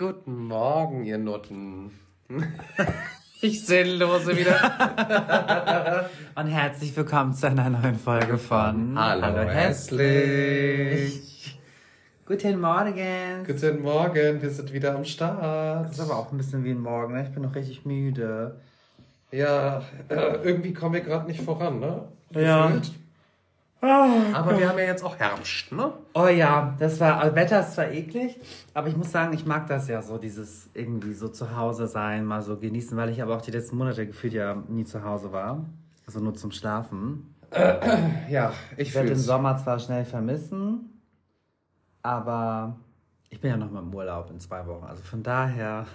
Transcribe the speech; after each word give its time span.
Guten 0.00 0.46
Morgen, 0.46 1.04
ihr 1.04 1.18
Nutten. 1.18 1.90
Ich 3.42 3.66
sinnlose 3.66 4.34
wieder. 4.34 6.08
Und 6.34 6.46
herzlich 6.46 6.96
willkommen 6.96 7.34
zu 7.34 7.46
einer 7.46 7.68
neuen 7.68 7.96
Folge 7.96 8.38
von 8.38 8.98
Hallo, 8.98 9.22
Hallo 9.22 9.50
hässlich. 9.50 11.20
Guten 12.24 12.60
Morgen. 12.60 13.44
Guten 13.46 13.82
Morgen, 13.82 14.40
wir 14.40 14.50
sind 14.50 14.72
wieder 14.72 14.94
am 14.94 15.04
Start. 15.04 15.86
Das 15.86 15.92
ist 15.92 16.00
aber 16.00 16.16
auch 16.16 16.32
ein 16.32 16.38
bisschen 16.38 16.64
wie 16.64 16.70
ein 16.70 16.80
Morgen, 16.80 17.14
ne? 17.14 17.24
Ich 17.24 17.34
bin 17.34 17.42
noch 17.42 17.54
richtig 17.54 17.84
müde. 17.84 18.58
Ja, 19.30 19.82
äh, 20.08 20.38
irgendwie 20.42 20.72
kommen 20.72 20.94
wir 20.94 21.02
gerade 21.02 21.26
nicht 21.26 21.42
voran, 21.42 21.78
ne? 21.78 22.08
Ja. 22.30 22.68
Gefühlt. 22.68 22.92
Aber 23.82 24.58
wir 24.58 24.68
haben 24.68 24.78
ja 24.78 24.84
jetzt 24.84 25.02
auch 25.02 25.16
Herbst, 25.18 25.72
ne? 25.72 25.92
Oh 26.14 26.26
ja, 26.26 26.74
das 26.78 27.00
war, 27.00 27.18
also 27.18 27.34
Wetter 27.34 27.60
ist 27.60 27.74
zwar 27.74 27.90
eklig, 27.90 28.38
aber 28.74 28.88
ich 28.88 28.96
muss 28.96 29.10
sagen, 29.10 29.32
ich 29.32 29.46
mag 29.46 29.66
das 29.68 29.88
ja 29.88 30.02
so, 30.02 30.18
dieses 30.18 30.68
irgendwie 30.74 31.14
so 31.14 31.28
zu 31.28 31.56
Hause 31.56 31.86
sein, 31.86 32.26
mal 32.26 32.42
so 32.42 32.56
genießen, 32.58 32.96
weil 32.98 33.08
ich 33.08 33.22
aber 33.22 33.36
auch 33.36 33.40
die 33.42 33.50
letzten 33.52 33.76
Monate 33.78 34.06
gefühlt 34.06 34.34
ja 34.34 34.54
nie 34.68 34.84
zu 34.84 35.02
Hause 35.02 35.32
war. 35.32 35.64
Also 36.06 36.20
nur 36.20 36.34
zum 36.34 36.50
Schlafen. 36.50 37.34
Ja, 38.28 38.52
ich 38.76 38.88
Ich 38.88 38.94
werde 38.94 39.08
den. 39.08 39.16
Sommer 39.18 39.56
zwar 39.56 39.78
schnell 39.78 40.04
vermissen, 40.04 41.00
aber 42.02 42.76
ich 43.30 43.40
bin 43.40 43.50
ja 43.50 43.56
noch 43.56 43.70
mal 43.70 43.80
im 43.80 43.94
Urlaub 43.94 44.30
in 44.30 44.40
zwei 44.40 44.66
Wochen. 44.66 44.84
Also 44.84 45.02
von 45.02 45.22
daher. 45.22 45.86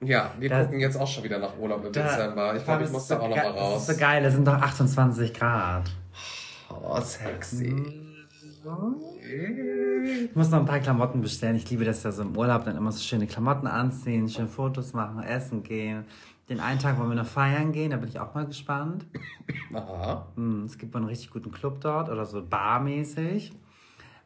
Ja, 0.00 0.30
wir 0.38 0.48
Da- 0.48 0.62
gucken 0.64 0.80
jetzt 0.80 0.96
auch 0.96 1.06
schon 1.06 1.24
wieder 1.24 1.38
nach 1.38 1.56
Urlaub 1.58 1.84
im 1.84 1.92
Dezember. 1.92 2.54
Ich 2.56 2.64
glaube, 2.64 2.80
ich 2.80 2.86
Das 2.86 2.92
muss 2.92 3.06
da 3.06 3.18
auch 3.20 3.28
noch 3.28 3.36
mal 3.36 3.46
raus. 3.50 3.72
Das 3.86 3.88
ist 3.88 3.94
so 3.98 4.00
geil, 4.04 4.24
es 4.24 4.34
sind 4.34 4.46
doch 4.46 4.54
28 4.60 5.32
Grad. 5.34 5.84
Oh, 6.72 7.00
sexy. 7.00 7.74
Ich 10.24 10.34
muss 10.36 10.50
noch 10.50 10.60
ein 10.60 10.66
paar 10.66 10.80
Klamotten 10.80 11.20
bestellen. 11.20 11.56
Ich 11.56 11.68
liebe 11.70 11.84
das 11.84 12.02
ja 12.02 12.12
so 12.12 12.22
im 12.22 12.36
Urlaub, 12.36 12.64
dann 12.64 12.76
immer 12.76 12.92
so 12.92 13.00
schöne 13.02 13.26
Klamotten 13.26 13.66
anziehen, 13.66 14.28
schön 14.28 14.48
Fotos 14.48 14.92
machen, 14.92 15.22
essen 15.22 15.62
gehen. 15.62 16.04
Den 16.48 16.60
einen 16.60 16.78
Tag 16.78 16.98
wollen 16.98 17.08
wir 17.10 17.16
noch 17.16 17.26
feiern 17.26 17.72
gehen, 17.72 17.90
da 17.90 17.96
bin 17.96 18.08
ich 18.08 18.18
auch 18.18 18.34
mal 18.34 18.46
gespannt. 18.46 19.06
Aha. 19.72 20.26
Hm, 20.36 20.64
Es 20.66 20.76
gibt 20.78 20.92
wohl 20.94 21.00
einen 21.00 21.08
richtig 21.08 21.30
guten 21.30 21.50
Club 21.52 21.80
dort 21.80 22.08
oder 22.08 22.24
so 22.26 22.44
barmäßig. 22.44 23.52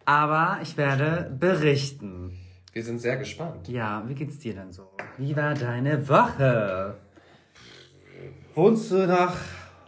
Aber 0.04 0.58
ich 0.62 0.76
werde 0.76 1.34
berichten. 1.38 2.32
Wir 2.72 2.84
sind 2.84 3.00
sehr 3.00 3.16
gespannt. 3.16 3.68
Ja, 3.68 4.02
wie 4.06 4.14
geht's 4.14 4.38
dir 4.38 4.54
denn 4.54 4.70
so? 4.72 4.90
Wie 5.18 5.34
war 5.36 5.54
deine 5.54 6.08
Woche? 6.08 6.96
Wohnst 8.54 8.90
du 8.90 9.06
noch 9.06 9.34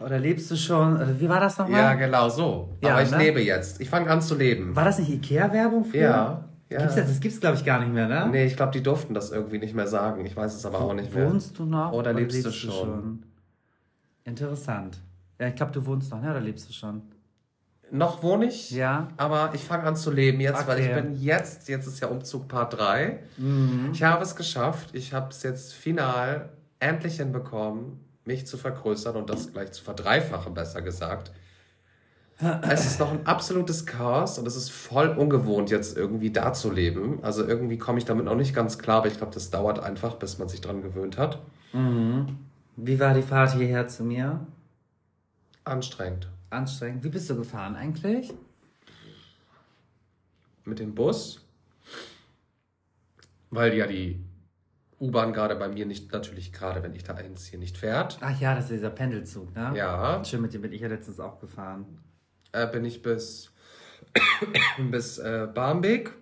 oder 0.01 0.19
lebst 0.19 0.49
du 0.51 0.55
schon? 0.55 1.19
Wie 1.19 1.27
war 1.29 1.39
das 1.39 1.57
nochmal? 1.57 1.79
Ja, 1.79 1.93
genau 1.95 2.29
so. 2.29 2.69
Ja, 2.81 2.91
Aber 2.93 3.03
ich 3.03 3.11
ne? 3.11 3.17
lebe 3.17 3.41
jetzt. 3.41 3.81
Ich 3.81 3.89
fange 3.89 4.09
an 4.09 4.21
zu 4.21 4.35
leben. 4.35 4.75
War 4.75 4.85
das 4.85 4.99
nicht 4.99 5.09
Ikea-Werbung 5.09 5.85
früher? 5.85 6.01
Ja, 6.01 6.45
ja. 6.69 6.77
Gibt's 6.79 6.95
das, 6.95 7.07
das 7.07 7.19
gibt's 7.19 7.39
glaube 7.39 7.57
ich 7.57 7.65
gar 7.65 7.79
nicht 7.79 7.91
mehr, 7.93 8.07
ne? 8.07 8.27
Nee, 8.31 8.45
ich 8.45 8.55
glaube, 8.55 8.71
die 8.71 8.83
durften 8.83 9.13
das 9.13 9.31
irgendwie 9.31 9.57
nicht 9.59 9.73
mehr 9.75 9.87
sagen. 9.87 10.25
Ich 10.25 10.35
weiß 10.37 10.53
es 10.55 10.65
aber 10.65 10.79
auch 10.81 10.93
nicht 10.93 11.13
mehr. 11.13 11.29
Wohnst 11.29 11.57
du 11.59 11.65
noch? 11.65 11.91
Oder 11.93 12.13
lebst 12.13 12.45
du 12.45 12.51
schon? 12.51 13.23
Interessant. 14.23 14.99
Ja, 15.39 15.47
ich 15.47 15.55
glaube, 15.55 15.71
du 15.71 15.85
wohnst 15.85 16.11
noch, 16.11 16.21
ne? 16.21 16.29
Oder 16.31 16.41
lebst 16.41 16.69
du 16.69 16.73
schon? 16.73 17.01
Noch 17.91 18.21
wohne 18.21 18.45
ich, 18.45 18.69
Ja. 18.69 19.07
aber 19.17 19.49
ich 19.53 19.63
fange 19.63 19.83
an 19.85 19.95
zu 19.95 20.11
leben 20.11 20.39
jetzt, 20.41 20.67
weil 20.67 20.79
ich 20.79 20.89
Okay. 20.91 21.01
bin 21.01 21.19
jetzt, 21.19 21.67
jetzt 21.69 21.87
ist 21.87 21.99
ja 22.01 22.07
Umzug 22.07 22.47
Part 22.47 22.77
3. 22.77 23.17
Ich 23.91 24.03
habe 24.03 24.21
es 24.23 24.35
geschafft. 24.35 24.89
Ich 24.93 25.11
habe 25.13 25.29
es 25.31 25.41
jetzt 25.41 25.73
final 25.73 26.49
endlich 26.79 27.17
hinbekommen, 27.17 27.99
mich 28.29 28.47
zu 28.47 28.57
vergrößern 28.57 29.15
und 29.15 29.29
das 29.29 29.51
gleich 29.51 29.71
zu 29.71 29.83
verdreifachen, 29.83 30.53
besser 30.53 30.81
gesagt. 30.81 31.31
Es 32.61 32.85
ist 32.85 33.01
noch 33.01 33.11
ein 33.11 33.25
absolutes 33.25 33.85
Chaos 33.85 34.39
und 34.39 34.47
es 34.47 34.55
ist 34.55 34.69
voll 34.69 35.09
ungewohnt, 35.09 35.69
jetzt 35.69 35.97
irgendwie 35.97 36.31
da 36.31 36.53
zu 36.53 36.71
leben. 36.71 37.19
Also 37.21 37.45
irgendwie 37.45 37.77
komme 37.77 37.97
ich 37.97 38.05
damit 38.05 38.23
noch 38.23 38.35
nicht 38.35 38.55
ganz 38.55 38.77
klar, 38.77 38.99
aber 38.99 39.07
ich 39.07 39.17
glaube, 39.17 39.33
das 39.33 39.49
dauert 39.49 39.79
einfach, 39.79 40.15
bis 40.15 40.37
man 40.37 40.47
sich 40.47 40.61
dran 40.61 40.81
gewöhnt 40.81 41.17
hat. 41.17 41.39
Wie 41.73 42.99
war 42.99 43.13
die 43.13 43.23
Fahrt 43.23 43.55
hierher 43.55 43.89
zu 43.89 44.05
mir? 44.05 44.39
Anstrengend. 45.65 46.29
Anstrengend. 46.49 47.03
Wie 47.03 47.09
bist 47.09 47.29
du 47.29 47.35
gefahren 47.35 47.75
eigentlich? 47.75 48.33
mit 50.69 50.79
dem 50.79 50.95
Bus, 50.95 51.41
weil 53.49 53.73
ja 53.73 53.87
die 53.87 54.23
U-Bahn 54.99 55.31
gerade 55.33 55.55
bei 55.55 55.67
mir 55.69 55.85
nicht, 55.85 56.11
natürlich 56.11 56.51
gerade 56.51 56.83
wenn 56.83 56.93
ich 56.93 57.03
da 57.03 57.13
einziehe, 57.15 57.57
nicht 57.59 57.77
fährt. 57.77 58.17
Ach 58.21 58.37
ja, 58.39 58.53
das 58.55 58.65
ist 58.65 58.71
dieser 58.71 58.89
Pendelzug, 58.89 59.55
ne? 59.55 59.71
Ja, 59.75 60.23
Schön, 60.25 60.41
mit 60.41 60.53
dem 60.53 60.61
bin 60.61 60.71
ich 60.73 60.81
ja 60.81 60.87
letztens 60.87 61.19
auch 61.19 61.39
gefahren. 61.39 61.85
äh, 62.51 62.67
bin 62.67 62.83
ich 62.85 63.01
bis, 63.01 63.51
bis 64.91 65.17
äh, 65.19 65.47
Barmbek, 65.53 66.13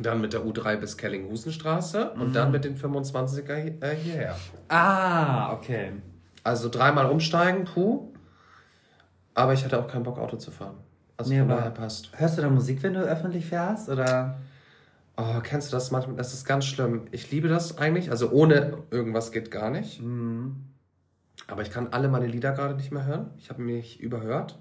dann 0.00 0.20
mit 0.20 0.32
der 0.32 0.40
U3 0.44 0.76
bis 0.76 0.96
Kellinghusenstraße 0.96 2.10
und 2.14 2.34
dann 2.34 2.50
mit 2.50 2.64
den 2.64 2.76
25er 2.76 3.54
hi- 3.54 3.78
äh, 3.80 3.94
hierher. 3.94 4.36
Ah, 4.68 5.52
okay. 5.52 5.92
Also 6.42 6.68
dreimal 6.68 7.06
umsteigen, 7.06 7.64
puh. 7.64 8.12
Aber 9.34 9.52
ich 9.54 9.64
hatte 9.64 9.78
auch 9.78 9.86
keinen 9.88 10.02
Bock, 10.02 10.18
Auto 10.18 10.36
zu 10.36 10.50
fahren. 10.50 10.76
Also 11.16 11.32
Nee, 11.32 11.38
von 11.40 11.50
aber- 11.50 11.60
daher 11.60 11.70
passt. 11.72 12.10
Hörst 12.18 12.36
du 12.38 12.42
da 12.42 12.50
Musik, 12.50 12.82
wenn 12.82 12.94
du 12.94 13.00
öffentlich 13.00 13.46
fährst? 13.46 13.88
Oder? 13.88 14.38
Oh, 15.16 15.40
kennst 15.42 15.72
du 15.72 15.76
das 15.76 15.90
manchmal? 15.90 16.16
Das 16.16 16.34
ist 16.34 16.44
ganz 16.44 16.64
schlimm. 16.64 17.02
Ich 17.12 17.30
liebe 17.30 17.48
das 17.48 17.78
eigentlich. 17.78 18.10
Also 18.10 18.30
ohne 18.30 18.78
irgendwas 18.90 19.30
geht 19.32 19.50
gar 19.50 19.70
nicht. 19.70 20.02
Mhm. 20.02 20.56
Aber 21.46 21.62
ich 21.62 21.70
kann 21.70 21.88
alle 21.92 22.08
meine 22.08 22.26
Lieder 22.26 22.52
gerade 22.52 22.74
nicht 22.74 22.90
mehr 22.90 23.04
hören. 23.04 23.30
Ich 23.38 23.48
habe 23.50 23.62
mich 23.62 24.00
überhört. 24.00 24.58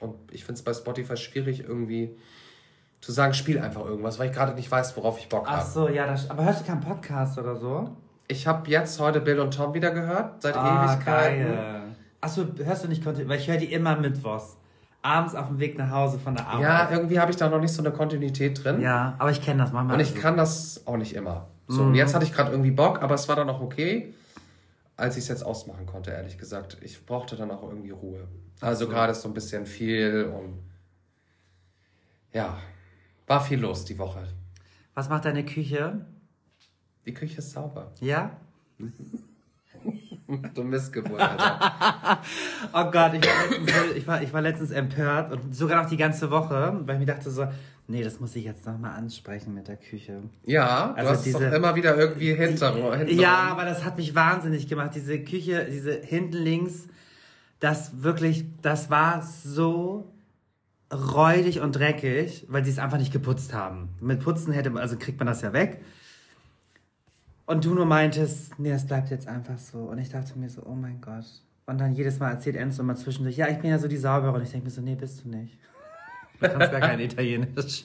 Und 0.00 0.14
ich 0.30 0.44
finde 0.44 0.58
es 0.58 0.62
bei 0.64 0.72
Spotify 0.72 1.16
schwierig, 1.16 1.60
irgendwie 1.60 2.16
zu 3.02 3.12
sagen, 3.12 3.34
spiel 3.34 3.58
einfach 3.58 3.84
irgendwas, 3.84 4.18
weil 4.18 4.28
ich 4.30 4.34
gerade 4.34 4.54
nicht 4.54 4.70
weiß, 4.70 4.96
worauf 4.96 5.18
ich 5.18 5.28
Bock 5.28 5.44
Ach 5.46 5.58
habe. 5.58 5.70
so, 5.70 5.88
ja, 5.88 6.06
das, 6.06 6.30
aber 6.30 6.44
hörst 6.44 6.60
du 6.60 6.64
keinen 6.66 6.80
Podcast 6.80 7.38
oder 7.38 7.56
so? 7.56 7.96
Ich 8.28 8.46
habe 8.46 8.70
jetzt 8.70 8.98
heute 9.00 9.20
Bill 9.20 9.40
und 9.40 9.52
Tom 9.54 9.74
wieder 9.74 9.90
gehört, 9.90 10.40
seit 10.42 10.54
Ah, 10.56 10.94
Ewigkeiten. 10.94 11.44
geil. 11.52 11.82
Achso, 12.20 12.44
hörst 12.62 12.84
du 12.84 12.88
nicht 12.88 13.02
Content? 13.02 13.28
Weil 13.28 13.38
ich 13.40 13.48
höre 13.48 13.56
die 13.56 13.72
immer 13.72 13.96
mittwochs. 13.96 14.56
Abends 15.02 15.34
auf 15.34 15.48
dem 15.48 15.58
Weg 15.60 15.78
nach 15.78 15.90
Hause 15.90 16.18
von 16.18 16.34
der 16.34 16.46
Arbeit. 16.46 16.62
Ja, 16.62 16.90
irgendwie 16.90 17.18
habe 17.18 17.30
ich 17.30 17.36
da 17.36 17.48
noch 17.48 17.60
nicht 17.60 17.72
so 17.72 17.82
eine 17.82 17.90
Kontinuität 17.90 18.62
drin. 18.62 18.80
Ja, 18.82 19.14
aber 19.18 19.30
ich 19.30 19.40
kenne 19.42 19.62
das 19.62 19.72
manchmal. 19.72 19.94
Und 19.96 20.00
ich 20.02 20.14
kann 20.14 20.36
das 20.36 20.86
auch 20.86 20.96
nicht 20.98 21.14
immer. 21.14 21.48
So, 21.68 21.82
Mhm. 21.82 21.88
und 21.88 21.94
jetzt 21.94 22.14
hatte 22.14 22.24
ich 22.24 22.32
gerade 22.34 22.50
irgendwie 22.50 22.70
Bock, 22.70 23.02
aber 23.02 23.14
es 23.14 23.26
war 23.28 23.36
dann 23.36 23.48
auch 23.48 23.60
okay, 23.60 24.12
als 24.96 25.16
ich 25.16 25.22
es 25.22 25.28
jetzt 25.28 25.42
ausmachen 25.42 25.86
konnte, 25.86 26.10
ehrlich 26.10 26.36
gesagt. 26.36 26.76
Ich 26.82 27.06
brauchte 27.06 27.36
dann 27.36 27.50
auch 27.50 27.62
irgendwie 27.62 27.90
Ruhe. 27.90 28.28
Also 28.60 28.84
so. 28.84 28.90
gerade 28.90 29.12
ist 29.12 29.22
so 29.22 29.28
ein 29.28 29.34
bisschen 29.34 29.64
viel 29.64 30.24
und 30.36 30.58
ja, 32.34 32.58
war 33.26 33.40
viel 33.40 33.58
los 33.60 33.84
die 33.86 33.98
Woche. 33.98 34.26
Was 34.94 35.08
macht 35.08 35.24
deine 35.24 35.44
Küche? 35.46 36.04
Die 37.06 37.14
Küche 37.14 37.38
ist 37.38 37.52
sauber. 37.52 37.90
Ja? 38.00 38.32
Du 40.54 40.62
Missgeburt, 40.64 41.20
Alter. 41.20 42.20
Oh 42.72 42.90
Gott, 42.90 43.12
ich 43.14 43.22
war, 43.26 43.48
letztens, 43.50 43.96
ich, 43.96 44.06
war, 44.06 44.22
ich 44.22 44.32
war 44.32 44.42
letztens 44.42 44.70
empört 44.70 45.32
und 45.32 45.54
sogar 45.54 45.82
noch 45.82 45.88
die 45.88 45.96
ganze 45.96 46.30
Woche, 46.30 46.80
weil 46.86 46.94
ich 46.96 47.00
mir 47.00 47.06
dachte 47.12 47.30
so, 47.30 47.46
nee, 47.88 48.02
das 48.04 48.20
muss 48.20 48.36
ich 48.36 48.44
jetzt 48.44 48.66
nochmal 48.66 48.92
ansprechen 48.96 49.54
mit 49.54 49.68
der 49.68 49.76
Küche. 49.76 50.22
Ja, 50.44 50.88
du 50.88 50.94
Also 50.98 51.10
hast 51.10 51.18
es 51.18 51.24
diese- 51.24 51.38
doch 51.50 51.52
immer 51.56 51.74
wieder 51.74 51.96
irgendwie 51.96 52.32
hinter. 52.34 52.74
hinter 52.96 53.12
Ja, 53.12 53.48
aber 53.50 53.64
das 53.64 53.84
hat 53.84 53.96
mich 53.96 54.14
wahnsinnig 54.14 54.68
gemacht. 54.68 54.92
Diese 54.94 55.18
Küche, 55.20 55.66
diese 55.70 55.92
hinten 56.00 56.36
links, 56.36 56.86
das 57.58 58.02
wirklich, 58.02 58.44
das 58.62 58.90
war 58.90 59.22
so 59.22 60.10
räudig 60.92 61.60
und 61.60 61.76
dreckig, 61.76 62.46
weil 62.48 62.64
sie 62.64 62.70
es 62.70 62.78
einfach 62.78 62.98
nicht 62.98 63.12
geputzt 63.12 63.52
haben. 63.54 63.90
Mit 64.00 64.20
Putzen 64.20 64.52
hätte 64.52 64.70
man, 64.70 64.82
also 64.82 64.96
kriegt 64.96 65.18
man 65.18 65.26
das 65.26 65.42
ja 65.42 65.52
weg. 65.52 65.80
Und 67.50 67.64
du 67.64 67.74
nur 67.74 67.84
meintest, 67.84 68.60
nee, 68.60 68.70
das 68.70 68.86
bleibt 68.86 69.10
jetzt 69.10 69.26
einfach 69.26 69.58
so. 69.58 69.78
Und 69.78 69.98
ich 69.98 70.08
dachte 70.08 70.38
mir 70.38 70.48
so, 70.48 70.62
oh 70.64 70.76
mein 70.76 71.00
Gott. 71.00 71.24
Und 71.66 71.80
dann 71.80 71.96
jedes 71.96 72.20
Mal 72.20 72.30
erzählt 72.30 72.54
Enzo 72.54 72.80
immer 72.80 72.94
zwischendurch, 72.94 73.36
ja, 73.36 73.48
ich 73.48 73.58
bin 73.58 73.70
ja 73.70 73.78
so 73.80 73.88
die 73.88 73.96
Saubere. 73.96 74.34
Und 74.34 74.42
ich 74.42 74.52
denke 74.52 74.66
mir 74.66 74.70
so, 74.70 74.80
nee, 74.80 74.94
bist 74.94 75.24
du 75.24 75.30
nicht. 75.30 75.58
Du 76.40 76.48
kannst 76.48 76.70
gar 76.70 76.80
kein 76.80 77.00
Italienisch. 77.00 77.84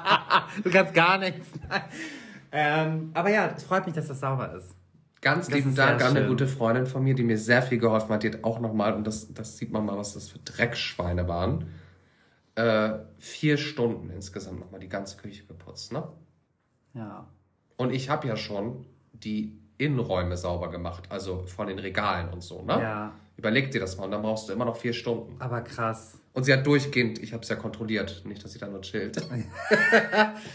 du 0.62 0.70
kannst 0.70 0.94
gar 0.94 1.18
nichts. 1.18 1.48
ähm, 2.52 3.10
aber 3.12 3.30
ja, 3.30 3.52
es 3.56 3.64
freut 3.64 3.84
mich, 3.84 3.96
dass 3.96 4.06
das 4.06 4.20
sauber 4.20 4.54
ist. 4.54 4.76
Ganz 5.20 5.48
Das 5.48 5.56
lieben 5.56 5.74
Dank 5.74 6.04
an 6.04 6.16
eine 6.16 6.28
gute 6.28 6.46
Freundin 6.46 6.86
von 6.86 7.02
mir, 7.02 7.16
die 7.16 7.24
mir 7.24 7.36
sehr 7.36 7.62
viel 7.62 7.78
geholfen 7.78 8.10
hat. 8.10 8.22
Die 8.22 8.28
hat 8.28 8.44
auch 8.44 8.60
nochmal, 8.60 8.94
und 8.94 9.04
das, 9.08 9.34
das 9.34 9.58
sieht 9.58 9.72
man 9.72 9.86
mal, 9.86 9.98
was 9.98 10.14
das 10.14 10.28
für 10.28 10.38
Dreckschweine 10.38 11.26
waren, 11.26 11.66
äh, 12.54 12.92
vier 13.18 13.56
Stunden 13.56 14.08
insgesamt 14.10 14.60
nochmal 14.60 14.78
die 14.78 14.88
ganze 14.88 15.16
Küche 15.16 15.46
geputzt. 15.46 15.92
Ne? 15.92 16.04
Ja. 16.94 17.26
Und 17.76 17.92
ich 17.92 18.08
habe 18.08 18.28
ja 18.28 18.36
schon 18.36 18.86
die 19.24 19.52
Innenräume 19.78 20.36
sauber 20.36 20.70
gemacht, 20.70 21.04
also 21.08 21.44
von 21.46 21.66
den 21.66 21.78
Regalen 21.78 22.28
und 22.28 22.42
so. 22.42 22.62
Ne? 22.62 22.72
Ja. 22.80 23.12
Überleg 23.36 23.70
dir 23.70 23.80
das 23.80 23.96
mal 23.96 24.04
und 24.04 24.10
dann 24.10 24.20
brauchst 24.20 24.48
du 24.48 24.52
immer 24.52 24.66
noch 24.66 24.76
vier 24.76 24.92
Stunden. 24.92 25.36
Aber 25.38 25.62
krass. 25.62 26.18
Und 26.34 26.44
sie 26.44 26.52
hat 26.52 26.66
durchgehend, 26.66 27.18
ich 27.18 27.32
habe 27.32 27.42
es 27.42 27.48
ja 27.48 27.56
kontrolliert, 27.56 28.22
nicht, 28.26 28.44
dass 28.44 28.52
sie 28.52 28.58
da 28.58 28.66
nur 28.68 28.82
chillt. 28.82 29.16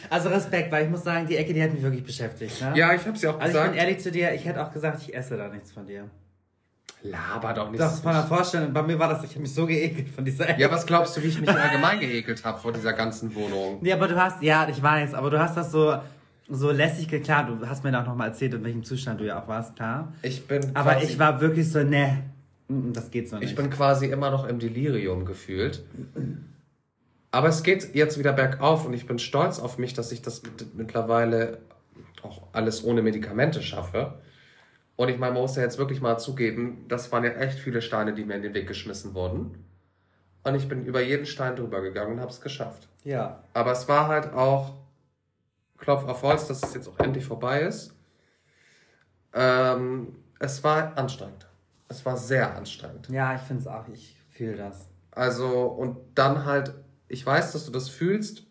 Also 0.10 0.30
Respekt, 0.30 0.72
weil 0.72 0.86
ich 0.86 0.90
muss 0.92 1.04
sagen, 1.04 1.28
die 1.28 1.36
Ecke, 1.38 1.54
die 1.54 1.62
hat 1.64 1.74
mich 1.74 1.82
wirklich 1.82 2.04
beschäftigt. 2.04 2.62
Ne? 2.62 2.74
Ja, 2.76 2.94
ich 2.94 3.06
habe 3.06 3.18
sie 3.18 3.28
auch 3.28 3.34
Also 3.40 3.46
ich 3.48 3.54
gesagt. 3.54 3.72
bin 3.72 3.80
ehrlich 3.80 4.00
zu 4.00 4.12
dir, 4.12 4.34
ich 4.34 4.46
hätte 4.46 4.64
auch 4.66 4.72
gesagt, 4.72 5.02
ich 5.02 5.14
esse 5.16 5.36
da 5.38 5.48
nichts 5.50 5.72
von 5.72 5.86
dir. 5.86 6.10
Laber 7.02 7.54
doch 7.54 7.70
nicht. 7.70 7.80
Das 7.80 8.00
von 8.00 8.14
der 8.14 8.24
Vorstellung, 8.24 8.74
bei 8.74 8.82
mir 8.82 8.98
war 8.98 9.10
das, 9.10 9.24
ich 9.24 9.32
habe 9.32 9.42
mich 9.42 9.54
so 9.54 9.66
geekelt 9.66 10.10
von 10.10 10.26
dieser 10.26 10.50
Ecke. 10.50 10.62
ja, 10.62 10.72
was 10.72 10.86
glaubst 10.86 11.16
du, 11.18 11.22
wie 11.24 11.28
ich 11.28 11.40
mich 11.40 11.50
allgemein 11.50 12.00
geekelt 12.00 12.44
habe 12.46 12.60
vor 12.60 12.72
dieser 12.72 12.94
ganzen 12.94 13.34
Wohnung? 13.36 13.80
Nee, 13.82 13.94
aber 13.94 14.08
du 14.08 14.16
hast, 14.16 14.42
ja, 14.42 14.68
ich 14.70 14.82
weiß, 14.82 15.14
aber 15.14 15.30
du 15.30 15.40
hast 15.40 15.56
das 15.58 15.72
so 15.72 15.96
so 16.48 16.72
lässig 16.72 17.08
klar, 17.24 17.46
du 17.46 17.68
hast 17.68 17.84
mir 17.84 18.00
auch 18.00 18.06
noch 18.06 18.16
mal 18.16 18.28
erzählt, 18.28 18.54
in 18.54 18.64
welchem 18.64 18.84
Zustand 18.84 19.20
du 19.20 19.26
ja 19.26 19.42
auch 19.42 19.48
warst, 19.48 19.76
klar. 19.76 20.14
Ich 20.22 20.48
bin 20.48 20.76
Aber 20.76 21.02
ich 21.02 21.18
war 21.18 21.42
wirklich 21.42 21.72
so, 21.72 21.84
ne, 21.84 22.24
das 22.68 23.12
geht 23.12 23.30
so 23.30 23.38
nicht. 23.38 23.50
Ich 23.50 23.56
bin 23.56 23.70
quasi 23.70 24.08
immer 24.08 24.32
noch 24.32 24.46
im 24.46 24.60
Delirium 24.60 25.26
gefühlt. 25.26 25.84
Aber 27.32 27.50
es 27.50 27.64
geht 27.64 27.96
jetzt 27.96 28.18
wieder 28.18 28.34
bergauf 28.34 28.86
und 28.86 28.94
ich 28.94 29.08
bin 29.08 29.20
stolz 29.20 29.60
auf 29.60 29.78
mich, 29.78 29.94
dass 29.94 30.12
ich 30.12 30.22
das 30.22 30.44
mit, 30.44 30.76
mittlerweile 30.76 31.58
auch 32.22 32.44
alles 32.54 32.84
ohne 32.84 33.02
Medikamente 33.02 33.62
schaffe. 33.62 34.20
Und 34.96 35.10
ich 35.10 35.18
meine, 35.18 35.34
man 35.34 35.42
muss 35.42 35.56
ja 35.56 35.64
jetzt 35.64 35.78
wirklich 35.78 36.02
mal 36.02 36.18
zugeben, 36.18 36.86
das 36.88 37.12
waren 37.12 37.24
ja 37.24 37.32
echt 37.32 37.60
viele 37.60 37.82
Steine, 37.82 38.14
die 38.14 38.24
mir 38.24 38.36
in 38.36 38.42
den 38.42 38.54
Weg 38.54 38.68
geschmissen 38.68 39.14
wurden. 39.14 39.66
Und 40.44 40.56
ich 40.56 40.70
bin 40.70 40.86
über 40.86 41.02
jeden 41.02 41.26
Stein 41.26 41.56
drüber 41.56 41.82
gegangen 41.82 42.14
und 42.14 42.20
habe 42.22 42.32
es 42.32 42.40
geschafft. 42.40 42.88
Ja. 43.04 43.44
Aber 43.54 43.72
es 43.72 43.88
war 43.90 44.08
halt 44.08 44.32
auch 44.34 44.74
Klopf 45.78 46.06
auf 46.08 46.22
Holz, 46.24 46.48
dass 46.48 46.64
es 46.64 46.74
jetzt 46.74 46.88
auch 46.88 47.00
endlich 47.00 47.26
vorbei 47.26 47.62
ist. 47.62 47.94
Ähm, 49.34 50.16
es 50.40 50.64
war 50.64 50.98
anstrengend. 50.98 51.48
Es 51.88 52.06
war 52.06 52.18
sehr 52.18 52.56
anstrengend. 52.56 53.10
Ja, 53.10 53.36
ich 53.36 53.42
finde 53.42 53.62
es 53.62 53.68
auch. 53.68 53.88
Ich 53.94 54.18
fühle 54.32 54.58
das. 54.58 54.88
Also, 55.12 55.48
und 55.48 55.98
dann 56.16 56.46
halt, 56.46 56.74
ich 57.08 57.26
weiß, 57.26 57.54
dass 57.54 57.66
du 57.66 57.72
das 57.72 57.90
fühlst, 57.90 58.46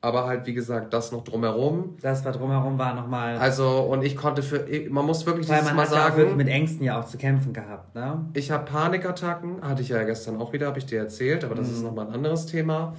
aber 0.00 0.26
halt, 0.26 0.46
wie 0.46 0.54
gesagt, 0.54 0.92
das 0.94 1.10
noch 1.10 1.24
drumherum. 1.24 1.96
Das, 2.00 2.24
was 2.24 2.36
drumherum 2.36 2.78
war, 2.78 2.94
nochmal. 2.94 3.36
Also, 3.38 3.80
und 3.80 4.04
ich 4.04 4.16
konnte 4.16 4.42
für, 4.42 4.64
man 4.90 5.04
muss 5.04 5.26
wirklich 5.26 5.48
Weil 5.48 5.56
dieses 5.56 5.70
man 5.70 5.76
Mal 5.76 5.86
hat 5.86 5.92
ja 5.92 6.08
auch 6.08 6.16
sagen, 6.16 6.36
mit 6.36 6.48
Ängsten 6.48 6.84
ja 6.84 7.00
auch 7.00 7.04
zu 7.04 7.18
kämpfen 7.18 7.52
gehabt, 7.52 7.94
ne? 7.96 8.24
ich 8.34 8.50
habe 8.52 8.64
Panikattacken, 8.64 9.62
hatte 9.62 9.82
ich 9.82 9.88
ja 9.88 10.04
gestern 10.04 10.40
auch 10.40 10.52
wieder, 10.52 10.68
habe 10.68 10.78
ich 10.78 10.86
dir 10.86 11.00
erzählt, 11.00 11.44
aber 11.44 11.56
das 11.56 11.68
ist 11.68 11.82
nochmal 11.82 12.06
ein 12.06 12.14
anderes 12.14 12.46
Thema. 12.46 12.94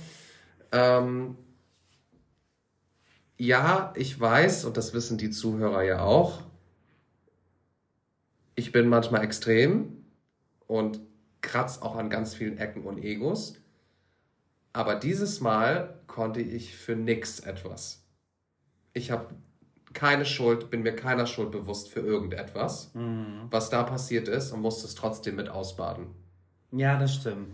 Ähm, 0.74 1.38
ja, 3.40 3.94
ich 3.96 4.20
weiß, 4.20 4.66
und 4.66 4.76
das 4.78 4.94
wissen 4.94 5.18
die 5.18 5.32
Zuhörer 5.32 5.82
ja 5.84 6.04
auch, 6.04 6.44
ich 8.56 8.74
bin 8.74 8.90
manchmal 8.90 9.24
extrem 9.24 10.04
und 10.68 11.00
kratz 11.40 11.80
auch 11.82 11.96
an 11.96 12.10
ganz 12.10 12.36
vielen 12.36 12.58
Ecken 12.58 12.84
und 12.84 12.98
Egos. 12.98 13.56
Aber 14.74 14.96
dieses 14.96 15.40
Mal 15.40 16.02
konnte 16.06 16.42
ich 16.42 16.76
für 16.76 16.98
nix 16.98 17.40
etwas. 17.40 18.04
Ich 18.92 19.10
habe 19.10 19.34
keine 19.94 20.26
Schuld, 20.26 20.70
bin 20.70 20.82
mir 20.84 20.96
keiner 20.96 21.26
Schuld 21.26 21.52
bewusst 21.52 21.90
für 21.90 22.02
irgendetwas, 22.02 22.92
was 23.50 23.70
da 23.70 23.84
passiert 23.84 24.28
ist 24.28 24.52
und 24.52 24.60
musste 24.62 24.86
es 24.86 24.96
trotzdem 24.96 25.38
mit 25.38 25.48
ausbaden. 25.48 26.08
Ja, 26.72 27.00
das 27.00 27.16
stimmt. 27.16 27.54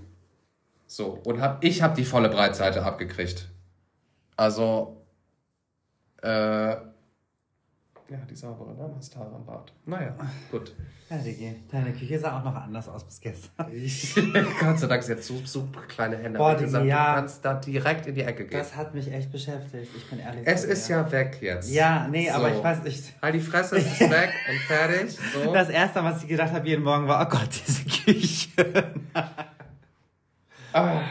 So, 0.87 1.21
und 1.25 1.39
hab, 1.39 1.63
ich 1.63 1.83
habe 1.83 1.95
die 1.95 2.05
volle 2.05 2.29
Breitseite 2.29 2.83
abgekriegt. 2.83 3.49
Also, 4.35 5.04
äh, 6.25 6.75
ja, 8.07 8.17
die 8.29 8.35
saubere 8.35 8.75
ne? 8.75 8.87
Mascara 8.95 9.33
am 9.35 9.45
Bart. 9.45 9.73
Naja, 9.85 10.15
gut. 10.51 10.75
Ja, 11.09 11.17
Digi, 11.17 11.55
deine 11.71 11.91
Küche 11.91 12.19
sah 12.19 12.39
auch 12.39 12.43
noch 12.43 12.55
anders 12.55 12.87
aus 12.87 13.03
bis 13.03 13.19
gestern. 13.19 13.67
Gott 14.59 14.79
sei 14.79 14.87
Dank, 14.87 15.01
sie 15.03 15.11
hat 15.13 15.23
super, 15.23 15.47
super 15.47 15.81
kleine 15.87 16.17
Hände. 16.17 16.37
Boah, 16.37 16.53
Digi, 16.53 16.65
gesagt, 16.65 16.85
ja. 16.85 17.13
Du 17.15 17.19
kannst 17.21 17.45
da 17.45 17.53
direkt 17.55 18.05
in 18.07 18.13
die 18.15 18.21
Ecke 18.21 18.45
gehen. 18.45 18.57
Das 18.59 18.75
hat 18.75 18.93
mich 18.93 19.11
echt 19.11 19.31
beschäftigt, 19.31 19.89
ich 19.95 20.09
bin 20.09 20.19
ehrlich. 20.19 20.43
es 20.45 20.63
ist 20.65 20.87
ja 20.87 21.11
weg 21.11 21.37
jetzt. 21.41 21.71
Ja, 21.71 22.07
nee, 22.07 22.29
aber 22.29 22.49
So. 22.51 22.57
ich 22.57 22.63
weiß 22.63 22.83
nicht. 22.83 23.13
Halt 23.21 23.35
die 23.35 23.39
Fresse, 23.39 23.77
es 23.77 23.85
ist 23.85 23.99
weg 24.09 24.29
und 24.49 24.57
fertig. 24.61 25.17
So. 25.33 25.51
Das 25.53 25.69
erste, 25.69 26.03
was 26.03 26.21
ich 26.23 26.29
gedacht 26.29 26.53
habe 26.53 26.67
jeden 26.67 26.83
Morgen 26.83 27.07
war, 27.07 27.25
oh 27.25 27.29
Gott, 27.29 27.49
diese 27.51 27.85
Küche. 27.85 28.93
Ah, 30.73 31.01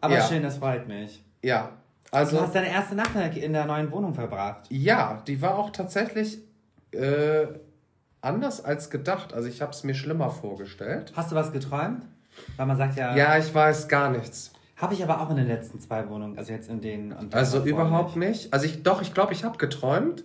Aber 0.00 0.14
Ja. 0.14 0.26
schön, 0.26 0.42
das 0.42 0.56
freut 0.58 0.86
mich. 0.88 1.22
ja, 1.42 1.72
Du 2.10 2.16
also, 2.16 2.40
hast 2.40 2.54
deine 2.54 2.70
erste 2.70 2.94
Nacht 2.94 3.10
in 3.36 3.52
der- 3.52 3.66
neuen 3.66 3.90
Wohnung 3.92 4.14
verbracht. 4.14 4.66
ja, 4.70 5.22
die 5.26 5.42
war 5.42 5.58
auch 5.58 5.70
tatsächlich 5.70 6.38
äh, 6.92 7.46
anders 8.22 8.64
als 8.64 8.88
gedacht. 8.90 9.34
Also, 9.34 9.48
ich 9.48 9.60
habe 9.60 9.72
es 9.72 9.84
mir 9.84 9.94
schlimmer 9.94 10.30
vorgestellt. 10.30 11.12
Hast 11.14 11.30
du 11.32 11.36
was 11.36 11.52
geträumt? 11.52 12.04
Weil 12.56 12.66
man 12.66 12.76
sagt 12.76 12.96
ja, 12.96 13.14
Ja, 13.16 13.36
ich 13.36 13.52
weiß 13.54 13.88
gar 13.88 14.10
nichts. 14.10 14.52
habe 14.76 14.94
ich 14.94 15.02
aber 15.02 15.20
auch 15.20 15.28
in 15.30 15.36
den 15.36 15.48
letzten 15.48 15.80
zwei 15.80 16.08
Wohnungen, 16.08 16.38
also 16.38 16.52
jetzt 16.52 16.70
in 16.70 16.80
den 16.80 17.12
und 17.12 17.34
Also 17.34 17.62
überhaupt 17.64 18.16
nicht. 18.16 18.52
Also 18.54 18.64
ich 18.66 18.82
doch, 18.82 19.02
ich 19.02 19.12
glaube, 19.12 19.32
ich 19.32 19.44
habe 19.44 19.58
geträumt, 19.58 20.24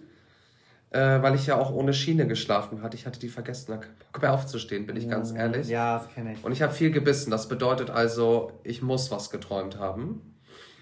äh, 0.91 1.21
weil 1.21 1.33
ich 1.35 1.47
ja 1.47 1.57
auch 1.57 1.71
ohne 1.73 1.93
Schiene 1.93 2.27
geschlafen 2.27 2.81
hatte. 2.83 2.95
Ich 2.95 3.05
hatte 3.05 3.19
die 3.19 3.29
vergessen, 3.29 3.71
da 3.71 3.77
Bock 4.11 4.21
mehr 4.21 4.31
aufzustehen, 4.31 4.85
bin 4.85 4.95
ich 4.95 5.09
ganz 5.09 5.31
ehrlich. 5.33 5.67
Ja, 5.67 5.97
das 5.97 6.07
kenne 6.13 6.33
ich. 6.33 6.43
Und 6.45 6.51
ich 6.51 6.61
habe 6.61 6.71
viel 6.71 6.91
gebissen. 6.91 7.31
Das 7.31 7.47
bedeutet 7.49 7.89
also, 7.89 8.51
ich 8.63 8.81
muss 8.83 9.09
was 9.11 9.31
geträumt 9.31 9.79
haben. 9.79 10.32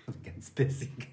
Ganz 0.26 0.50
bissig. 0.52 1.08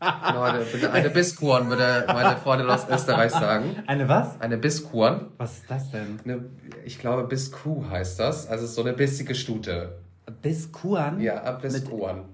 Leute, 0.00 0.64
bitte 0.72 0.92
eine 0.92 1.10
Bisskuren, 1.10 1.68
würde 1.68 2.04
meine 2.06 2.36
Freundin 2.36 2.70
aus 2.70 2.88
Österreich 2.88 3.32
sagen. 3.32 3.82
Eine 3.88 4.08
was? 4.08 4.40
Eine 4.40 4.56
Bisskuren. 4.56 5.26
Was 5.38 5.58
ist 5.58 5.70
das 5.70 5.90
denn? 5.90 6.20
Eine, 6.24 6.44
ich 6.84 7.00
glaube, 7.00 7.24
Bisskuh 7.24 7.84
heißt 7.90 8.20
das. 8.20 8.46
Also 8.46 8.66
so 8.66 8.82
eine 8.82 8.92
bissige 8.92 9.34
Stute. 9.34 9.98
Biskuan? 10.40 11.20
Ja, 11.20 11.50
Bisskuren 11.52 12.24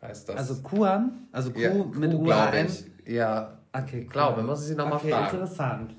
heißt 0.00 0.28
das. 0.28 0.36
Also 0.36 0.62
Kuan? 0.62 1.26
Also 1.32 1.50
Kuh 1.50 1.60
ja, 1.60 1.70
mit 1.72 2.12
Kuh, 2.12 2.18
U 2.18 2.22
glaube 2.24 2.66
ich. 2.66 3.12
Ja, 3.12 3.58
Okay, 3.70 4.04
Glaube, 4.04 4.42
muss 4.42 4.62
ich 4.62 4.68
sie 4.68 4.74
noch 4.74 4.88
mal 4.88 4.96
okay, 4.96 5.10
fragen. 5.10 5.24
interessant. 5.26 5.94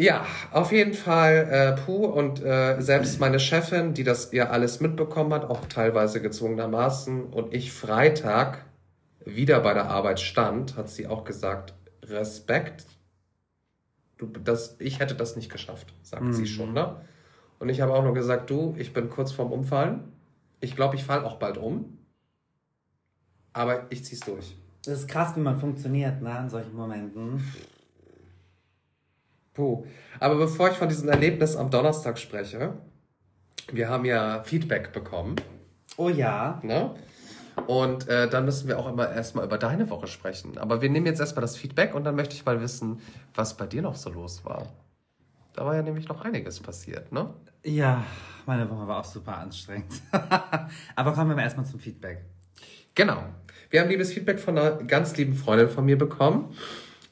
Ja, 0.00 0.24
auf 0.50 0.72
jeden 0.72 0.94
Fall 0.94 1.46
äh, 1.50 1.82
Puh 1.82 2.06
und 2.06 2.42
äh, 2.42 2.80
selbst 2.80 3.20
meine 3.20 3.38
Chefin, 3.38 3.92
die 3.92 4.02
das 4.02 4.32
ja 4.32 4.48
alles 4.48 4.80
mitbekommen 4.80 5.30
hat, 5.34 5.44
auch 5.44 5.66
teilweise 5.66 6.22
gezwungenermaßen, 6.22 7.24
und 7.24 7.52
ich 7.52 7.70
Freitag 7.70 8.64
wieder 9.26 9.60
bei 9.60 9.74
der 9.74 9.90
Arbeit 9.90 10.18
stand, 10.18 10.78
hat 10.78 10.88
sie 10.88 11.06
auch 11.06 11.24
gesagt, 11.24 11.74
Respekt, 12.02 12.86
du, 14.16 14.24
das, 14.26 14.76
ich 14.78 15.00
hätte 15.00 15.14
das 15.14 15.36
nicht 15.36 15.52
geschafft, 15.52 15.92
sagt 16.00 16.34
sie 16.34 16.46
schon, 16.46 16.72
ne? 16.72 16.96
Und 17.58 17.68
ich 17.68 17.82
habe 17.82 17.92
auch 17.92 18.02
nur 18.02 18.14
gesagt, 18.14 18.48
du, 18.48 18.74
ich 18.78 18.94
bin 18.94 19.10
kurz 19.10 19.32
vorm 19.32 19.52
Umfallen. 19.52 20.14
Ich 20.60 20.76
glaube, 20.76 20.96
ich 20.96 21.04
falle 21.04 21.26
auch 21.26 21.36
bald 21.36 21.58
um. 21.58 21.98
Aber 23.52 23.84
ich 23.90 24.02
zieh's 24.06 24.20
durch. 24.20 24.56
Das 24.82 25.00
ist 25.00 25.08
krass, 25.08 25.36
wie 25.36 25.40
man 25.40 25.60
funktioniert, 25.60 26.22
ne, 26.22 26.38
in 26.40 26.48
solchen 26.48 26.74
Momenten. 26.74 27.44
Puh. 29.60 29.84
Aber 30.20 30.36
bevor 30.36 30.70
ich 30.70 30.76
von 30.78 30.88
diesem 30.88 31.10
Erlebnis 31.10 31.54
am 31.54 31.70
Donnerstag 31.70 32.18
spreche, 32.18 32.72
wir 33.70 33.90
haben 33.90 34.06
ja 34.06 34.42
Feedback 34.42 34.90
bekommen, 34.94 35.36
Oh 35.98 36.08
ja. 36.08 36.58
ne? 36.62 36.94
Und 37.66 38.08
äh, 38.08 38.26
dann 38.30 38.46
müssen 38.46 38.68
wir 38.68 38.78
auch 38.78 38.88
immer 38.88 39.10
erstmal 39.10 39.44
über 39.44 39.58
deine 39.58 39.90
Woche 39.90 40.06
sprechen. 40.06 40.56
Aber 40.56 40.80
wir 40.80 40.88
nehmen 40.88 41.04
jetzt 41.04 41.20
erstmal 41.20 41.42
das 41.42 41.58
Feedback 41.58 41.94
und 41.94 42.04
dann 42.04 42.16
möchte 42.16 42.34
ich 42.34 42.46
mal 42.46 42.58
wissen, 42.62 43.00
was 43.34 43.54
bei 43.58 43.66
dir 43.66 43.82
noch 43.82 43.96
so 43.96 44.08
los 44.08 44.46
war. 44.46 44.66
Da 45.52 45.66
war 45.66 45.74
ja 45.74 45.82
nämlich 45.82 46.08
noch 46.08 46.22
einiges 46.22 46.58
passiert, 46.60 47.12
ne? 47.12 47.34
Ja, 47.62 48.02
meine 48.46 48.70
Woche 48.70 48.88
war 48.88 49.00
auch 49.00 49.04
super 49.04 49.36
anstrengend. 49.36 49.92
Aber 50.96 51.12
kommen 51.12 51.28
wir 51.28 51.36
mal 51.36 51.42
erstmal 51.42 51.66
zum 51.66 51.80
Feedback. 51.80 52.24
Genau. 52.94 53.24
Wir 53.68 53.82
haben 53.82 53.90
liebes 53.90 54.10
Feedback 54.10 54.40
von 54.40 54.56
einer 54.56 54.82
ganz 54.84 55.14
lieben 55.18 55.34
Freundin 55.34 55.68
von 55.68 55.84
mir 55.84 55.98
bekommen, 55.98 56.54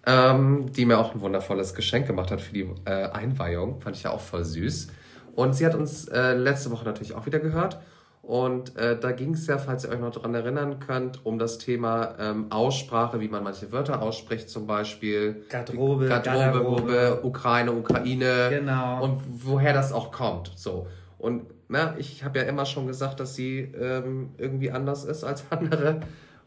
ähm, 0.08 0.72
die 0.72 0.86
mir 0.86 0.98
auch 0.98 1.14
ein 1.14 1.20
wundervolles 1.20 1.74
Geschenk 1.74 2.06
gemacht 2.06 2.30
hat 2.30 2.40
für 2.40 2.54
die 2.54 2.66
äh, 2.86 3.10
Einweihung. 3.10 3.80
Fand 3.80 3.94
ich 3.94 4.04
ja 4.04 4.10
auch 4.10 4.20
voll 4.20 4.42
süß. 4.42 4.88
Und 5.34 5.54
sie 5.54 5.66
hat 5.66 5.74
uns 5.74 6.08
äh, 6.08 6.32
letzte 6.32 6.70
Woche 6.70 6.86
natürlich 6.86 7.14
auch 7.14 7.26
wieder 7.26 7.38
gehört. 7.38 7.78
Und 8.22 8.76
äh, 8.76 8.98
da 8.98 9.12
ging 9.12 9.34
es 9.34 9.46
ja, 9.46 9.58
falls 9.58 9.84
ihr 9.84 9.90
euch 9.90 10.00
noch 10.00 10.10
daran 10.10 10.34
erinnern 10.34 10.80
könnt, 10.80 11.24
um 11.24 11.38
das 11.38 11.58
Thema 11.58 12.14
ähm, 12.18 12.46
Aussprache, 12.50 13.20
wie 13.20 13.28
man 13.28 13.44
manche 13.44 13.70
Wörter 13.70 14.02
ausspricht, 14.02 14.50
zum 14.50 14.66
Beispiel 14.66 15.44
Garderobe, 15.48 16.08
Garderobe, 16.08 16.42
Garderobe. 16.42 17.20
Ukraine, 17.22 17.72
Ukraine. 17.72 18.48
Genau. 18.50 19.04
Und 19.04 19.22
woher 19.44 19.72
das 19.72 19.92
auch 19.92 20.10
kommt. 20.10 20.52
So. 20.56 20.88
Und 21.18 21.44
na, 21.68 21.94
ich 21.98 22.24
habe 22.24 22.38
ja 22.38 22.44
immer 22.46 22.64
schon 22.64 22.86
gesagt, 22.86 23.20
dass 23.20 23.34
sie 23.34 23.60
ähm, 23.60 24.30
irgendwie 24.38 24.70
anders 24.70 25.04
ist 25.04 25.24
als 25.24 25.44
andere. 25.50 26.00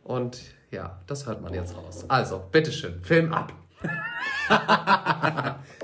Und 0.03 0.41
ja, 0.71 0.99
das 1.05 1.25
hört 1.25 1.41
man 1.41 1.53
jetzt 1.53 1.75
raus. 1.75 2.05
Also, 2.07 2.39
bitteschön, 2.51 3.03
Film 3.03 3.33
ab. 3.33 3.53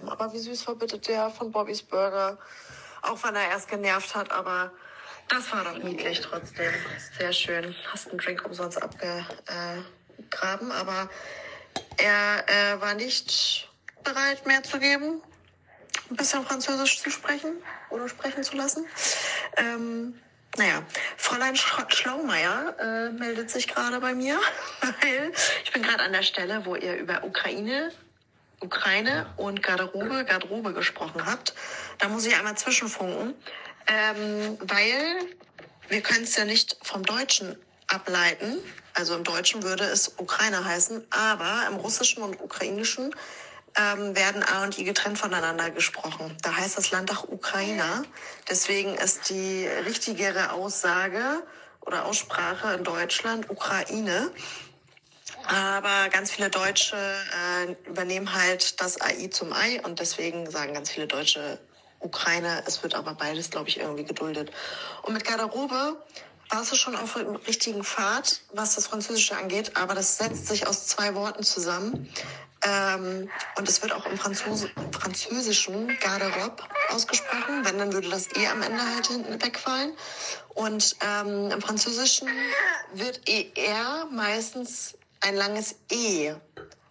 Aber 0.06 0.34
wie 0.34 0.40
süß 0.40 0.68
war 0.68 0.76
bitte 0.76 1.00
der 1.00 1.30
von 1.30 1.52
Bobbys 1.52 1.84
Burger. 1.84 2.38
Auch 3.02 3.24
wenn 3.24 3.36
er 3.36 3.50
erst 3.50 3.70
genervt 3.70 4.16
hat, 4.16 4.32
aber 4.32 4.72
das 5.30 5.52
war 5.52 5.64
doch 5.64 5.78
niedlich 5.84 6.22
trotzdem. 6.22 6.74
Sehr 7.18 7.32
schön. 7.32 7.76
Hast 7.92 8.10
einen 8.10 8.18
Drink 8.18 8.44
umsonst 8.46 8.82
abgegraben, 8.82 10.72
aber 10.72 11.10
er 11.98 12.46
äh, 12.48 12.82
war 12.82 12.96
nicht 12.96 13.70
bereit, 14.04 14.46
mehr 14.46 14.64
zu 14.64 14.80
geben. 14.80 15.22
Ein 16.10 16.16
bisschen 16.16 16.44
Französisch 16.44 17.02
zu 17.02 17.10
sprechen 17.10 17.54
oder 17.90 18.08
sprechen 18.08 18.44
zu 18.44 18.56
lassen. 18.56 18.86
Ähm, 19.58 20.16
naja, 20.58 20.84
Fräulein 21.18 21.56
Sch 21.56 21.74
Schlaumeier 21.90 22.76
äh, 22.80 23.10
meldet 23.12 23.50
sich 23.50 23.68
gerade 23.68 24.00
bei 24.00 24.14
mir, 24.14 24.40
weil 24.82 25.32
ich 25.64 25.72
bin 25.72 25.84
gerade 25.84 26.04
an 26.04 26.14
der 26.14 26.24
Stelle, 26.24 26.66
wo 26.66 26.76
ihr 26.76 26.96
über 26.96 27.24
Ukraine 27.24 27.92
Ukraine 28.60 29.28
und 29.38 29.62
Garderobe, 29.62 30.26
Garderobe 30.26 30.74
gesprochen 30.74 31.26
habt. 31.26 31.54
Da 32.00 32.08
muss 32.08 32.26
ich 32.26 32.36
einmal 32.36 32.58
zwischenfunken, 32.58 33.36
ähm, 33.88 34.58
weil 34.62 35.18
wir 35.90 36.02
können 36.02 36.24
es 36.24 36.36
ja 36.36 36.46
nicht 36.46 36.78
vom 36.82 37.04
Deutschen 37.04 37.56
ableiten. 37.88 38.58
Also 38.94 39.16
im 39.16 39.24
Deutschen 39.24 39.62
würde 39.62 39.84
es 39.84 40.14
Ukraine 40.18 40.66
heißen, 40.66 41.06
aber 41.12 41.68
im 41.68 41.76
Russischen 41.76 42.24
und 42.24 42.42
Ukrainischen 42.42 43.14
ähm, 43.78 44.16
werden 44.16 44.44
A 44.44 44.64
und 44.64 44.78
I 44.78 44.84
getrennt 44.84 45.18
voneinander 45.18 45.70
gesprochen. 45.70 46.36
Da 46.42 46.56
heißt 46.56 46.78
das 46.78 46.92
Land 46.92 47.12
auch 47.12 47.28
Ukraine. 47.28 48.04
Deswegen 48.50 48.96
ist 48.96 49.30
die 49.30 49.68
richtigere 49.86 50.52
Aussage 50.52 51.44
oder 51.82 52.06
Aussprache 52.06 52.74
in 52.74 52.84
Deutschland 52.84 53.50
Ukraine. 53.50 54.32
Aber 55.46 56.10
ganz 56.10 56.32
viele 56.32 56.50
Deutsche 56.50 56.98
äh, 56.98 57.90
übernehmen 57.90 58.34
halt 58.34 58.82
das 58.82 59.00
AI 59.00 59.28
zum 59.28 59.54
Ei 59.54 59.82
und 59.84 60.00
deswegen 60.00 60.50
sagen 60.50 60.74
ganz 60.74 60.90
viele 60.90 61.08
Deutsche 61.08 61.60
Ukraine. 62.00 62.64
Es 62.66 62.84
wird 62.84 62.96
aber 62.96 63.14
beides, 63.14 63.50
glaube 63.50 63.70
ich, 63.70 63.80
irgendwie 63.80 64.04
geduldet. 64.04 64.52
Und 65.04 65.14
mit 65.14 65.26
Garderobe 65.26 65.98
warst 66.50 66.72
du 66.72 66.76
schon 66.76 66.96
auf 66.96 67.14
dem 67.14 67.36
richtigen 67.36 67.84
Pfad, 67.84 68.42
was 68.54 68.76
das 68.76 68.88
Französische 68.88 69.38
angeht, 69.38 69.76
aber 69.76 69.96
das 69.96 70.18
setzt 70.18 70.48
sich 70.48 70.68
aus 70.68 70.88
zwei 70.88 71.16
Worten 71.16 71.44
zusammen. 71.44 72.10
Ähm, 72.64 73.30
und 73.58 73.70
es 73.70 73.82
wird 73.82 73.94
auch 73.94 74.06
im 74.06 74.18
Franzose, 74.18 74.70
Französischen 74.92 75.98
Garderobe 76.00 76.64
ausgesprochen. 76.90 77.64
Wenn, 77.64 77.78
dann 77.78 77.94
würde 77.94 78.10
das 78.10 78.28
E 78.36 78.48
am 78.48 78.62
Ende 78.62 78.84
halt 78.84 79.08
hinten 79.08 79.42
wegfallen. 79.42 79.94
Und 80.56 80.96
ähm, 81.02 81.52
im 81.52 81.62
Französischen 81.62 82.28
wird 82.94 83.22
ER 83.30 84.08
meistens 84.12 84.96
ein 85.22 85.36
langes 85.36 85.76
E. 85.92 86.34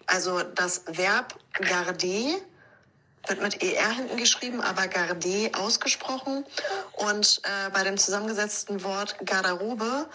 Also 0.07 0.43
das 0.43 0.83
Verb 0.87 1.35
garder 1.59 1.95
wird 3.29 3.43
mit 3.43 3.63
ER 3.63 3.91
hinten 3.91 4.17
geschrieben, 4.17 4.61
aber 4.61 4.87
garder 4.89 5.17
ausgesprochen. 5.59 6.45
Und 6.93 7.41
äh, 7.45 7.71
bei 7.71 7.83
dem 7.85 7.99
zusammengesetzten 7.99 8.83
Wort 8.85 9.17
Garderobe 9.25 10.09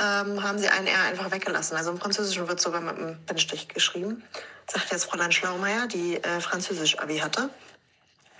ähm, 0.00 0.42
haben 0.42 0.58
sie 0.58 0.68
ein 0.68 0.86
R 0.86 1.02
einfach 1.02 1.30
weggelassen. 1.30 1.76
Also 1.76 1.90
im 1.90 1.98
Französischen 1.98 2.48
wird 2.48 2.60
sogar 2.60 2.80
mit 2.80 2.96
einem 2.96 3.18
Bindestrich 3.24 3.68
geschrieben. 3.68 4.22
Sagt 4.70 4.90
jetzt 4.90 5.04
Fräulein 5.04 5.32
Schlaumeier, 5.32 5.86
die 5.86 6.16
äh, 6.16 6.40
Französisch-Abi 6.40 7.18
hatte. 7.18 7.50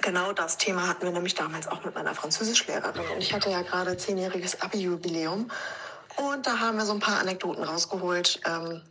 Genau 0.02 0.32
das 0.32 0.58
Thema 0.58 0.88
hatten 0.88 1.04
wir 1.04 1.12
nämlich 1.12 1.34
damals 1.34 1.66
auch 1.68 1.84
mit 1.84 1.94
meiner 1.94 2.14
Französischlehrerin. 2.14 3.08
Und 3.14 3.18
ich 3.18 3.32
hatte 3.32 3.50
ja 3.50 3.62
gerade 3.62 3.96
zehnjähriges 3.96 4.60
Abi-Jubiläum. 4.60 5.50
Und 6.16 6.46
da 6.46 6.58
haben 6.60 6.78
wir 6.78 6.84
so 6.84 6.92
ein 6.92 7.00
paar 7.00 7.18
Anekdoten 7.18 7.64
rausgeholt 7.64 8.40
ähm, 8.46 8.82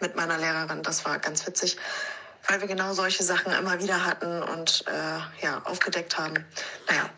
mit 0.00 0.16
meiner 0.16 0.38
Lehrerin. 0.38 0.82
Das 0.82 1.04
war 1.04 1.18
ganz 1.18 1.46
witzig 1.46 1.76
weil 2.48 2.60
wir 2.60 2.68
genau 2.68 2.92
solche 2.92 3.22
Sachen 3.22 3.52
immer 3.52 3.80
wieder 3.80 4.04
hatten 4.04 4.42
und 4.42 4.84
äh, 4.86 5.44
ja, 5.44 5.62
aufgedeckt 5.64 6.18
haben. 6.18 6.44
Naja, 6.88 7.08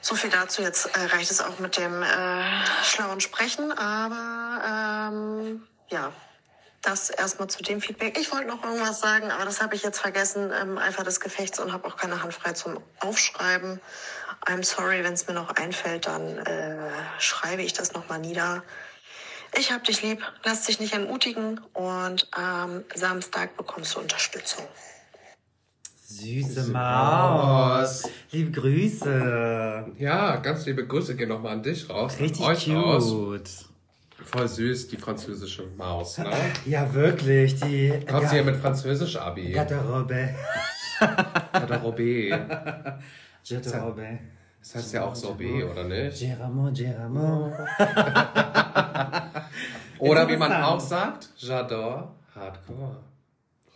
so 0.00 0.14
viel 0.14 0.30
dazu. 0.30 0.62
Jetzt 0.62 0.86
äh, 0.96 1.04
reicht 1.14 1.30
es 1.30 1.40
auch 1.40 1.58
mit 1.58 1.76
dem 1.76 2.02
äh, 2.02 2.42
schlauen 2.84 3.20
Sprechen, 3.20 3.72
aber 3.72 5.10
ähm, 5.12 5.66
ja, 5.88 6.12
das 6.82 7.10
erstmal 7.10 7.48
zu 7.48 7.62
dem 7.62 7.80
Feedback. 7.80 8.18
Ich 8.18 8.30
wollte 8.32 8.46
noch 8.46 8.62
irgendwas 8.62 9.00
sagen, 9.00 9.30
aber 9.30 9.44
das 9.44 9.60
habe 9.60 9.74
ich 9.74 9.82
jetzt 9.82 9.98
vergessen 9.98 10.50
im 10.50 10.78
Eifer 10.78 11.02
des 11.02 11.20
Gefechts 11.20 11.58
und 11.58 11.72
habe 11.72 11.86
auch 11.88 11.96
keine 11.96 12.22
Hand 12.22 12.34
frei 12.34 12.52
zum 12.52 12.80
Aufschreiben. 13.00 13.80
I'm 14.46 14.64
sorry, 14.64 15.02
wenn 15.02 15.14
es 15.14 15.26
mir 15.26 15.34
noch 15.34 15.50
einfällt, 15.56 16.06
dann 16.06 16.38
äh, 16.38 16.90
schreibe 17.18 17.62
ich 17.62 17.72
das 17.72 17.92
nochmal 17.92 18.20
nieder. 18.20 18.62
Ich 19.56 19.72
hab 19.72 19.84
dich 19.84 20.02
lieb, 20.02 20.20
lass 20.44 20.66
dich 20.66 20.80
nicht 20.80 20.94
entmutigen 20.94 21.60
und 21.74 22.28
am 22.32 22.84
Samstag 22.94 23.56
bekommst 23.56 23.94
du 23.94 24.00
Unterstützung. 24.00 24.64
Süße 26.04 26.70
Maus. 26.70 28.08
Liebe 28.30 28.50
Grüße. 28.50 29.86
Ja, 29.98 30.36
ganz 30.36 30.64
liebe 30.66 30.86
Grüße 30.86 31.16
gehen 31.16 31.28
nochmal 31.28 31.52
an 31.52 31.62
dich 31.62 31.88
raus. 31.88 32.18
Richtig 32.18 32.44
euch 32.44 32.64
cute. 32.64 32.76
Raus. 32.76 33.68
Voll 34.24 34.48
süß, 34.48 34.88
die 34.88 34.96
französische 34.96 35.64
Maus, 35.76 36.18
ne? 36.18 36.30
Ja, 36.66 36.92
wirklich. 36.92 37.60
Die 37.60 37.92
Kommt 38.08 38.28
sie 38.28 38.36
hier 38.36 38.44
mit 38.44 38.56
Französisch-Abi? 38.56 39.52
Garderobe. 39.52 40.34
Garderobe. 41.52 42.98
Garderobe. 43.48 44.18
Das 44.60 44.74
heißt 44.74 44.94
ja 44.94 45.04
auch 45.04 45.14
Sorbet, 45.14 45.64
oder 45.64 45.84
nicht? 45.84 46.20
Geramo, 46.20 46.70
Geramo. 46.72 47.52
Oder 49.98 50.28
wie 50.28 50.36
man 50.36 50.52
auch 50.52 50.80
sagt, 50.80 51.30
J'adore 51.38 52.08
Hardcore. 52.34 52.96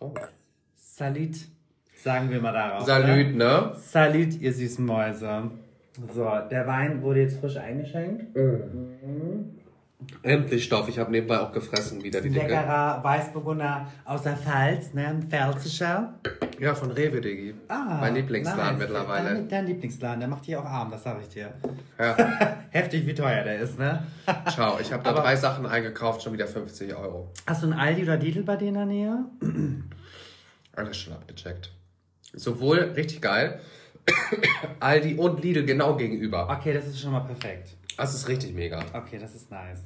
Oh. 0.01 0.15
Salut. 0.77 1.37
Sagen 1.97 2.31
wir 2.31 2.41
mal 2.41 2.53
darauf. 2.53 2.85
Salüt, 2.85 3.37
ne? 3.37 3.45
ne? 3.45 3.73
Salut, 3.77 4.35
ihr 4.41 4.53
süßen 4.53 4.85
Mäuse. 4.85 5.51
So, 6.15 6.29
der 6.51 6.67
Wein 6.67 7.03
wurde 7.03 7.21
jetzt 7.21 7.39
frisch 7.39 7.57
eingeschenkt. 7.57 8.35
Endlich 10.23 10.65
Stoff. 10.65 10.89
Ich 10.89 10.99
habe 10.99 11.11
nebenbei 11.11 11.41
auch 11.41 11.53
gefressen 11.53 12.03
wieder 12.03 12.21
die. 12.21 12.29
Leckerer 12.29 13.03
Weißburgunder 13.03 13.87
aus 14.05 14.23
der 14.23 14.37
Pfalz, 14.37 14.93
ne? 14.95 15.07
Ein 15.09 15.23
Pfälzischer. 15.23 16.15
Ja, 16.59 16.75
von 16.75 16.91
Rewe, 16.91 17.21
Digi. 17.21 17.55
Ah, 17.69 17.99
mein 18.01 18.15
Lieblingsladen 18.15 18.79
nice. 18.79 18.89
mittlerweile. 18.89 19.35
Dein, 19.35 19.49
dein 19.49 19.67
Lieblingsladen, 19.67 20.21
der 20.21 20.29
macht 20.29 20.47
dich 20.47 20.57
auch 20.57 20.65
arm, 20.65 20.91
das 20.91 21.03
sag 21.03 21.21
ich 21.21 21.29
dir. 21.29 21.53
Ja, 21.99 22.17
Heftig, 22.71 23.07
wie 23.07 23.15
teuer 23.15 23.43
der 23.45 23.59
ist, 23.61 23.79
ne? 23.79 24.07
ciao. 24.51 24.79
Ich 24.81 24.93
habe 24.93 25.03
da 25.03 25.11
Aber- 25.11 25.23
drei 25.23 25.37
Sachen 25.37 25.67
eingekauft, 25.67 26.23
schon 26.23 26.33
wieder 26.33 26.47
50 26.47 26.95
Euro. 26.95 27.31
Hast 27.47 27.63
du 27.63 27.67
einen 27.71 27.79
Aldi 27.79 28.03
oder 28.05 28.17
Lidl 28.17 28.43
bei 28.45 28.57
dir 28.57 28.69
in 28.69 28.75
der 28.75 28.87
Nähe? 28.87 29.25
Alles 30.77 30.97
schon 30.97 31.13
abgecheckt. 31.13 31.73
Sowohl 32.35 32.79
richtig 32.97 33.21
geil, 33.21 33.61
Aldi 34.81 35.17
und 35.17 35.43
Lidl 35.43 35.65
genau 35.65 35.97
gegenüber. 35.97 36.49
Okay, 36.51 36.73
das 36.73 36.87
ist 36.87 37.01
schon 37.01 37.13
mal 37.13 37.21
perfekt. 37.21 37.77
Das 37.97 38.15
ist 38.15 38.27
richtig 38.29 38.55
mega. 38.55 38.83
Okay, 38.95 39.19
das 39.19 39.35
ist 39.35 39.51
nice. 39.51 39.83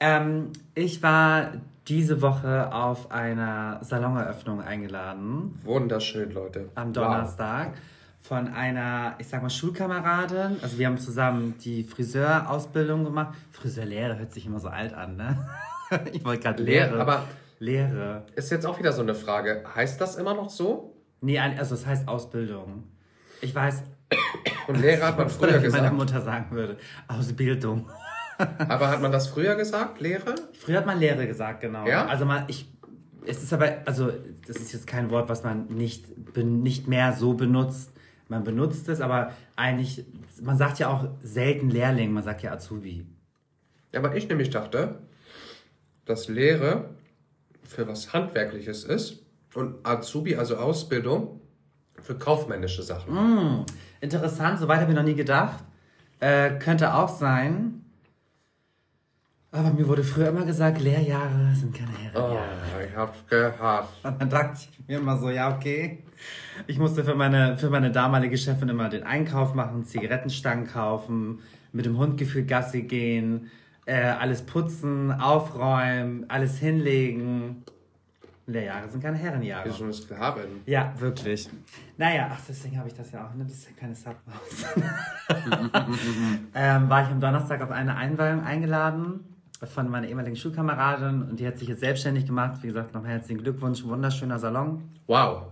Ähm, 0.00 0.52
ich 0.74 1.02
war 1.02 1.52
diese 1.88 2.22
Woche 2.22 2.72
auf 2.72 3.10
einer 3.10 3.78
Saloneröffnung 3.82 4.60
eingeladen. 4.62 5.58
Wunderschön, 5.64 6.32
Leute. 6.32 6.68
am 6.74 6.92
Donnerstag 6.92 7.72
von 8.20 8.48
einer, 8.48 9.14
ich 9.18 9.28
sag 9.28 9.42
mal, 9.42 9.50
Schulkameradin. 9.50 10.58
Also 10.62 10.78
wir 10.78 10.86
haben 10.86 10.98
zusammen 10.98 11.54
die 11.64 11.82
Friseurausbildung 11.84 13.04
gemacht. 13.04 13.34
Friseurlehre 13.52 14.18
hört 14.18 14.32
sich 14.32 14.46
immer 14.46 14.60
so 14.60 14.68
alt 14.68 14.94
an, 14.94 15.16
ne? 15.16 15.48
Ich 16.12 16.24
wollte 16.24 16.42
gerade 16.44 16.62
Lehre, 16.62 16.90
Lehre. 16.90 17.00
aber- 17.00 17.24
Lehre. 17.58 18.22
Wow. 18.28 18.36
Ist 18.36 18.50
jetzt 18.50 18.64
auch 18.64 18.78
wieder 18.78 18.92
so 18.92 19.02
eine 19.02 19.14
Frage. 19.14 19.64
Heißt 19.74 20.00
das 20.00 20.16
immer 20.16 20.32
noch 20.34 20.48
so? 20.48 20.94
Nee, 21.20 21.38
also 21.38 21.74
es 21.74 21.84
heißt 21.84 22.08
Ausbildung. 22.08 22.84
Ich 23.42 23.54
weiß, 23.54 23.82
Und 24.68 24.80
Lehre 24.80 25.04
hat 25.06 25.18
man 25.18 25.28
früher 25.30 25.48
wie 25.48 25.68
meine 25.68 25.90
gesagt. 25.90 25.92
Mutter 25.94 26.20
sagen 26.22 26.46
würde. 26.52 26.76
Ausbildung. 27.08 27.86
Aber 28.68 28.88
hat 28.88 29.02
man 29.02 29.12
das 29.12 29.28
früher 29.28 29.54
gesagt, 29.54 30.00
Lehre? 30.00 30.34
Früher 30.58 30.78
hat 30.78 30.86
man 30.86 30.98
Lehre 30.98 31.26
gesagt, 31.26 31.60
genau. 31.60 31.86
Ja? 31.86 32.06
Also 32.06 32.24
man, 32.24 32.44
ich, 32.48 32.70
es 33.26 33.42
ist 33.42 33.52
aber, 33.52 33.78
also 33.86 34.12
das 34.46 34.56
ist 34.56 34.72
jetzt 34.72 34.86
kein 34.86 35.10
Wort, 35.10 35.28
was 35.28 35.44
man 35.44 35.66
nicht, 35.66 36.04
nicht 36.36 36.88
mehr 36.88 37.12
so 37.12 37.34
benutzt. 37.34 37.92
Man 38.28 38.44
benutzt 38.44 38.88
es, 38.88 39.00
aber 39.00 39.32
eigentlich, 39.56 40.04
man 40.40 40.56
sagt 40.56 40.78
ja 40.78 40.88
auch 40.88 41.08
selten 41.22 41.70
Lehrling, 41.70 42.12
man 42.12 42.22
sagt 42.22 42.42
ja 42.42 42.52
Azubi. 42.52 43.04
Ja, 43.92 44.00
aber 44.00 44.14
ich 44.14 44.28
nämlich 44.28 44.50
dachte, 44.50 45.00
dass 46.04 46.28
Lehre 46.28 46.90
für 47.64 47.88
was 47.88 48.12
Handwerkliches 48.12 48.84
ist 48.84 49.22
und 49.54 49.84
Azubi, 49.84 50.36
also 50.36 50.56
Ausbildung, 50.56 51.40
für 52.00 52.16
kaufmännische 52.16 52.82
Sachen. 52.82 53.16
Hm, 53.16 53.64
interessant, 54.00 54.58
soweit 54.58 54.80
habe 54.80 54.92
ich 54.92 54.96
noch 54.96 55.04
nie 55.04 55.14
gedacht. 55.14 55.62
Äh, 56.20 56.58
könnte 56.58 56.94
auch 56.94 57.08
sein. 57.08 57.79
Aber 59.52 59.72
mir 59.72 59.88
wurde 59.88 60.04
früher 60.04 60.28
immer 60.28 60.44
gesagt, 60.44 60.80
Lehrjahre 60.80 61.52
sind 61.54 61.74
keine 61.74 61.90
Oh, 62.14 62.20
Herrenjahre. 62.20 62.86
ich 62.88 62.96
hab's 62.96 63.18
gehört. 63.28 63.88
Und 64.04 64.20
dann 64.20 64.30
dachte 64.30 64.58
ich 64.60 64.88
mir 64.88 64.98
immer 64.98 65.18
so, 65.18 65.28
ja, 65.28 65.52
okay. 65.54 66.04
Ich 66.68 66.78
musste 66.78 67.02
für 67.02 67.16
meine, 67.16 67.58
für 67.58 67.68
meine 67.68 67.90
damalige 67.90 68.38
Chefin 68.38 68.68
immer 68.68 68.88
den 68.88 69.02
Einkauf 69.02 69.54
machen, 69.54 69.84
Zigarettenstangen 69.84 70.68
kaufen, 70.68 71.40
mit 71.72 71.84
dem 71.84 71.98
Hund 71.98 72.16
gefühlt 72.16 72.46
Gassi 72.46 72.82
gehen, 72.82 73.50
äh, 73.86 74.00
alles 74.00 74.42
putzen, 74.42 75.10
aufräumen, 75.10 76.26
alles 76.28 76.58
hinlegen. 76.58 77.64
Lehrjahre 78.46 78.88
sind 78.88 79.02
keine 79.02 79.16
Herrenjahre. 79.16 79.68
Wie 79.68 79.72
so 79.72 79.82
eine 79.84 79.92
Sklavin. 79.92 80.60
Ja, 80.66 80.92
wirklich. 80.98 81.48
Naja, 81.96 82.30
ach, 82.32 82.40
deswegen 82.48 82.78
habe 82.78 82.88
ich 82.88 82.94
das 82.94 83.10
ja 83.10 83.26
auch. 83.26 83.34
Ne? 83.34 83.44
Das 83.44 83.54
ist 83.54 83.68
ja 83.68 83.76
keine 83.78 83.94
Submaus. 83.96 84.64
ähm, 86.54 86.88
war 86.88 87.02
ich 87.02 87.08
am 87.08 87.20
Donnerstag 87.20 87.62
auf 87.62 87.70
eine 87.70 87.96
Einweihung 87.96 88.44
eingeladen 88.44 89.24
von 89.66 89.88
meiner 89.90 90.08
ehemaligen 90.08 90.36
Schulkameradin 90.36 91.22
und 91.22 91.38
die 91.38 91.46
hat 91.46 91.58
sich 91.58 91.68
jetzt 91.68 91.80
selbstständig 91.80 92.26
gemacht. 92.26 92.62
Wie 92.62 92.68
gesagt, 92.68 92.94
nochmal 92.94 93.12
herzlichen 93.12 93.42
Glückwunsch. 93.42 93.84
Wunderschöner 93.84 94.38
Salon. 94.38 94.82
Wow. 95.06 95.42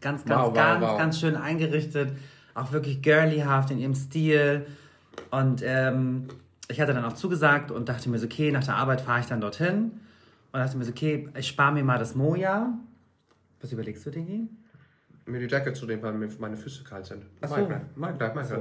Ganz, 0.00 0.24
ganz, 0.24 0.40
Wow, 0.40 0.48
wow, 0.48 0.54
ganz, 0.54 0.82
wow. 0.82 0.98
ganz 0.98 1.20
schön 1.20 1.36
eingerichtet. 1.36 2.12
Auch 2.54 2.72
wirklich 2.72 3.00
girlyhaft 3.00 3.70
in 3.70 3.78
ihrem 3.78 3.94
Stil. 3.94 4.66
Und 5.30 5.62
ähm, 5.64 6.28
ich 6.68 6.80
hatte 6.80 6.92
dann 6.92 7.04
auch 7.04 7.14
zugesagt 7.14 7.70
und 7.70 7.88
dachte 7.88 8.10
mir 8.10 8.18
so, 8.18 8.26
okay, 8.26 8.50
nach 8.52 8.64
der 8.64 8.76
Arbeit 8.76 9.00
fahre 9.00 9.20
ich 9.20 9.26
dann 9.26 9.40
dorthin. 9.40 9.92
Und 10.52 10.60
dachte 10.60 10.76
mir 10.76 10.84
so, 10.84 10.90
okay, 10.90 11.28
ich 11.38 11.48
spare 11.48 11.72
mir 11.72 11.84
mal 11.84 11.98
das 11.98 12.14
Moja. 12.14 12.74
Was 13.62 13.72
überlegst 13.72 14.04
du, 14.04 14.10
Dingi? 14.10 14.48
Mir 15.24 15.40
die 15.40 15.46
Decke 15.46 15.72
zu 15.72 15.86
nehmen, 15.86 16.02
weil 16.02 16.12
mir 16.12 16.28
meine 16.38 16.56
Füße 16.56 16.84
kalt 16.84 17.06
sind. 17.06 17.24
Ach 17.40 17.48
so. 17.48 17.68
Mach 17.96 18.16
gleich, 18.16 18.34
mach 18.34 18.46
gleich. 18.46 18.60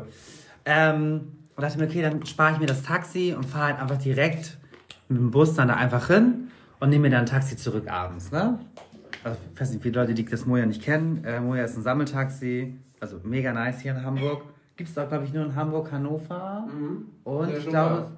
Ähm, 0.66 1.34
und 1.56 1.62
dachte 1.62 1.78
mir, 1.78 1.86
okay, 1.86 2.02
dann 2.02 2.26
spare 2.26 2.54
ich 2.54 2.60
mir 2.60 2.66
das 2.66 2.84
Taxi 2.84 3.34
und 3.36 3.46
fahre 3.46 3.68
halt 3.74 3.80
einfach 3.80 3.98
direkt 3.98 4.58
mit 5.10 5.20
dem 5.20 5.32
Bus 5.32 5.54
dann 5.56 5.68
da 5.68 5.76
einfach 5.76 6.08
hin. 6.08 6.50
und 6.80 6.90
nehme 6.90 7.04
mir 7.04 7.10
dann 7.12 7.22
ein 7.22 7.26
Taxi 7.26 7.56
zurück 7.58 7.90
abends, 7.90 8.32
ne? 8.32 8.60
Also, 9.24 9.38
ich 9.54 9.60
weiß 9.60 9.70
nicht, 9.72 9.80
wie 9.80 9.90
viele 9.90 10.02
Leute, 10.02 10.14
die 10.14 10.26
das 10.26 10.46
Moja 10.46 10.66
nicht 10.66 10.84
kennen. 10.84 11.24
Äh, 11.24 11.40
Moja 11.40 11.64
ist 11.64 11.78
ein 11.78 11.84
Sammeltaxi, 11.84 12.76
also 13.00 13.20
mega 13.24 13.54
nice 13.54 13.80
hier 13.82 13.94
in 13.94 14.04
Hamburg. 14.04 14.44
Gibt 14.76 14.90
es 14.90 14.98
auch, 14.98 15.08
glaube 15.08 15.24
ich, 15.26 15.34
nur 15.34 15.46
in 15.46 15.56
Hamburg, 15.56 15.92
Hannover. 15.92 16.68
Und 17.24 17.50
Ja, 17.50 17.58
ich 17.58 17.68
glaube. 17.68 18.12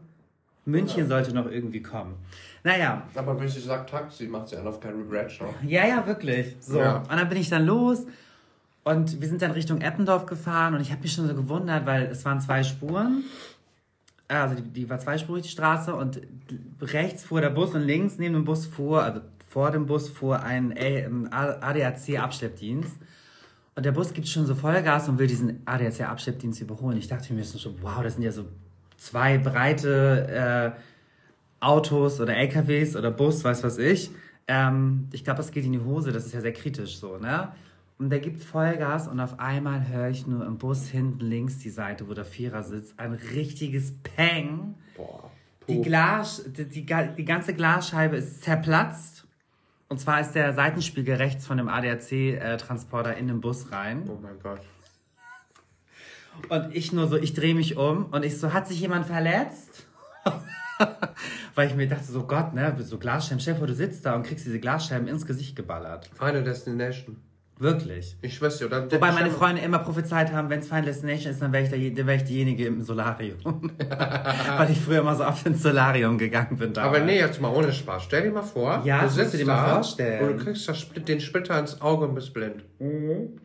München 0.66 1.08
sollte 1.08 1.34
noch 1.34 1.50
irgendwie 1.50 1.82
kommen. 1.82 2.16
Naja, 2.64 3.04
Aber 3.16 3.40
wenn 3.40 3.48
ich 3.48 3.64
sage 3.64 3.86
Taxi, 3.86 4.28
macht 4.28 4.50
sie 4.50 4.58
einen 4.58 4.68
auf 4.68 4.82
keinen 4.82 5.02
Regret 5.04 5.32
Show. 5.32 5.46
ja, 5.66 5.88
ja, 5.88 6.06
wirklich. 6.06 6.58
So. 6.60 6.80
Ja. 6.80 6.98
Und 6.98 7.12
dann 7.12 7.30
bin 7.30 7.38
ich 7.38 7.50
dann 7.50 7.66
los 7.66 8.06
und 8.84 9.22
wir 9.22 9.28
sind 9.30 9.42
dann 9.42 9.52
Richtung 9.52 9.80
Eppendorf 9.80 10.26
gefahren 10.26 10.74
und 10.76 10.82
ich 10.82 10.92
habe 10.92 11.02
mich 11.04 11.14
schon 11.14 11.26
so 11.26 11.34
gewundert, 11.36 11.86
weil 11.86 12.08
es 12.08 12.26
waren 12.26 12.42
zwei 12.42 12.64
Spuren. 12.64 13.24
Also 14.28 14.56
die, 14.56 14.64
die 14.64 14.90
war 14.90 15.00
zweispurig, 15.00 15.44
die 15.44 15.50
Straße 15.50 15.96
und 15.96 16.22
rechts 16.82 17.24
fuhr 17.24 17.42
der 17.42 17.50
Bus 17.50 17.74
und 17.74 17.82
links 17.82 18.18
neben 18.18 18.34
dem 18.34 18.44
Bus 18.44 18.66
fuhr, 18.66 19.04
also 19.04 19.22
vor 19.48 19.72
dem 19.72 19.86
Bus 19.86 20.10
fuhr 20.10 20.44
ein 20.44 20.74
ADAC-Abschleppdienst. 21.32 22.98
Und 23.76 23.86
der 23.86 23.92
Bus 23.92 24.14
gibt 24.14 24.28
schon 24.28 24.46
so 24.46 24.56
Vollgas 24.56 25.08
und 25.08 25.20
will 25.20 25.28
diesen 25.28 25.62
ADAC-Abschleppdienst 25.66 26.62
überholen. 26.62 26.98
Ich 26.98 27.08
dachte 27.08 27.34
mir 27.34 27.44
so, 27.44 27.76
wow, 27.82 28.04
das 28.04 28.16
sind 28.16 28.24
ja 28.24 28.32
so 28.32 28.46
zwei 28.98 29.38
breite 29.38 30.76
äh, 30.76 30.80
Autos 31.60 32.20
oder 32.20 32.36
LKWs 32.36 32.96
oder 32.96 33.12
Bus, 33.12 33.44
weiß 33.44 33.64
was 33.64 33.78
ich. 33.78 34.12
Ähm, 34.48 35.08
ich 35.12 35.24
glaube, 35.24 35.38
das 35.38 35.52
geht 35.52 35.66
in 35.66 35.74
die 35.74 35.80
Hose, 35.80 36.12
das 36.12 36.26
ist 36.26 36.34
ja 36.34 36.42
sehr 36.42 36.54
kritisch 36.54 36.98
so, 36.98 37.18
ne? 37.18 37.52
Und 38.00 38.12
der 38.12 38.20
gibt 38.20 38.44
Vollgas 38.44 39.08
und 39.08 39.20
auf 39.20 39.40
einmal 39.40 39.88
höre 39.88 40.10
ich 40.10 40.28
nur 40.28 40.46
im 40.46 40.60
Bus 40.60 40.88
hinten 40.88 41.26
links 41.26 41.58
die 41.58 41.72
Seite, 41.72 42.08
wo 42.08 42.14
der 42.14 42.26
Vierer 42.26 42.62
sitzt, 42.62 43.00
ein 43.00 43.14
richtiges 43.14 43.94
Peng. 44.04 44.76
Boah. 44.96 45.32
Die, 45.68 45.82
Glas, 45.82 46.44
die, 46.46 46.66
die, 46.66 46.86
die 46.86 47.26
ganze 47.26 47.54
Glasscheibe 47.54 48.18
ist 48.18 48.44
zerplatzt. 48.44 49.26
Und 49.90 50.00
zwar 50.00 50.22
ist 50.22 50.34
der 50.34 50.54
Seitenspiegel 50.54 51.16
rechts 51.16 51.48
von 51.48 51.58
dem 51.58 51.70
ADAC-Transporter 51.70 53.18
in 53.18 53.28
den 53.28 53.42
Bus 53.42 53.72
rein. 53.72 54.04
Oh 54.08 54.20
mein 54.22 54.40
Gott. 54.42 54.62
Und 56.50 56.76
ich 56.76 56.94
nur 56.94 57.08
so, 57.08 57.18
ich 57.18 57.34
drehe 57.34 57.56
mich 57.56 57.78
um 57.78 58.06
und 58.06 58.24
ich 58.24 58.38
so, 58.38 58.54
hat 58.54 58.68
sich 58.68 58.80
jemand 58.80 59.08
verletzt? 59.08 59.88
Weil 61.56 61.68
ich 61.68 61.76
mir 61.76 61.88
dachte, 61.88 62.04
so 62.04 62.28
Gott, 62.28 62.54
ne, 62.54 62.76
so 62.80 63.00
Glasscheiben, 63.00 63.40
Chef, 63.40 63.60
du 63.60 63.74
sitzt 63.74 64.06
da 64.06 64.16
und 64.16 64.24
kriegst 64.24 64.46
diese 64.46 64.60
Glasscheiben 64.60 65.08
ins 65.08 65.26
Gesicht 65.26 65.56
geballert. 65.56 66.12
Final 66.14 66.44
Destination. 66.44 67.18
Wirklich. 67.60 68.16
Ich 68.22 68.36
schwör's 68.36 68.58
dir. 68.60 68.70
Dann, 68.70 68.92
Wobei 68.92 69.12
meine 69.12 69.32
Freunde 69.32 69.62
immer 69.62 69.80
prophezeit 69.80 70.32
haben, 70.32 70.50
wenn 70.50 70.60
es 70.60 70.68
Final 70.68 70.86
Destination 70.86 71.32
ist, 71.32 71.42
dann 71.42 71.52
wäre 71.52 71.64
ich, 71.64 71.70
der, 71.70 71.80
dann 71.92 72.06
wär 72.08 72.16
ich 72.16 72.24
diejenige 72.24 72.66
im 72.66 72.84
Solarium. 72.84 73.38
Weil 74.58 74.70
ich 74.72 74.80
früher 74.80 75.00
immer 75.00 75.16
so 75.16 75.26
oft 75.26 75.46
ins 75.48 75.64
Solarium 75.64 76.18
gegangen 76.18 76.58
bin. 76.58 76.70
Aber 76.78 76.98
damals. 77.00 77.04
nee, 77.06 77.20
jetzt 77.20 77.42
mal 77.42 77.50
ohne 77.50 77.72
Spaß. 77.74 78.04
Stell 78.04 78.24
dir 78.24 78.32
mal 78.32 78.44
vor, 78.44 78.82
Ja, 78.86 79.00
du 79.00 79.06
das 79.06 79.16
sitzt 79.16 79.34
dir 79.40 79.46
mal 79.46 79.56
da 79.66 79.74
vorstellen. 79.76 80.30
und 80.30 80.38
du 80.40 80.44
kriegst 80.44 80.70
das, 80.70 80.86
den 80.94 81.20
Splitter 81.20 81.60
ins 81.60 81.82
Auge 81.82 82.06
und 82.08 82.16
bist 82.16 82.34
blind. 82.34 82.64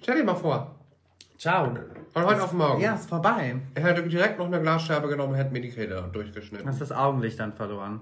Stell 0.03 0.17
dir 0.17 0.25
mal 0.25 0.35
vor. 0.35 0.79
Ciao. 1.39 1.75
Von 2.13 2.25
heute 2.27 2.43
auf 2.43 2.53
morgen. 2.53 2.81
Ja, 2.83 2.95
ist 2.95 3.09
vorbei. 3.09 3.57
Er 3.75 3.83
hätte 3.83 4.03
direkt 4.05 4.39
noch 4.39 4.47
eine 4.47 4.61
Glasscheibe 4.61 5.09
genommen 5.09 5.33
und 5.33 5.39
hätte 5.39 5.53
mir 5.53 5.61
die 5.63 5.71
Kehle 5.71 6.09
durchgeschnitten. 6.13 6.69
Hast 6.69 6.81
das 6.81 6.93
Augenlicht 6.93 7.41
dann 7.41 7.53
verloren. 7.55 8.01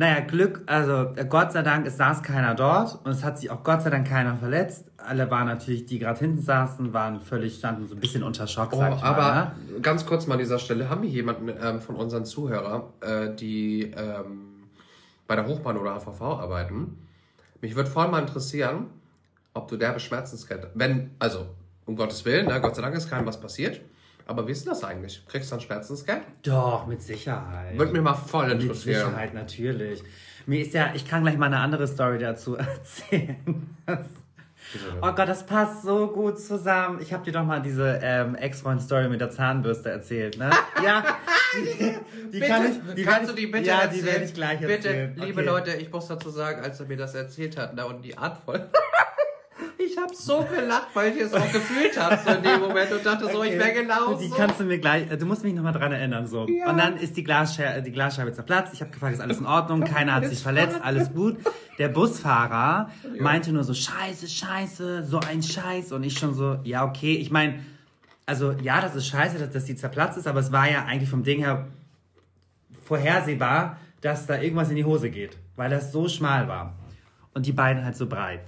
Naja, 0.00 0.20
Glück, 0.20 0.62
also 0.64 1.12
äh, 1.14 1.26
Gott 1.28 1.52
sei 1.52 1.60
Dank, 1.60 1.86
es 1.86 1.98
saß 1.98 2.22
keiner 2.22 2.54
dort 2.54 3.04
und 3.04 3.10
es 3.10 3.22
hat 3.22 3.38
sich 3.38 3.50
auch 3.50 3.62
Gott 3.62 3.82
sei 3.82 3.90
Dank 3.90 4.08
keiner 4.08 4.34
verletzt. 4.34 4.86
Alle 4.96 5.30
waren 5.30 5.46
natürlich, 5.46 5.84
die 5.84 5.98
gerade 5.98 6.18
hinten 6.18 6.40
saßen, 6.40 6.94
waren 6.94 7.20
völlig, 7.20 7.58
standen 7.58 7.86
so 7.86 7.96
ein 7.96 8.00
bisschen 8.00 8.22
unter 8.22 8.46
Schock, 8.46 8.70
Oh, 8.72 8.80
aber 8.80 9.22
mal. 9.22 9.52
Ne? 9.70 9.80
ganz 9.82 10.06
kurz 10.06 10.26
mal 10.26 10.36
an 10.36 10.40
dieser 10.40 10.58
Stelle, 10.58 10.88
haben 10.88 11.02
wir 11.02 11.10
jemanden 11.10 11.50
ähm, 11.50 11.82
von 11.82 11.96
unseren 11.96 12.24
Zuhörern, 12.24 12.84
äh, 13.02 13.34
die 13.34 13.92
ähm, 13.94 14.70
bei 15.26 15.36
der 15.36 15.46
Hochbahn 15.46 15.76
oder 15.76 16.00
HVV 16.00 16.22
arbeiten? 16.22 17.06
Mich 17.60 17.76
würde 17.76 17.90
voll 17.90 18.08
mal 18.08 18.20
interessieren, 18.20 18.86
ob 19.52 19.68
du 19.68 19.76
derbe 19.76 20.00
Schmerzenskette, 20.00 20.70
wenn, 20.72 21.10
also 21.18 21.44
um 21.84 21.94
Gottes 21.94 22.24
Willen, 22.24 22.46
ne, 22.46 22.58
Gott 22.62 22.74
sei 22.74 22.80
Dank 22.80 22.94
ist 22.94 23.10
keinem 23.10 23.26
was 23.26 23.38
passiert, 23.38 23.82
aber 24.30 24.46
wie 24.46 24.52
ist 24.52 24.64
denn 24.64 24.72
das 24.72 24.84
eigentlich? 24.84 25.22
Kriegst 25.28 25.50
du 25.50 25.56
einen 25.56 25.62
Schmerzensgeld? 25.62 26.22
Doch, 26.42 26.86
mit 26.86 27.02
Sicherheit. 27.02 27.76
Würde 27.78 27.92
mir 27.92 28.02
mal 28.02 28.14
voll 28.14 28.48
mit 28.48 28.62
interessieren. 28.62 29.06
Sicherheit, 29.06 29.34
natürlich. 29.34 30.02
Mir 30.46 30.60
ist 30.60 30.72
ja, 30.72 30.92
ich 30.94 31.06
kann 31.06 31.22
gleich 31.22 31.36
mal 31.36 31.46
eine 31.46 31.58
andere 31.58 31.86
Story 31.86 32.18
dazu 32.18 32.56
erzählen. 32.56 33.76
Oh 35.02 35.12
Gott, 35.12 35.28
das 35.28 35.44
passt 35.44 35.82
so 35.82 36.06
gut 36.08 36.38
zusammen. 36.38 37.00
Ich 37.02 37.12
habe 37.12 37.24
dir 37.24 37.32
doch 37.32 37.44
mal 37.44 37.60
diese 37.60 37.98
ähm, 38.02 38.36
Ex-Freund-Story 38.36 39.08
mit 39.08 39.20
der 39.20 39.30
Zahnbürste 39.30 39.90
erzählt, 39.90 40.38
ne? 40.38 40.50
Ja, 40.84 41.04
die, 41.56 41.96
die 42.30 42.40
kann 42.40 42.66
ich. 42.66 42.94
Die 42.94 43.02
kannst 43.02 43.30
du 43.30 43.34
die 43.34 43.48
bitte 43.48 43.66
ja, 43.66 43.80
erzählen? 43.80 44.00
die 44.00 44.06
werde 44.06 44.24
ich 44.24 44.34
gleich 44.34 44.62
erzählen. 44.62 45.14
Bitte, 45.14 45.26
liebe 45.26 45.40
Okay. 45.40 45.48
Leute, 45.50 45.72
ich 45.72 45.90
muss 45.90 46.06
dazu 46.06 46.30
sagen, 46.30 46.62
als 46.62 46.78
er 46.78 46.86
mir 46.86 46.96
das 46.96 47.14
erzählt 47.16 47.56
hat, 47.56 47.72
na, 47.74 47.84
und 47.84 48.02
die 48.02 48.16
Art 48.16 48.38
voll. 48.44 48.60
ich 49.80 49.96
habe 49.96 50.14
so 50.14 50.44
gelacht, 50.44 50.88
weil 50.94 51.12
ich 51.12 51.20
es 51.22 51.32
auch 51.32 51.52
gefühlt 51.52 51.98
habe, 51.98 52.18
so 52.24 52.30
in 52.32 52.42
dem 52.42 52.60
Moment 52.60 52.92
und 52.92 53.04
dachte 53.04 53.30
so, 53.30 53.42
ich 53.42 53.52
wäre 53.58 53.72
genau 53.72 54.14
Die 54.14 54.28
so. 54.28 54.34
kannst 54.34 54.60
du 54.60 54.64
mir 54.64 54.78
gleich, 54.78 55.08
du 55.08 55.26
musst 55.26 55.42
mich 55.42 55.54
nochmal 55.54 55.72
dran 55.72 55.92
erinnern, 55.92 56.26
so. 56.26 56.46
Ja. 56.48 56.70
Und 56.70 56.78
dann 56.78 56.96
ist 56.96 57.16
die 57.16 57.24
Glasscheibe, 57.24 57.82
die 57.82 57.92
Glasscheibe 57.92 58.32
zerplatzt. 58.32 58.72
Ich 58.74 58.80
habe 58.80 58.90
gefragt, 58.90 59.14
ist 59.14 59.20
alles 59.20 59.38
in 59.38 59.46
Ordnung? 59.46 59.84
Keiner 59.84 60.14
hat 60.14 60.26
sich 60.26 60.42
verletzt, 60.42 60.78
alles 60.82 61.12
gut. 61.12 61.38
Der 61.78 61.88
Busfahrer 61.88 62.90
meinte 63.18 63.52
nur 63.52 63.64
so, 63.64 63.74
scheiße, 63.74 64.28
scheiße, 64.28 65.04
so 65.04 65.20
ein 65.20 65.42
Scheiß. 65.42 65.92
Und 65.92 66.04
ich 66.04 66.18
schon 66.18 66.34
so, 66.34 66.58
ja, 66.64 66.84
okay. 66.84 67.14
Ich 67.14 67.30
meine, 67.30 67.60
also 68.26 68.52
ja, 68.62 68.80
das 68.80 68.94
ist 68.94 69.06
scheiße, 69.08 69.38
dass, 69.38 69.50
dass 69.50 69.64
die 69.64 69.76
zerplatzt 69.76 70.18
ist, 70.18 70.26
aber 70.26 70.40
es 70.40 70.52
war 70.52 70.70
ja 70.70 70.84
eigentlich 70.84 71.10
vom 71.10 71.22
Ding 71.22 71.40
her 71.40 71.66
vorhersehbar, 72.84 73.78
dass 74.00 74.26
da 74.26 74.40
irgendwas 74.40 74.70
in 74.70 74.76
die 74.76 74.84
Hose 74.84 75.10
geht, 75.10 75.36
weil 75.56 75.70
das 75.70 75.92
so 75.92 76.08
schmal 76.08 76.48
war. 76.48 76.74
Und 77.34 77.46
die 77.46 77.52
beiden 77.52 77.84
halt 77.84 77.96
so 77.96 78.06
breit. 78.06 78.40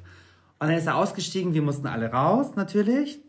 Und 0.63 0.69
dann 0.69 0.77
ist 0.79 0.87
er 0.87 0.97
ausgestiegen, 0.97 1.55
wir 1.55 1.63
mussten 1.63 1.87
alle 1.89 2.11
raus, 2.13 2.55
natürlich. 2.55 3.21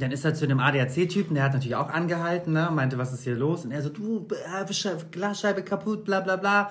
Dann 0.00 0.10
ist 0.12 0.24
er 0.24 0.34
zu 0.34 0.46
dem 0.46 0.60
ADAC-Typen, 0.60 1.34
der 1.34 1.44
hat 1.44 1.52
natürlich 1.54 1.76
auch 1.76 1.90
angehalten, 1.90 2.52
ne, 2.52 2.70
meinte, 2.72 2.98
was 2.98 3.12
ist 3.12 3.22
hier 3.24 3.36
los? 3.36 3.64
Und 3.64 3.70
er 3.72 3.82
so, 3.82 3.88
du, 3.88 4.26
äh, 4.30 4.64
Sche- 4.72 5.10
Glasscheibe 5.10 5.62
kaputt, 5.62 6.04
bla 6.04 6.20
bla 6.20 6.36
bla. 6.36 6.70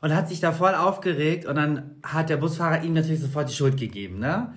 Und 0.00 0.14
hat 0.14 0.28
sich 0.28 0.40
da 0.40 0.52
voll 0.52 0.74
aufgeregt 0.74 1.46
und 1.46 1.54
dann 1.54 1.92
hat 2.02 2.28
der 2.28 2.36
Busfahrer 2.36 2.82
ihm 2.82 2.92
natürlich 2.92 3.20
sofort 3.20 3.48
die 3.48 3.54
Schuld 3.54 3.76
gegeben, 3.78 4.18
ne? 4.18 4.52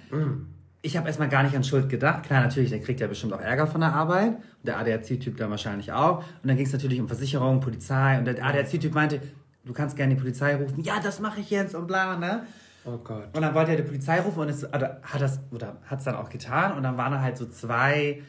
Ich 0.81 0.97
habe 0.97 1.07
erstmal 1.07 1.29
gar 1.29 1.43
nicht 1.43 1.55
an 1.55 1.63
Schuld 1.63 1.87
gedacht. 1.89 2.23
Klar, 2.23 2.41
natürlich, 2.41 2.69
der 2.71 2.79
kriegt 2.79 2.99
ja 2.99 3.07
bestimmt 3.07 3.33
auch 3.33 3.41
Ärger 3.41 3.67
von 3.67 3.81
der 3.81 3.93
Arbeit. 3.93 4.35
Und 4.35 4.41
der 4.65 4.77
ADAC-Typ 4.79 5.35
dann 5.37 5.49
wahrscheinlich 5.49 5.91
auch. 5.91 6.19
Und 6.19 6.47
dann 6.47 6.57
ging 6.57 6.65
es 6.65 6.73
natürlich 6.73 6.99
um 6.99 7.07
Versicherung, 7.07 7.59
Polizei. 7.59 8.17
Und 8.19 8.25
der 8.25 8.43
ADAC-Typ 8.43 8.93
meinte, 8.93 9.19
du 9.65 9.73
kannst 9.73 9.95
gerne 9.95 10.13
die 10.15 10.19
Polizei 10.21 10.55
rufen. 10.55 10.83
Ja, 10.83 10.99
das 11.01 11.19
mache 11.19 11.39
ich 11.39 11.49
jetzt 11.49 11.73
und 11.73 11.87
bla, 11.87 12.17
ne? 12.17 12.45
Oh 12.85 12.97
Gott. 12.99 13.35
Und 13.35 13.41
dann 13.41 13.53
wollte 13.55 13.71
er 13.71 13.77
die 13.77 13.83
Polizei 13.83 14.19
rufen 14.21 14.39
und 14.41 14.49
es 14.49 14.63
oder 14.63 14.99
hat 15.03 15.19
das 15.21 15.39
oder 15.51 15.77
hat 15.85 15.99
es 15.99 16.05
dann 16.05 16.15
auch 16.15 16.29
getan 16.29 16.73
und 16.77 16.83
dann 16.83 16.97
waren 16.97 17.11
da 17.11 17.21
halt 17.21 17.37
so 17.37 17.47
zwei 17.47 18.21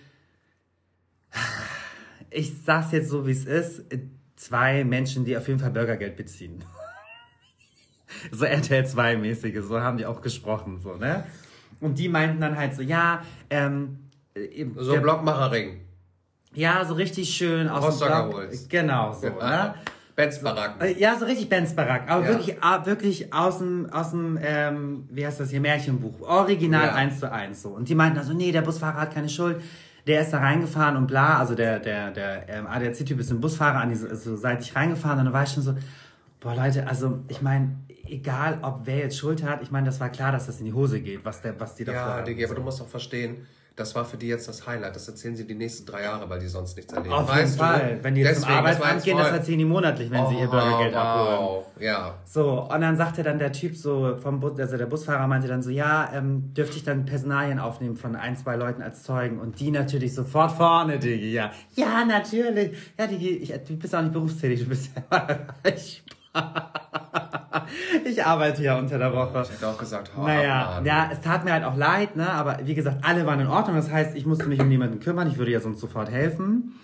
ich 2.31 2.63
sag's 2.63 2.93
jetzt 2.93 3.09
so 3.11 3.27
wie 3.27 3.33
es 3.33 3.45
ist, 3.45 3.83
zwei 4.37 4.85
Menschen, 4.85 5.25
die 5.25 5.37
auf 5.37 5.47
jeden 5.49 5.61
Fall 5.61 5.71
Bürgergeld 5.71 6.17
beziehen. 6.17 6.65
so 8.33 8.45
RTL 8.45 8.87
2 8.87 9.17
mäßige, 9.17 9.63
so 9.63 9.81
haben 9.81 9.99
die 9.99 10.07
auch 10.07 10.21
gesprochen 10.21 10.81
so, 10.81 10.95
ne? 10.97 11.25
Und 11.81 11.99
die 11.99 12.09
meinten 12.09 12.41
dann 12.41 12.57
halt 12.57 12.75
so, 12.75 12.83
ja, 12.83 13.23
ähm 13.51 13.99
äh, 14.35 14.67
So 14.77 14.93
der- 14.93 15.01
Blockmacherring. 15.01 15.81
ja, 16.55 16.85
so 16.85 16.95
richtig 16.95 17.29
schön 17.35 17.69
aus 17.69 17.85
Rostocker 17.85 18.23
dem 18.23 18.29
Block. 18.31 18.41
Holz. 18.41 18.69
Genau, 18.69 19.13
so, 19.13 19.29
ne? 19.29 19.75
Benz 20.17 20.41
Baracken. 20.41 20.81
Äh, 20.81 20.99
Ja, 20.99 21.17
so 21.19 21.27
richtig 21.27 21.49
Benz 21.49 21.75
Barack. 21.75 22.11
Aber 22.11 22.23
Ja. 22.25 22.29
wirklich, 22.31 22.57
ah, 22.63 22.85
wirklich 22.87 23.33
aus 23.35 23.59
dem, 23.59 23.89
aus 23.93 24.11
dem 24.11 24.39
ähm, 24.43 25.07
wie 25.11 25.25
heißt 25.27 25.39
das 25.39 25.51
hier, 25.51 25.61
Märchenbuch. 25.61 26.21
Original 26.23 26.87
Ja. 26.87 26.95
eins 26.95 27.21
zu 27.21 27.31
eins 27.31 27.63
so. 27.63 27.69
Und 27.69 27.89
die 27.89 27.95
meinten 27.95 28.19
also, 28.19 28.33
nee, 28.33 28.51
der 28.51 28.63
Busfahrer 28.63 28.99
hat 29.03 29.15
keine 29.15 29.29
Schuld. 29.29 29.61
Der 30.07 30.23
ist 30.23 30.33
da 30.33 30.39
reingefahren 30.39 30.97
und 30.97 31.07
bla. 31.07 31.39
Also 31.39 31.55
der, 31.55 31.79
der, 31.81 32.11
der 32.13 32.49
ähm, 32.49 32.67
ADAC-Typ 32.67 33.21
ist 33.21 33.31
ein 33.31 33.41
Busfahrer 33.41 33.79
an 33.81 33.91
die 33.91 33.97
so 33.97 34.37
seitlich 34.37 34.75
reingefahren. 34.75 35.19
Und 35.19 35.25
dann 35.27 35.35
war 35.35 35.43
ich 35.43 35.51
schon 35.51 35.63
so, 35.63 35.75
boah 36.41 36.55
Leute, 36.55 36.87
also 36.89 37.19
ich 37.29 37.43
meine, 37.43 37.77
egal 38.09 38.59
ob 38.63 38.83
wer 38.85 38.99
jetzt 38.99 39.19
Schuld 39.19 39.43
hat, 39.43 39.63
ich 39.63 39.71
meine, 39.71 39.85
das 39.87 40.01
war 40.01 40.09
klar, 40.09 40.33
dass 40.33 40.47
das 40.47 40.61
in 40.61 40.67
die 40.67 40.73
Hose 40.73 41.01
geht, 41.01 41.25
was, 41.25 41.43
der, 41.43 41.59
was 41.61 41.75
die 41.75 41.85
da 41.85 41.93
Ja. 41.93 42.23
Digi, 42.23 42.45
aber 42.45 42.55
du 42.55 42.63
musst 42.63 42.81
auch 42.81 42.87
verstehen, 42.89 43.47
das 43.77 43.95
war 43.95 44.05
für 44.07 44.17
die 44.17 44.27
jetzt 44.29 44.49
das 44.49 44.67
Highlight. 44.67 44.97
Das 44.97 45.07
erzählen 45.07 45.37
sie 45.37 45.47
die 45.47 45.55
nächsten 45.55 45.85
drei 45.87 46.03
Jahre, 46.05 46.29
weil 46.31 46.41
die 46.41 46.47
sonst 46.49 46.77
nichts 46.77 46.93
erleben. 46.95 47.13
Auf 47.15 47.29
jeden 47.29 47.43
Weißt 47.43 47.55
du? 47.55 47.59
Fall. 47.63 47.99
Wenn 48.03 48.15
die 48.15 48.23
jetzt 48.23 48.31
Deswegen, 48.41 48.47
zum 48.49 48.57
Arbeitsamt 48.59 49.03
gehen, 49.05 49.19
das 49.19 49.31
erzählen 49.33 49.59
die 49.59 49.65
monatlich, 49.67 50.11
wenn 50.11 50.27
sie 50.29 50.35
ihr 50.39 50.49
Oh, 50.49 50.51
Bürgergeld 50.51 50.95
abholen. 50.95 51.39
wow. 51.39 51.67
Ja. 51.79 52.15
So, 52.25 52.63
und 52.63 52.81
dann 52.81 52.97
sagte 52.97 53.23
dann 53.23 53.39
der 53.39 53.53
Typ 53.53 53.77
so 53.77 54.17
vom 54.17 54.41
Bus, 54.41 54.59
also 54.59 54.79
der 54.79 54.87
Busfahrer 54.87 55.27
meinte 55.27 55.47
dann 55.47 55.63
so, 55.63 55.69
ja, 55.71 56.11
ähm, 56.15 56.55
dürfte 56.55 56.79
ich 56.79 56.85
dann 56.85 57.05
Personalien 57.05 57.59
aufnehmen 57.59 57.97
von 57.97 58.17
ein, 58.17 58.35
zwei 58.37 58.57
Leuten 58.57 58.81
als 58.81 59.03
Zeugen 59.03 59.39
und 59.41 59.61
die 59.61 59.71
natürlich 59.71 60.15
sofort 60.15 60.53
vorne, 60.53 60.99
Digi, 60.99 61.33
ja. 61.35 61.51
Ja, 61.75 62.05
natürlich. 62.07 62.77
Ja, 62.99 63.07
Digi, 63.07 63.29
ich, 63.37 63.53
du 63.53 63.77
bist 63.77 63.95
auch 63.95 64.01
nicht 64.01 64.15
berufstätig, 64.15 64.61
du 64.65 64.71
bist 64.71 64.91
ja 64.97 65.03
erreichbar. 65.63 67.06
Ich 68.05 68.25
arbeite 68.25 68.63
ja 68.63 68.79
unter 68.79 68.99
der 68.99 69.13
Woche. 69.13 69.43
Ich 69.43 69.51
hätte 69.51 69.69
auch 69.69 69.79
gesagt, 69.79 70.13
hau 70.17 70.27
Naja, 70.27 70.77
ab, 70.79 70.87
ja, 70.87 71.11
es 71.13 71.21
tat 71.21 71.45
mir 71.45 71.53
halt 71.53 71.65
auch 71.65 71.77
leid, 71.77 72.17
ne? 72.17 72.31
Aber 72.31 72.59
wie 72.65 72.75
gesagt, 72.75 73.05
alle 73.05 73.27
waren 73.27 73.41
in 73.41 73.47
Ordnung. 73.47 73.77
Das 73.77 73.91
heißt, 73.91 74.17
ich 74.17 74.27
musste 74.27 74.47
mich 74.47 74.61
um 74.61 74.69
niemanden 74.69 75.01
kümmern. 75.01 75.29
Ich 75.29 75.39
würde 75.39 75.53
ja 75.53 75.61
sonst 75.61 75.81
sofort 75.81 76.11
helfen. 76.11 76.75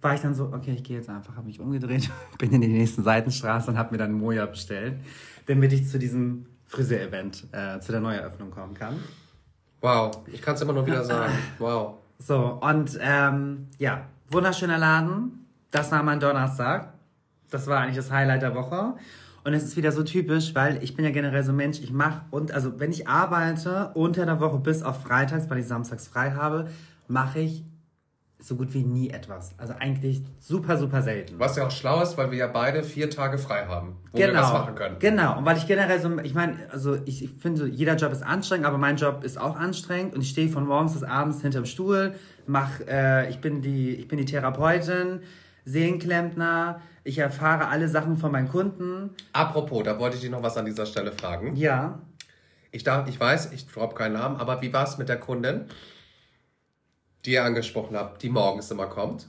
war 0.00 0.14
ich 0.14 0.20
dann 0.20 0.34
so, 0.34 0.52
okay, 0.52 0.72
ich 0.72 0.84
gehe 0.84 0.96
jetzt 0.96 1.10
einfach, 1.10 1.36
habe 1.36 1.46
mich 1.46 1.60
umgedreht, 1.60 2.10
bin 2.38 2.52
in 2.52 2.60
die 2.60 2.68
nächste 2.68 3.02
Seitenstraße 3.02 3.70
und 3.70 3.78
habe 3.78 3.92
mir 3.92 3.98
dann 3.98 4.12
Moja 4.12 4.46
bestellt, 4.46 4.94
damit 5.46 5.72
ich 5.72 5.88
zu 5.88 5.98
diesem 5.98 6.46
Friseur-Event, 6.66 7.48
äh, 7.52 7.80
zu 7.80 7.92
der 7.92 8.00
Neueröffnung 8.00 8.50
kommen 8.50 8.74
kann. 8.74 8.96
Wow, 9.80 10.22
ich 10.26 10.40
kann 10.40 10.54
es 10.54 10.60
immer 10.60 10.72
nur 10.72 10.86
wieder 10.86 11.04
sagen. 11.04 11.32
Wow. 11.58 11.94
So, 12.18 12.60
und 12.60 12.98
ähm, 13.00 13.68
ja, 13.78 14.02
wunderschöner 14.30 14.78
Laden. 14.78 15.46
Das 15.70 15.90
war 15.90 16.02
mein 16.02 16.20
Donnerstag. 16.20 16.92
Das 17.50 17.66
war 17.66 17.80
eigentlich 17.80 17.96
das 17.96 18.10
Highlight 18.10 18.42
der 18.42 18.54
Woche. 18.54 18.94
Und 19.44 19.54
es 19.54 19.64
ist 19.64 19.76
wieder 19.76 19.92
so 19.92 20.02
typisch, 20.02 20.54
weil 20.54 20.82
ich 20.82 20.94
bin 20.94 21.04
ja 21.04 21.10
generell 21.10 21.42
so 21.42 21.52
Mensch, 21.52 21.80
ich 21.80 21.92
mache 21.92 22.22
und 22.30 22.52
also 22.52 22.78
wenn 22.78 22.90
ich 22.90 23.08
arbeite 23.08 23.90
unter 23.94 24.26
der 24.26 24.40
Woche 24.40 24.58
bis 24.58 24.82
auf 24.82 25.02
Freitags, 25.02 25.48
weil 25.48 25.58
ich 25.58 25.66
samstags 25.66 26.08
frei 26.08 26.32
habe, 26.32 26.68
mache 27.08 27.40
ich 27.40 27.64
so 28.42 28.56
gut 28.56 28.72
wie 28.74 28.82
nie 28.82 29.10
etwas. 29.10 29.52
Also 29.58 29.74
eigentlich 29.78 30.22
super, 30.38 30.76
super 30.76 31.02
selten. 31.02 31.38
Was 31.38 31.56
ja 31.56 31.66
auch 31.66 31.70
schlau 31.70 32.02
ist, 32.02 32.16
weil 32.16 32.30
wir 32.30 32.38
ja 32.38 32.46
beide 32.46 32.82
vier 32.82 33.10
Tage 33.10 33.38
frei 33.38 33.66
haben, 33.66 33.96
wo 34.12 34.18
genau, 34.18 34.32
wir 34.32 34.40
was 34.40 34.52
machen 34.52 34.74
können. 34.74 34.96
Genau, 34.98 35.38
und 35.38 35.44
weil 35.44 35.56
ich 35.56 35.66
generell 35.66 36.00
so, 36.00 36.18
ich 36.20 36.34
meine, 36.34 36.56
also 36.70 36.96
ich, 37.04 37.24
ich 37.24 37.30
finde, 37.30 37.66
jeder 37.66 37.96
Job 37.96 38.12
ist 38.12 38.22
anstrengend, 38.22 38.66
aber 38.66 38.78
mein 38.78 38.96
Job 38.96 39.24
ist 39.24 39.38
auch 39.38 39.56
anstrengend 39.56 40.14
und 40.14 40.22
ich 40.22 40.30
stehe 40.30 40.48
von 40.48 40.66
morgens 40.66 40.94
bis 40.94 41.02
abends 41.02 41.42
hinterm 41.42 41.66
Stuhl, 41.66 42.14
mach, 42.46 42.80
äh, 42.88 43.28
ich 43.28 43.40
bin 43.40 43.62
die, 43.62 43.94
ich 43.94 44.08
bin 44.08 44.18
die 44.18 44.24
Therapeutin, 44.24 45.20
Seelenklempner, 45.64 46.80
ich 47.04 47.18
erfahre 47.18 47.68
alle 47.68 47.88
Sachen 47.88 48.16
von 48.16 48.32
meinen 48.32 48.48
Kunden. 48.48 49.10
Apropos, 49.32 49.82
da 49.84 49.98
wollte 49.98 50.16
ich 50.16 50.22
dich 50.22 50.30
noch 50.30 50.42
was 50.42 50.56
an 50.56 50.66
dieser 50.66 50.86
Stelle 50.86 51.12
fragen. 51.12 51.56
Ja. 51.56 52.00
Ich 52.72 52.84
darf, 52.84 53.08
ich 53.08 53.18
weiß, 53.18 53.52
ich 53.52 53.66
droppe 53.66 53.94
keinen 53.94 54.12
Namen, 54.14 54.36
aber 54.36 54.62
wie 54.62 54.72
war 54.72 54.84
es 54.84 54.98
mit 54.98 55.08
der 55.08 55.18
Kundin, 55.18 55.64
die 57.24 57.32
ihr 57.32 57.44
angesprochen 57.44 57.96
habt, 57.96 58.22
die 58.22 58.28
morgens 58.28 58.70
immer 58.70 58.86
kommt? 58.86 59.28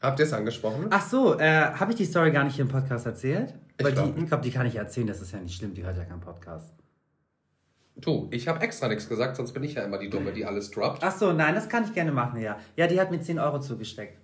Habt 0.00 0.18
ihr 0.20 0.26
es 0.26 0.32
angesprochen? 0.32 0.86
Ach 0.90 1.08
so, 1.08 1.38
äh, 1.38 1.72
habe 1.72 1.92
ich 1.92 1.96
die 1.96 2.04
Story 2.04 2.30
gar 2.30 2.44
nicht 2.44 2.54
hier 2.54 2.64
im 2.64 2.70
Podcast 2.70 3.06
erzählt? 3.06 3.54
Ich 3.78 3.84
Weil 3.84 3.92
glaub 3.92 4.14
die, 4.14 4.22
ich 4.22 4.28
glaube, 4.28 4.42
die 4.42 4.50
kann 4.50 4.66
ich 4.66 4.76
erzählen, 4.76 5.06
das 5.06 5.20
ist 5.20 5.32
ja 5.32 5.40
nicht 5.40 5.56
schlimm, 5.56 5.74
die 5.74 5.84
hört 5.84 5.96
ja 5.96 6.04
keinen 6.04 6.20
Podcast. 6.20 6.72
Du, 7.96 8.28
ich 8.30 8.46
habe 8.46 8.60
extra 8.60 8.86
nichts 8.86 9.08
gesagt, 9.08 9.34
sonst 9.36 9.52
bin 9.52 9.64
ich 9.64 9.74
ja 9.74 9.82
immer 9.82 9.98
die 9.98 10.08
Dumme, 10.08 10.32
die 10.32 10.44
alles 10.44 10.70
droppt. 10.70 11.02
Ach 11.02 11.16
so, 11.16 11.32
nein, 11.32 11.54
das 11.54 11.68
kann 11.68 11.82
ich 11.84 11.92
gerne 11.94 12.12
machen, 12.12 12.40
ja. 12.40 12.58
Ja, 12.76 12.86
die 12.86 13.00
hat 13.00 13.10
mir 13.10 13.20
10 13.20 13.40
Euro 13.40 13.58
zugesteckt. 13.58 14.20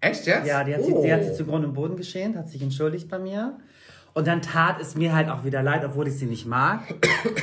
Echt 0.00 0.26
jetzt? 0.26 0.46
Ja, 0.46 0.64
die 0.64 0.74
hat, 0.74 0.80
oh. 0.82 0.86
sich, 0.86 0.94
die 1.02 1.12
hat 1.12 1.24
sich 1.24 1.34
zu 1.34 1.44
Grund 1.44 1.64
und 1.64 1.74
Boden 1.74 1.96
geschämt, 1.96 2.36
hat 2.36 2.48
sich 2.48 2.62
entschuldigt 2.62 3.08
bei 3.08 3.18
mir. 3.18 3.58
Und 4.12 4.26
dann 4.26 4.42
tat 4.42 4.80
es 4.80 4.94
mir 4.94 5.14
halt 5.14 5.28
auch 5.28 5.44
wieder 5.44 5.62
leid, 5.62 5.84
obwohl 5.84 6.08
ich 6.08 6.14
sie 6.14 6.26
nicht 6.26 6.46
mag. 6.46 6.82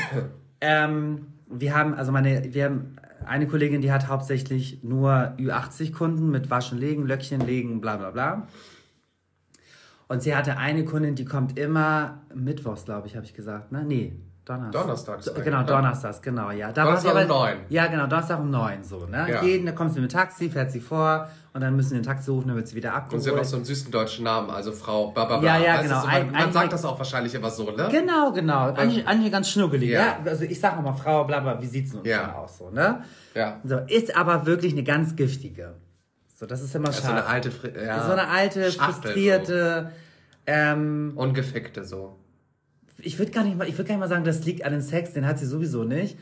ähm, 0.62 1.28
wir 1.50 1.76
haben, 1.76 1.94
also 1.94 2.12
meine, 2.12 2.54
wir 2.54 2.66
haben 2.66 2.96
eine 3.26 3.48
Kollegin, 3.48 3.82
die 3.82 3.92
hat 3.92 4.08
hauptsächlich 4.08 4.84
nur 4.84 5.34
Ü80-Kunden 5.38 6.30
mit 6.30 6.50
Waschen 6.50 6.78
legen, 6.78 7.06
Löckchen 7.06 7.42
legen, 7.42 7.80
bla 7.80 7.98
bla 7.98 8.12
bla. 8.12 8.48
Und 10.08 10.24
sie 10.24 10.36
hatte 10.36 10.58
eine 10.58 10.86
Kundin, 10.86 11.16
die 11.16 11.26
kommt 11.26 11.60
immer 11.60 12.22
mittwochs, 12.34 12.86
glaube 12.86 13.08
ich, 13.08 13.16
habe 13.16 13.26
ich 13.26 13.34
gesagt. 13.34 13.72
Ne? 13.72 13.84
Nee, 13.86 14.14
Donnerstag. 14.48 14.82
Donnerstags 14.82 15.26
So, 15.26 15.34
Genau, 15.34 15.60
ne? 15.60 15.66
Donnerstags, 15.66 16.22
genau, 16.22 16.52
ja. 16.52 16.72
Da 16.72 16.84
Donnerstag 16.86 17.14
sie 17.16 17.22
um 17.24 17.28
neun. 17.28 17.58
Ja, 17.70 17.88
genau, 17.88 18.08
Donnerstag 18.08 18.40
um 18.40 18.50
neun, 18.50 18.84
so, 18.84 19.06
ne? 19.06 19.28
Ja. 19.30 19.44
Jeden, 19.44 19.66
da 19.66 19.72
kommt 19.74 19.94
sie 19.94 20.00
mit 20.00 20.12
dem 20.12 20.16
Taxi, 20.18 20.50
fährt 20.50 20.72
sie 20.72 20.80
vor 20.80 21.28
und 21.54 21.62
dann 21.62 21.76
müssen 21.76 21.92
wir 21.92 22.00
den 22.00 22.06
Taxi 22.06 22.32
rufen, 22.32 22.48
dann 22.48 22.56
wird 22.58 22.68
sie 22.68 22.76
wieder 22.76 22.90
Und 22.92 22.96
abgeholt. 22.96 23.24
sie 23.24 23.32
hat 23.32 23.40
auch 23.40 23.44
so 23.44 23.56
einen 23.58 23.66
süßen 23.66 23.92
deutschen 23.92 24.24
Namen, 24.24 24.50
also 24.50 24.72
Frau 24.72 25.12
Bababa. 25.12 25.44
Ja, 25.44 25.58
ja, 25.58 25.82
genau. 25.82 26.00
So, 26.02 26.08
man, 26.08 26.16
Ein- 26.16 26.32
man 26.32 26.52
sagt 26.54 26.72
das 26.74 26.86
auch 26.86 26.98
wahrscheinlich 26.98 27.36
immer 27.36 27.50
so, 27.50 27.70
ne? 27.72 27.90
Genau, 27.92 28.32
genau. 28.32 28.74
Eigentlich, 28.74 29.08
eigentlich 29.08 29.32
ganz 29.32 29.50
schnuckelig. 29.50 29.90
Ja. 29.90 30.00
Ja. 30.00 30.18
Also 30.26 30.46
ich 30.46 30.60
sag 30.60 30.78
auch 30.78 30.82
mal 30.82 30.94
Frau, 30.94 31.24
bla 31.26 31.40
bla, 31.42 31.62
wie 31.62 31.68
sieht's 31.68 31.94
nun 31.94 32.06
Ja. 32.06 32.34
aus 32.36 32.58
so, 32.58 32.70
ne? 32.70 33.04
Ja. 33.36 33.60
So, 33.64 33.78
ist 33.88 34.16
aber 34.16 34.46
wirklich 34.46 34.74
eine 34.74 34.84
ganz 34.84 35.16
giftige. 35.16 35.76
So, 36.40 36.46
das 36.46 36.62
ist 36.62 36.74
immer 36.76 36.90
ist 36.90 36.98
so 36.98 37.08
schade. 37.08 37.18
eine 37.26 37.26
alte, 37.26 37.50
ja, 37.84 38.06
so 38.06 38.12
eine 38.12 38.28
alte, 38.28 38.72
Schachtel 38.72 38.94
frustrierte, 39.12 39.92
ähm, 40.46 41.12
So. 41.16 41.22
Ungefickte 41.22 41.84
so. 41.84 42.20
Ich 43.00 43.20
würde 43.20 43.32
gar 43.32 43.44
nicht 43.44 43.58
mal, 43.58 43.68
ich 43.68 43.78
würde 43.78 43.88
gar 43.88 43.96
nicht 43.96 44.02
mal 44.02 44.10
sagen, 44.10 44.24
das 44.24 44.46
liegt 44.46 44.66
an 44.66 44.72
den 44.72 44.82
Sex, 44.82 45.14
den 45.14 45.26
hat 45.26 45.40
sie 45.40 45.46
sowieso 45.46 45.84
nicht. 45.84 46.18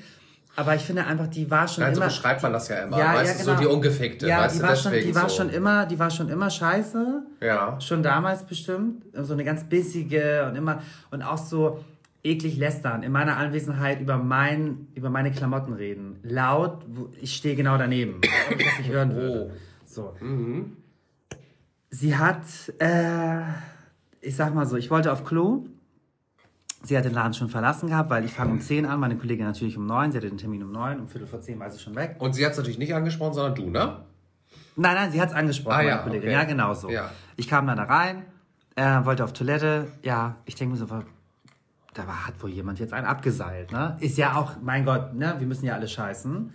Aber 0.58 0.74
ich 0.76 0.84
finde 0.84 1.06
einfach, 1.06 1.28
die 1.28 1.52
war 1.52 1.68
schon 1.68 1.84
Nein, 1.84 1.96
so 1.96 2.00
immer. 2.00 2.08
beschreibt 2.08 2.42
man 2.42 2.54
das 2.54 2.70
ja 2.70 2.84
immer. 2.84 2.98
ja, 2.98 3.14
weißt 3.14 3.40
ja, 3.40 3.40
du, 3.40 3.46
genau. 3.46 3.58
so 3.58 3.62
die 3.62 3.76
Ungefickte. 3.76 4.28
Ja, 4.28 4.40
weißt 4.40 4.56
die 4.56 4.60
du, 4.60 4.68
war, 4.68 4.76
schon, 4.76 4.94
die 4.94 5.16
war 5.16 5.30
so. 5.30 5.36
schon 5.36 5.50
immer, 5.50 5.86
die 5.86 6.00
war 6.00 6.10
schon 6.10 6.30
immer 6.30 6.50
scheiße. 6.50 7.24
Ja. 7.42 7.80
Schon 7.82 8.02
damals 8.04 8.46
bestimmt. 8.46 9.04
So 9.14 9.34
eine 9.34 9.44
ganz 9.44 9.66
bissige 9.66 10.46
und 10.48 10.56
immer, 10.56 10.82
und 11.12 11.24
auch 11.24 11.38
so 11.38 11.84
eklig 12.24 12.58
lästern. 12.58 13.04
In 13.04 13.12
meiner 13.12 13.36
Anwesenheit 13.36 14.00
über 14.00 14.18
mein, 14.18 14.88
über 14.96 15.10
meine 15.10 15.32
Klamotten 15.32 15.74
reden. 15.74 16.20
Laut, 16.24 16.86
ich 17.22 17.36
stehe 17.36 17.56
genau 17.56 17.78
daneben. 17.78 18.22
Ob 18.52 18.60
ich 18.60 18.66
das 18.66 18.78
nicht 18.80 18.90
hören 18.90 19.14
würde. 19.14 19.52
Oh. 19.52 19.58
So. 19.86 20.16
Mhm. 20.22 20.78
Sie 21.90 22.16
hat, 22.16 22.44
äh, 22.80 23.42
ich 24.22 24.36
sag 24.36 24.56
mal 24.56 24.66
so, 24.66 24.78
ich 24.78 24.90
wollte 24.90 25.12
auf 25.12 25.26
Klo. 25.26 25.66
Sie 26.86 26.96
hat 26.98 27.04
den 27.06 27.14
Laden 27.14 27.34
schon 27.34 27.50
verlassen 27.50 27.90
gehabt, 27.90 28.10
weil 28.12 28.24
ich 28.26 28.32
fange 28.34 28.52
um 28.52 28.62
10 28.62 28.86
an, 28.86 29.00
meine 29.00 29.18
Kollegin 29.18 29.46
natürlich 29.46 29.76
um 29.76 29.88
9, 29.88 30.12
sie 30.12 30.18
hatte 30.20 30.30
den 30.30 30.38
Termin 30.38 30.62
um 30.64 30.72
9, 30.72 31.00
um 31.00 31.08
Viertel 31.08 31.28
vor 31.28 31.42
10 31.42 31.60
war 31.60 31.70
sie 31.72 31.80
schon 31.80 31.96
weg. 31.96 32.16
Und 32.20 32.34
sie 32.34 32.46
hat 32.46 32.52
es 32.52 32.58
natürlich 32.60 32.78
nicht 32.78 32.94
angesprochen, 32.94 33.34
sondern 33.34 33.56
du, 33.56 33.70
ne? 33.72 34.02
Nein, 34.76 34.94
nein, 34.96 35.12
sie 35.12 35.20
hat 35.20 35.30
es 35.30 35.36
angesprochen, 35.36 35.74
Ah, 35.74 35.78
meine 35.78 35.90
ja, 35.90 35.98
Kollegin. 35.98 36.30
okay. 36.30 36.32
Ja, 36.34 36.44
genau 36.44 36.74
so. 36.76 36.90
Ja. 36.92 37.10
Ich 37.38 37.48
kam 37.48 37.66
dann 37.66 37.78
da 37.78 37.84
rein, 37.86 38.24
äh, 38.76 39.04
wollte 39.06 39.24
auf 39.24 39.34
Toilette. 39.34 39.88
Ja, 40.04 40.36
ich 40.46 40.54
denke 40.56 40.74
mir 40.74 40.78
so, 40.78 40.86
da 40.86 42.08
war, 42.08 42.28
hat 42.28 42.44
wohl 42.44 42.50
jemand 42.52 42.78
jetzt 42.80 42.94
einen 42.94 43.08
abgeseilt, 43.08 43.72
ne? 43.72 43.98
Ist 44.00 44.18
ja 44.18 44.36
auch, 44.36 44.58
mein 44.62 44.86
Gott, 44.86 45.16
ne? 45.16 45.36
Wir 45.40 45.48
müssen 45.48 45.66
ja 45.66 45.74
alle 45.74 45.88
scheißen. 45.88 46.54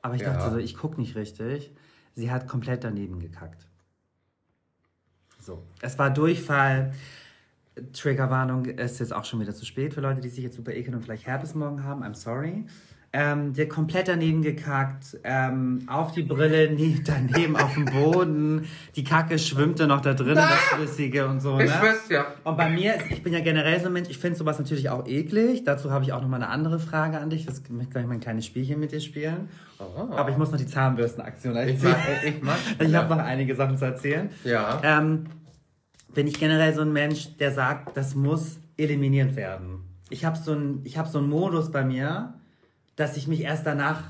Aber 0.00 0.14
ich 0.14 0.22
Ja. 0.22 0.32
dachte 0.32 0.50
so, 0.52 0.56
ich 0.56 0.76
guck 0.76 0.96
nicht 0.96 1.14
richtig. 1.16 1.72
Sie 2.14 2.30
hat 2.30 2.48
komplett 2.48 2.84
daneben 2.84 3.18
gekackt. 3.20 3.66
So. 5.40 5.62
Es 5.82 5.98
war 5.98 6.10
Durchfall. 6.10 6.92
Triggerwarnung, 7.92 8.66
es 8.76 8.92
ist 8.92 8.98
jetzt 9.00 9.14
auch 9.14 9.24
schon 9.24 9.40
wieder 9.40 9.54
zu 9.54 9.64
spät 9.64 9.94
für 9.94 10.00
Leute, 10.00 10.20
die 10.20 10.28
sich 10.28 10.44
jetzt 10.44 10.56
super 10.56 10.72
ekeln 10.72 10.94
und 10.94 11.02
vielleicht 11.02 11.26
Herpes 11.26 11.54
morgen 11.54 11.84
haben. 11.84 12.02
I'm 12.04 12.14
sorry. 12.14 12.64
Ähm, 13.10 13.54
der 13.54 13.68
komplett 13.68 14.06
daneben 14.08 14.42
gekackt, 14.42 15.16
ähm, 15.24 15.78
auf 15.86 16.12
die 16.12 16.22
Brille, 16.22 16.70
nie, 16.74 17.00
daneben 17.06 17.56
auf 17.56 17.72
dem 17.72 17.86
Boden. 17.86 18.66
Die 18.96 19.02
Kacke 19.02 19.38
schwimmte 19.38 19.86
noch 19.86 20.02
da 20.02 20.12
drin, 20.12 20.34
das 20.34 20.52
Flüssige 20.74 21.26
und 21.26 21.40
so. 21.40 21.58
Ich 21.58 21.70
ne? 21.70 21.80
weiß 21.80 22.10
ja. 22.10 22.26
Und 22.44 22.58
bei 22.58 22.68
mir, 22.68 22.96
ist- 22.96 23.10
ich 23.10 23.22
bin 23.22 23.32
ja 23.32 23.40
generell 23.40 23.80
so 23.80 23.86
ein 23.86 23.94
Mensch, 23.94 24.10
ich 24.10 24.18
finde 24.18 24.36
sowas 24.36 24.58
natürlich 24.58 24.90
auch 24.90 25.06
eklig. 25.06 25.64
Dazu 25.64 25.90
habe 25.90 26.04
ich 26.04 26.12
auch 26.12 26.20
noch 26.20 26.28
mal 26.28 26.36
eine 26.36 26.48
andere 26.50 26.78
Frage 26.78 27.18
an 27.18 27.30
dich. 27.30 27.46
Das 27.46 27.62
möchte 27.70 27.84
ich 27.84 27.90
gleich 27.90 28.06
mal 28.06 28.12
ein 28.12 28.20
kleines 28.20 28.44
Spielchen 28.44 28.78
mit 28.78 28.92
dir 28.92 29.00
spielen. 29.00 29.48
Aber 29.78 30.28
ich 30.28 30.36
muss 30.36 30.50
noch 30.50 30.58
die 30.58 30.66
Zahnbürstenaktion 30.66 31.56
Ich 31.56 31.82
erzählen. 31.82 31.92
mag, 31.92 32.24
ich 32.26 32.42
mag. 32.42 32.56
Ich 32.88 32.94
habe 32.94 33.08
noch 33.16 33.24
einige 33.24 33.54
Sachen 33.54 33.78
zu 33.78 33.86
erzählen. 33.86 34.28
Ja. 34.44 34.82
Ähm, 34.84 35.24
bin 36.18 36.26
ich 36.26 36.40
generell 36.40 36.74
so 36.74 36.80
ein 36.80 36.92
Mensch, 36.92 37.36
der 37.36 37.52
sagt, 37.52 37.96
das 37.96 38.16
muss 38.16 38.58
eliminiert 38.76 39.36
werden. 39.36 39.84
Ich 40.10 40.24
habe 40.24 40.36
so 40.36 40.50
einen 40.50 40.80
ich 40.82 40.98
hab 40.98 41.06
so 41.06 41.18
einen 41.18 41.28
Modus 41.28 41.70
bei 41.70 41.84
mir, 41.84 42.34
dass 42.96 43.16
ich 43.16 43.28
mich 43.28 43.42
erst 43.42 43.64
danach 43.64 44.02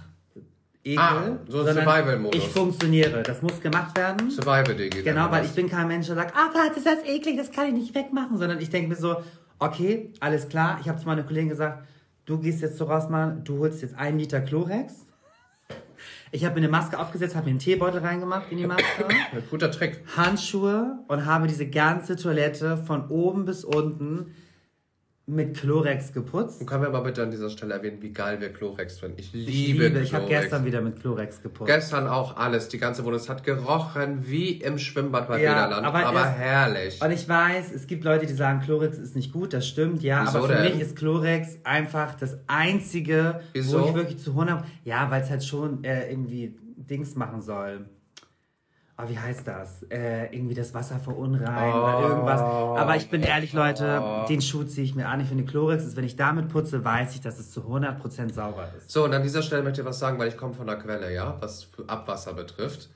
ekel. 0.84 0.98
Ah, 0.98 1.36
so 1.46 1.64
ein 1.64 1.74
Survival-Modus. 1.74 2.42
Ich 2.42 2.48
funktioniere. 2.48 3.22
Das 3.24 3.42
muss 3.42 3.60
gemacht 3.60 3.94
werden. 3.94 4.30
Survival 4.30 4.74
Digi. 4.74 5.02
Genau, 5.02 5.30
weil 5.30 5.44
ich 5.44 5.50
bin 5.50 5.68
kein 5.68 5.86
Mensch, 5.86 6.06
der 6.06 6.16
sagt, 6.16 6.34
ah 6.34 6.48
Gott, 6.50 6.74
ist 6.78 6.86
das 6.86 7.04
eklig, 7.04 7.36
das 7.36 7.52
kann 7.52 7.66
ich 7.66 7.74
nicht 7.74 7.94
wegmachen, 7.94 8.38
sondern 8.38 8.58
ich 8.58 8.70
denke 8.70 8.88
mir 8.88 8.96
so, 8.96 9.16
okay, 9.58 10.10
alles 10.20 10.48
klar. 10.48 10.78
Ich 10.80 10.88
habe 10.88 10.98
zu 10.98 11.04
meiner 11.04 11.24
Kollegin 11.24 11.50
gesagt, 11.50 11.86
du 12.24 12.38
gehst 12.38 12.62
jetzt 12.62 12.78
so 12.78 12.86
raus, 12.86 13.10
Mann, 13.10 13.44
du 13.44 13.58
holst 13.58 13.82
jetzt 13.82 13.98
einen 13.98 14.18
Liter 14.18 14.40
Chlorex. 14.40 14.94
Ich 16.30 16.44
habe 16.44 16.54
mir 16.56 16.60
eine 16.60 16.68
Maske 16.68 16.98
aufgesetzt, 16.98 17.34
habe 17.34 17.46
mir 17.46 17.50
einen 17.50 17.58
Teebeutel 17.58 18.00
reingemacht 18.00 18.50
in 18.50 18.58
die 18.58 18.66
Maske, 18.66 18.84
Guter 19.50 19.70
Trick. 19.70 20.02
Handschuhe 20.16 20.98
und 21.08 21.24
habe 21.24 21.46
diese 21.46 21.68
ganze 21.68 22.16
Toilette 22.16 22.76
von 22.76 23.08
oben 23.08 23.46
bis 23.46 23.64
unten 23.64 24.34
mit 25.28 25.56
Chlorex 25.58 26.12
geputzt. 26.12 26.60
Und 26.60 26.66
können 26.66 26.82
wir 26.82 26.90
mal 26.90 27.00
bitte 27.00 27.22
an 27.22 27.30
dieser 27.30 27.50
Stelle 27.50 27.74
erwähnen, 27.74 27.98
wie 28.00 28.10
geil 28.12 28.40
wir 28.40 28.52
Chlorex 28.52 28.98
finden. 28.98 29.18
Ich 29.20 29.34
Ich 29.34 29.46
liebe, 29.46 29.84
liebe, 29.88 30.00
ich 30.00 30.14
habe 30.14 30.24
Chlorex. 30.24 30.42
gestern 30.44 30.64
wieder 30.64 30.80
mit 30.80 31.00
Chlorex 31.00 31.42
geputzt. 31.42 31.66
Gestern 31.68 32.06
auch 32.08 32.36
alles, 32.36 32.68
die 32.68 32.78
ganze 32.78 33.04
Wohnung. 33.04 33.18
Es 33.20 33.28
hat 33.28 33.44
gerochen 33.44 34.26
wie 34.26 34.52
im 34.52 34.78
Schwimmbad 34.78 35.28
bei 35.28 35.42
Ja, 35.42 35.54
Federland. 35.54 35.86
aber 35.86 36.06
Aber, 36.06 36.20
es- 36.22 36.36
herrlich. 36.38 37.02
Und 37.02 37.10
ich 37.10 37.28
weiß, 37.28 37.72
es 37.74 37.86
gibt 37.86 38.04
Leute, 38.04 38.26
die 38.26 38.32
sagen, 38.32 38.60
Chlorex 38.60 38.96
ist 38.98 39.14
nicht 39.16 39.32
gut, 39.32 39.52
das 39.52 39.68
stimmt, 39.68 40.02
ja, 40.02 40.22
Wieso 40.24 40.38
aber 40.38 40.48
für 40.48 40.54
denn? 40.54 40.72
mich 40.72 40.80
ist 40.80 40.96
Chlorex 40.96 41.58
einfach 41.64 42.14
das 42.14 42.38
einzige, 42.46 43.40
Wieso? 43.52 43.82
wo 43.82 43.88
ich 43.88 43.94
wirklich 43.94 44.18
zu 44.18 44.32
100, 44.32 44.64
ja, 44.84 45.10
weil 45.10 45.22
es 45.22 45.30
halt 45.30 45.44
schon 45.44 45.84
äh, 45.84 46.10
irgendwie 46.10 46.56
Dings 46.76 47.16
machen 47.16 47.42
soll. 47.42 47.84
Oh, 49.00 49.08
wie 49.08 49.16
heißt 49.18 49.46
das? 49.46 49.84
Äh, 49.90 50.34
irgendwie 50.34 50.54
das 50.54 50.74
Wasser 50.74 50.98
verunreinigen 50.98 51.78
oder 51.80 51.98
Oh. 52.00 52.08
irgendwas. 52.08 52.40
Aber 52.40 52.96
ich 52.96 53.08
bin 53.08 53.22
ehrlich, 53.22 53.52
Leute, 53.52 54.02
den 54.28 54.42
Schuh 54.42 54.64
ziehe 54.64 54.84
ich 54.84 54.96
mir 54.96 55.06
an. 55.08 55.20
Ich 55.20 55.28
finde 55.28 55.44
Chlorex 55.44 55.84
ist, 55.84 55.96
wenn 55.96 56.02
ich 56.04 56.16
damit 56.16 56.48
putze, 56.48 56.84
weiß 56.84 57.14
ich, 57.14 57.20
dass 57.20 57.38
es 57.38 57.52
zu 57.52 57.62
100% 57.62 58.34
sauber 58.34 58.68
ist. 58.76 58.90
So, 58.90 59.04
und 59.04 59.14
an 59.14 59.22
dieser 59.22 59.42
Stelle 59.42 59.62
möchte 59.62 59.82
ich 59.82 59.86
was 59.86 60.00
sagen, 60.00 60.18
weil 60.18 60.26
ich 60.28 60.36
komme 60.36 60.52
von 60.54 60.66
der 60.66 60.76
Quelle, 60.76 61.14
ja, 61.14 61.36
was 61.38 61.68
Abwasser 61.86 62.34
betrifft. 62.34 62.88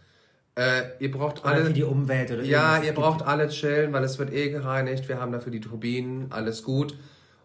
Äh, 0.57 0.83
ihr 0.99 1.13
braucht 1.13 1.45
Oder 1.45 1.55
alle. 1.55 1.67
für 1.67 1.73
die 1.73 1.85
Umwelt 1.85 2.33
oder 2.33 2.43
Ja, 2.43 2.77
ihr 2.79 2.83
gibt- 2.83 2.97
braucht 2.97 3.23
alle 3.23 3.49
chillen, 3.49 3.93
weil 3.93 4.03
es 4.03 4.19
wird 4.19 4.33
eh 4.33 4.51
gereinigt. 4.51 5.09
Wir 5.09 5.21
haben 5.21 5.31
dafür 5.31 5.53
die 5.53 5.61
Turbinen, 5.61 6.33
alles 6.33 6.65
gut. 6.65 6.97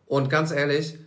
Und 0.08 0.30
ganz 0.32 0.52
ehrlich, 0.52 0.98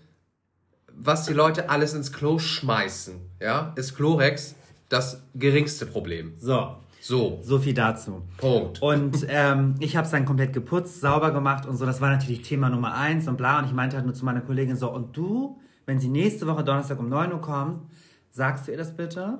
was 0.94 1.26
die 1.26 1.32
Leute 1.34 1.68
alles 1.68 1.94
ins 1.94 2.12
Klo 2.12 2.38
schmeißen, 2.38 3.16
ja, 3.40 3.72
ist 3.76 3.96
Chlorex 3.96 4.54
das 4.88 5.20
geringste 5.34 5.84
Problem. 5.86 6.34
So. 6.38 6.76
So. 7.00 7.38
So 7.42 7.58
viel 7.58 7.74
dazu. 7.74 8.22
Punkt. 8.36 8.82
Und 8.82 9.26
ähm, 9.28 9.74
ich 9.80 9.96
habe 9.96 10.04
es 10.04 10.10
dann 10.10 10.24
komplett 10.24 10.52
geputzt, 10.52 11.00
sauber 11.00 11.32
gemacht 11.32 11.66
und 11.66 11.76
so. 11.76 11.86
Das 11.86 12.00
war 12.00 12.10
natürlich 12.10 12.42
Thema 12.42 12.68
Nummer 12.68 12.94
eins 12.94 13.26
und 13.26 13.36
bla. 13.36 13.58
Und 13.58 13.64
ich 13.64 13.72
meinte 13.72 13.96
halt 13.96 14.06
nur 14.06 14.14
zu 14.14 14.24
meiner 14.24 14.42
Kollegin 14.42 14.76
so, 14.76 14.92
und 14.92 15.16
du, 15.16 15.58
wenn 15.86 15.98
sie 15.98 16.08
nächste 16.08 16.46
Woche 16.46 16.62
Donnerstag 16.62 16.98
um 17.00 17.08
9 17.08 17.32
Uhr 17.32 17.40
kommt, 17.40 17.82
sagst 18.30 18.68
du 18.68 18.72
ihr 18.72 18.78
das 18.78 18.94
bitte? 18.94 19.38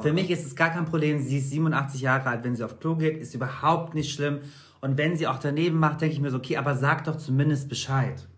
Für 0.00 0.12
mich 0.12 0.30
ist 0.30 0.46
es 0.46 0.54
gar 0.54 0.70
kein 0.70 0.84
Problem. 0.84 1.18
Sie 1.18 1.38
ist 1.38 1.50
87 1.50 2.00
Jahre 2.00 2.28
alt. 2.28 2.44
Wenn 2.44 2.54
sie 2.54 2.64
auf 2.64 2.78
Klo 2.78 2.96
geht, 2.96 3.16
ist 3.16 3.34
überhaupt 3.34 3.94
nicht 3.94 4.12
schlimm. 4.12 4.40
Und 4.80 4.96
wenn 4.98 5.16
sie 5.16 5.26
auch 5.26 5.38
daneben 5.38 5.78
macht, 5.78 6.00
denke 6.00 6.14
ich 6.14 6.20
mir 6.20 6.30
so, 6.30 6.38
okay, 6.38 6.56
aber 6.56 6.76
sag 6.76 7.04
doch 7.04 7.16
zumindest 7.16 7.68
Bescheid. 7.68 8.28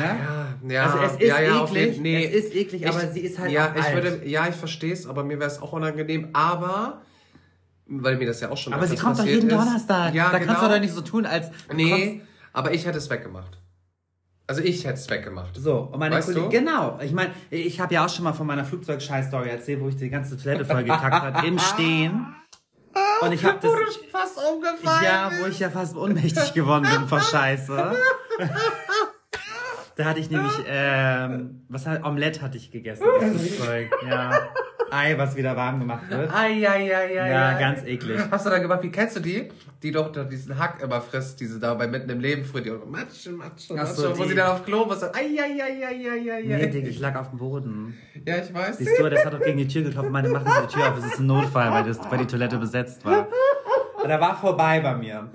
Ja, 0.00 0.46
ja, 0.68 0.84
Also 0.84 0.98
es 0.98 1.12
ist 1.12 1.28
ja, 1.28 1.40
ja, 1.40 1.64
eklig, 1.64 2.00
nee. 2.00 2.24
es 2.24 2.44
ist 2.44 2.54
eklig, 2.54 2.88
aber 2.88 3.00
sie 3.08 3.20
ist 3.20 3.38
halt 3.38 3.50
ja, 3.50 3.74
ich 3.76 3.84
alt. 3.84 3.94
würde, 3.94 4.26
ja, 4.26 4.48
ich 4.48 4.54
verstehe 4.54 4.92
es, 4.92 5.06
aber 5.06 5.24
mir 5.24 5.38
wäre 5.38 5.50
es 5.50 5.60
auch 5.60 5.72
unangenehm, 5.72 6.28
aber, 6.32 7.02
weil 7.86 8.16
mir 8.16 8.26
das 8.26 8.40
ja 8.40 8.50
auch 8.50 8.56
schon 8.56 8.72
Aber 8.72 8.86
sie 8.86 8.96
kommt 8.96 9.18
doch 9.18 9.24
jeden 9.24 9.48
ist. 9.48 9.56
Donnerstag. 9.56 10.14
Ja, 10.14 10.30
da 10.30 10.38
genau. 10.38 10.52
kannst 10.52 10.68
du 10.68 10.74
doch 10.74 10.80
nicht 10.80 10.94
so 10.94 11.00
tun, 11.00 11.26
als 11.26 11.50
Nee, 11.72 12.22
aber 12.52 12.72
ich 12.72 12.86
hätte 12.86 12.98
es 12.98 13.08
weggemacht. 13.08 13.58
Also 14.46 14.62
ich 14.62 14.84
hätte 14.86 14.94
es 14.94 15.10
weggemacht. 15.10 15.54
So, 15.56 15.90
und 15.92 15.98
meine 15.98 16.14
Weißt 16.16 16.28
Kollegin, 16.32 16.50
du? 16.50 16.58
genau. 16.58 16.98
Ich 17.02 17.12
meine, 17.12 17.32
ich 17.50 17.80
habe 17.80 17.92
ja 17.92 18.06
auch 18.06 18.08
schon 18.08 18.24
mal 18.24 18.32
von 18.32 18.46
meiner 18.46 18.64
Flugzeugscheiß-Story 18.64 19.50
erzählt, 19.50 19.80
wo 19.80 19.88
ich 19.88 19.96
die 19.96 20.08
ganze 20.08 20.38
Toilette 20.38 20.64
voll 20.64 20.84
gekackt 20.84 21.22
hat 21.22 21.44
im 21.44 21.58
Stehen. 21.58 22.34
Und 23.20 23.32
ich 23.32 23.44
habe 23.44 23.58
das. 23.60 23.70
fast 24.10 24.38
umgefallen. 24.38 25.04
Ja, 25.04 25.30
wo 25.40 25.46
ich 25.46 25.58
ja 25.58 25.70
fast 25.70 25.96
ohnmächtig 25.96 26.54
geworden 26.54 26.86
bin 26.90 27.06
vor 27.08 27.20
Scheiße. 27.20 27.92
Da 29.98 30.04
hatte 30.04 30.20
ich 30.20 30.30
nämlich, 30.30 30.52
ähm, 30.68 31.62
was 31.68 31.84
hat, 31.84 32.04
Omelette 32.04 32.40
hatte 32.40 32.56
ich 32.56 32.70
gegessen. 32.70 33.04
Ja. 34.08 34.30
Ei, 34.92 35.18
was 35.18 35.34
wieder 35.34 35.56
warm 35.56 35.80
gemacht 35.80 36.08
wird. 36.08 36.32
Ai, 36.32 36.66
ai, 36.68 36.94
ai, 36.94 37.20
ai, 37.20 37.30
Ja, 37.30 37.58
ganz 37.58 37.84
eklig. 37.84 38.20
Hast 38.30 38.46
du 38.46 38.50
da 38.50 38.58
gemacht, 38.58 38.80
wie 38.84 38.92
kennst 38.92 39.16
du 39.16 39.20
die? 39.20 39.48
Die 39.82 39.90
doch 39.90 40.12
da 40.12 40.22
diesen 40.22 40.56
Hack 40.56 40.80
immer 40.80 41.00
frisst, 41.00 41.40
diese 41.40 41.58
da 41.58 41.74
bei 41.74 41.88
mitten 41.88 42.08
im 42.10 42.20
Leben 42.20 42.44
früh, 42.44 42.62
die 42.62 42.70
Matschen, 42.70 43.36
Matschen, 43.36 43.76
Ach 43.76 43.86
so, 43.86 44.02
Matschen, 44.02 44.18
wo 44.18 44.22
die. 44.22 44.28
sie 44.30 44.34
dann 44.36 44.50
auf 44.52 44.64
Klo 44.64 44.88
sagt. 44.94 45.16
Ai, 45.16 45.26
ai, 45.36 45.62
ai, 45.62 45.84
ai, 45.84 46.10
ai, 46.10 46.32
ai, 46.32 46.42
Nee. 46.42 46.66
Digga, 46.68 46.88
ich 46.88 47.00
lag 47.00 47.16
auf 47.16 47.30
dem 47.30 47.38
Boden. 47.40 47.98
Ja, 48.24 48.36
ich 48.36 48.54
weiß. 48.54 48.78
Die 48.78 48.86
Stewardess 48.86 49.26
hat 49.26 49.34
doch 49.34 49.40
gegen 49.42 49.58
die 49.58 49.66
Tür 49.66 49.82
geklopft 49.82 50.06
und 50.06 50.12
meinte, 50.12 50.30
machen 50.30 50.46
Sie 50.46 50.66
die 50.68 50.74
Tür 50.74 50.92
auf, 50.92 50.98
es 50.98 51.06
ist 51.06 51.18
ein 51.18 51.26
Notfall, 51.26 51.72
weil, 51.72 51.82
das, 51.84 51.98
weil 52.08 52.18
die 52.18 52.26
Toilette 52.26 52.56
besetzt 52.56 53.04
war. 53.04 53.26
Und 54.02 54.10
er 54.10 54.20
war 54.20 54.36
vorbei 54.36 54.80
bei 54.80 54.94
mir. 54.94 55.28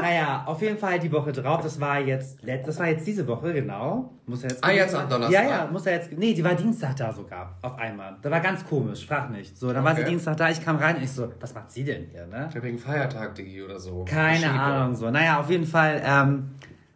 Naja, 0.00 0.44
auf 0.46 0.60
jeden 0.62 0.78
Fall 0.78 0.98
die 0.98 1.10
Woche 1.12 1.32
drauf, 1.32 1.60
das 1.62 1.80
war 1.80 2.00
jetzt, 2.00 2.42
let- 2.42 2.66
das 2.66 2.78
war 2.78 2.86
jetzt 2.88 3.06
diese 3.06 3.26
Woche, 3.26 3.52
genau. 3.52 4.12
Muss 4.26 4.42
er 4.44 4.50
jetzt 4.50 4.64
Ah, 4.64 4.70
jetzt 4.70 4.94
am 4.94 5.08
Donnerstag? 5.08 5.44
Ja, 5.44 5.48
ja, 5.50 5.68
muss 5.70 5.86
er 5.86 5.94
jetzt, 5.94 6.12
nee, 6.12 6.34
die 6.34 6.42
war 6.42 6.54
Dienstag 6.54 6.96
da 6.96 7.12
sogar, 7.12 7.56
auf 7.62 7.78
einmal. 7.78 8.16
Da 8.22 8.30
war 8.30 8.40
ganz 8.40 8.64
komisch, 8.66 9.06
frag 9.06 9.30
nicht. 9.30 9.56
So, 9.56 9.72
dann 9.72 9.84
war 9.84 9.94
sie 9.94 10.00
Okay. 10.02 10.10
Dienstag 10.10 10.36
da, 10.38 10.48
ich 10.50 10.64
kam 10.64 10.76
rein 10.76 10.96
und 10.96 11.02
ich 11.02 11.10
so, 11.12 11.32
was 11.40 11.54
macht 11.54 11.70
sie 11.70 11.84
denn 11.84 12.06
hier, 12.10 12.26
ne? 12.26 12.48
Wegen 12.60 12.78
Feiertag, 12.78 13.34
Digi, 13.34 13.62
oder 13.62 13.78
so. 13.78 14.04
Keine 14.04 14.38
Verschiebung. 14.38 14.58
Ahnung 14.60 14.94
so. 14.94 15.10
Naja, 15.10 15.38
auf 15.40 15.50
jeden 15.50 15.66
Fall 15.66 16.02
ähm, 16.04 16.50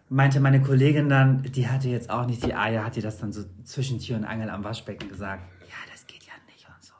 meinte 0.08 0.40
meine 0.40 0.60
Kollegin 0.62 1.08
dann, 1.08 1.42
die 1.42 1.68
hatte 1.68 1.88
jetzt 1.88 2.10
auch 2.10 2.26
nicht 2.26 2.44
die 2.44 2.54
Eier, 2.54 2.84
hat 2.84 2.96
die 2.96 3.02
das 3.02 3.18
dann 3.18 3.32
so 3.32 3.42
zwischen 3.64 3.98
Tür 4.00 4.16
und 4.16 4.24
Angel 4.24 4.50
am 4.50 4.64
Waschbecken 4.64 5.08
gesagt. 5.08 5.42
Ja, 5.68 5.74
das 5.92 6.06
geht 6.06 6.24
ja 6.24 6.32
nicht 6.46 6.66
und 6.66 6.82
so. 6.84 6.94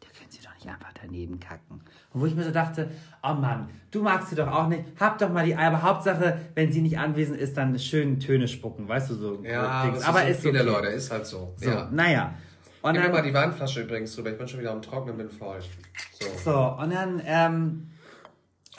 Da 0.00 0.06
können 0.18 0.30
sie 0.30 0.40
doch 0.42 0.54
nicht 0.54 0.68
einfach 0.68 0.92
daneben 1.00 1.38
kacken. 1.38 1.80
Und 2.12 2.20
wo 2.20 2.26
ich 2.26 2.34
mir 2.34 2.42
so 2.44 2.50
dachte, 2.50 2.90
oh 3.30 3.34
Mann, 3.34 3.68
du 3.90 4.02
magst 4.02 4.30
sie 4.30 4.36
doch 4.36 4.48
auch 4.48 4.68
nicht, 4.68 4.84
hab 4.98 5.18
doch 5.18 5.30
mal 5.32 5.44
die 5.46 5.56
Eier, 5.56 5.68
aber 5.68 5.82
Hauptsache, 5.82 6.38
wenn 6.54 6.72
sie 6.72 6.80
nicht 6.82 6.98
anwesend 6.98 7.38
ist, 7.38 7.56
dann 7.56 7.78
schön 7.78 8.20
Töne 8.20 8.48
spucken, 8.48 8.88
weißt 8.88 9.10
du 9.10 9.14
so. 9.14 9.38
Ja, 9.42 9.86
Dings. 9.86 10.04
aber 10.04 10.26
ist 10.26 10.40
viele 10.40 10.60
okay. 10.60 10.68
Leute, 10.70 10.86
ist 10.88 11.10
halt 11.10 11.26
so. 11.26 11.54
So, 11.56 11.70
Ja. 11.70 11.88
naja. 11.92 12.34
Und 12.80 12.92
Gib 12.92 13.02
mir 13.02 13.08
dann, 13.08 13.16
mal 13.16 13.22
die 13.28 13.34
Weinflasche 13.34 13.82
übrigens 13.82 14.16
rüber, 14.16 14.30
ich 14.30 14.38
bin 14.38 14.46
schon 14.46 14.60
wieder 14.60 14.70
am 14.72 14.80
Trocknen, 14.82 15.16
bin 15.16 15.28
voll. 15.30 15.58
So. 16.44 16.50
So, 16.52 16.82
und 16.82 16.92
dann 16.94 17.20
ähm, 17.24 17.88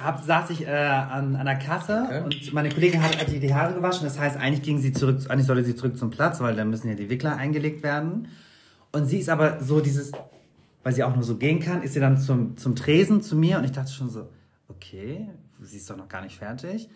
hab, 0.02 0.24
saß 0.24 0.50
ich 0.52 0.66
äh, 0.66 0.70
an, 0.72 1.36
an 1.36 1.46
der 1.46 1.58
Kasse 1.58 2.04
Okay. 2.06 2.22
und 2.24 2.54
meine 2.54 2.70
Kollegin 2.70 3.04
hat, 3.04 3.20
hat 3.20 3.30
die, 3.30 3.40
die 3.40 3.54
Haare 3.54 3.74
gewaschen. 3.74 4.06
Das 4.06 4.18
heißt, 4.18 4.38
eigentlich 4.38 4.62
ging 4.62 4.80
sie 4.80 4.94
zurück, 4.94 5.20
eigentlich 5.28 5.48
sollte 5.48 5.64
sie 5.66 5.76
zurück 5.76 5.98
zum 5.98 6.10
Platz, 6.12 6.40
weil 6.40 6.56
dann 6.56 6.70
müssen 6.70 6.88
ja 6.88 6.96
die 6.96 7.10
Wickler 7.10 7.36
eingelegt 7.36 7.84
werden. 7.84 8.30
Und 8.94 9.06
sie 9.06 9.20
ist 9.20 9.30
aber 9.30 9.60
so 9.62 9.82
dieses, 9.82 10.14
weil 10.84 10.94
sie 10.94 11.04
auch 11.04 11.14
nur 11.14 11.24
so 11.24 11.36
gehen 11.36 11.60
kann, 11.60 11.84
ist 11.84 11.94
sie 11.94 12.00
dann 12.00 12.18
zum, 12.18 12.56
zum 12.56 12.76
Tresen 12.78 13.22
zu 13.22 13.36
mir 13.36 13.58
und 13.58 13.66
ich 13.66 13.74
dachte 13.74 13.92
schon 13.92 14.10
so, 14.10 14.30
okay, 14.70 15.28
sie 15.60 15.78
ist 15.78 15.90
doch 15.90 15.98
noch 15.98 16.08
gar 16.08 16.22
nicht 16.22 16.38
fertig. 16.38 16.90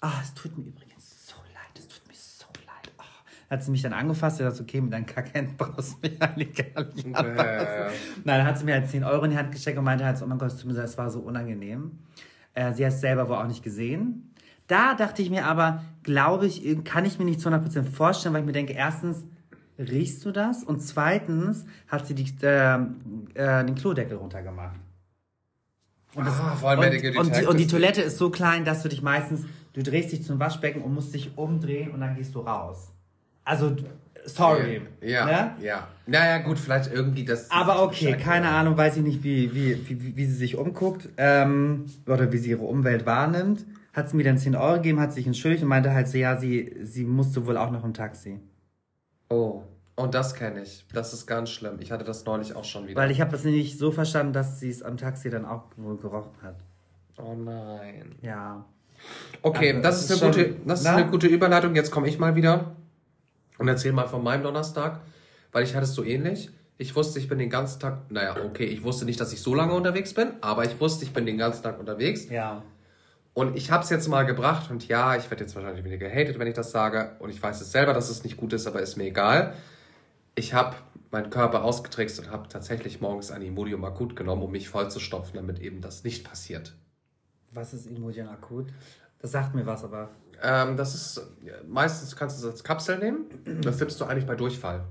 Ah, 0.00 0.20
es 0.22 0.34
tut 0.34 0.56
mir 0.56 0.64
übrigens 0.64 1.26
so 1.26 1.36
leid, 1.54 1.78
es 1.78 1.88
tut 1.88 2.06
mir 2.06 2.14
so 2.14 2.46
leid. 2.66 2.92
Ah. 2.98 3.04
Hat 3.50 3.62
sie 3.62 3.70
mich 3.70 3.82
dann 3.82 3.92
angefasst, 3.92 4.38
sie 4.38 4.44
hat 4.44 4.52
gesagt, 4.52 4.68
okay, 4.68 4.80
mit 4.80 4.92
deinen 4.92 5.06
Kackhänden 5.06 5.56
brauchst 5.58 5.94
du 5.94 6.08
mich 6.08 6.20
eigentlich 6.20 6.54
gar 6.54 6.84
nicht 6.84 7.06
anfassen. 7.14 7.98
Nein, 8.24 8.38
dann 8.38 8.46
hat 8.46 8.58
sie 8.58 8.64
mir 8.64 8.74
halt 8.74 8.88
10 8.88 9.04
Euro 9.04 9.24
in 9.24 9.32
die 9.32 9.36
Hand 9.36 9.52
gesteckt 9.52 9.78
und 9.78 9.84
meinte 9.84 10.04
halt, 10.04 10.20
oh 10.22 10.26
mein 10.26 10.38
Gott, 10.38 10.64
mir 10.64 10.76
es 10.78 10.98
war 10.98 11.10
so 11.10 11.20
unangenehm. 11.20 11.98
Äh, 12.54 12.72
sie 12.72 12.86
hat 12.86 12.92
es 12.92 13.00
selber 13.00 13.28
wohl 13.28 13.36
auch 13.36 13.46
nicht 13.46 13.62
gesehen. 13.62 14.32
Da 14.66 14.94
dachte 14.94 15.22
ich 15.22 15.30
mir 15.30 15.46
aber, 15.46 15.84
glaube 16.02 16.46
ich, 16.46 16.84
kann 16.84 17.04
ich 17.04 17.18
mir 17.18 17.24
nicht 17.24 17.40
zu 17.40 17.48
100% 17.48 17.84
vorstellen, 17.84 18.34
weil 18.34 18.40
ich 18.40 18.46
mir 18.46 18.52
denke, 18.52 18.72
erstens, 18.72 19.24
riechst 19.78 20.24
du 20.24 20.32
das? 20.32 20.64
Und 20.64 20.80
zweitens 20.80 21.66
hat 21.86 22.06
sie 22.06 22.14
die, 22.14 22.26
äh, 22.42 22.78
äh, 23.34 23.64
den 23.64 23.74
Klodeckel 23.74 24.16
runtergemacht. 24.16 24.80
Und, 26.16 26.26
das, 26.26 26.40
Ah, 26.40 26.56
vor 26.56 26.70
allem, 26.70 26.80
und, 26.80 26.90
die 27.02 27.16
und, 27.18 27.36
die, 27.36 27.46
und 27.46 27.60
die 27.60 27.66
Toilette 27.66 28.00
ist 28.02 28.16
so 28.18 28.30
klein, 28.30 28.64
dass 28.64 28.82
du 28.82 28.88
dich 28.88 29.02
meistens, 29.02 29.42
du 29.74 29.82
drehst 29.82 30.10
dich 30.12 30.24
zum 30.24 30.40
Waschbecken 30.40 30.82
und 30.82 30.94
musst 30.94 31.12
dich 31.14 31.36
umdrehen 31.36 31.90
und 31.92 32.00
dann 32.00 32.16
gehst 32.16 32.34
du 32.34 32.40
raus. 32.40 32.90
Also, 33.44 33.76
sorry. 34.24 34.80
Ja, 35.02 35.26
Ne? 35.26 35.52
ja. 35.60 35.88
Naja, 36.06 36.38
gut, 36.38 36.58
vielleicht 36.58 36.92
irgendwie 36.92 37.24
das. 37.24 37.50
Aber 37.50 37.82
okay, 37.82 38.16
keine. 38.16 38.48
Ahnung, 38.48 38.76
weiß 38.76 38.96
ich 38.96 39.02
nicht, 39.02 39.22
wie, 39.22 39.54
wie, 39.54 39.88
wie, 39.88 40.16
wie 40.16 40.24
sie 40.24 40.34
sich 40.36 40.56
umguckt 40.56 41.08
ähm, 41.18 41.84
oder 42.06 42.32
wie 42.32 42.38
sie 42.38 42.50
ihre 42.50 42.64
Umwelt 42.64 43.04
wahrnimmt. 43.06 43.64
Hat 43.92 44.10
sie 44.10 44.16
mir 44.16 44.24
dann 44.24 44.38
10 44.38 44.56
Euro 44.56 44.74
gegeben, 44.76 45.00
hat 45.00 45.12
sich 45.12 45.26
entschuldigt 45.26 45.62
und 45.62 45.68
meinte 45.68 45.92
halt 45.94 46.08
so, 46.08 46.18
ja, 46.18 46.36
sie, 46.36 46.74
sie 46.82 47.04
musste 47.04 47.46
wohl 47.46 47.56
auch 47.56 47.70
noch 47.70 47.84
im 47.84 47.94
Taxi. 47.94 48.40
Oh, 49.30 49.62
und 49.96 50.14
das 50.14 50.34
kenne 50.34 50.62
ich. 50.62 50.84
Das 50.92 51.12
ist 51.12 51.26
ganz 51.26 51.50
schlimm. 51.50 51.78
Ich 51.80 51.90
hatte 51.90 52.04
das 52.04 52.24
neulich 52.24 52.54
auch 52.54 52.64
schon 52.64 52.86
wieder. 52.86 53.00
Weil 53.00 53.10
ich 53.10 53.20
habe 53.20 53.30
das 53.30 53.44
nämlich 53.44 53.78
so 53.78 53.90
verstanden, 53.90 54.32
dass 54.32 54.60
sie 54.60 54.70
es 54.70 54.82
am 54.82 54.96
Taxi 54.96 55.30
dann 55.30 55.44
auch 55.44 55.64
wohl 55.76 55.96
gerochen 55.96 56.34
hat. 56.42 56.56
oh 57.18 57.34
nein. 57.34 58.14
Ja. 58.22 58.64
Okay, 59.42 59.70
Also, 59.70 59.82
das, 59.82 60.06
das 60.08 60.16
ist 60.16 60.22
eine 60.22 60.32
gute, 60.32 60.56
das 60.66 60.80
ist 60.80 60.84
Na? 60.86 60.96
eine 60.96 61.06
gute 61.10 61.26
Überleitung. 61.26 61.74
Jetzt 61.74 61.90
komme 61.90 62.08
ich 62.08 62.18
mal 62.18 62.34
wieder 62.34 62.76
und 63.58 63.68
erzähle 63.68 63.94
mal 63.94 64.06
von 64.06 64.22
meinem 64.22 64.42
Donnerstag, 64.42 65.00
weil 65.52 65.64
ich 65.64 65.74
hatte 65.74 65.84
es 65.84 65.94
so 65.94 66.04
ähnlich. 66.04 66.50
Ich 66.78 66.94
wusste, 66.94 67.18
ich 67.18 67.28
bin 67.28 67.38
den 67.38 67.48
ganzen 67.48 67.80
Tag, 67.80 68.10
naja, 68.10 68.36
okay, 68.44 68.64
ich 68.64 68.82
wusste 68.82 69.06
nicht, 69.06 69.18
dass 69.18 69.32
ich 69.32 69.40
so 69.40 69.54
lange 69.54 69.72
unterwegs 69.72 70.12
bin, 70.12 70.32
aber 70.42 70.64
ich 70.64 70.78
wusste, 70.78 71.04
ich 71.06 71.12
bin 71.14 71.24
den 71.24 71.38
ganzen 71.38 71.62
Tag 71.62 71.78
unterwegs. 71.80 72.28
Ja. 72.28 72.62
Und 73.32 73.56
ich 73.56 73.70
habe 73.70 73.82
es 73.84 73.90
jetzt 73.90 74.08
mal 74.08 74.24
gebracht 74.24 74.70
und 74.70 74.86
ja, 74.88 75.16
ich 75.16 75.30
werde 75.30 75.44
jetzt 75.44 75.54
wahrscheinlich 75.54 75.84
wieder 75.84 75.96
gehatet, 75.98 76.38
wenn 76.38 76.46
ich 76.48 76.54
das 76.54 76.70
sage. 76.70 77.16
Und 77.18 77.30
ich 77.30 77.42
weiß 77.42 77.60
es 77.60 77.72
selber, 77.72 77.92
dass 77.94 78.10
es 78.10 78.24
nicht 78.24 78.36
gut 78.36 78.52
ist, 78.52 78.66
aber 78.66 78.80
ist 78.80 78.96
mir 78.96 79.04
egal. 79.04 79.54
Ich 80.36 80.54
habe 80.54 80.76
meinen 81.10 81.30
Körper 81.30 81.64
ausgetrickst 81.64 82.18
und 82.20 82.30
habe 82.30 82.48
tatsächlich 82.48 83.00
morgens 83.00 83.30
ein 83.30 83.42
Imodium 83.42 83.84
akut 83.84 84.14
genommen, 84.16 84.42
um 84.42 84.52
mich 84.52 84.68
voll 84.68 84.90
zu 84.90 85.00
stopfen, 85.00 85.36
damit 85.36 85.58
eben 85.60 85.80
das 85.80 86.04
nicht 86.04 86.28
passiert. 86.28 86.74
Was 87.52 87.72
ist 87.72 87.86
Imodium 87.86 88.28
akut? 88.28 88.66
Das 89.18 89.32
sagt 89.32 89.54
mir 89.54 89.64
was, 89.66 89.82
aber. 89.82 90.10
Ähm, 90.42 90.76
das 90.76 90.94
ist, 90.94 91.26
ja, 91.42 91.54
meistens 91.66 92.14
kannst 92.14 92.42
du 92.42 92.46
es 92.46 92.52
als 92.52 92.62
Kapsel 92.64 92.98
nehmen. 92.98 93.26
Das 93.62 93.80
nimmst 93.80 93.98
du 94.00 94.04
eigentlich 94.04 94.26
bei 94.26 94.34
Durchfall. 94.34 94.84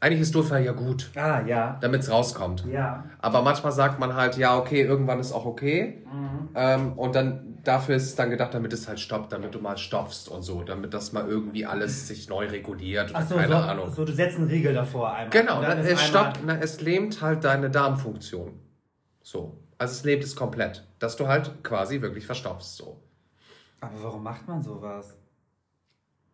Eigentlich 0.00 0.20
ist 0.22 0.34
Durchfall 0.34 0.64
ja 0.64 0.72
gut, 0.72 1.10
Ah, 1.16 1.40
ja. 1.46 1.76
damit 1.80 2.02
es 2.02 2.10
rauskommt. 2.10 2.64
Ja. 2.66 3.04
Aber 3.20 3.42
manchmal 3.42 3.72
sagt 3.72 3.98
man 3.98 4.14
halt, 4.14 4.36
ja, 4.36 4.56
okay, 4.56 4.82
irgendwann 4.82 5.18
ist 5.18 5.32
auch 5.32 5.44
okay. 5.44 6.04
Mhm. 6.12 6.48
Ähm, 6.54 6.92
und 6.94 7.14
dann 7.16 7.47
dafür 7.68 7.96
ist 7.96 8.04
es 8.04 8.14
dann 8.16 8.30
gedacht, 8.30 8.54
damit 8.54 8.72
es 8.72 8.88
halt 8.88 8.98
stoppt, 8.98 9.30
damit 9.32 9.54
du 9.54 9.60
mal 9.60 9.76
stopfst 9.76 10.28
und 10.28 10.42
so, 10.42 10.62
damit 10.62 10.94
das 10.94 11.12
mal 11.12 11.28
irgendwie 11.28 11.66
alles 11.66 12.08
sich 12.08 12.28
neu 12.28 12.46
reguliert 12.46 13.10
oder 13.10 13.18
Achso, 13.18 13.34
keine 13.34 13.48
so, 13.48 13.54
Ahnung. 13.54 13.90
so, 13.92 14.04
du 14.06 14.12
setzt 14.12 14.38
einen 14.38 14.48
Riegel 14.48 14.72
davor 14.72 15.12
einmal. 15.12 15.30
Genau, 15.30 15.60
na, 15.60 15.78
es 15.78 16.02
stoppt, 16.02 16.40
na, 16.44 16.58
es 16.58 16.80
lähmt 16.80 17.20
halt 17.20 17.44
deine 17.44 17.70
Darmfunktion. 17.70 18.58
So. 19.22 19.58
Also 19.76 19.92
es 19.92 20.04
lebt 20.04 20.24
es 20.24 20.34
komplett. 20.34 20.84
Dass 20.98 21.16
du 21.16 21.28
halt 21.28 21.62
quasi 21.62 22.00
wirklich 22.00 22.24
verstopfst. 22.26 22.76
So. 22.76 23.00
Aber 23.80 24.02
warum 24.02 24.22
macht 24.22 24.48
man 24.48 24.62
sowas? 24.62 25.16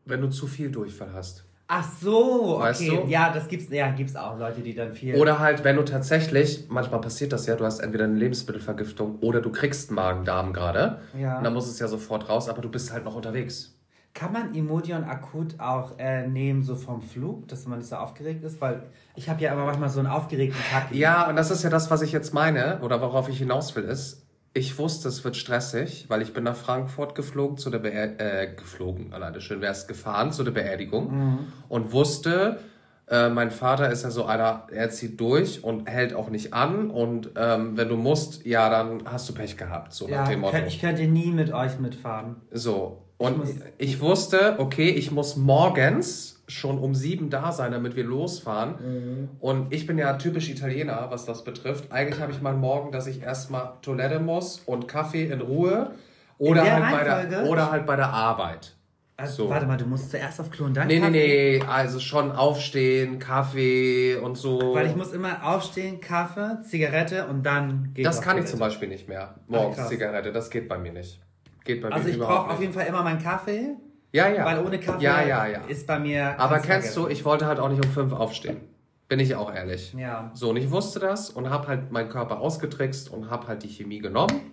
Wenn 0.04 0.20
du 0.20 0.30
zu 0.30 0.46
viel 0.46 0.70
Durchfall 0.70 1.12
hast. 1.12 1.44
Ach 1.66 1.88
so, 2.00 2.56
okay. 2.56 2.62
Weißt 2.62 2.88
du? 2.88 3.04
Ja, 3.06 3.32
das 3.32 3.48
gibt's, 3.48 3.70
ja, 3.70 3.90
gibt's 3.90 4.16
auch 4.16 4.38
Leute, 4.38 4.60
die 4.60 4.74
dann 4.74 4.92
viel. 4.92 5.16
Oder 5.16 5.38
halt, 5.38 5.64
wenn 5.64 5.76
du 5.76 5.82
tatsächlich, 5.82 6.66
manchmal 6.68 7.00
passiert 7.00 7.32
das 7.32 7.46
ja, 7.46 7.56
du 7.56 7.64
hast 7.64 7.80
entweder 7.80 8.04
eine 8.04 8.16
Lebensmittelvergiftung 8.16 9.18
oder 9.20 9.40
du 9.40 9.50
kriegst 9.50 9.90
Magen-Darm 9.90 10.52
gerade. 10.52 11.00
Ja. 11.18 11.38
Und 11.38 11.44
dann 11.44 11.54
muss 11.54 11.66
es 11.68 11.78
ja 11.78 11.88
sofort 11.88 12.28
raus, 12.28 12.48
aber 12.48 12.60
du 12.60 12.68
bist 12.68 12.92
halt 12.92 13.04
noch 13.04 13.14
unterwegs. 13.14 13.74
Kann 14.12 14.32
man 14.32 14.54
Imodium 14.54 15.04
akut 15.04 15.58
auch 15.58 15.98
äh, 15.98 16.28
nehmen, 16.28 16.62
so 16.62 16.76
vom 16.76 17.02
Flug, 17.02 17.48
dass 17.48 17.66
man 17.66 17.78
nicht 17.78 17.88
so 17.88 17.96
aufgeregt 17.96 18.44
ist? 18.44 18.60
Weil 18.60 18.84
ich 19.16 19.28
habe 19.28 19.42
ja 19.42 19.52
immer 19.52 19.64
manchmal 19.64 19.88
so 19.88 19.98
einen 19.98 20.08
aufgeregten 20.08 20.60
Tag. 20.70 20.94
Ja, 20.94 21.28
und 21.28 21.34
das 21.34 21.50
ist 21.50 21.64
ja 21.64 21.70
das, 21.70 21.90
was 21.90 22.02
ich 22.02 22.12
jetzt 22.12 22.32
meine, 22.32 22.80
oder 22.82 23.00
worauf 23.00 23.28
ich 23.28 23.38
hinaus 23.38 23.74
will, 23.74 23.84
ist, 23.84 24.23
ich 24.54 24.78
wusste, 24.78 25.08
es 25.08 25.24
wird 25.24 25.36
stressig, 25.36 26.06
weil 26.08 26.22
ich 26.22 26.32
bin 26.32 26.44
nach 26.44 26.56
Frankfurt 26.56 27.14
geflogen 27.14 27.56
zu 27.58 27.70
der 27.70 27.80
Beer 27.80 28.18
äh, 28.20 28.54
geflogen, 28.54 29.12
alleine 29.12 29.40
schön 29.40 29.60
wäre 29.60 29.72
es 29.72 29.86
gefahren 29.86 30.32
zu 30.32 30.44
der 30.44 30.52
Beerdigung 30.52 31.40
und 31.68 31.92
wusste, 31.92 32.58
Äh, 33.06 33.28
mein 33.28 33.50
Vater 33.50 33.90
ist 33.90 34.02
ja 34.02 34.10
so 34.10 34.24
einer, 34.24 34.66
er 34.72 34.88
zieht 34.88 35.20
durch 35.20 35.62
und 35.62 35.86
hält 35.86 36.14
auch 36.14 36.30
nicht 36.30 36.54
an. 36.54 36.88
Und 36.90 37.32
ähm, 37.36 37.76
wenn 37.76 37.90
du 37.90 37.96
musst, 37.98 38.46
ja, 38.46 38.70
dann 38.70 39.02
hast 39.04 39.28
du 39.28 39.34
Pech 39.34 39.58
gehabt, 39.58 39.92
so 39.92 40.08
ja, 40.08 40.22
nach 40.22 40.28
dem 40.30 40.40
Motto. 40.40 40.56
ich 40.66 40.80
könnte 40.80 41.02
nie 41.06 41.30
mit 41.30 41.52
euch 41.52 41.78
mitfahren. 41.78 42.36
So. 42.50 43.02
Und 43.18 43.36
muss- 43.40 43.56
ich, 43.76 44.00
wusste, 44.00 44.54
okay, 44.56 44.88
ich 44.88 45.10
muss 45.10 45.36
morgens 45.36 46.33
schon 46.46 46.78
um 46.78 46.94
sieben 46.94 47.30
da 47.30 47.52
sein, 47.52 47.72
damit 47.72 47.96
wir 47.96 48.04
losfahren. 48.04 48.74
Mhm. 48.80 49.28
Und 49.40 49.72
ich 49.72 49.86
bin 49.86 49.96
ja 49.98 50.14
typisch 50.14 50.48
Italiener, 50.50 51.06
was 51.10 51.24
das 51.24 51.44
betrifft. 51.44 51.90
Eigentlich 51.92 52.20
habe 52.20 52.32
ich 52.32 52.40
mal 52.42 52.54
morgen, 52.54 52.92
dass 52.92 53.06
ich 53.06 53.22
erstmal 53.22 53.72
Toilette 53.82 54.20
muss 54.20 54.60
und 54.66 54.86
Kaffee 54.88 55.24
in 55.26 55.40
Ruhe. 55.40 55.92
Oder, 56.38 56.64
der 56.64 56.86
halt 56.90 56.98
bei, 57.06 57.26
der, 57.26 57.46
oder 57.46 57.70
halt 57.70 57.86
bei 57.86 57.96
der 57.96 58.08
Arbeit. 58.08 58.74
Also, 59.16 59.44
So. 59.44 59.50
Warte 59.50 59.66
mal, 59.66 59.76
du 59.76 59.86
musst 59.86 60.10
zuerst 60.10 60.40
auf 60.40 60.50
Klo 60.50 60.66
und 60.66 60.76
dann 60.76 60.88
Nee, 60.88 60.94
nee, 60.98 61.00
Kaffee? 61.00 61.58
nee, 61.60 61.64
also 61.72 62.00
schon 62.00 62.32
aufstehen, 62.32 63.20
Kaffee 63.20 64.16
und 64.16 64.36
so. 64.36 64.74
Weil 64.74 64.88
ich 64.88 64.96
muss 64.96 65.12
immer 65.12 65.44
aufstehen, 65.46 66.00
Kaffee, 66.00 66.60
Zigarette 66.62 67.26
und 67.28 67.44
dann 67.46 67.92
geht 67.94 68.04
das 68.04 68.20
kann 68.20 68.36
ich 68.38 68.46
zum 68.46 68.58
Beispiel 68.58 68.88
nicht 68.88 69.08
mehr. 69.08 69.36
Morgens 69.46 69.76
krass. 69.76 69.88
Zigarette, 69.88 70.32
das 70.32 70.50
geht 70.50 70.68
bei 70.68 70.76
mir 70.78 70.92
nicht. 70.92 71.20
Geht 71.64 71.80
bei 71.80 71.90
Also 71.90 72.04
mir 72.04 72.10
ich 72.10 72.16
überhaupt 72.16 72.46
brauche 72.46 72.54
auf 72.54 72.60
jeden 72.60 72.72
Fall 72.72 72.86
immer 72.86 73.04
meinen 73.04 73.22
Kaffee, 73.22 73.76
Ja, 74.14 74.28
ja. 74.28 74.44
weil 74.44 74.64
ohne 74.64 74.78
Kaffee 74.78 75.02
Ja, 75.02 75.26
ja, 75.26 75.46
ja. 75.46 75.60
ist 75.64 75.88
bei 75.88 75.98
mir... 75.98 76.38
Aber 76.38 76.60
kennst 76.60 76.96
du, 76.96 77.00
vergessen. 77.02 77.10
ich 77.10 77.24
wollte 77.24 77.46
halt 77.46 77.58
auch 77.58 77.68
nicht 77.68 77.84
um 77.84 77.90
fünf 77.90 78.12
aufstehen. 78.12 78.60
Bin 79.08 79.18
ich 79.18 79.34
auch 79.34 79.52
ehrlich. 79.52 79.92
Ja. 79.92 80.30
So, 80.34 80.50
und 80.50 80.56
ich 80.56 80.70
wusste 80.70 81.00
das 81.00 81.30
und 81.30 81.50
habe 81.50 81.66
halt 81.66 81.90
meinen 81.90 82.08
Körper 82.08 82.38
ausgetrickst 82.38 83.10
und 83.10 83.28
habe 83.28 83.48
halt 83.48 83.64
die 83.64 83.68
Chemie 83.68 83.98
genommen 83.98 84.52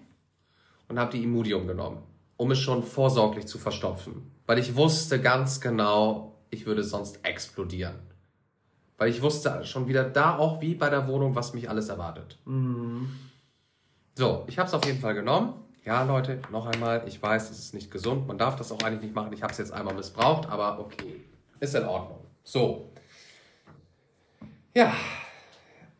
und 0.87 0.97
habe 0.97 1.11
die 1.11 1.23
Immudium 1.23 1.67
genommen, 1.67 1.99
um 2.37 2.49
es 2.49 2.57
schon 2.57 2.81
vorsorglich 2.81 3.45
zu 3.45 3.59
verstopfen. 3.59 4.31
Weil 4.47 4.57
ich 4.57 4.75
wusste 4.75 5.21
ganz 5.21 5.61
genau, 5.61 6.39
ich 6.49 6.65
würde 6.65 6.83
sonst 6.83 7.23
explodieren. 7.23 7.99
Weil 8.97 9.11
ich 9.11 9.21
wusste 9.21 9.63
schon 9.63 9.87
wieder 9.87 10.03
da 10.03 10.37
auch 10.37 10.59
wie 10.61 10.73
bei 10.73 10.89
der 10.89 11.07
Wohnung, 11.07 11.35
was 11.35 11.53
mich 11.53 11.69
alles 11.69 11.89
erwartet. 11.89 12.39
So, 14.15 14.43
ich 14.47 14.57
habe 14.57 14.67
es 14.67 14.73
auf 14.73 14.85
jeden 14.85 14.99
Fall 14.99 15.13
genommen. 15.13 15.53
Ja, 15.83 16.03
Leute, 16.03 16.39
noch 16.51 16.67
einmal, 16.67 17.03
ich 17.07 17.21
weiß, 17.21 17.49
es 17.49 17.57
ist 17.57 17.73
nicht 17.73 17.89
gesund. 17.89 18.27
Man 18.27 18.37
darf 18.37 18.55
das 18.55 18.71
auch 18.71 18.83
eigentlich 18.83 19.01
nicht 19.01 19.15
machen. 19.15 19.33
Ich 19.33 19.41
habe 19.41 19.51
es 19.51 19.57
jetzt 19.57 19.73
einmal 19.73 19.95
missbraucht, 19.95 20.47
aber 20.47 20.79
okay. 20.79 21.21
Ist 21.59 21.73
in 21.73 21.85
Ordnung. 21.85 22.19
So. 22.43 22.91
Ja. 24.75 24.93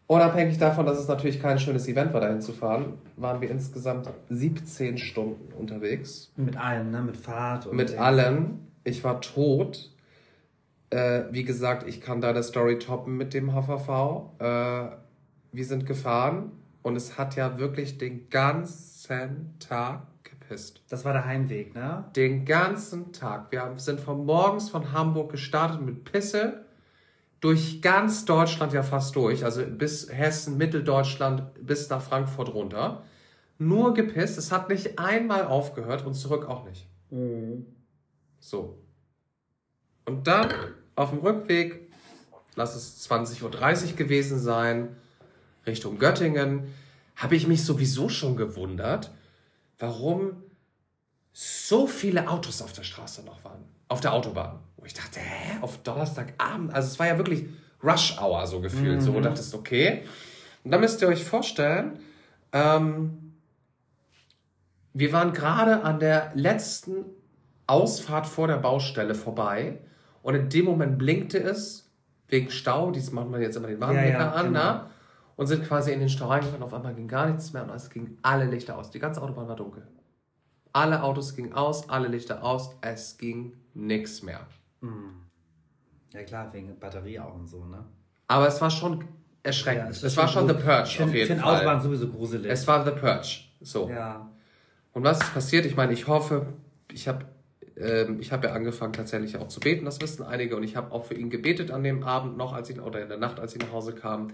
Unabhängig 0.06 0.60
davon, 0.60 0.86
dass 0.86 1.00
es 1.00 1.08
natürlich 1.08 1.42
kein 1.42 1.58
schönes 1.58 1.88
Event 1.88 2.14
war, 2.14 2.22
dahin 2.22 2.42
zu 2.42 2.52
fahren, 2.52 3.00
waren 3.16 3.42
wir 3.42 3.50
insgesamt 3.50 4.10
17 4.30 4.98
Stunden 5.00 5.52
unterwegs. 5.54 6.32
Mit 6.36 6.58
allem, 6.58 6.92
ne? 6.92 7.02
Mit 7.02 7.18
Fahrt 7.18 7.66
und... 7.66 7.76
Mit 7.76 7.98
allem. 7.98 8.68
Ich 8.84 9.04
war 9.04 9.22
tot. 9.22 9.90
Äh, 10.92 11.24
wie 11.32 11.44
gesagt, 11.44 11.88
ich 11.88 12.02
kann 12.02 12.22
da 12.22 12.34
der 12.34 12.44
Story 12.44 12.78
toppen 12.78 13.18
mit 13.18 13.34
dem 13.34 13.54
HVV. 13.54 14.34
Äh, 14.40 14.44
wir 15.54 15.66
sind 15.66 15.88
gefahren 15.88 16.52
und 16.84 16.96
es 16.96 17.18
hat 17.18 17.36
ja 17.36 17.58
wirklich 17.58 17.98
den 17.98 18.30
ganzen 18.30 18.91
Tag 19.60 20.04
gepisst. 20.24 20.82
Das 20.90 21.06
war 21.06 21.14
der 21.14 21.26
Heimweg, 21.26 21.76
ne? 21.76 22.06
Den 22.16 22.46
ganzen 22.46 23.12
Tag. 23.14 23.52
Wir 23.52 23.62
haben- 23.62 23.78
sind 23.80 24.00
von 24.00 24.26
morgens 24.26 24.70
von 24.70 24.92
Hamburg 24.94 25.32
gestartet 25.32 25.82
mit 25.82 26.04
Pisse. 26.04 26.66
Durch 27.40 27.82
ganz 27.82 28.26
Deutschland 28.26 28.72
ja 28.74 28.84
fast 28.84 29.16
durch. 29.16 29.44
Also 29.44 29.66
bis 29.66 30.12
Hessen, 30.12 30.58
Mitteldeutschland, 30.58 31.44
bis 31.66 31.90
nach 31.90 32.02
Frankfurt 32.02 32.54
runter. 32.54 33.04
Nur 33.58 33.94
gepisst. 33.94 34.38
Es 34.38 34.52
hat 34.52 34.70
nicht 34.70 35.00
einmal 35.00 35.46
aufgehört 35.46 36.06
und 36.06 36.14
zurück 36.14 36.46
auch 36.48 36.66
nicht. 36.66 36.88
So. 38.40 38.78
Und 40.06 40.28
dann 40.28 40.50
auf 40.96 41.10
dem 41.10 41.20
Rückweg, 41.20 41.92
lass 42.56 42.76
es 42.76 43.10
20.30 43.10 43.92
Uhr 43.92 43.96
gewesen 43.98 44.40
sein, 44.40 44.96
Richtung 45.66 45.98
Göttingen, 46.00 46.68
habe 47.22 47.36
ich 47.36 47.48
mich 47.48 47.64
sowieso 47.64 48.10
schon 48.10 48.36
gewundert, 48.36 49.12
warum 49.78 50.44
so 51.34 51.88
viele 51.88 52.28
Autos 52.28 52.62
auf 52.62 52.74
der 52.74 52.84
Straße 52.84 53.24
noch 53.24 53.44
waren. 53.44 53.64
Auf 53.88 54.02
der 54.02 54.14
Autobahn. 54.14 54.60
Wo 54.78 54.86
ich 54.86 54.94
dachte, 54.94 55.20
hä, 55.20 55.58
auf 55.62 55.78
Donnerstagabend. 55.84 56.74
Also 56.74 56.88
es 56.88 57.00
war 57.00 57.08
ja 57.08 57.18
wirklich 57.18 57.46
Rush 57.84 58.18
Hour 58.20 58.48
so 58.48 58.60
gefühlt. 58.60 59.02
So, 59.02 59.12
und 59.12 59.24
dachtest, 59.24 59.54
okay. 59.54 60.04
Und 60.64 60.72
dann 60.72 60.82
müsst 60.82 61.02
ihr 61.02 61.08
euch 61.08 61.24
vorstellen, 61.24 62.00
ähm, 62.54 63.34
wir 64.94 65.14
waren 65.14 65.32
gerade 65.34 65.84
an 65.84 66.00
der 66.00 66.32
letzten 66.34 67.06
Ausfahrt 67.68 68.28
vor 68.28 68.48
der 68.48 68.58
Baustelle 68.58 69.16
vorbei 69.16 69.80
und 70.24 70.36
in 70.36 70.50
dem 70.50 70.66
Moment 70.66 70.98
blinkte 70.98 71.38
es 71.38 71.90
wegen 72.28 72.50
Stau, 72.50 72.92
dies 72.92 73.12
machen 73.12 73.32
wir 73.32 73.40
jetzt 73.40 73.56
immer 73.56 73.68
den 73.68 73.80
Warnblinker 73.80 74.10
Ja, 74.10 74.26
ja, 74.26 74.32
an, 74.32 74.46
genau. 74.48 74.74
ne? 74.74 74.90
Und 75.42 75.48
sind 75.48 75.66
quasi 75.66 75.92
in 75.92 76.00
den 76.00 76.08
Stau 76.08 76.28
reingefahren. 76.28 76.62
Auf 76.62 76.72
einmal 76.72 76.94
ging 76.94 77.08
gar 77.08 77.26
nichts 77.26 77.52
mehr 77.52 77.64
und 77.64 77.72
es 77.72 77.90
gingen 77.90 78.20
alle 78.22 78.46
Lichter 78.46 78.78
aus. 78.78 78.92
Die 78.92 79.00
ganze 79.00 79.24
Autobahn 79.24 79.48
war 79.48 79.56
dunkel. 79.56 79.88
Alle 80.72 81.02
Autos 81.02 81.36
gingen 81.36 81.54
aus, 81.54 81.90
alle 81.90 82.10
Lichter 82.10 82.44
aus, 82.44 82.78
es 82.82 83.18
ging 83.18 83.54
nichts 83.74 84.22
mehr. 84.22 84.46
Ja 86.14 86.22
klar, 86.22 86.54
wegen 86.54 86.78
Batterie 86.78 87.20
auch 87.20 87.34
und 87.34 87.48
so, 87.48 87.66
ne? 87.66 87.84
Aber 88.28 88.48
es 88.48 88.62
war 88.62 88.70
schon 88.70 89.04
erschreckend. 89.42 90.00
Ja, 90.00 90.08
es 90.08 90.16
war 90.16 90.28
schon 90.28 90.48
The 90.48 90.54
Purge 90.54 90.84
Ich 90.84 90.98
finde 90.98 91.10
auf 91.10 91.16
jeden 91.16 91.28
find 91.28 91.42
Fall. 91.42 91.56
Autobahn 91.56 91.82
sowieso 91.82 92.10
gruselig. 92.10 92.52
Es 92.52 92.68
war 92.68 92.86
The 92.86 92.92
Purge. 92.92 93.40
So. 93.62 93.90
ja. 93.90 94.30
Und 94.94 95.04
was 95.04 95.22
ist 95.22 95.34
passiert? 95.34 95.66
Ich 95.66 95.76
meine, 95.76 95.94
ich 95.94 96.06
hoffe, 96.06 96.54
ich 96.92 97.08
habe 97.08 97.26
ähm, 97.78 98.20
ich 98.20 98.32
habe 98.32 98.46
ja 98.48 98.54
angefangen 98.54 98.94
tatsächlich 98.94 99.38
auch 99.38 99.48
zu 99.48 99.60
beten, 99.60 99.86
das 99.86 100.00
wissen 100.02 100.24
einige, 100.24 100.56
und 100.56 100.62
ich 100.62 100.76
habe 100.76 100.92
auch 100.92 101.06
für 101.06 101.16
ihn 101.16 101.32
gebetet 101.32 101.72
an 101.72 101.84
dem 101.84 102.04
Abend 102.04 102.38
noch, 102.38 102.54
als 102.54 102.70
ich 102.70 102.80
oder 102.80 103.02
in 103.02 103.10
der 103.10 103.18
Nacht, 103.18 103.40
als 103.40 103.56
ich 103.56 103.62
nach 103.62 103.72
Hause 103.72 103.96
kam, 103.96 104.28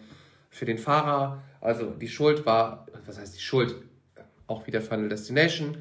für 0.50 0.66
den 0.66 0.78
Fahrer. 0.78 1.44
Also 1.62 1.92
die 1.92 2.08
Schuld 2.08 2.46
war, 2.46 2.86
was 3.06 3.20
heißt 3.20 3.36
die 3.36 3.42
Schuld? 3.42 3.76
Auch 4.48 4.66
wieder 4.68 4.82
Final 4.82 5.10
Destination. 5.10 5.78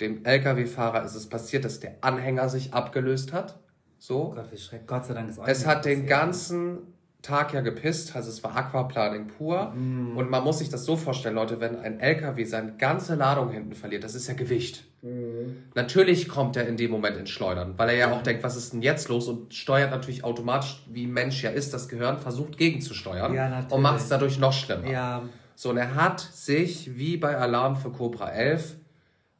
Dem 0.00 0.24
LKW-Fahrer 0.24 1.04
ist 1.04 1.14
es 1.14 1.28
passiert, 1.28 1.64
dass 1.64 1.80
der 1.80 1.96
Anhänger 2.00 2.48
sich 2.48 2.72
abgelöst 2.72 3.32
hat. 3.32 3.58
So. 3.98 4.32
Gott, 4.34 4.52
wie 4.52 4.56
schrecklich. 4.56 4.86
Gott 4.86 5.06
sei 5.06 5.14
Dank 5.14 5.28
ist 5.28 5.38
euch 5.38 5.48
Es 5.48 5.66
hat 5.66 5.84
den 5.84 6.06
ganzen 6.06 6.94
Tag 7.28 7.52
ja 7.52 7.60
gepisst, 7.60 8.16
also 8.16 8.30
es 8.30 8.42
war 8.42 8.56
Aquaplaning 8.56 9.26
pur. 9.26 9.74
Mm. 9.74 10.16
Und 10.16 10.30
man 10.30 10.42
muss 10.42 10.60
sich 10.60 10.70
das 10.70 10.86
so 10.86 10.96
vorstellen, 10.96 11.34
Leute, 11.34 11.60
wenn 11.60 11.78
ein 11.78 12.00
LKW 12.00 12.42
seine 12.44 12.72
ganze 12.78 13.16
Ladung 13.16 13.50
hinten 13.50 13.74
verliert, 13.74 14.02
das 14.02 14.14
ist 14.14 14.28
ja 14.28 14.34
Gewicht. 14.34 14.84
Mm. 15.02 15.68
Natürlich 15.74 16.28
kommt 16.28 16.56
er 16.56 16.66
in 16.66 16.78
dem 16.78 16.90
Moment 16.90 17.18
ins 17.18 17.28
Schleudern, 17.28 17.74
weil 17.76 17.90
er 17.90 17.96
ja 17.96 18.12
auch 18.12 18.22
denkt, 18.22 18.42
was 18.42 18.56
ist 18.56 18.72
denn 18.72 18.80
jetzt 18.80 19.10
los? 19.10 19.28
Und 19.28 19.52
steuert 19.52 19.90
natürlich 19.90 20.24
automatisch, 20.24 20.82
wie 20.88 21.06
Mensch 21.06 21.42
ja 21.42 21.50
ist, 21.50 21.74
das 21.74 21.90
Gehirn 21.90 22.18
versucht 22.18 22.56
gegenzusteuern 22.56 23.34
Ja, 23.34 23.66
und 23.70 23.82
macht 23.82 23.98
es 23.98 24.08
dadurch 24.08 24.38
noch 24.38 24.54
schlimmer. 24.54 24.90
Ja, 24.90 25.22
So, 25.54 25.70
und 25.70 25.76
er 25.76 25.96
hat 25.96 26.20
sich 26.20 26.96
wie 26.96 27.18
bei 27.18 27.36
Alarm 27.36 27.76
für 27.76 27.90
Cobra 27.90 28.30
11, 28.30 28.76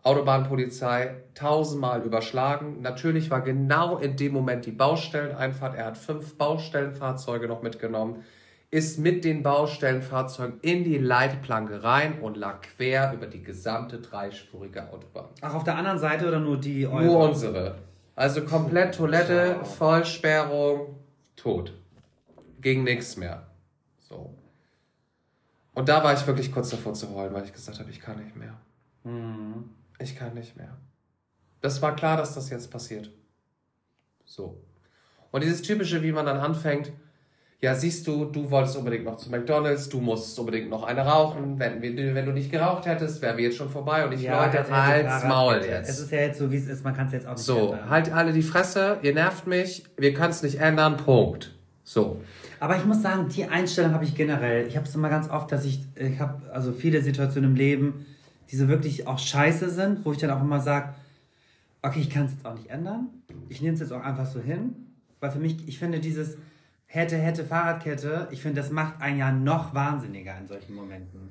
Autobahnpolizei, 0.09 1.17
tausendmal 1.35 2.01
überschlagen. 2.03 2.81
Natürlich 2.81 3.31
war 3.31 3.43
genau 3.43 3.99
in 3.99 4.17
dem 4.17 4.33
Moment 4.33 4.65
die 4.65 4.73
Baustelleneinfahrt. 4.73 5.77
Er 5.77 5.85
hat 5.85 5.99
fünf 5.99 6.39
Baustellenfahrzeuge 6.39 7.47
noch 7.47 7.61
mitgenommen, 7.61 8.25
ist 8.71 8.99
mit 8.99 9.25
den 9.25 9.43
Baustellenfahrzeugen 9.43 10.61
in 10.63 10.83
die 10.83 10.97
Leitplanke 10.97 11.83
rein 11.85 12.21
und 12.23 12.39
lag 12.39 12.63
quer 12.63 13.13
über 13.13 13.27
die 13.27 13.43
gesamte 13.43 13.99
dreispurige 13.99 14.91
Autobahn. 14.91 15.27
Ach, 15.43 15.55
auf 15.55 15.65
der 15.65 15.77
anderen 15.77 15.99
Seite 15.99 16.27
oder 16.27 16.41
nur 16.41 16.57
die 16.57 16.87
eure? 16.87 17.05
Nur 17.05 17.29
unsere. 17.29 17.75
Also 18.17 18.43
komplett 18.43 18.95
Toilette. 18.95 19.63
Vollsperrung, 19.63 20.97
tot. 21.37 21.75
Ging 22.63 22.83
nichts 22.83 23.19
mehr. 23.19 23.47
So. 24.09 24.35
Und 25.75 25.91
da 25.91 26.03
war 26.03 26.15
ich 26.15 26.27
wirklich 26.27 26.51
kurz 26.51 26.71
davor 26.71 26.95
zu 26.95 27.15
heulen, 27.15 27.35
weil 27.35 27.45
ich 27.45 27.53
gesagt 27.53 27.79
habe, 27.79 27.91
ich 27.91 28.01
kann 28.01 28.17
nicht 28.23 28.35
mehr. 28.35 28.55
Mhm. 29.05 29.71
Ich 30.01 30.17
kann 30.17 30.35
nicht 30.35 30.57
mehr. 30.57 30.77
Das 31.61 31.83
war 31.83 31.97
klar, 31.97 32.17
dass 32.17 32.35
das 32.35 32.51
jetzt 32.51 32.71
passiert. 32.71 33.11
So. 34.25 34.61
Und 35.31 35.43
dieses 35.43 35.63
typische, 35.63 36.03
wie 36.03 36.13
man 36.13 36.27
dann 36.27 36.39
anfängt, 36.39 36.93
ja, 37.61 37.75
siehst 37.75 38.07
du, 38.07 38.27
du 38.27 38.49
wolltest 38.53 38.77
unbedingt 38.77 39.05
noch 39.05 39.17
zu 39.17 39.31
McDonalds, 39.31 39.89
du 39.89 40.01
musst 40.01 40.39
unbedingt 40.39 40.71
noch 40.71 40.85
eine 40.85 41.01
rauchen. 41.05 41.59
Wenn, 41.59 41.83
wir- 41.83 42.15
wenn 42.15 42.25
du 42.25 42.31
nicht 42.33 42.53
geraucht 42.53 42.87
hättest, 42.87 43.21
wären 43.21 43.37
wir 43.37 43.45
jetzt 43.47 43.57
schon 43.57 43.69
vorbei. 43.69 44.07
Und 44.07 44.13
ich, 44.13 44.23
Leute, 44.23 44.59
hätte- 44.59 44.59
hätte 44.59 45.11
halt's 45.11 45.25
Maul 45.25 45.57
jetzt. 45.65 45.91
Es 45.91 45.99
ist 45.99 46.13
ja 46.13 46.21
jetzt 46.21 46.39
so, 46.39 46.53
wie 46.53 46.57
es 46.57 46.69
ist. 46.69 46.85
Man 46.85 46.95
kann 46.95 47.09
es 47.09 47.13
jetzt 47.15 47.27
auch 47.27 47.33
nicht 47.33 47.43
So, 47.43 47.73
ändern. 47.73 47.91
halt 47.91 48.13
alle 48.13 48.33
die 48.33 48.43
Fresse, 48.43 48.99
ihr 49.03 49.13
nervt 49.13 49.49
mich, 49.49 49.85
wir 49.97 50.15
können 50.15 50.31
es 50.31 50.43
nicht 50.45 50.61
ändern, 50.61 50.97
Punkt. 50.99 51.53
So. 51.83 52.21
Aber 52.61 52.77
ich 52.77 52.85
muss 52.85 53.03
sagen, 53.03 53.29
die 53.29 53.45
Einstellung 53.47 53.93
habe 53.93 54.05
ich 54.05 54.15
generell. 54.15 54.69
Ich 54.69 54.77
habe 54.77 54.87
es 54.87 54.95
immer 54.95 55.09
ganz 55.09 55.29
oft, 55.29 55.51
dass 55.51 55.65
ich, 55.65 55.81
ich 55.97 56.21
habe 56.21 56.49
also 56.53 56.73
viele 56.73 57.01
Situationen 57.03 57.51
im 57.51 57.57
Leben, 57.57 58.07
die 58.51 58.57
so 58.57 58.69
wirklich 58.69 59.07
auch 59.07 59.19
scheiße 59.19 59.71
sind, 59.71 60.05
wo 60.05 60.13
ich 60.13 60.19
dann 60.19 60.31
auch 60.31 60.41
immer 60.41 60.61
sage, 60.61 60.95
okay, 61.83 62.01
ich 62.01 62.11
kann 62.11 62.27
es 62.27 62.33
jetzt 62.33 62.47
auch 62.47 62.55
nicht 62.55 62.71
ändern. 62.71 63.09
Ich 63.49 63.61
nehme 63.61 63.75
es 63.75 63.81
jetzt 63.81 63.93
auch 63.93 64.03
einfach 64.03 64.27
so 64.27 64.41
hin. 64.41 64.75
Weil 65.21 65.31
für 65.31 65.39
mich, 65.39 65.67
ich 65.67 65.79
finde 65.79 66.01
dieses 66.01 66.37
hätte, 66.87 67.17
hätte, 67.17 67.45
Fahrradkette, 67.45 68.29
ich 68.31 68.43
finde, 68.43 68.61
das 68.61 68.71
macht 68.71 69.01
einen 69.01 69.19
ja 69.19 69.31
noch 69.31 69.75
wahnsinniger 69.75 70.37
in 70.39 70.49
solchen 70.49 70.75
Momenten. 70.75 71.31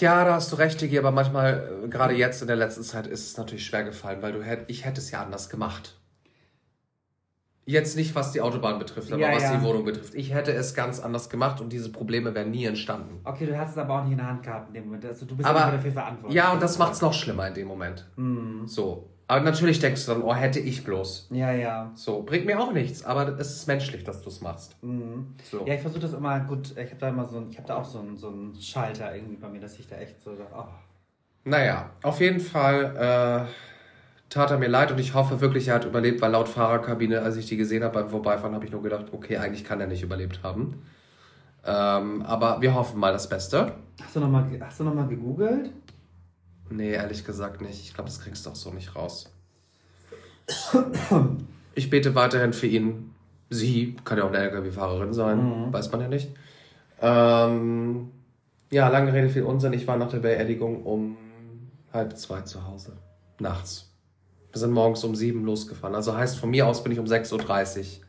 Ja, 0.00 0.24
da 0.24 0.34
hast 0.34 0.52
du 0.52 0.56
recht, 0.56 0.80
Digi, 0.80 0.98
aber 0.98 1.10
manchmal, 1.10 1.82
äh, 1.84 1.88
gerade 1.88 2.14
jetzt 2.14 2.42
in 2.42 2.46
der 2.46 2.56
letzten 2.56 2.82
Zeit, 2.82 3.06
ist 3.06 3.26
es 3.26 3.36
natürlich 3.36 3.64
schwer 3.64 3.84
gefallen, 3.84 4.20
weil 4.20 4.32
du 4.32 4.42
hätt, 4.42 4.64
ich 4.68 4.84
hätte 4.84 5.00
es 5.00 5.10
ja 5.10 5.22
anders 5.22 5.48
gemacht. 5.48 5.97
Jetzt 7.70 7.96
nicht, 7.96 8.14
was 8.14 8.32
die 8.32 8.40
Autobahn 8.40 8.78
betrifft, 8.78 9.12
aber 9.12 9.20
Ja, 9.20 9.34
was 9.34 9.42
ja. 9.42 9.54
die 9.56 9.62
Wohnung 9.62 9.84
betrifft. 9.84 10.14
Ich 10.14 10.32
hätte 10.32 10.52
es 10.52 10.74
ganz 10.74 11.00
anders 11.00 11.28
gemacht 11.28 11.60
und 11.60 11.70
diese 11.70 11.92
Probleme 11.92 12.34
wären 12.34 12.50
nie 12.50 12.64
entstanden. 12.64 13.20
Okay, 13.24 13.44
du 13.44 13.58
hast 13.58 13.72
es 13.72 13.76
aber 13.78 13.98
auch 13.98 14.04
nicht 14.04 14.12
in 14.12 14.16
der 14.18 14.26
Hand 14.26 14.42
gehabt 14.42 14.68
in 14.68 14.74
dem 14.74 14.84
Moment. 14.86 15.04
Also 15.04 15.26
du 15.26 15.36
bist 15.36 15.46
Aber 15.46 15.64
aber 15.64 15.72
dafür 15.72 15.92
verantwortlich. 15.92 16.34
ja, 16.34 16.50
und 16.50 16.62
das 16.62 16.78
macht 16.78 16.94
es 16.94 17.02
noch 17.02 17.12
schlimmer 17.12 17.46
in 17.46 17.52
dem 17.52 17.68
Moment. 17.68 18.06
Mhm. 18.16 18.66
So. 18.66 19.10
Aber 19.26 19.42
natürlich 19.42 19.78
denkst 19.80 20.06
du 20.06 20.12
dann, 20.12 20.22
oh, 20.22 20.34
hätte 20.34 20.58
ich 20.60 20.82
bloß. 20.82 21.28
Ja, 21.32 21.52
ja. 21.52 21.90
So, 21.94 22.22
bringt 22.22 22.46
mir 22.46 22.58
auch 22.58 22.72
nichts, 22.72 23.04
aber 23.04 23.38
es 23.38 23.52
ist 23.54 23.66
menschlich, 23.66 24.02
dass 24.02 24.22
du 24.22 24.30
es 24.30 24.40
machst. 24.40 24.82
Mhm. 24.82 25.34
So. 25.50 25.66
Ja, 25.66 25.74
ich 25.74 25.82
versuche 25.82 26.00
das 26.00 26.14
immer 26.14 26.40
gut. 26.40 26.70
Ich 26.70 26.78
habe 26.90 26.96
da 26.98 27.10
immer 27.10 27.26
so 27.26 27.36
ein, 27.36 27.50
ich 27.50 27.58
habe 27.58 27.68
da 27.68 27.76
auch 27.76 27.84
so 27.84 27.98
einen 27.98 28.16
so 28.16 28.28
einen 28.28 28.54
Schalter 28.58 29.14
irgendwie 29.14 29.36
bei 29.36 29.48
mir, 29.50 29.60
dass 29.60 29.78
ich 29.78 29.86
da 29.86 29.96
echt 29.96 30.22
so, 30.22 30.30
oh. 30.56 30.64
Naja, 31.44 31.90
auf 32.02 32.18
jeden 32.20 32.40
Fall 32.40 33.46
äh, 33.46 33.52
tat 34.28 34.50
er 34.50 34.58
mir 34.58 34.68
leid 34.68 34.92
und 34.92 34.98
ich 34.98 35.14
hoffe 35.14 35.40
wirklich, 35.40 35.68
er 35.68 35.76
hat 35.76 35.84
überlebt, 35.84 36.20
weil 36.20 36.32
laut 36.32 36.48
Fahrerkabine, 36.48 37.22
als 37.22 37.36
ich 37.36 37.46
die 37.46 37.56
gesehen 37.56 37.82
habe 37.82 38.00
beim 38.00 38.10
Vorbeifahren, 38.10 38.54
habe 38.54 38.64
ich 38.64 38.72
nur 38.72 38.82
gedacht, 38.82 39.06
okay, 39.12 39.38
eigentlich 39.38 39.64
kann 39.64 39.80
er 39.80 39.86
nicht 39.86 40.02
überlebt 40.02 40.42
haben. 40.42 40.82
Ähm, 41.64 42.22
aber 42.22 42.60
wir 42.60 42.74
hoffen 42.74 43.00
mal 43.00 43.12
das 43.12 43.28
Beste. 43.28 43.72
Hast 44.02 44.16
du 44.16 44.20
nochmal 44.20 44.46
hast 44.60 44.80
du 44.80 44.84
noch 44.84 44.94
mal 44.94 45.08
gegoogelt? 45.08 45.72
Nee, 46.70 46.92
ehrlich 46.92 47.24
gesagt 47.24 47.60
nicht. 47.60 47.80
Ich 47.82 47.94
glaube, 47.94 48.08
das 48.08 48.20
kriegst 48.20 48.44
du 48.46 48.50
auch 48.50 48.56
so 48.56 48.70
nicht 48.72 48.94
raus. 48.94 49.32
Ich 51.74 51.90
bete 51.90 52.16
weiterhin 52.16 52.52
für 52.52 52.66
ihn. 52.66 53.14
Sie, 53.50 53.94
kann 54.04 54.18
ja 54.18 54.24
auch 54.24 54.32
eine 54.32 54.38
LKW-Fahrerin 54.38 55.12
sein, 55.12 55.72
weiß 55.72 55.92
man 55.92 56.00
ja 56.00 56.08
nicht. 56.08 56.34
Ähm, 57.00 58.10
ja, 58.72 58.88
lange 58.88 59.12
Rede, 59.12 59.28
viel 59.28 59.44
Unsinn. 59.44 59.72
Ich 59.74 59.86
war 59.86 59.96
nach 59.96 60.08
der 60.08 60.18
Beerdigung 60.18 60.82
um 60.82 61.16
halb 61.92 62.18
zwei 62.18 62.40
zu 62.40 62.66
Hause. 62.66 62.96
Nachts. 63.38 63.87
Wir 64.52 64.58
sind 64.58 64.72
morgens 64.72 65.04
um 65.04 65.14
sieben 65.14 65.44
losgefahren. 65.44 65.94
Also 65.94 66.16
heißt, 66.16 66.38
von 66.38 66.50
mir 66.50 66.66
aus 66.66 66.82
bin 66.82 66.92
ich 66.92 66.98
um 66.98 67.06
6.30 67.06 68.00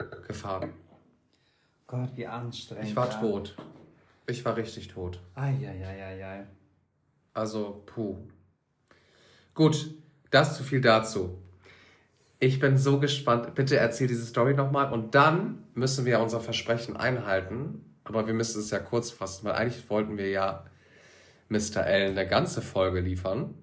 Uhr 0.00 0.20
gefahren. 0.26 0.72
Gott, 1.86 2.10
wie 2.16 2.26
anstrengend. 2.26 2.88
Ich 2.88 2.96
war 2.96 3.10
ja. 3.10 3.20
tot. 3.20 3.56
Ich 4.26 4.44
war 4.44 4.56
richtig 4.56 4.88
tot. 4.88 5.20
Eieieiei. 5.34 6.46
Also, 7.32 7.82
puh. 7.86 8.16
Gut, 9.54 9.94
das 10.30 10.56
zu 10.56 10.64
viel 10.64 10.80
dazu. 10.80 11.38
Ich 12.38 12.58
bin 12.58 12.76
so 12.76 12.98
gespannt. 12.98 13.54
Bitte 13.54 13.76
erzähl 13.76 14.08
diese 14.08 14.26
Story 14.26 14.54
nochmal 14.54 14.92
und 14.92 15.14
dann 15.14 15.64
müssen 15.74 16.04
wir 16.04 16.20
unser 16.20 16.40
Versprechen 16.40 16.96
einhalten. 16.96 17.84
Aber 18.04 18.26
wir 18.26 18.34
müssen 18.34 18.60
es 18.60 18.70
ja 18.70 18.78
kurz 18.78 19.10
fassen, 19.10 19.46
weil 19.46 19.54
eigentlich 19.54 19.88
wollten 19.90 20.18
wir 20.18 20.30
ja 20.30 20.64
Mr. 21.48 21.86
L 21.86 22.10
eine 22.10 22.26
ganze 22.26 22.62
Folge 22.62 23.00
liefern. 23.00 23.54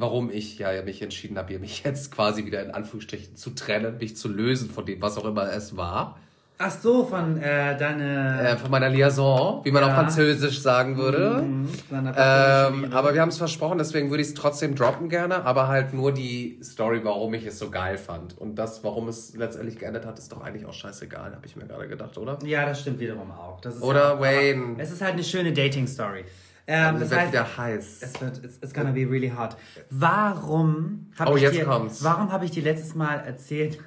Warum 0.00 0.30
ich 0.30 0.58
ja 0.58 0.82
mich 0.82 1.02
entschieden 1.02 1.38
habe, 1.38 1.58
mich 1.58 1.82
jetzt 1.84 2.10
quasi 2.12 2.44
wieder 2.46 2.62
in 2.64 2.70
Anführungsstrichen 2.70 3.36
zu 3.36 3.50
trennen, 3.50 3.98
mich 3.98 4.16
zu 4.16 4.28
lösen 4.28 4.70
von 4.70 4.84
dem, 4.86 5.00
was 5.02 5.16
auch 5.18 5.24
immer 5.24 5.52
es 5.52 5.76
war. 5.76 6.18
Ach 6.62 6.70
so, 6.70 7.06
von 7.06 7.38
äh, 7.40 7.74
deine. 7.78 8.50
Äh, 8.50 8.56
von 8.58 8.70
meiner 8.70 8.90
Liaison, 8.90 9.64
wie 9.64 9.70
man 9.70 9.82
Ja. 9.82 9.88
auf 9.88 9.94
Französisch 9.94 10.60
sagen 10.60 10.98
würde. 10.98 11.40
Mhm, 11.40 11.68
Ähm, 11.90 12.92
aber 12.92 13.14
wir 13.14 13.22
haben 13.22 13.30
es 13.30 13.38
versprochen, 13.38 13.78
deswegen 13.78 14.10
würde 14.10 14.20
ich 14.22 14.28
es 14.28 14.34
trotzdem 14.34 14.74
droppen 14.74 15.08
gerne, 15.08 15.46
aber 15.46 15.68
halt 15.68 15.94
nur 15.94 16.12
die 16.12 16.58
Story, 16.62 17.00
warum 17.02 17.32
ich 17.32 17.46
es 17.46 17.58
so 17.58 17.70
geil 17.70 17.96
fand. 17.96 18.36
Und 18.36 18.56
das, 18.56 18.84
warum 18.84 19.08
es 19.08 19.34
letztendlich 19.34 19.78
geendet 19.78 20.04
hat, 20.04 20.18
ist 20.18 20.32
doch 20.32 20.42
eigentlich 20.42 20.66
auch 20.66 20.74
scheißegal, 20.74 21.34
habe 21.34 21.46
ich 21.46 21.56
mir 21.56 21.64
gerade 21.64 21.88
gedacht, 21.88 22.18
oder? 22.18 22.38
Ja, 22.44 22.66
das 22.66 22.82
stimmt 22.82 23.00
wiederum 23.00 23.30
auch. 23.30 23.58
Oder 23.80 24.14
ja, 24.14 24.20
Wayne. 24.20 24.74
Es 24.76 24.90
ist 24.90 25.00
halt 25.00 25.14
eine 25.14 25.24
schöne 25.24 25.54
Dating-Story. 25.54 26.24
Ähm, 26.72 26.94
Es 26.94 27.00
das 27.00 27.10
wird 27.10 27.20
heißt, 27.20 27.32
wieder 27.32 27.56
heiß. 27.56 27.98
es 28.00 28.20
wird, 28.20 28.44
it's, 28.44 28.58
it's 28.62 28.72
gonna 28.72 28.92
be 28.92 29.00
really 29.00 29.28
hot. 29.28 29.56
Warum 29.90 31.10
habe 31.18 31.32
Oh, 31.32 31.36
ich 31.36 31.50
dir, 31.50 31.66
warum 31.66 32.30
habe 32.30 32.44
ich 32.44 32.52
dir 32.52 32.62
letztes 32.62 32.94
Mal 32.94 33.16
erzählt? 33.16 33.80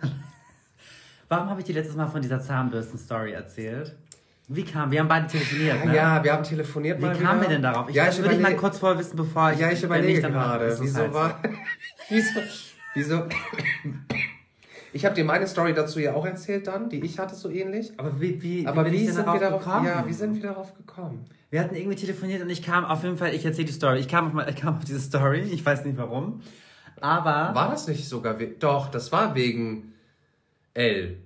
warum 1.30 1.50
habe 1.50 1.62
ich 1.62 1.66
dir 1.66 1.76
letztes 1.76 1.96
Mal 1.96 2.08
von 2.08 2.22
dieser 2.22 2.42
Zahnbürsten-Story 2.42 3.32
erzählt? 3.32 3.96
Wie 4.50 4.66
kam? 4.66 4.92
Wir 4.92 5.00
haben 5.00 5.08
beide 5.08 5.28
telefoniert, 5.28 5.86
ne? 5.86 5.96
Ja, 5.96 6.22
wir 6.22 6.34
haben 6.34 6.44
telefoniert 6.44 7.02
Wie 7.02 7.24
kamen 7.24 7.40
wir 7.40 7.48
denn 7.48 7.62
darauf? 7.62 7.88
Ich, 7.88 7.96
ja, 7.96 8.10
ich 8.10 8.18
würde 8.18 8.36
ich 8.36 8.42
mal 8.42 8.54
kurz 8.58 8.78
vorher 8.80 9.00
wissen, 9.00 9.16
bevor 9.16 9.54
ich. 9.54 9.60
Ja, 9.60 9.72
ich 9.72 9.82
überlege 9.82 10.22
gerade. 10.22 10.76
Wieso 10.78 11.06
so. 11.06 11.14
war... 11.14 11.40
wieso... 12.10 12.40
Wieso... 12.96 13.24
Ich 14.96 15.06
habe 15.06 15.16
dir 15.16 15.26
meine 15.26 15.48
Story 15.48 15.74
dazu 15.74 16.00
ja 16.00 16.14
auch 16.14 16.24
erzählt 16.24 16.68
dann, 16.68 16.88
die 16.88 17.04
ich 17.04 17.18
hatte 17.18 17.34
so 17.34 17.50
ähnlich. 17.50 17.92
Aber 17.98 18.22
wie, 18.22 18.40
wie, 18.44 18.68
Aber 18.68 18.86
wie 18.86 19.06
denn 19.06 19.12
sind 19.16 19.26
wir 19.26 19.40
darauf 19.40 19.64
gekommen? 19.64 19.88
Ja, 19.88 20.04
wie 20.06 20.14
sind 20.14 20.36
wir 20.36 20.42
darauf 20.44 20.78
gekommen? 20.78 21.26
Wir 21.54 21.62
hatten 21.62 21.76
irgendwie 21.76 21.96
telefoniert 21.96 22.42
und 22.42 22.50
ich 22.50 22.64
kam 22.64 22.84
auf 22.84 23.04
jeden 23.04 23.16
Fall, 23.16 23.32
ich 23.36 23.46
erzähle 23.46 23.68
die 23.68 23.74
Story. 23.74 24.00
Ich 24.00 24.08
kam 24.08 24.36
auf, 24.40 24.48
ich 24.50 24.56
kam 24.56 24.76
auf 24.78 24.86
diese 24.86 25.00
Story, 25.00 25.42
ich 25.42 25.64
weiß 25.64 25.86
nicht 25.86 25.96
warum. 26.00 26.42
Aber. 27.00 27.52
War 27.54 27.70
das 27.70 27.88
nicht 27.88 28.10
sogar... 28.10 28.40
we- 28.40 28.56
Doch, 28.60 28.90
das 28.90 29.12
war 29.12 29.36
wegen 29.36 29.94
L. 30.74 31.18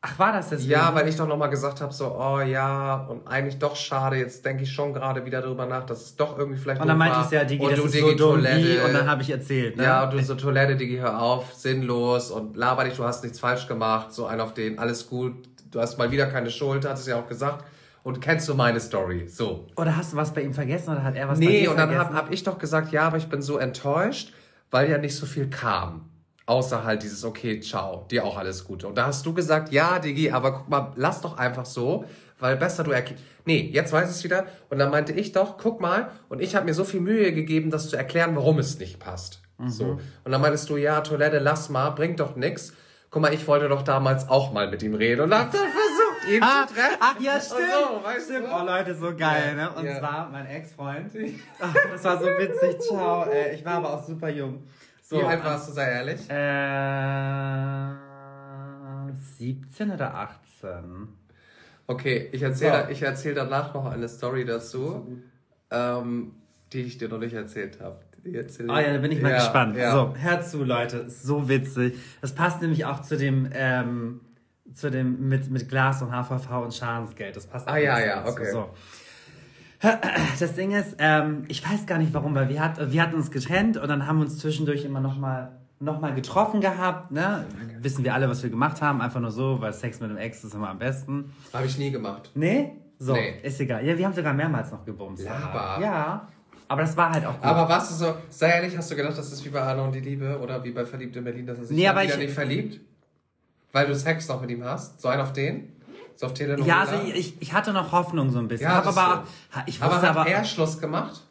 Ach, 0.00 0.18
war 0.18 0.32
das 0.32 0.48
deswegen? 0.48 0.70
Ja, 0.70 0.94
weil 0.94 1.06
ich 1.08 1.16
doch 1.16 1.28
nochmal 1.28 1.50
gesagt 1.50 1.82
habe, 1.82 1.92
so, 1.92 2.06
oh 2.18 2.40
ja, 2.40 3.04
und 3.10 3.28
eigentlich 3.28 3.58
doch 3.58 3.76
schade, 3.76 4.16
jetzt 4.16 4.46
denke 4.46 4.62
ich 4.62 4.72
schon 4.72 4.94
gerade 4.94 5.26
wieder 5.26 5.42
darüber 5.42 5.66
nach, 5.66 5.84
dass 5.84 6.00
es 6.04 6.16
doch 6.16 6.38
irgendwie 6.38 6.58
vielleicht 6.58 6.80
Und 6.80 6.88
dann 6.88 6.96
meinte 6.96 7.18
war. 7.18 7.26
ich 7.26 7.30
ja, 7.30 7.44
Digi, 7.44 7.62
und 7.62 7.72
das 7.72 7.80
du 7.80 7.84
ist 7.84 7.94
Digi, 7.96 8.10
so 8.12 8.14
dumm 8.16 8.38
wie, 8.38 8.44
Toilette. 8.46 8.84
und 8.86 8.94
dann 8.94 9.10
habe 9.10 9.20
ich 9.20 9.28
erzählt, 9.28 9.76
ne? 9.76 9.82
Ja, 9.84 10.04
und 10.04 10.14
du 10.14 10.22
so, 10.24 10.36
Toilette, 10.36 10.76
Digi, 10.76 10.96
hör 10.96 11.20
auf, 11.20 11.52
sinnlos 11.52 12.30
und 12.30 12.56
laber 12.56 12.84
dich, 12.84 12.94
du 12.96 13.04
hast 13.04 13.22
nichts 13.24 13.38
falsch 13.40 13.68
gemacht, 13.68 14.10
so 14.14 14.24
ein 14.24 14.40
auf 14.40 14.54
den, 14.54 14.78
alles 14.78 15.06
gut, 15.06 15.34
du 15.70 15.78
hast 15.82 15.98
mal 15.98 16.10
wieder 16.10 16.28
keine 16.28 16.50
Schuld, 16.50 16.86
hat 16.88 16.96
es 16.96 17.06
ja 17.06 17.16
auch 17.20 17.26
gesagt. 17.28 17.66
Und 18.02 18.20
kennst 18.20 18.48
du 18.48 18.54
meine 18.54 18.80
Story? 18.80 19.28
So. 19.28 19.66
Oder 19.76 19.96
hast 19.96 20.12
du 20.12 20.16
was 20.16 20.32
bei 20.32 20.42
ihm 20.42 20.54
vergessen 20.54 20.90
oder 20.90 21.02
hat 21.02 21.16
er 21.16 21.28
was 21.28 21.38
bei 21.38 21.44
Nee, 21.44 21.60
dir 21.62 21.70
und 21.70 21.76
dann 21.76 21.94
habe 21.94 22.14
hab 22.14 22.32
ich 22.32 22.42
doch 22.42 22.58
gesagt, 22.58 22.92
ja, 22.92 23.02
aber 23.02 23.18
ich 23.18 23.28
bin 23.28 23.42
so 23.42 23.58
enttäuscht, 23.58 24.32
weil 24.70 24.90
ja 24.90 24.98
nicht 24.98 25.16
so 25.16 25.26
viel 25.26 25.48
kam. 25.50 26.08
Außer 26.46 26.82
halt 26.84 27.02
dieses, 27.02 27.24
okay, 27.24 27.60
ciao, 27.60 28.06
dir 28.10 28.24
auch 28.24 28.36
alles 28.36 28.64
Gute. 28.64 28.88
Und 28.88 28.96
da 28.96 29.06
hast 29.06 29.24
du 29.24 29.34
gesagt, 29.34 29.70
ja, 29.70 29.98
Digi, 29.98 30.30
aber 30.30 30.52
guck 30.52 30.68
mal, 30.68 30.92
lass 30.96 31.20
doch 31.20 31.36
einfach 31.38 31.66
so, 31.66 32.04
weil 32.40 32.56
besser 32.56 32.82
du 32.82 32.90
erklärst. 32.90 33.22
Nee, 33.44 33.70
jetzt 33.72 33.92
weiß 33.92 34.10
ich 34.10 34.16
es 34.16 34.24
wieder. 34.24 34.46
Und 34.68 34.78
dann 34.78 34.90
meinte 34.90 35.12
ich 35.12 35.32
doch, 35.32 35.58
guck 35.58 35.80
mal, 35.80 36.10
und 36.28 36.40
ich 36.40 36.56
habe 36.56 36.64
mir 36.64 36.74
so 36.74 36.84
viel 36.84 37.00
Mühe 37.00 37.32
gegeben, 37.32 37.70
das 37.70 37.88
zu 37.88 37.96
erklären, 37.96 38.34
warum 38.34 38.58
es 38.58 38.78
nicht 38.78 38.98
passt. 38.98 39.40
So. 39.66 39.98
Und 40.24 40.32
dann 40.32 40.40
meintest 40.40 40.70
du, 40.70 40.76
ja, 40.78 41.02
Toilette, 41.02 41.38
lass 41.38 41.68
mal, 41.68 41.90
bringt 41.90 42.18
doch 42.20 42.34
nix. 42.34 42.72
Guck 43.10 43.22
mal, 43.22 43.34
ich 43.34 43.46
wollte 43.46 43.68
doch 43.68 43.82
damals 43.82 44.28
auch 44.28 44.52
mal 44.52 44.70
mit 44.70 44.82
ihm 44.82 44.94
reden 44.94 45.20
und 45.20 45.34
hab 45.34 45.52
dann 45.52 45.60
versucht, 45.60 46.09
ihn 46.28 46.42
Ah, 46.42 46.66
zu 46.66 46.74
treffen. 46.74 46.96
ach 47.00 47.20
ja, 47.20 47.40
stimmt. 47.40 47.60
So, 47.70 48.04
weißt 48.04 48.24
stimmt. 48.30 48.46
du? 48.46 48.52
Oh 48.54 48.64
Leute, 48.64 48.94
so 48.94 49.14
geil, 49.16 49.54
ne? 49.56 49.70
Und 49.70 49.84
ja. 49.84 49.98
zwar 49.98 50.28
mein 50.30 50.46
Ex-Freund. 50.46 51.10
Das 51.92 52.04
war 52.04 52.18
so 52.18 52.26
witzig, 52.26 52.80
ciao. 52.80 53.24
Ey. 53.30 53.54
Ich 53.54 53.64
war 53.64 53.74
aber 53.74 53.94
auch 53.94 54.02
super 54.04 54.28
jung. 54.28 54.62
So, 55.02 55.18
Wie 55.18 55.24
alt 55.24 55.44
warst 55.44 55.68
du, 55.68 55.72
sei 55.72 55.90
ehrlich? 55.90 56.20
Äh, 56.30 57.94
17 59.38 59.90
oder 59.90 60.14
18? 60.14 61.08
Okay, 61.86 62.28
ich 62.32 62.42
erzähle 62.42 62.84
So. 62.84 62.90
ich 62.90 63.02
erzähl 63.02 63.34
danach 63.34 63.74
noch 63.74 63.86
eine 63.90 64.08
Story 64.08 64.44
dazu, 64.44 65.20
ähm, 65.70 66.32
die 66.72 66.82
ich 66.82 66.98
dir 66.98 67.08
noch 67.08 67.18
nicht 67.18 67.34
erzählt 67.34 67.80
habe. 67.80 67.98
Ah 68.68 68.80
ja, 68.80 68.92
da 68.92 68.98
bin 68.98 69.10
ich 69.12 69.22
mal 69.22 69.30
Ja, 69.30 69.36
gespannt. 69.38 69.76
Ja. 69.76 69.92
So, 69.92 70.14
hör 70.14 70.40
zu, 70.42 70.62
Leute. 70.62 70.98
Ist 70.98 71.22
so 71.22 71.48
witzig. 71.48 71.98
Das 72.20 72.34
passt 72.34 72.60
nämlich 72.60 72.84
auch 72.84 73.00
zu 73.00 73.16
dem, 73.16 73.48
ähm, 73.54 74.20
zu 74.74 74.90
dem 74.90 75.28
mit, 75.28 75.50
mit 75.50 75.68
Glas 75.68 76.02
und 76.02 76.10
HVV 76.10 76.50
und 76.64 76.74
Schadensgeld. 76.74 77.36
Das 77.36 77.46
passt 77.46 77.68
Ah, 77.68 77.72
auch 77.72 77.76
ja, 77.76 77.94
ein 77.94 77.96
bisschen 77.96 78.08
ja, 78.08 78.22
dazu. 78.22 78.32
okay. 78.32 78.50
So. 78.52 78.68
Das 80.40 80.54
Ding 80.54 80.72
ist, 80.72 80.96
ähm, 80.98 81.44
ich 81.48 81.66
weiß 81.68 81.86
gar 81.86 81.96
nicht 81.98 82.12
warum, 82.12 82.34
weil 82.34 82.48
wir, 82.50 82.60
hat, 82.62 82.92
wir 82.92 83.02
hatten 83.02 83.14
uns 83.14 83.30
getrennt 83.30 83.76
und 83.78 83.88
dann 83.88 84.06
haben 84.06 84.18
wir 84.18 84.24
uns 84.24 84.38
zwischendurch 84.38 84.84
immer 84.84 85.00
nochmal 85.00 85.52
noch 85.82 85.98
mal 86.00 86.12
getroffen 86.14 86.60
gehabt. 86.60 87.10
Ne? 87.10 87.46
Wissen 87.80 88.04
wir 88.04 88.12
alle, 88.12 88.28
was 88.28 88.42
wir 88.42 88.50
gemacht 88.50 88.82
haben. 88.82 89.00
Einfach 89.00 89.20
nur 89.20 89.30
so, 89.30 89.62
weil 89.62 89.72
Sex 89.72 89.98
mit 90.00 90.10
dem 90.10 90.18
Ex 90.18 90.44
ist 90.44 90.52
immer 90.54 90.68
am 90.68 90.78
besten. 90.78 91.32
Habe 91.54 91.64
ich 91.64 91.78
nie 91.78 91.90
gemacht. 91.90 92.30
Nee? 92.34 92.72
So, 92.98 93.14
Nee. 93.14 93.40
ist 93.42 93.58
egal. 93.60 93.82
Ja, 93.86 93.96
wir 93.96 94.04
haben 94.04 94.12
sogar 94.12 94.34
mehrmals 94.34 94.70
noch 94.70 94.84
gebumst. 94.84 95.24
Laber. 95.24 95.78
Ja. 95.82 96.28
Aber 96.68 96.82
das 96.82 96.94
war 96.98 97.10
halt 97.10 97.24
auch 97.24 97.32
gut. 97.34 97.42
Aber 97.44 97.66
warst 97.66 97.92
du 97.92 97.94
so, 97.94 98.14
sei 98.28 98.50
ehrlich, 98.50 98.76
hast 98.76 98.90
du 98.90 98.96
gedacht, 98.96 99.16
das 99.16 99.32
ist 99.32 99.42
wie 99.42 99.48
bei 99.48 99.62
Arno 99.62 99.84
und 99.86 99.94
die 99.94 100.00
Liebe 100.00 100.38
oder 100.38 100.62
wie 100.62 100.70
bei 100.72 100.84
Verliebt 100.84 101.16
in 101.16 101.24
Berlin, 101.24 101.46
dass 101.46 101.56
er 101.56 101.64
sich 101.64 101.74
Nee, 101.78 101.84
wieder 101.88 102.04
ich- 102.04 102.16
nicht 102.18 102.34
verliebt? 102.34 102.80
Weil 103.72 103.86
du 103.86 103.94
Sex 103.94 104.28
noch 104.28 104.40
mit 104.40 104.50
ihm 104.50 104.64
hast? 104.64 105.00
So 105.00 105.08
einen 105.08 105.22
auf 105.22 105.32
den? 105.32 105.72
So 106.16 106.26
auf 106.26 106.34
Telenovela? 106.34 106.66
Ja, 106.66 106.80
also 106.80 107.06
ich, 107.06 107.14
ich, 107.14 107.42
ich 107.42 107.52
hatte 107.52 107.72
noch 107.72 107.92
Hoffnung 107.92 108.30
so 108.30 108.38
ein 108.38 108.48
bisschen. 108.48 108.68
Ja, 108.68 108.82
aber, 108.82 109.24
stimmt. 109.50 109.68
ich 109.68 109.80
aber 109.80 109.94
wusste 109.94 110.08
hat 110.08 110.16
aber, 110.16 110.28
er 110.28 110.44
Schluss 110.44 110.78
gemacht? 110.80 111.22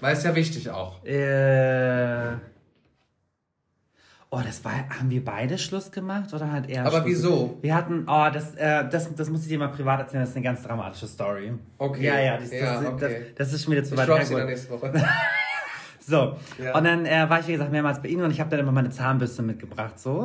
Weil 0.00 0.14
ist 0.14 0.24
ja 0.24 0.34
wichtig 0.34 0.68
auch. 0.70 1.04
äh, 1.04 2.32
oh, 4.30 4.40
das 4.44 4.64
war, 4.64 4.72
haben 4.72 5.10
wir 5.10 5.24
beide 5.24 5.58
Schluss 5.58 5.92
gemacht 5.92 6.34
oder 6.34 6.50
hat 6.50 6.68
er 6.68 6.86
Aber 6.86 7.02
Schluss 7.02 7.06
wieso? 7.06 7.58
Wir 7.60 7.76
hatten, 7.76 8.06
oh, 8.08 8.28
das, 8.32 8.56
äh, 8.56 8.88
das, 8.88 9.14
das 9.14 9.30
muss 9.30 9.42
ich 9.42 9.48
dir 9.48 9.60
mal 9.60 9.68
privat 9.68 10.00
erzählen, 10.00 10.22
das 10.22 10.30
ist 10.30 10.36
eine 10.36 10.44
ganz 10.44 10.62
dramatische 10.62 11.06
Story. 11.06 11.52
Okay. 11.78 12.04
Ja, 12.04 12.18
ja, 12.18 12.38
das, 12.38 12.50
Ja, 12.50 12.80
das, 12.80 12.86
okay. 12.92 13.26
das, 13.36 13.48
das 13.48 13.52
ist 13.52 13.64
schon 13.64 13.72
wieder 13.74 13.84
zu 13.84 13.94
Ich 13.94 14.00
weit 14.00 14.06
sie 14.06 14.10
dann 14.10 14.18
hergeholt. 14.18 14.46
nächste 14.46 14.70
Woche. 14.70 14.92
So, 16.04 16.36
Ja. 16.62 16.76
und 16.76 16.84
dann 16.84 17.06
äh, 17.06 17.30
war 17.30 17.38
ich, 17.40 17.46
wie 17.46 17.52
gesagt, 17.52 17.70
mehrmals 17.70 18.02
bei 18.02 18.08
ihnen 18.08 18.24
und 18.24 18.30
ich 18.32 18.40
habe 18.40 18.50
dann 18.50 18.58
immer 18.60 18.72
meine 18.72 18.90
Zahnbürste 18.90 19.42
mitgebracht. 19.42 19.98
So, 20.00 20.22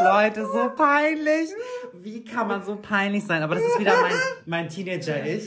Leute, 0.00 0.44
so 0.44 0.70
peinlich. 0.76 1.50
Wie 2.02 2.24
kann 2.24 2.48
man 2.48 2.64
so 2.64 2.76
peinlich 2.76 3.24
sein? 3.24 3.42
Aber 3.42 3.54
das 3.54 3.64
ist 3.64 3.78
wieder 3.78 3.92
mein, 4.00 4.12
mein 4.46 4.68
Teenager-Ich. 4.68 5.46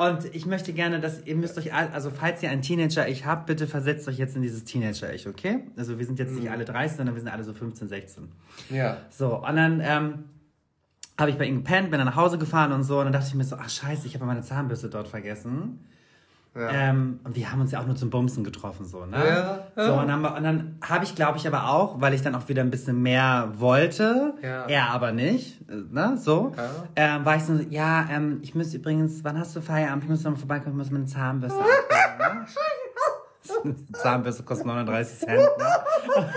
Und 0.00 0.34
ich 0.34 0.46
möchte 0.46 0.72
gerne, 0.72 1.00
dass 1.00 1.24
ihr 1.26 1.34
müsst 1.36 1.58
euch, 1.58 1.72
also 1.74 2.10
falls 2.10 2.42
ihr 2.42 2.50
ein 2.50 2.62
Teenager-Ich 2.62 3.26
habt, 3.26 3.46
bitte 3.46 3.66
versetzt 3.66 4.06
euch 4.08 4.18
jetzt 4.18 4.36
in 4.36 4.42
dieses 4.42 4.64
Teenager-Ich, 4.64 5.26
okay? 5.28 5.60
Also 5.76 5.98
wir 5.98 6.06
sind 6.06 6.18
jetzt 6.18 6.32
nicht 6.34 6.50
alle 6.50 6.64
30, 6.64 6.96
sondern 6.96 7.14
wir 7.14 7.20
sind 7.22 7.30
alle 7.30 7.44
so 7.44 7.52
15, 7.52 7.88
16. 7.88 8.28
Ja. 8.70 8.98
So, 9.10 9.36
und 9.36 9.56
dann 9.56 9.80
ähm, 9.84 10.24
habe 11.18 11.30
ich 11.30 11.36
bei 11.38 11.44
ihm 11.46 11.56
gepennt, 11.56 11.90
bin 11.90 11.98
dann 11.98 12.06
nach 12.06 12.16
Hause 12.16 12.38
gefahren 12.38 12.72
und 12.72 12.84
so. 12.84 12.98
Und 12.98 13.04
dann 13.06 13.12
dachte 13.12 13.26
ich 13.28 13.34
mir 13.34 13.44
so, 13.44 13.56
ach 13.56 13.68
scheiße, 13.70 14.06
ich 14.06 14.14
habe 14.14 14.24
meine 14.24 14.42
Zahnbürste 14.42 14.88
dort 14.88 15.08
vergessen. 15.08 15.80
Ja. 16.54 16.68
Ähm, 16.70 17.20
und 17.24 17.34
wir 17.34 17.50
haben 17.50 17.62
uns 17.62 17.72
ja 17.72 17.80
auch 17.80 17.86
nur 17.86 17.96
zum 17.96 18.10
Bumsen 18.10 18.44
getroffen, 18.44 18.84
so, 18.84 19.06
ne? 19.06 19.16
Ja, 19.16 19.58
ja. 19.74 19.86
So, 19.86 19.94
und 19.94 20.08
dann, 20.08 20.22
und 20.22 20.42
dann 20.42 20.76
habe 20.86 21.04
ich, 21.04 21.14
glaube 21.14 21.38
ich, 21.38 21.46
aber 21.46 21.70
auch, 21.70 21.98
weil 22.02 22.12
ich 22.12 22.20
dann 22.20 22.34
auch 22.34 22.46
wieder 22.48 22.60
ein 22.62 22.70
bisschen 22.70 23.00
mehr 23.00 23.52
wollte, 23.56 24.34
Ja. 24.42 24.66
er 24.66 24.90
aber 24.90 25.12
nicht, 25.12 25.62
äh, 25.70 25.76
ne, 25.90 26.18
so, 26.18 26.52
ähm, 26.94 27.24
war 27.24 27.36
ich 27.36 27.44
so, 27.44 27.54
ja, 27.70 28.06
ähm, 28.10 28.40
ich 28.42 28.54
müsste 28.54 28.76
übrigens, 28.76 29.24
wann 29.24 29.38
hast 29.38 29.56
du 29.56 29.62
Feierabend? 29.62 30.04
Ich 30.04 30.10
muss 30.10 30.22
noch 30.24 30.32
mal 30.32 30.36
vorbeikommen, 30.36 30.74
ich 30.74 30.78
muss 30.78 30.90
meine 30.90 31.06
Zahnbürste 31.06 31.58
abholen, 31.58 32.40
ne? 33.64 33.74
Zahnbürste 33.94 34.42
kostet 34.42 34.66
39 34.66 35.18
Cent, 35.20 35.38
ne? 35.38 35.46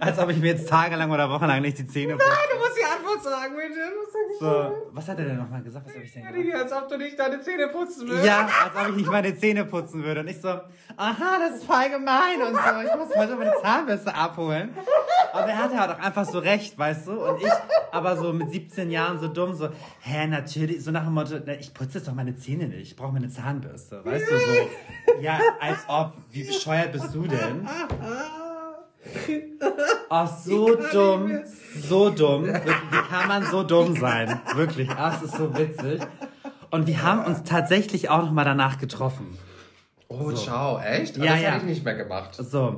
Als 0.00 0.18
ob 0.18 0.30
ich 0.30 0.38
mir 0.38 0.48
jetzt 0.48 0.68
tagelang 0.68 1.10
oder 1.10 1.28
wochenlang 1.30 1.60
nicht 1.62 1.78
die 1.78 1.86
Zähne 1.86 2.14
putze. 2.14 2.30
Du 2.52 2.58
musst 2.58 2.78
die 2.78 2.84
Antwort 2.84 3.22
sagen, 3.22 3.54
bitte. 3.54 3.80
So, 4.40 4.88
was 4.92 5.08
hat 5.08 5.18
er 5.18 5.24
denn 5.26 5.36
nochmal 5.36 5.62
gesagt? 5.62 5.86
Was 5.86 5.94
habe 5.94 6.04
ich 6.04 6.12
denn 6.12 6.22
gesagt? 6.22 6.38
Digi, 6.38 6.54
als 6.54 6.72
ob 6.72 6.88
du 6.88 6.98
nicht 6.98 7.18
deine 7.18 7.40
Zähne 7.40 7.68
putzen 7.68 8.08
willst. 8.08 8.24
Ja, 8.24 8.48
als 8.64 8.76
ob 8.76 8.90
ich 8.90 8.96
nicht 8.96 9.10
meine 9.10 9.36
Zähne 9.36 9.64
putzen 9.64 10.02
würde. 10.02 10.20
Und 10.20 10.28
ich 10.28 10.40
so, 10.40 10.48
aha, 10.48 11.38
das 11.38 11.58
ist 11.58 11.64
voll 11.64 11.90
gemein 11.90 12.42
und 12.46 12.54
so. 12.54 12.88
Ich 12.88 12.96
muss 12.96 13.16
heute 13.16 13.36
meine 13.36 13.52
Zahnbürste 13.60 14.14
abholen. 14.14 14.74
Aber 15.32 15.46
er 15.46 15.58
hatte 15.58 15.78
halt 15.78 15.90
auch 15.92 15.98
einfach 15.98 16.24
so 16.24 16.38
recht, 16.38 16.78
weißt 16.78 17.08
du? 17.08 17.12
Und 17.12 17.42
ich 17.42 17.48
aber 17.92 18.16
so 18.16 18.32
mit 18.32 18.50
17 18.50 18.90
Jahren 18.90 19.20
so 19.20 19.28
dumm, 19.28 19.54
so, 19.54 19.68
hä, 20.00 20.26
natürlich, 20.26 20.82
so 20.82 20.90
nach 20.90 21.04
dem 21.04 21.12
Motto, 21.12 21.34
na, 21.44 21.52
ich 21.52 21.74
putze 21.74 21.98
jetzt 21.98 22.08
doch 22.08 22.14
meine 22.14 22.34
Zähne 22.36 22.66
nicht. 22.66 22.82
Ich 22.82 22.96
brauche 22.96 23.12
meine 23.12 23.28
Zahnbürste. 23.28 24.04
Weißt 24.04 24.30
du, 24.30 24.34
so, 24.34 25.20
ja, 25.20 25.38
als 25.60 25.80
ob, 25.88 26.14
wie 26.30 26.44
bescheuert 26.44 26.92
bist 26.92 27.14
du 27.14 27.26
denn? 27.26 27.68
Oh, 30.14 30.26
so 30.26 30.76
dumm, 30.92 31.42
so 31.80 32.10
dumm. 32.10 32.44
Wie 32.44 33.08
kann 33.08 33.28
man 33.28 33.46
so 33.46 33.62
dumm 33.62 33.96
sein? 33.96 34.40
Wirklich, 34.54 34.90
ah, 34.90 35.14
es 35.16 35.22
ist 35.22 35.36
so 35.36 35.56
witzig. 35.56 36.02
Und 36.70 36.86
wir 36.86 37.02
haben 37.02 37.24
uns 37.24 37.44
tatsächlich 37.44 38.10
auch 38.10 38.22
noch 38.22 38.30
mal 38.30 38.44
danach 38.44 38.78
getroffen. 38.78 39.38
Oh, 40.08 40.30
ciao, 40.32 40.78
echt? 40.78 41.16
Ja, 41.16 41.32
das 41.32 41.40
ja. 41.40 41.48
habe 41.52 41.60
ich 41.60 41.64
nicht 41.64 41.84
mehr 41.84 41.94
gemacht. 41.94 42.34
So. 42.34 42.76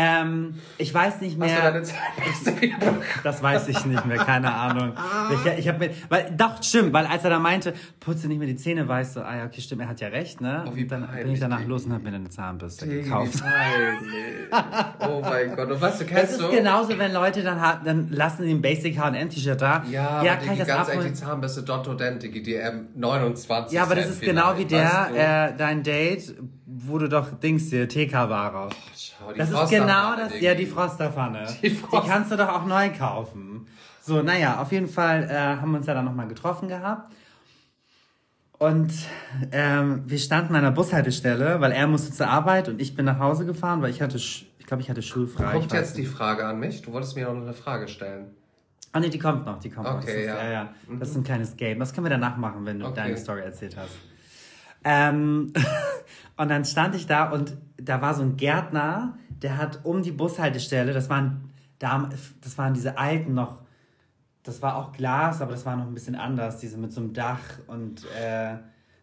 Ähm, 0.00 0.54
ich 0.78 0.94
weiß 0.94 1.20
nicht 1.22 1.40
Hast 1.40 1.50
du 1.50 1.60
mehr. 1.60 1.72
deine 1.72 1.82
Zahnbürste 1.82 2.60
wieder 2.60 2.76
Das 3.24 3.42
weiß 3.42 3.66
ich 3.66 3.84
nicht 3.84 4.04
mehr, 4.06 4.18
keine 4.18 4.54
Ahnung. 4.54 4.92
Ich, 5.32 5.52
ich 5.58 5.68
habe 5.68 5.78
mir, 5.80 5.90
weil, 6.08 6.32
doch, 6.36 6.62
stimmt, 6.62 6.92
weil 6.92 7.04
als 7.06 7.24
er 7.24 7.30
da 7.30 7.40
meinte, 7.40 7.74
putze 7.98 8.28
nicht 8.28 8.38
mehr 8.38 8.46
die 8.46 8.54
Zähne, 8.54 8.86
weißt 8.86 9.16
du, 9.16 9.20
ah 9.26 9.36
ja, 9.38 9.44
okay, 9.46 9.60
stimmt, 9.60 9.82
er 9.82 9.88
hat 9.88 10.00
ja 10.00 10.06
recht, 10.08 10.40
ne? 10.40 10.62
Oh, 10.66 10.70
und 10.70 10.88
dann 10.88 11.08
bin 11.22 11.32
ich 11.32 11.40
danach 11.40 11.64
los 11.66 11.84
und 11.86 11.94
habe 11.94 12.04
mir 12.08 12.14
eine 12.14 12.28
Zahnbürste 12.30 12.86
Digi, 12.86 13.02
gekauft. 13.02 13.42
Oh 15.00 15.20
mein 15.20 15.54
Gott. 15.56 15.70
Und 15.70 15.80
was, 15.80 15.98
du 15.98 16.04
Das 16.04 16.12
kennst 16.14 16.32
ist 16.34 16.40
du? 16.42 16.50
genauso, 16.50 16.96
wenn 16.98 17.12
Leute 17.12 17.42
dann 17.42 17.60
haben, 17.60 17.84
dann 17.84 18.08
lassen 18.10 18.44
die 18.46 18.52
ein 18.52 18.62
Basic 18.62 18.98
H&M-T-Shirt 18.98 19.60
da. 19.60 19.82
Ja, 19.90 20.22
ja 20.22 20.32
aber 20.34 20.44
kann 20.44 20.52
ich 20.54 20.58
das 20.60 20.68
ganz 20.68 20.88
ehrlich, 20.88 21.06
die 21.08 21.14
Zahnbürste 21.14 21.62
Dotto 21.62 21.94
Dent, 21.94 22.22
die 22.22 22.56
M29 22.56 23.72
Ja, 23.72 23.82
aber 23.82 23.94
das 23.96 24.08
ist 24.10 24.20
genau 24.20 24.56
wie 24.56 24.64
der, 24.64 24.84
weißt 24.84 25.10
du? 25.10 25.16
äh, 25.16 25.56
dein 25.56 25.82
Date, 25.82 26.34
wo 26.70 26.98
du 26.98 27.08
doch 27.08 27.40
Dings 27.40 27.70
hier, 27.70 27.88
TK-Ware. 27.88 28.68
Die 29.34 29.38
Das 29.38 29.50
ist 29.50 29.70
genau 29.70 30.14
das, 30.16 30.32
Digi. 30.32 30.44
ja, 30.44 30.54
die 30.54 30.66
Frosterpfanne. 30.66 31.46
Die 31.62 31.70
Die, 31.70 31.74
Frost- 31.74 32.06
kannst 32.06 32.30
du 32.30 32.36
doch 32.36 32.48
auch 32.48 32.66
neu 32.66 32.90
kaufen. 32.90 33.66
So, 34.02 34.22
naja, 34.22 34.60
auf 34.60 34.70
jeden 34.72 34.86
Fall 34.88 35.24
äh, 35.30 35.34
haben 35.60 35.70
wir 35.72 35.78
uns 35.78 35.86
ja 35.86 35.94
dann 35.94 36.04
nochmal 36.04 36.28
getroffen 36.28 36.68
gehabt. 36.68 37.10
Und 38.58 38.92
ähm, 39.52 40.02
wir 40.06 40.18
standen 40.18 40.56
an 40.56 40.62
der 40.64 40.72
Bushaltestelle, 40.72 41.60
weil 41.60 41.70
er 41.72 41.86
musste 41.86 42.12
zur 42.12 42.26
Arbeit 42.28 42.68
und 42.68 42.80
ich 42.80 42.96
bin 42.96 43.04
nach 43.04 43.18
Hause 43.20 43.46
gefahren, 43.46 43.82
weil 43.82 43.90
ich 43.90 44.02
hatte, 44.02 44.16
ich 44.16 44.48
glaube, 44.66 44.82
ich 44.82 44.90
hatte 44.90 45.00
schulfrei. 45.02 45.52
Kommt 45.52 45.72
jetzt 45.72 45.96
die 45.96 46.06
Frage 46.06 46.44
an 46.44 46.58
mich? 46.58 46.82
Du 46.82 46.92
wolltest 46.92 47.14
mir 47.14 47.26
noch 47.32 47.40
eine 47.40 47.52
Frage 47.54 47.86
stellen. 47.86 48.34
Ah 48.92 49.00
nee, 49.00 49.10
die 49.10 49.18
kommt 49.18 49.46
noch, 49.46 49.60
die 49.60 49.70
kommt 49.70 49.86
noch. 49.86 49.96
Das 50.00 50.04
Okay, 50.04 50.22
ist, 50.22 50.26
ja. 50.26 50.42
ja, 50.44 50.50
ja. 50.50 50.68
Das 50.98 51.10
ist 51.10 51.16
ein 51.16 51.22
kleines 51.24 51.56
Game. 51.56 51.78
Das 51.78 51.92
können 51.92 52.06
wir 52.06 52.10
danach 52.10 52.36
machen, 52.36 52.64
wenn 52.66 52.80
du 52.80 52.86
Okay. 52.86 52.94
deine 52.96 53.16
Story 53.16 53.42
erzählt 53.42 53.76
hast. 53.76 53.92
Ähm, 54.84 55.52
und 56.36 56.48
dann 56.48 56.64
stand 56.64 56.94
ich 56.94 57.06
da 57.06 57.30
und 57.30 57.56
da 57.76 58.00
war 58.00 58.14
so 58.14 58.22
ein 58.22 58.36
Gärtner, 58.36 59.18
der 59.42 59.56
hat 59.56 59.80
um 59.84 60.02
die 60.02 60.12
Bushaltestelle, 60.12 60.92
das 60.92 61.08
waren, 61.08 61.50
das 61.78 62.58
waren 62.58 62.74
diese 62.74 62.98
alten 62.98 63.34
noch, 63.34 63.58
das 64.42 64.62
war 64.62 64.76
auch 64.76 64.92
Glas, 64.92 65.40
aber 65.40 65.52
das 65.52 65.64
war 65.66 65.76
noch 65.76 65.86
ein 65.86 65.94
bisschen 65.94 66.16
anders, 66.16 66.58
diese 66.58 66.76
mit 66.76 66.92
so 66.92 67.00
einem 67.00 67.12
Dach 67.12 67.40
und 67.66 68.04
äh, 68.16 68.56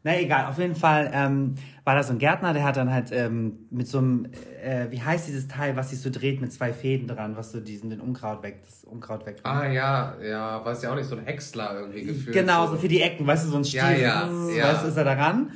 na 0.05 0.19
egal, 0.19 0.45
auf 0.45 0.59
jeden 0.59 0.75
Fall 0.75 1.09
ähm, 1.13 1.55
war 1.83 1.95
da 1.95 2.03
so 2.03 2.13
ein 2.13 2.19
Gärtner, 2.19 2.53
der 2.53 2.63
hat 2.63 2.77
dann 2.77 2.93
halt 2.93 3.11
ähm, 3.11 3.65
mit 3.71 3.87
so 3.87 3.97
einem, 3.97 4.27
äh, 4.63 4.85
wie 4.91 5.01
heißt 5.01 5.27
dieses 5.27 5.47
Teil, 5.47 5.75
was 5.75 5.89
sich 5.89 5.99
so 5.99 6.11
dreht 6.11 6.41
mit 6.41 6.53
zwei 6.53 6.73
Fäden 6.73 7.07
dran, 7.07 7.35
was 7.35 7.51
so 7.51 7.59
diesen 7.59 7.89
den 7.89 7.99
Unkraut 7.99 8.43
weg, 8.43 8.61
das 8.63 8.83
Unkraut 8.83 9.25
weg. 9.25 9.37
Ah 9.41 9.65
ja, 9.65 10.13
ja, 10.23 10.63
weiß 10.63 10.83
ja 10.83 10.91
auch 10.91 10.95
nicht, 10.95 11.09
so 11.09 11.15
ein 11.15 11.25
Häcksler 11.25 11.73
irgendwie 11.79 12.03
gefühlt. 12.03 12.35
Genau, 12.35 12.67
so 12.67 12.77
für 12.77 12.87
die 12.87 13.01
Ecken, 13.01 13.25
weißt 13.25 13.45
du, 13.47 13.49
so 13.49 13.57
ein 13.57 13.65
Stiel, 13.65 13.79
Ja, 13.79 13.91
ja, 13.93 14.27
zzz, 14.29 14.55
ja. 14.55 14.67
weißt 14.73 14.83
du, 14.83 14.87
ist 14.89 14.97
er 14.97 15.05
daran. 15.05 15.51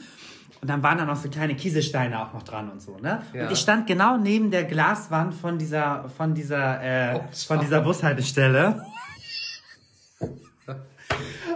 Und 0.62 0.68
dann 0.68 0.82
waren 0.82 0.97
da 0.97 1.06
noch 1.06 1.16
so 1.16 1.30
kleine 1.30 1.54
Kieselsteine 1.56 2.20
auch 2.20 2.34
noch 2.34 2.41
dran 2.43 2.72
und 2.72 2.82
so, 2.82 2.97
ne? 2.97 3.22
Ja. 3.34 3.45
Und 3.45 3.52
ich 3.52 3.60
stand 3.60 3.86
genau 3.86 4.18
neben 4.18 4.50
der 4.50 4.64
Glaswand 4.64 5.36
von 5.36 5.60
dieser, 5.60 6.10
von 6.18 6.34
dieser, 6.34 6.82
äh, 6.84 7.16
Oh, 7.20 7.24
von 7.47 7.60
dieser 7.60 7.82
Bushaltestelle. 7.84 8.82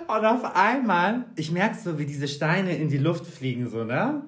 Und 0.07 0.25
auf 0.25 0.55
einmal, 0.55 1.25
ich 1.35 1.51
merke 1.51 1.75
so, 1.75 1.97
wie 1.97 2.05
diese 2.05 2.27
Steine 2.27 2.75
in 2.75 2.89
die 2.89 2.97
Luft 2.97 3.25
fliegen, 3.25 3.69
so, 3.69 3.83
ne? 3.83 4.23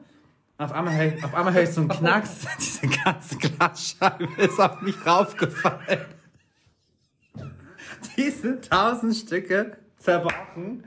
Auf 0.57 0.71
einmal, 0.71 1.17
auf 1.21 1.35
einmal 1.35 1.53
höre 1.53 1.63
ich 1.63 1.71
so 1.71 1.81
einen 1.81 1.89
Knacks, 1.89 2.47
diese 2.59 2.87
ganze 2.87 3.37
Glasscheibe 3.37 4.41
ist 4.41 4.59
auf 4.59 4.81
mich 4.81 4.95
raufgefallen. 5.05 6.05
Die 8.15 8.29
sind 8.29 8.69
tausend 8.69 9.15
Stücke 9.15 9.77
zerbrochen. 9.97 10.85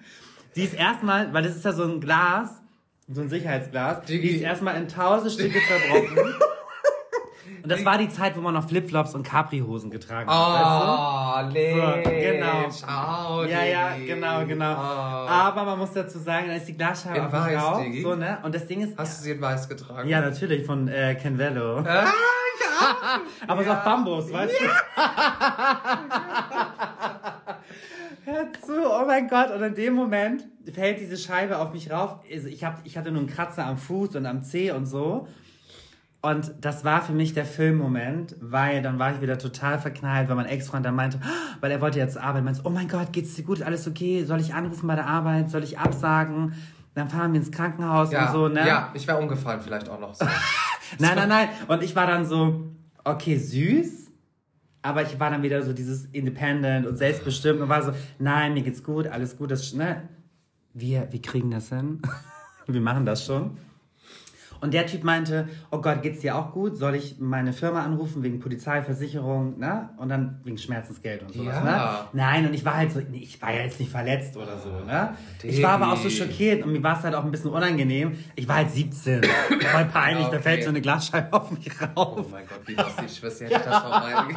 Die 0.57 0.63
ist 0.63 0.75
erstmal, 0.75 1.33
weil 1.35 1.43
das 1.43 1.57
ist 1.57 1.65
ja 1.65 1.73
so 1.73 1.85
ein 1.85 2.01
Glas, 2.01 2.63
so 3.09 3.21
ein 3.21 3.29
Sicherheitsglas, 3.29 4.07
die 4.07 4.19
ist 4.19 4.43
erstmal 4.43 4.81
in 4.81 4.89
tausend 4.89 5.33
Stücke 5.33 5.59
zerbrochen. 5.67 6.35
Und 7.63 7.71
das 7.71 7.85
war 7.85 7.99
die 7.99 8.09
Zeit, 8.09 8.37
wo 8.37 8.41
man 8.41 8.55
noch 8.55 8.69
Flipflops 8.69 9.15
und 9.15 9.23
Capri-Hosen 9.23 9.91
getragen 9.91 10.31
hat. 10.31 11.49
Oh, 11.49 11.53
nee. 11.53 11.75
So, 11.75 11.81
genau. 12.11 12.69
Ciao, 12.71 13.39
weißt 13.39 13.51
du? 13.51 13.53
Ja, 13.53 13.65
ja, 13.65 13.97
genau, 14.07 14.47
genau. 14.47 14.73
Oh. 14.73 15.29
Aber 15.29 15.65
man 15.65 15.79
muss 15.79 15.93
dazu 15.93 16.19
sagen, 16.19 16.49
da 16.49 16.55
ist 16.55 16.69
die 16.69 16.77
Glasscheibe 16.77 17.27
auf 17.27 17.33
weiß. 17.33 17.79
Digi? 17.85 18.03
So, 18.03 18.15
ne? 18.15 18.39
Und 18.43 18.55
das 18.55 18.67
Ding 18.67 18.81
ist. 18.83 18.97
Hast 18.97 19.21
du 19.21 19.25
sie 19.25 19.33
in 19.33 19.41
weiß 19.41 19.69
getragen? 19.69 20.09
ja, 20.09 20.21
natürlich, 20.21 20.65
von 20.65 20.89
äh, 20.89 21.15
Ken 21.15 21.39
Vello. 21.39 21.85
Ah, 22.81 22.85
ja. 22.91 23.21
Aber 23.49 23.65
so 23.65 23.71
auf 23.71 23.85
Bambus, 23.85 24.33
weißt 24.33 24.53
du? 24.53 24.65
Hör 28.25 28.53
zu, 28.61 28.85
oh 28.85 29.05
mein 29.07 29.27
Gott. 29.29 29.51
Und 29.51 29.63
in 29.63 29.75
dem 29.75 29.95
Moment 29.95 30.45
fällt 30.73 31.01
diese 31.01 31.17
Scheibe 31.17 31.59
auf 31.59 31.73
mich 31.73 31.91
rauf. 31.91 32.21
Also 32.33 32.49
ich, 32.49 32.63
hab, 32.63 32.81
ich 32.85 32.99
hatte 32.99 33.11
nur 33.11 33.21
einen 33.21 33.29
Kratzer 33.29 33.67
am 33.67 33.77
Fuß 33.79 34.17
und 34.17 34.27
am 34.27 34.43
Zeh 34.43 34.71
und 34.71 34.87
so. 34.87 35.27
Und 36.21 36.53
das 36.61 36.85
war 36.85 37.01
für 37.01 37.13
mich 37.13 37.33
der 37.33 37.45
Filmmoment, 37.45 38.35
weil 38.41 38.83
dann 38.83 38.99
war 38.99 39.15
ich 39.15 39.21
wieder 39.21 39.39
total 39.39 39.79
verknallt, 39.79 40.29
weil 40.29 40.35
mein 40.35 40.47
Ex-Freund 40.47 40.85
dann 40.85 40.97
meinte, 40.97 41.21
weil 41.61 41.71
er 41.71 41.81
wollte 41.81 41.99
jetzt 42.01 42.15
zur 42.15 42.25
Arbeit, 42.25 42.43
meinte, 42.43 42.63
oh 42.65 42.71
mein 42.71 42.89
Gott, 42.89 43.13
geht's 43.13 43.35
dir 43.35 43.45
gut, 43.45 43.63
alles 43.63 43.87
okay? 43.87 44.25
Soll 44.25 44.41
ich 44.41 44.53
anrufen 44.53 44.89
bei 44.89 44.97
der 44.97 45.07
Arbeit? 45.07 45.49
Soll 45.49 45.63
ich 45.63 45.79
absagen? 45.79 46.55
Dann 46.95 47.09
fahren 47.09 47.33
wir 47.33 47.39
ins 47.41 47.53
Krankenhaus 47.53 48.11
Ja, 48.11 48.27
und 48.27 48.33
so, 48.33 48.49
ne? 48.49 48.67
ja, 48.67 48.91
ich 48.95 49.07
wäre 49.07 49.19
umgefallen 49.19 49.61
vielleicht 49.61 49.89
auch 49.89 50.01
noch 50.01 50.15
so. 50.17 50.25
Nein, 50.99 51.15
nein, 51.15 51.29
nein. 51.29 51.49
Und 51.69 51.85
ich 51.85 51.95
war 51.95 52.09
dann 52.09 52.27
so, 52.27 52.67
okay, 53.05 53.37
süß. 53.37 54.09
Aber 54.83 55.03
ich 55.03 55.21
war 55.21 55.31
dann 55.31 55.43
wieder 55.43 55.63
so 55.63 55.73
dieses 55.73 56.07
independent 56.07 56.87
und 56.87 56.97
selbstbestimmt 56.97 57.61
und 57.61 57.69
war 57.69 57.83
so, 57.83 57.93
nein, 58.19 58.55
mir 58.55 58.63
geht's 58.63 58.83
gut, 58.83 59.07
alles 59.07 59.37
gut, 59.37 59.53
das, 59.53 59.73
ne? 59.73 60.09
Wir, 60.75 61.07
wir 61.13 61.23
kriegen 61.23 61.53
das 61.53 61.69
hin. 61.69 62.03
wir 62.67 62.81
machen 62.81 63.07
das 63.07 63.25
schon. 63.25 63.57
Und 64.61 64.75
der 64.75 64.87
Typ 64.87 65.05
meinte, 65.05 65.49
oh 65.71 65.81
Gott, 65.81 66.03
geht's 66.03 66.21
dir 66.21 66.35
auch 66.37 66.53
gut? 66.53 66.77
Soll 66.77 66.95
ich 66.97 67.19
meine 67.21 67.53
Firma 67.53 67.85
anrufen 67.85 68.23
wegen 68.25 68.41
Polizei, 68.41 68.83
Versicherung, 68.83 69.59
ne? 69.59 69.91
Und 69.99 70.09
dann 70.09 70.41
wegen 70.45 70.59
Schmerzensgeld 70.59 71.23
und 71.23 71.33
sowas, 71.33 71.57
Ja. 71.57 71.63
ne? 71.63 72.09
Nein, 72.13 72.47
und 72.47 72.55
ich 72.55 72.65
war 72.65 72.77
halt 72.77 72.91
so, 72.91 73.01
nee, 73.01 73.19
ich 73.19 73.41
war 73.41 73.53
ja 73.55 73.63
jetzt 73.63 73.79
nicht 73.79 73.91
verletzt 73.93 74.37
oder 74.37 74.59
so, 74.59 74.71
ne? 74.85 75.15
Ich 75.45 75.63
war 75.63 75.71
aber 75.81 75.93
auch 75.93 75.97
so 75.97 76.11
schockiert 76.11 76.65
und 76.65 76.73
mir 76.73 76.83
war 76.83 76.99
es 76.99 77.05
halt 77.05 77.15
auch 77.15 77.25
ein 77.25 77.31
bisschen 77.31 77.51
unangenehm. 77.51 78.19
Ich 78.35 78.49
war 78.49 78.57
halt 78.57 78.71
17. 78.71 79.23
Voll 79.23 79.85
peinlich, 79.87 80.27
da 80.27 80.33
Okay. 80.39 80.43
fällt 80.43 80.63
so 80.65 80.71
eine 80.71 80.81
Glasscheibe 80.81 81.33
auf 81.33 81.51
mich 81.53 81.71
Oh 81.95 82.01
rauf. 82.01 82.27
mein 82.31 82.47
Gott, 82.47 82.61
wie 82.67 82.75
lustig. 82.75 83.05
Ich 83.07 83.23
wüsste, 83.23 83.45
hätte 83.45 83.57
ich 83.57 83.63
das 83.63 83.85
rein. 83.85 84.37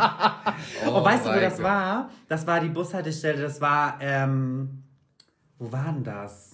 Oh 0.88 0.92
und 0.98 1.06
weißt 1.06 1.26
du, 1.26 1.30
wo 1.30 1.34
mein 1.34 1.42
das 1.42 1.56
Gott. 1.56 1.64
war? 1.66 2.10
Das 2.28 2.46
war 2.46 2.60
die 2.60 2.70
Bushaltestelle, 2.70 3.42
das 3.42 3.60
war, 3.60 3.98
ähm, 4.02 4.84
wo 5.58 5.72
war 5.72 5.92
denn 5.94 6.04
das? 6.04 6.51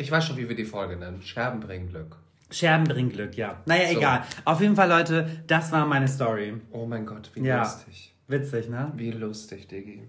Ich 0.00 0.10
weiß 0.10 0.26
schon, 0.26 0.36
wie 0.36 0.48
wir 0.48 0.56
die 0.56 0.64
Folge 0.64 0.96
nennen. 0.96 1.22
Scherben 1.22 1.60
bringen 1.60 1.88
Glück. 1.88 2.16
Scherben 2.50 2.84
bringen 2.86 3.10
Glück, 3.10 3.36
ja. 3.36 3.60
Naja, 3.66 3.88
So. 3.92 3.98
egal. 3.98 4.22
Auf 4.44 4.60
jeden 4.60 4.76
Fall, 4.76 4.88
Leute, 4.88 5.42
das 5.46 5.70
war 5.72 5.84
meine 5.86 6.08
Story. 6.08 6.54
Oh 6.70 6.86
mein 6.86 7.04
Gott, 7.04 7.30
wie 7.34 7.40
Ja. 7.42 7.58
lustig. 7.62 8.14
Witzig, 8.28 8.68
ne? 8.68 8.92
Wie 8.94 9.10
lustig, 9.10 9.66
Diggi. 9.68 10.02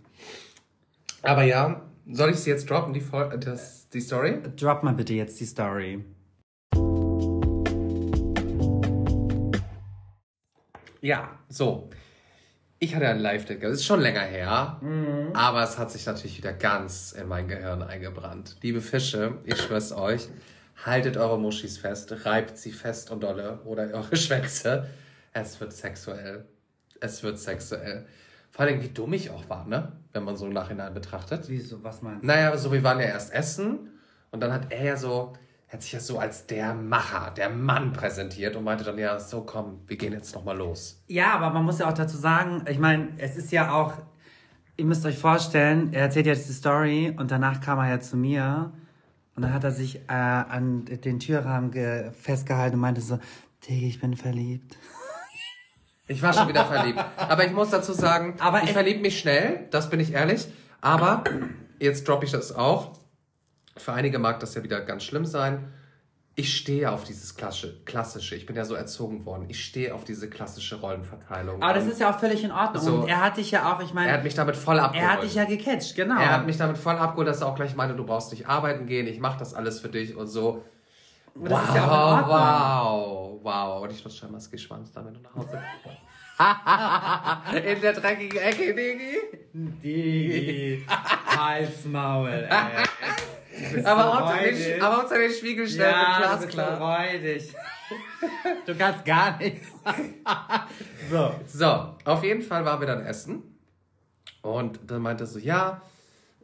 Aber 1.23 1.43
ja, 1.43 1.81
Soll 2.11 2.31
ich 2.31 2.37
sie 2.37 2.49
jetzt 2.49 2.67
droppen, 2.67 2.91
die, 2.91 3.01
Vol 3.01 3.29
das, 3.39 3.87
die 3.89 4.01
Story? 4.01 4.39
Drop 4.55 4.81
mal 4.81 4.95
bitte 4.95 5.13
jetzt 5.13 5.39
die 5.39 5.45
Story. 5.45 6.03
Ja, 11.01 11.29
so. 11.49 11.89
Ich 12.81 12.95
hatte 12.95 13.09
einen 13.09 13.19
Live-Ticker. 13.19 13.67
Das 13.67 13.79
ist 13.79 13.85
schon 13.85 13.99
länger 13.99 14.21
her, 14.21 14.79
aber 15.33 15.63
es 15.63 15.77
hat 15.77 15.91
sich 15.91 16.05
natürlich 16.05 16.37
wieder 16.37 16.53
ganz 16.53 17.11
in 17.11 17.27
mein 17.27 17.49
Gehirn 17.49 17.81
eingebrannt. 17.83 18.55
Liebe 18.61 18.79
Fische, 18.79 19.39
ich 19.43 19.57
schwör's 19.61 19.91
euch, 19.91 20.29
haltet 20.85 21.17
eure 21.17 21.37
Muschis 21.37 21.77
fest, 21.77 22.25
reibt 22.25 22.57
sie 22.57 22.71
fest 22.71 23.11
und 23.11 23.21
dolle 23.21 23.59
oder 23.65 23.83
eure 23.93 24.15
Schwänze. 24.15 24.87
Es 25.33 25.59
wird 25.59 25.73
sexuell. 25.73 26.45
Es 27.01 27.21
wird 27.21 27.37
sexuell. 27.37 28.05
Vor 28.49 28.65
allem, 28.65 28.81
wie 28.81 28.89
dumm 28.89 29.11
ich 29.11 29.29
auch 29.29 29.49
war, 29.49 29.67
ne? 29.67 29.91
Wenn 30.13 30.23
man 30.23 30.37
so 30.37 30.45
im 30.45 30.53
Nachhinein 30.53 30.93
betrachtet. 30.93 31.49
Wieso, 31.49 31.83
was 31.83 32.01
meinst 32.01 32.23
du? 32.23 32.27
Naja, 32.27 32.57
so, 32.57 32.71
wir 32.71 32.83
waren 32.83 32.99
ja 32.99 33.07
erst 33.07 33.33
essen 33.33 33.89
und 34.31 34.39
dann 34.39 34.53
hat 34.53 34.71
er 34.71 34.83
ja 34.83 34.95
so, 34.95 35.33
hat 35.71 35.83
sich 35.83 35.91
ja 35.91 35.99
so 35.99 36.17
als 36.17 36.47
der 36.47 36.73
Macher, 36.73 37.31
der 37.37 37.49
Mann 37.49 37.93
präsentiert 37.93 38.55
und 38.55 38.63
meinte 38.63 38.83
dann, 38.83 38.97
ja, 38.97 39.19
so 39.19 39.41
komm, 39.41 39.81
wir 39.87 39.97
gehen 39.97 40.13
jetzt 40.13 40.33
nochmal 40.33 40.57
los. 40.57 41.01
Ja, 41.07 41.33
aber 41.33 41.51
man 41.51 41.63
muss 41.63 41.77
ja 41.79 41.87
auch 41.87 41.93
dazu 41.93 42.17
sagen, 42.17 42.63
ich 42.67 42.79
meine, 42.79 43.09
es 43.17 43.37
ist 43.37 43.51
ja 43.51 43.71
auch, 43.71 43.93
ihr 44.77 44.85
müsst 44.85 45.05
euch 45.05 45.17
vorstellen, 45.17 45.93
er 45.93 46.01
erzählt 46.03 46.25
jetzt 46.25 46.49
die 46.49 46.53
Story 46.53 47.13
und 47.17 47.29
danach 47.29 47.61
kam 47.61 47.77
er 47.79 47.89
ja 47.89 47.99
zu 47.99 48.17
mir 48.17 48.71
und 49.35 49.43
dann 49.43 49.53
hat 49.53 49.63
er 49.63 49.71
sich 49.71 49.97
äh, 50.09 50.11
an 50.13 50.85
den 50.85 51.19
Türrahmen 51.19 51.69
ge- 51.71 52.11
festgehalten 52.13 52.75
und 52.75 52.81
meinte 52.81 53.01
so, 53.01 53.19
Digga, 53.67 53.85
ich 53.87 53.99
bin 54.01 54.15
verliebt. 54.17 54.75
Ich 56.07 56.23
war 56.23 56.33
schon 56.33 56.47
wieder 56.47 56.65
verliebt. 56.65 56.99
Aber 57.17 57.45
ich 57.45 57.51
muss 57.51 57.69
dazu 57.69 57.93
sagen, 57.93 58.33
Aber 58.39 58.63
ich 58.63 58.71
verliebe 58.73 58.99
mich 59.01 59.19
schnell, 59.19 59.67
das 59.69 59.91
bin 59.91 59.99
ich 59.99 60.13
ehrlich. 60.13 60.47
Aber 60.81 61.23
jetzt 61.79 62.07
droppe 62.07 62.25
ich 62.25 62.31
das 62.31 62.55
auch. 62.55 62.98
Für 63.81 63.93
einige 63.93 64.19
mag 64.19 64.39
das 64.39 64.55
ja 64.55 64.63
wieder 64.63 64.81
ganz 64.81 65.03
schlimm 65.03 65.25
sein. 65.25 65.71
Ich 66.35 66.55
stehe 66.55 66.89
auf 66.89 67.03
dieses 67.03 67.35
Klassische. 67.35 68.35
Ich 68.35 68.45
bin 68.45 68.55
ja 68.55 68.63
so 68.63 68.73
erzogen 68.73 69.25
worden. 69.25 69.45
Ich 69.49 69.61
stehe 69.61 69.93
auf 69.93 70.05
diese 70.05 70.29
klassische 70.29 70.77
Rollenverteilung. 70.77 71.61
Aber 71.61 71.73
das 71.73 71.83
Und 71.83 71.91
ist 71.91 71.99
ja 71.99 72.13
auch 72.13 72.17
völlig 72.17 72.45
in 72.45 72.51
Ordnung. 72.53 72.81
So. 72.81 72.95
Und 73.01 73.09
er 73.09 73.21
hat 73.21 73.35
dich 73.35 73.51
ja 73.51 73.73
auch, 73.73 73.81
ich 73.81 73.89
er 73.89 73.95
meine, 73.95 74.13
hat 74.13 74.23
mich 74.23 74.35
damit 74.35 74.55
voll 74.55 74.79
abgeholt. 74.79 75.05
er 75.05 75.13
hat 75.13 75.23
dich 75.23 75.35
ja 75.35 75.43
gecatcht, 75.43 75.95
genau. 75.95 76.17
Er 76.17 76.31
hat 76.31 76.45
mich 76.45 76.55
damit 76.55 76.77
voll 76.77 76.95
abgeholt, 76.95 77.27
dass 77.27 77.41
er 77.41 77.47
auch 77.47 77.55
gleich 77.55 77.75
meinte, 77.75 77.93
du 77.95 78.05
brauchst 78.05 78.31
nicht 78.31 78.47
arbeiten 78.47 78.85
gehen, 78.85 79.05
ich 79.07 79.19
mache 79.19 79.37
das 79.37 79.53
alles 79.53 79.81
für 79.81 79.89
dich 79.89 80.15
und 80.15 80.27
so. 80.27 80.63
das 81.35 81.51
wow, 81.51 81.75
ja 81.75 82.27
wow, 82.29 83.39
wow. 83.43 83.83
Und 83.83 83.91
ich 83.91 84.01
lutsche 84.01 84.25
einmal 84.25 84.39
das 84.39 84.49
Geschwanz, 84.49 84.93
damit 84.93 85.17
du 85.17 85.19
nach 85.19 85.35
Hause 85.35 85.61
In 87.67 87.81
der 87.81 87.91
dreckigen 87.91 88.39
Ecke, 88.39 88.73
Digi. 88.73 89.17
Die 89.83 90.85
Halsmaul, 91.37 92.47
ey. 92.49 92.85
Aber 93.83 94.11
unter 94.11 94.43
den, 94.43 94.55
räudig. 94.55 94.83
aber 94.83 95.03
unter 95.03 95.17
den 95.17 95.31
Spiegel 95.31 95.67
stellen 95.67 95.91
Ja, 95.91 96.19
mit 96.19 96.41
du 96.41 96.45
bist 96.45 96.51
glasklar. 96.51 96.99
Du 98.65 98.75
kannst 98.75 99.05
gar 99.05 99.37
nichts. 99.37 99.67
So. 101.09 101.33
So, 101.47 101.95
auf 102.05 102.23
jeden 102.23 102.41
Fall 102.43 102.63
waren 102.63 102.79
wir 102.79 102.87
dann 102.87 103.03
essen. 103.05 103.41
Und 104.41 104.79
dann 104.85 105.01
meinte 105.01 105.23
er 105.23 105.27
so, 105.27 105.39
ja, 105.39 105.81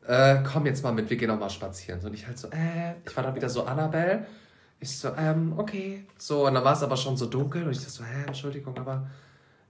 äh, 0.07 0.38
komm 0.43 0.66
jetzt 0.66 0.84
mal 0.84 0.91
mit, 0.91 1.09
wir 1.09 1.18
gehen 1.18 1.28
noch 1.28 1.39
mal 1.39 1.49
spazieren. 1.49 2.01
So, 2.01 2.07
und 2.07 2.13
ich 2.13 2.26
halt 2.26 2.38
so, 2.38 2.47
äh, 2.49 2.95
ich 3.05 3.16
war 3.16 3.24
dann 3.24 3.36
wieder 3.36 3.49
so 3.49 3.63
Annabelle. 3.63 4.26
Ich 4.80 4.97
so, 4.97 5.13
ähm, 5.16 5.53
okay. 5.57 6.05
So, 6.18 6.47
und 6.47 6.55
dann 6.55 6.63
war 6.63 6.74
es 6.74 6.84
aber 6.84 6.97
schon 6.97 7.16
so 7.16 7.28
dunkel 7.28 7.63
und 7.63 7.72
ich 7.72 7.78
dachte 7.78 7.91
so, 7.91 8.03
hä, 8.03 8.26
Entschuldigung, 8.28 8.78
aber 8.78 9.07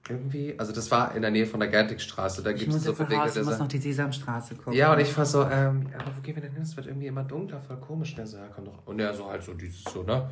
irgendwie, 0.09 0.53
also 0.57 0.71
das 0.71 0.89
war 0.91 1.15
in 1.15 1.21
der 1.21 1.31
Nähe 1.31 1.45
von 1.45 1.59
der 1.59 1.69
Gertigstraße, 1.69 2.43
da 2.43 2.51
Ich 2.51 2.59
gibt 2.59 2.73
es 2.73 2.83
so 2.83 2.91
der 2.93 3.25
ich 3.25 3.43
muss 3.43 3.57
noch 3.59 3.67
die 3.67 3.77
Sesamstraße 3.79 4.55
gucken. 4.55 4.73
Ja, 4.73 4.93
und 4.93 4.99
ich 4.99 5.15
war 5.17 5.25
so, 5.25 5.43
ähm, 5.43 5.87
aber 5.97 6.15
wo 6.15 6.21
gehen 6.21 6.35
wir 6.35 6.43
denn 6.43 6.53
hin? 6.53 6.61
Es 6.61 6.75
wird 6.77 6.87
irgendwie 6.87 7.07
immer 7.07 7.23
dunkler, 7.23 7.59
voll 7.61 7.77
komisch. 7.77 8.13
Und 8.13 8.19
er 8.19 8.27
so, 8.27 8.37
ja, 8.37 8.47
komm 8.53 8.65
doch. 8.65 8.85
Und 8.85 8.99
er 8.99 9.13
so 9.13 9.29
halt 9.29 9.43
so 9.43 9.53
dieses 9.53 9.83
so, 9.83 10.03
ne? 10.03 10.29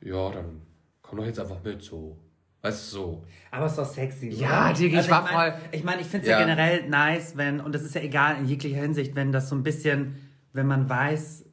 Ja, 0.00 0.30
dann 0.30 0.62
komm 1.02 1.18
doch 1.18 1.24
jetzt 1.26 1.38
einfach 1.38 1.62
mit, 1.62 1.82
so. 1.82 2.16
Weißt 2.62 2.92
du, 2.92 2.96
so. 2.96 3.24
Aber 3.52 3.66
es 3.66 3.72
ist 3.72 3.78
doch 3.78 3.84
sexy. 3.86 4.28
oder? 4.28 4.36
Ja, 4.38 4.72
Digi, 4.72 4.98
ich 4.98 5.08
war 5.10 5.22
mein, 5.22 5.32
voll- 5.52 5.54
Ich 5.70 5.84
meine, 5.84 6.00
ich 6.00 6.06
finde 6.08 6.24
es 6.26 6.30
ja. 6.30 6.40
Ja. 6.40 6.44
generell 6.44 6.88
nice, 6.88 7.36
wenn, 7.36 7.60
und 7.60 7.74
das 7.74 7.82
ist 7.82 7.94
ja 7.94 8.00
egal 8.00 8.38
in 8.38 8.46
jeglicher 8.46 8.80
Hinsicht, 8.80 9.14
wenn 9.14 9.30
das 9.30 9.48
so 9.48 9.54
ein 9.54 9.62
bisschen, 9.62 10.16
wenn 10.52 10.66
man 10.66 10.88
weiß, 10.88 11.44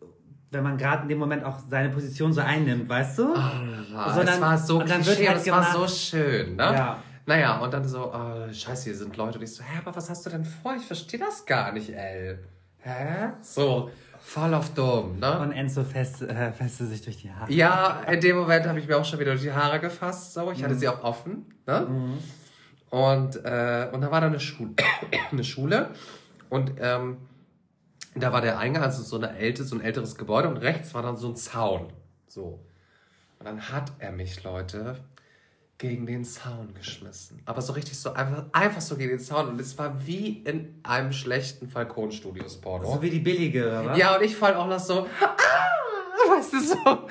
wenn 0.50 0.64
man 0.64 0.78
gerade 0.78 1.04
in 1.04 1.10
dem 1.10 1.20
Moment 1.20 1.44
auch 1.44 1.60
seine 1.70 1.90
Position 1.90 2.34
so 2.34 2.42
einnimmt, 2.42 2.90
weißt 2.90 3.20
du? 3.20 3.34
Ah, 3.36 4.12
So, 4.16 4.22
es 4.22 4.26
dann- 4.26 4.42
war 4.42 4.58
so 4.58 4.80
und 4.80 4.90
dann 4.90 5.06
wird 5.06 5.18
halt 5.28 5.38
es 5.38 5.52
war 5.52 5.60
gemacht- 5.62 5.74
so 5.74 5.88
schön, 5.88 6.56
ne? 6.56 6.64
Ja. 6.64 7.04
Naja, 7.26 7.60
und 7.60 7.74
dann 7.74 7.88
so, 7.88 8.14
oh, 8.14 8.52
scheiße, 8.52 8.86
hier 8.86 8.96
sind 8.96 9.16
Leute. 9.16 9.38
Und 9.38 9.44
ich 9.44 9.56
so, 9.56 9.64
hä, 9.64 9.80
aber 9.80 9.96
was 9.96 10.10
hast 10.10 10.26
du 10.26 10.30
denn 10.30 10.44
vor? 10.44 10.76
Ich 10.76 10.86
verstehe 10.86 11.20
das 11.20 11.46
gar 11.46 11.72
nicht, 11.72 11.90
ey. 11.90 12.38
Hä? 12.80 13.30
So, 13.42 13.90
voll 14.20 14.54
auf 14.54 14.74
dumm, 14.74 15.20
ne? 15.20 15.40
Und 15.40 15.54
Enzo 15.54 15.84
fest, 15.84 16.22
äh, 16.22 16.52
feste 16.52 16.86
sich 16.86 17.02
durch 17.02 17.18
die 17.18 17.32
Haare. 17.32 17.52
Ja, 17.52 18.02
in 18.12 18.20
dem 18.20 18.36
Moment 18.36 18.66
habe 18.66 18.80
ich 18.80 18.88
mir 18.88 18.98
auch 18.98 19.06
schon 19.06 19.20
wieder 19.20 19.32
durch 19.32 19.44
die 19.44 19.54
Haare 19.54 19.80
gefasst. 19.80 20.34
So. 20.34 20.52
Ich 20.52 20.64
hatte 20.64 20.76
sie 20.76 20.88
auch 20.90 21.02
offen. 21.02 21.46
Ne? 21.66 22.18
Und, 22.90 23.38
äh, 23.38 23.90
und 23.92 24.02
da 24.02 24.12
war 24.12 24.22
da 24.22 24.28
eine 24.28 24.40
Schule. 24.40 24.74
eine 25.32 25.44
Schule. 25.46 25.92
Und 26.50 26.74
ähm, 26.80 27.18
da 28.16 28.34
war 28.34 28.42
der 28.42 28.60
Eingang, 28.60 28.84
also 28.84 29.02
so, 29.02 29.16
eine 29.16 29.38
älte, 29.38 29.64
so 29.64 29.76
ein 29.76 29.82
älteres 29.82 30.16
Gebäude. 30.16 30.50
Und 30.50 30.58
rechts 30.58 30.94
war 30.94 31.02
dann 31.02 31.16
so 31.16 31.30
ein 31.30 31.36
Zaun. 31.38 31.94
So. 32.28 32.66
Und 33.40 33.46
dann 33.46 33.70
hat 33.70 33.94
er 34.00 34.12
mich, 34.12 34.44
Leute, 34.44 34.98
gegen 35.78 36.06
den 36.06 36.24
Zaun 36.24 36.74
geschmissen. 36.76 37.42
Aber 37.46 37.62
so 37.62 37.74
richtig 37.74 37.98
so, 38.00 38.14
einfach, 38.14 38.46
einfach 38.54 38.82
so 38.82 38.96
gegen 38.96 39.10
den 39.10 39.20
Zaun. 39.20 39.50
Und 39.50 39.60
es 39.60 39.78
war 39.78 40.06
wie 40.06 40.40
in 40.44 40.80
einem 40.84 41.12
schlechten 41.12 41.68
Falcon-Studios-Porno. 41.68 42.86
So 42.94 43.02
wie 43.02 43.10
die 43.10 43.20
billige, 43.20 43.66
oder? 43.68 43.96
Ja, 43.98 44.16
und 44.16 44.24
ich 44.24 44.36
fall 44.36 44.56
auch 44.56 44.68
noch 44.68 44.80
so, 44.80 45.08
ah, 45.22 46.30
weißt 46.36 46.54
du, 46.54 46.60
so, 46.62 46.76
aha, 46.86 47.08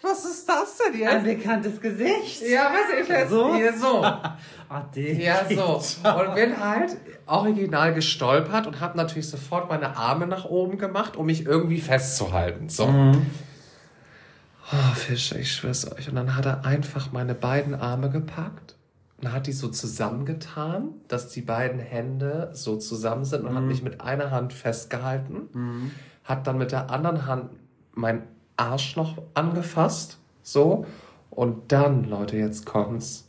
was 0.00 0.24
ist 0.24 0.48
das 0.48 0.78
denn 0.78 1.06
Ein 1.06 1.24
jetzt? 1.24 1.38
bekanntes 1.42 1.80
Gesicht. 1.80 2.42
Ja, 2.42 2.72
weißt 2.72 2.92
du, 2.92 3.02
ich 3.02 3.08
jetzt 3.08 3.30
So? 3.30 3.54
hier 3.54 3.72
so. 3.78 4.04
Digga. 4.96 5.22
Ja, 5.22 5.44
so. 5.48 6.08
Und 6.08 6.34
bin 6.34 6.58
halt 6.58 6.96
original 7.26 7.94
gestolpert 7.94 8.66
und 8.66 8.80
habe 8.80 8.96
natürlich 8.96 9.28
sofort 9.28 9.68
meine 9.68 9.96
Arme 9.96 10.26
nach 10.26 10.46
oben 10.46 10.78
gemacht, 10.78 11.16
um 11.16 11.26
mich 11.26 11.44
irgendwie 11.46 11.80
festzuhalten. 11.80 12.68
So. 12.68 12.86
Oh, 14.72 14.94
Fische, 14.94 15.38
ich 15.38 15.52
schwör's 15.52 15.90
euch. 15.92 16.08
Und 16.08 16.14
dann 16.14 16.34
hat 16.34 16.46
er 16.46 16.64
einfach 16.64 17.12
meine 17.12 17.34
beiden 17.34 17.74
Arme 17.74 18.08
gepackt 18.08 18.76
und 19.18 19.30
hat 19.30 19.46
die 19.46 19.52
so 19.52 19.68
zusammengetan, 19.68 20.94
dass 21.08 21.28
die 21.28 21.42
beiden 21.42 21.78
Hände 21.78 22.50
so 22.54 22.76
zusammen 22.76 23.24
sind 23.26 23.44
und 23.44 23.54
hat 23.54 23.64
mich 23.64 23.82
mit 23.82 24.00
einer 24.00 24.30
Hand 24.30 24.54
festgehalten, 24.54 25.92
hat 26.24 26.46
dann 26.46 26.56
mit 26.56 26.72
der 26.72 26.90
anderen 26.90 27.26
Hand 27.26 27.50
mein 27.92 28.22
Arsch 28.56 28.96
noch 28.96 29.22
angefasst, 29.34 30.18
so. 30.42 30.86
Und 31.28 31.70
dann, 31.72 32.04
Leute, 32.04 32.36
jetzt 32.36 32.64
kommt's, 32.64 33.26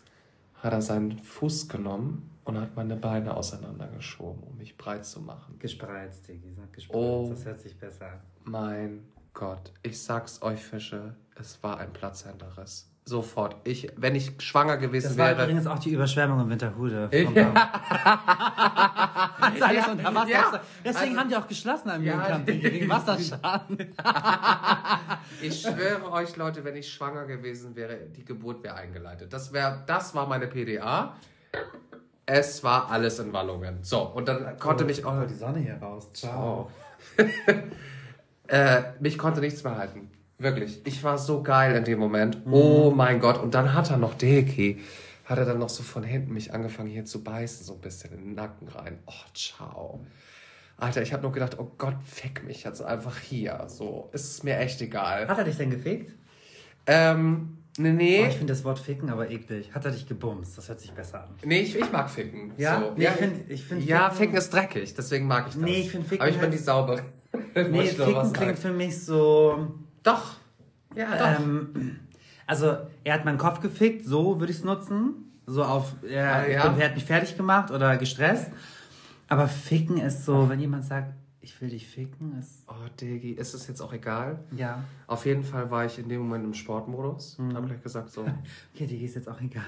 hat 0.55 0.73
er 0.73 0.81
seinen 0.81 1.19
Fuß 1.19 1.67
genommen 1.67 2.29
und 2.45 2.59
hat 2.59 2.75
meine 2.75 2.95
Beine 2.95 3.35
auseinandergeschoben, 3.35 4.43
um 4.43 4.57
mich 4.57 4.77
breit 4.77 5.05
zu 5.05 5.21
machen. 5.21 5.59
Gespreizt, 5.59 6.27
Diggi, 6.27 6.53
sag 6.55 6.71
gespreizt. 6.71 6.97
Oh. 6.97 7.27
Das 7.29 7.45
hört 7.45 7.59
sich 7.59 7.77
besser 7.77 8.05
an. 8.13 8.19
Mein 8.45 9.03
Gott, 9.33 9.71
ich 9.81 10.01
sag's 10.01 10.41
euch, 10.41 10.63
Fische, 10.63 11.15
es 11.39 11.61
war 11.63 11.77
ein 11.79 11.91
Platzhinterriss. 11.93 12.89
Sofort. 13.05 13.57
Ich, 13.65 13.91
wenn 13.97 14.15
ich 14.15 14.31
schwanger 14.39 14.77
gewesen 14.77 15.09
Das 15.09 15.17
war 15.17 15.27
wäre. 15.31 15.43
übrigens 15.43 15.67
auch 15.67 15.77
die 15.79 15.89
Überschwemmung 15.89 16.39
in 16.39 16.49
Winterhude. 16.49 17.09
Ja. 17.35 17.53
Alles 19.41 19.87
unter 19.89 20.15
Wasser. 20.15 20.29
ja. 20.29 20.61
Deswegen 20.85 21.09
Also- 21.09 21.19
haben 21.19 21.29
die 21.29 21.35
auch 21.35 21.47
geschlossen 21.47 21.89
am 21.89 22.01
Ja, 22.01 22.39
wegen 22.45 22.89
Wasserschaden. 22.89 23.77
Ich 25.41 25.61
schwöre 25.61 26.09
euch, 26.13 26.37
Leute, 26.37 26.63
wenn 26.63 26.77
ich 26.77 26.89
schwanger 26.93 27.25
gewesen 27.25 27.75
wäre, 27.75 27.97
die 28.15 28.23
Geburt 28.23 28.63
wäre 28.63 28.75
eingeleitet. 28.75 29.33
Das, 29.33 29.51
wär, 29.51 29.83
das 29.85 30.15
war 30.15 30.25
meine 30.27 30.47
PDA. 30.47 31.17
Es 32.25 32.63
war 32.63 32.89
alles 32.89 33.19
in 33.19 33.33
Wallungen. 33.33 33.79
So, 33.83 34.01
und 34.03 34.29
dann 34.29 34.57
konnte 34.59 34.85
mich 34.85 35.03
auch. 35.03 35.27
die 35.27 35.33
Sonne 35.33 35.59
hier 35.59 35.75
raus. 35.75 36.09
Ciao. 36.13 36.71
Äh, 38.47 38.81
mich 38.99 39.17
konnte 39.17 39.39
nichts 39.39 39.63
mehr 39.63 39.77
halten. 39.77 40.11
Wirklich. 40.43 40.81
Ich 40.85 41.03
war 41.03 41.17
so 41.17 41.41
geil 41.41 41.75
in 41.75 41.83
dem 41.85 41.99
Moment. 41.99 42.37
Oh 42.49 42.91
mein 42.95 43.19
Gott. 43.19 43.41
Und 43.41 43.53
dann 43.55 43.73
hat 43.73 43.89
er 43.89 43.97
noch 43.97 44.13
Deki. 44.15 44.79
Hat 45.25 45.37
er 45.37 45.45
dann 45.45 45.59
noch 45.59 45.69
so 45.69 45.83
von 45.83 46.03
hinten 46.03 46.33
mich 46.33 46.53
angefangen 46.53 46.89
hier 46.89 47.05
zu 47.05 47.23
beißen, 47.23 47.65
so 47.65 47.73
ein 47.75 47.79
bisschen 47.79 48.11
in 48.13 48.19
den 48.25 48.35
Nacken 48.35 48.67
rein. 48.67 48.99
Oh, 49.05 49.13
ciao. 49.33 50.05
Alter, 50.77 51.01
ich 51.01 51.13
habe 51.13 51.23
nur 51.23 51.31
gedacht, 51.31 51.57
oh 51.59 51.71
Gott, 51.77 51.95
fick 52.03 52.43
mich 52.43 52.63
jetzt 52.65 52.81
einfach 52.81 53.17
hier. 53.19 53.63
So, 53.67 54.09
ist 54.11 54.29
es 54.29 54.43
mir 54.43 54.57
echt 54.57 54.81
egal. 54.81 55.27
Hat 55.29 55.37
er 55.37 55.45
dich 55.45 55.55
denn 55.55 55.69
gefickt? 55.69 56.11
Ähm, 56.85 57.57
nee, 57.77 57.89
Oh, 57.89 57.93
nee. 57.93 58.27
ich 58.27 58.35
finde 58.35 58.51
das 58.53 58.63
Wort 58.65 58.79
ficken 58.79 59.09
aber 59.09 59.29
eklig. 59.31 59.73
Hat 59.73 59.85
er 59.85 59.91
dich 59.91 60.07
gebumst? 60.07 60.57
Das 60.57 60.67
hört 60.67 60.81
sich 60.81 60.91
besser 60.91 61.23
an. 61.23 61.29
Nee, 61.45 61.61
ich, 61.61 61.75
ich 61.77 61.91
mag 61.91 62.09
ficken. 62.09 62.51
Ja? 62.57 62.81
So. 62.81 62.91
Nee, 62.97 63.05
ich 63.05 63.09
find- 63.11 63.49
ich 63.51 63.63
find 63.63 63.85
Ja, 63.85 64.09
Ficken- 64.09 64.35
ist 64.35 64.51
dreckig, 64.53 64.93
deswegen 64.93 65.25
mag 65.27 65.45
ich 65.47 65.53
das. 65.53 65.63
Nee, 65.63 65.79
ich 65.81 65.89
find 65.91 66.05
Ficken 66.05 66.21
Aber 66.21 66.29
ich 66.29 66.37
bin 66.39 66.51
die 66.51 66.57
heißt- 66.57 66.63
saubere. 66.63 67.01
Nee, 67.55 67.85
ficken 67.87 68.33
klingt 68.33 68.59
für 68.59 68.71
mich 68.71 69.03
so... 69.03 69.67
Doch. 70.03 70.35
Ja, 70.95 71.17
doch. 71.17 71.39
Ähm, 71.39 71.99
also, 72.45 72.77
er 73.03 73.13
hat 73.15 73.25
meinen 73.25 73.37
Kopf 73.37 73.59
gefickt, 73.61 74.05
so 74.05 74.39
würde 74.39 74.51
ich 74.51 74.59
es 74.59 74.63
nutzen. 74.63 75.31
So 75.45 75.63
auf, 75.63 75.95
er, 76.03 76.35
Ah, 76.35 76.47
ja. 76.47 76.75
er 76.77 76.85
hat 76.85 76.95
mich 76.95 77.05
fertig 77.05 77.35
gemacht 77.35 77.71
oder 77.71 77.97
gestresst. 77.97 78.51
Aber 79.27 79.47
ficken 79.47 79.97
ist 79.97 80.25
so, 80.25 80.47
wenn 80.49 80.59
jemand 80.59 80.85
sagt, 80.85 81.13
Ich 81.41 81.59
will 81.59 81.69
dich 81.69 81.87
ficken. 81.87 82.37
Ist 82.39 82.63
Oh, 82.69 82.73
Diggi, 83.01 83.31
ist 83.31 83.53
es 83.53 83.67
jetzt 83.67 83.81
auch 83.81 83.91
egal? 83.91 84.39
ja. 84.55 84.81
Auf 85.07 85.25
jeden 85.25 85.43
Fall 85.43 85.69
war 85.69 85.83
ich 85.85 85.99
in 85.99 86.07
dem 86.07 86.21
Moment 86.21 86.45
im 86.45 86.53
Sportmodus. 86.53 87.37
Mhm. 87.37 87.55
Hab 87.55 87.65
gleich 87.65 87.81
gesagt 87.81 88.09
so, 88.11 88.21
Okay, 88.73 88.87
Digi 88.87 89.03
ist 89.05 89.15
jetzt 89.15 89.27
auch 89.27 89.41
egal. 89.41 89.65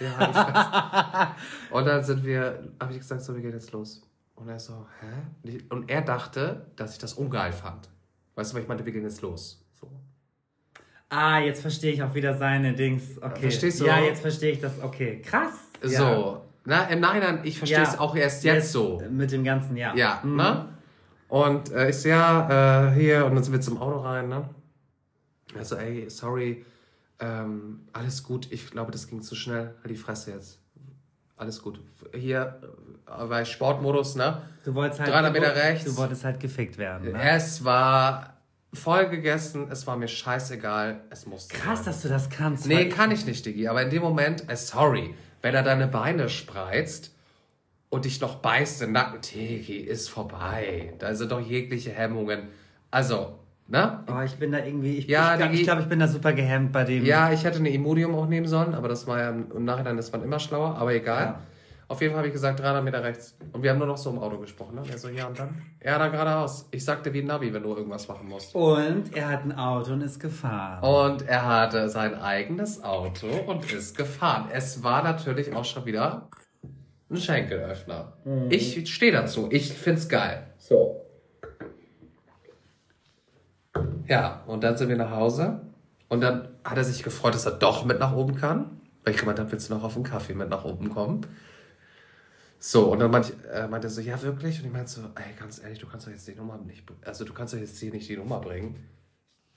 ja, 0.00 0.26
die 0.26 0.32
Fresse. 0.32 1.28
Und 1.74 1.84
dann 1.86 2.02
sind 2.04 2.24
wir, 2.24 2.72
habe 2.80 2.92
ich 2.92 2.98
gesagt 2.98 3.20
so, 3.22 3.34
wir 3.34 3.42
gehen 3.42 3.52
jetzt 3.52 3.72
los. 3.72 4.02
Und 4.36 4.48
er 4.48 4.58
so, 4.58 4.86
hä? 5.00 5.58
Und 5.68 5.90
er 5.90 6.00
dachte, 6.02 6.66
dass 6.76 6.92
ich 6.92 6.98
das 6.98 7.12
ungeil 7.14 7.52
fand. 7.52 7.90
Weißt 8.36 8.52
du, 8.52 8.54
weil 8.54 8.62
ich 8.62 8.68
meinte, 8.68 8.86
wir 8.86 8.92
gehen 8.92 9.02
jetzt 9.02 9.20
los. 9.20 9.62
So. 9.80 9.90
Ah, 11.10 11.38
jetzt 11.40 11.62
verstehe 11.62 11.92
ich 11.92 12.02
auch 12.02 12.14
wieder 12.14 12.36
seine 12.36 12.74
Dings. 12.74 13.16
Okay. 13.20 13.40
Verstehst 13.42 13.80
du? 13.80 13.86
Ja, 13.86 13.98
jetzt 14.00 14.20
verstehe 14.20 14.52
ich 14.52 14.60
das. 14.60 14.72
Okay, 14.82 15.22
krass. 15.22 15.54
Ja. 15.82 15.88
So. 15.88 16.42
Na, 16.64 16.84
im 16.88 17.00
Nachhinein, 17.00 17.40
ich 17.44 17.56
verstehe 17.56 17.82
es 17.82 17.94
Ja. 17.94 18.00
auch 18.00 18.14
erst 18.14 18.44
jetzt, 18.44 18.72
so. 18.72 19.02
Mit 19.10 19.32
dem 19.32 19.42
Ganzen, 19.42 19.76
ja. 19.76 19.94
Ja, 19.94 20.20
Mhm. 20.22 20.36
ne? 20.36 20.68
Und 21.28 21.72
äh, 21.72 21.88
ich 21.90 21.96
so, 21.96 22.08
ja, 22.10 22.88
äh, 22.90 22.94
hier, 22.94 23.24
und 23.24 23.34
dann 23.34 23.42
sind 23.44 23.52
wir 23.54 23.60
zum 23.60 23.80
Auto 23.80 23.98
rein, 24.00 24.28
ne? 24.28 24.48
Also, 25.56 25.76
ey, 25.76 26.10
sorry, 26.10 26.64
ähm, 27.20 27.80
alles 27.94 28.22
gut, 28.22 28.48
ich 28.52 28.70
glaube, 28.70 28.92
das 28.92 29.08
ging 29.08 29.22
zu 29.22 29.34
schnell. 29.34 29.74
Halt 29.82 29.90
die 29.90 29.96
Fresse 29.96 30.32
jetzt. 30.32 30.58
Alles 31.36 31.62
gut. 31.62 31.80
Hier 32.14 32.60
äh, 33.06 33.28
war 33.28 33.42
ich 33.42 33.48
Sportmodus, 33.50 34.16
ne? 34.16 34.42
Du 34.64 34.74
wolltest 34.74 35.00
halt. 35.00 35.10
300 35.10 35.32
Meter 35.32 35.54
rechts. 35.54 35.84
Du 35.86 35.96
wolltest 35.96 36.24
halt 36.24 36.38
gefickt 36.40 36.76
werden. 36.78 37.12
Ne? 37.12 37.30
Es 37.30 37.64
war 37.64 38.37
voll 38.72 39.08
gegessen, 39.08 39.68
es 39.70 39.86
war 39.86 39.96
mir 39.96 40.08
scheißegal, 40.08 41.00
es 41.10 41.26
musste. 41.26 41.56
Krass, 41.56 41.78
sein. 41.78 41.86
dass 41.86 42.02
du 42.02 42.08
das 42.08 42.28
kannst. 42.30 42.66
Nee, 42.66 42.88
kann 42.88 43.10
ich 43.10 43.24
nicht, 43.26 43.44
Diggi. 43.44 43.68
Aber 43.68 43.82
in 43.82 43.90
dem 43.90 44.02
Moment, 44.02 44.48
äh, 44.50 44.56
sorry, 44.56 45.14
wenn 45.42 45.54
er 45.54 45.62
deine 45.62 45.88
Beine 45.88 46.28
spreizt 46.28 47.14
und 47.88 48.04
dich 48.04 48.20
noch 48.20 48.36
beißt 48.36 48.82
im 48.82 48.92
Nacken, 48.92 49.20
Diggi, 49.20 49.78
ist 49.78 50.08
vorbei. 50.08 50.92
Da 50.98 51.14
sind 51.14 51.32
doch 51.32 51.40
jegliche 51.40 51.90
Hemmungen. 51.90 52.48
Also, 52.90 53.38
ne? 53.66 54.04
Oh, 54.06 54.20
ich 54.22 54.34
bin 54.36 54.52
da 54.52 54.58
irgendwie. 54.58 54.98
Ich, 54.98 55.06
Ja, 55.06 55.32
ich 55.32 55.38
glaube, 55.38 55.54
ich, 55.54 55.62
glaub, 55.62 55.80
ich 55.80 55.86
bin 55.86 55.98
da 55.98 56.08
super 56.08 56.32
gehemmt 56.32 56.72
bei 56.72 56.84
dem. 56.84 57.04
Ja, 57.04 57.32
ich 57.32 57.44
hätte 57.44 57.58
eine 57.58 57.70
Imodium 57.70 58.14
auch 58.14 58.26
nehmen 58.26 58.46
sollen, 58.46 58.74
aber 58.74 58.88
das 58.88 59.06
war 59.06 59.18
ja 59.18 59.30
im 59.30 59.64
Nachhinein 59.64 59.96
ist 59.98 60.12
man 60.12 60.22
immer 60.22 60.38
schlauer, 60.38 60.76
aber 60.76 60.94
egal. 60.94 61.24
Ja. 61.24 61.42
Auf 61.90 62.02
jeden 62.02 62.12
Fall 62.12 62.18
habe 62.18 62.28
ich 62.28 62.34
gesagt, 62.34 62.60
300 62.60 62.84
Meter 62.84 63.02
rechts. 63.02 63.34
Und 63.50 63.62
wir 63.62 63.70
haben 63.70 63.78
nur 63.78 63.86
noch 63.86 63.96
so 63.96 64.10
im 64.10 64.18
Auto 64.18 64.36
gesprochen. 64.36 64.74
Ne? 64.74 64.82
Er 64.90 64.98
so, 64.98 65.08
ja, 65.08 65.26
und 65.26 65.38
dann? 65.38 65.62
Ja, 65.82 65.98
dann 65.98 66.12
geradeaus. 66.12 66.68
Ich 66.70 66.84
sagte 66.84 67.14
wie 67.14 67.20
ein 67.20 67.26
Navi, 67.26 67.52
wenn 67.54 67.62
du 67.62 67.74
irgendwas 67.74 68.06
machen 68.08 68.28
musst. 68.28 68.54
Und 68.54 69.16
er 69.16 69.28
hat 69.28 69.44
ein 69.44 69.52
Auto 69.52 69.94
und 69.94 70.02
ist 70.02 70.20
gefahren. 70.20 70.84
Und 70.84 71.26
er 71.26 71.46
hatte 71.46 71.88
sein 71.88 72.14
eigenes 72.14 72.84
Auto 72.84 73.26
und 73.46 73.72
ist 73.72 73.96
gefahren. 73.96 74.50
Es 74.52 74.82
war 74.82 75.02
natürlich 75.02 75.54
auch 75.54 75.64
schon 75.64 75.86
wieder 75.86 76.28
ein 77.08 77.16
Schenkelöffner. 77.16 78.18
Ich 78.50 78.94
stehe 78.94 79.12
dazu. 79.12 79.48
Ich 79.50 79.72
find's 79.72 80.10
geil. 80.10 80.46
So. 80.58 81.06
Ja, 84.06 84.42
und 84.46 84.62
dann 84.62 84.76
sind 84.76 84.90
wir 84.90 84.96
nach 84.96 85.12
Hause. 85.12 85.62
Und 86.10 86.20
dann 86.20 86.48
hat 86.64 86.76
er 86.76 86.84
sich 86.84 87.02
gefreut, 87.02 87.32
dass 87.32 87.46
er 87.46 87.52
doch 87.52 87.86
mit 87.86 87.98
nach 87.98 88.14
oben 88.14 88.34
kann. 88.34 88.78
Weil 89.04 89.14
ich 89.14 89.20
gemeint 89.20 89.38
habe, 89.38 89.50
willst 89.52 89.70
du 89.70 89.74
noch 89.74 89.84
auf 89.84 89.94
den 89.94 90.02
Kaffee 90.02 90.34
mit 90.34 90.50
nach 90.50 90.66
oben 90.66 90.90
kommen? 90.90 91.22
So, 92.60 92.92
und 92.92 92.98
dann 92.98 93.10
meinte, 93.10 93.34
äh, 93.52 93.68
meinte 93.68 93.86
er 93.86 93.90
so, 93.90 94.00
ja, 94.00 94.20
wirklich? 94.22 94.58
Und 94.58 94.66
ich 94.66 94.72
meinte 94.72 94.90
so, 94.90 95.02
ey, 95.02 95.34
ganz 95.38 95.62
ehrlich, 95.62 95.78
du 95.78 95.86
kannst 95.86 96.06
doch 96.06 96.10
jetzt 96.10 96.26
die 96.26 96.34
Nummer 96.34 96.58
nicht, 96.58 96.84
also 97.04 97.24
du 97.24 97.32
kannst 97.32 97.54
doch 97.54 97.58
jetzt 97.58 97.78
hier 97.78 97.92
nicht 97.92 98.08
die 98.08 98.16
Nummer 98.16 98.40
bringen. 98.40 98.76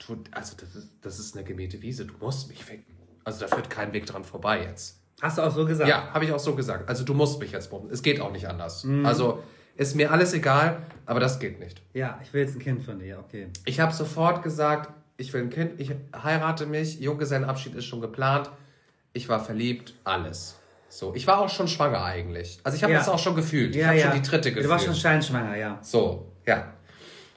Du, 0.05 0.17
also 0.31 0.55
das 0.57 0.75
ist, 0.75 0.89
das 1.01 1.19
ist 1.19 1.35
eine 1.35 1.43
gemähte 1.43 1.81
Wiese, 1.81 2.05
du 2.05 2.13
musst 2.19 2.47
mich 2.47 2.63
ficken. 2.63 2.95
Also 3.23 3.45
da 3.45 3.53
führt 3.53 3.69
kein 3.69 3.93
Weg 3.93 4.05
dran 4.05 4.23
vorbei 4.23 4.63
jetzt. 4.63 4.99
Hast 5.21 5.37
du 5.37 5.43
auch 5.43 5.53
so 5.53 5.65
gesagt? 5.65 5.89
Ja, 5.89 6.11
habe 6.13 6.25
ich 6.25 6.31
auch 6.31 6.39
so 6.39 6.55
gesagt. 6.55 6.89
Also 6.89 7.03
du 7.03 7.13
musst 7.13 7.39
mich 7.39 7.51
jetzt 7.51 7.69
bumsen. 7.69 7.91
Es 7.91 8.01
geht 8.01 8.19
auch 8.19 8.31
nicht 8.31 8.47
anders. 8.47 8.85
Also 9.03 9.43
ist 9.75 9.95
mir 9.95 10.11
alles 10.11 10.33
egal, 10.33 10.81
aber 11.05 11.19
das 11.19 11.39
geht 11.39 11.59
nicht. 11.59 11.81
Ja, 11.93 12.19
ich 12.23 12.33
will 12.33 12.41
jetzt 12.41 12.55
ein 12.55 12.59
Kind 12.59 12.83
von 12.83 12.99
dir, 12.99 13.19
okay. 13.19 13.47
Ich 13.65 13.79
habe 13.79 13.93
sofort 13.93 14.43
gesagt, 14.43 14.91
ich 15.17 15.31
will 15.33 15.41
ein 15.41 15.49
Kind, 15.49 15.79
ich 15.79 15.91
heirate 16.15 16.65
mich, 16.65 16.99
Junggesellenabschied 16.99 17.75
ist 17.75 17.85
schon 17.85 18.01
geplant, 18.01 18.49
ich 19.13 19.29
war 19.29 19.43
verliebt, 19.43 19.93
alles. 20.03 20.57
So, 20.91 21.15
ich 21.15 21.25
war 21.25 21.39
auch 21.39 21.49
schon 21.49 21.69
schwanger 21.69 22.03
eigentlich. 22.03 22.59
Also 22.63 22.75
ich 22.75 22.83
habe 22.83 22.91
Ja. 22.91 22.99
das 22.99 23.07
auch 23.07 23.17
schon 23.17 23.33
gefühlt. 23.35 23.73
ich 23.73 23.81
Ja, 23.81 23.87
habe 23.87 23.97
ja. 23.99 24.11
schon 24.11 24.21
die 24.21 24.27
dritte 24.27 24.49
gefühlt. 24.49 24.65
Du 24.65 24.69
warst 24.69 24.83
schon 24.85 24.93
scheinschwanger, 24.95 25.55
ja. 25.55 25.79
So, 25.81 26.33
ja. 26.45 26.73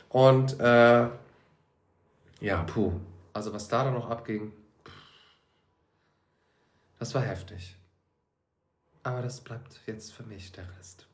Und 0.08 0.58
äh, 0.58 1.08
ja, 2.40 2.62
puh. 2.66 2.92
Also 3.32 3.52
was 3.52 3.68
da 3.68 3.84
dann 3.84 3.94
noch 3.94 4.10
abging, 4.10 4.52
das 6.98 7.14
war 7.14 7.22
heftig. 7.22 7.76
Aber 9.04 9.22
das 9.22 9.40
bleibt 9.40 9.80
jetzt 9.86 10.12
für 10.12 10.22
mich 10.24 10.50
der 10.52 10.64
Rest. 10.78 11.06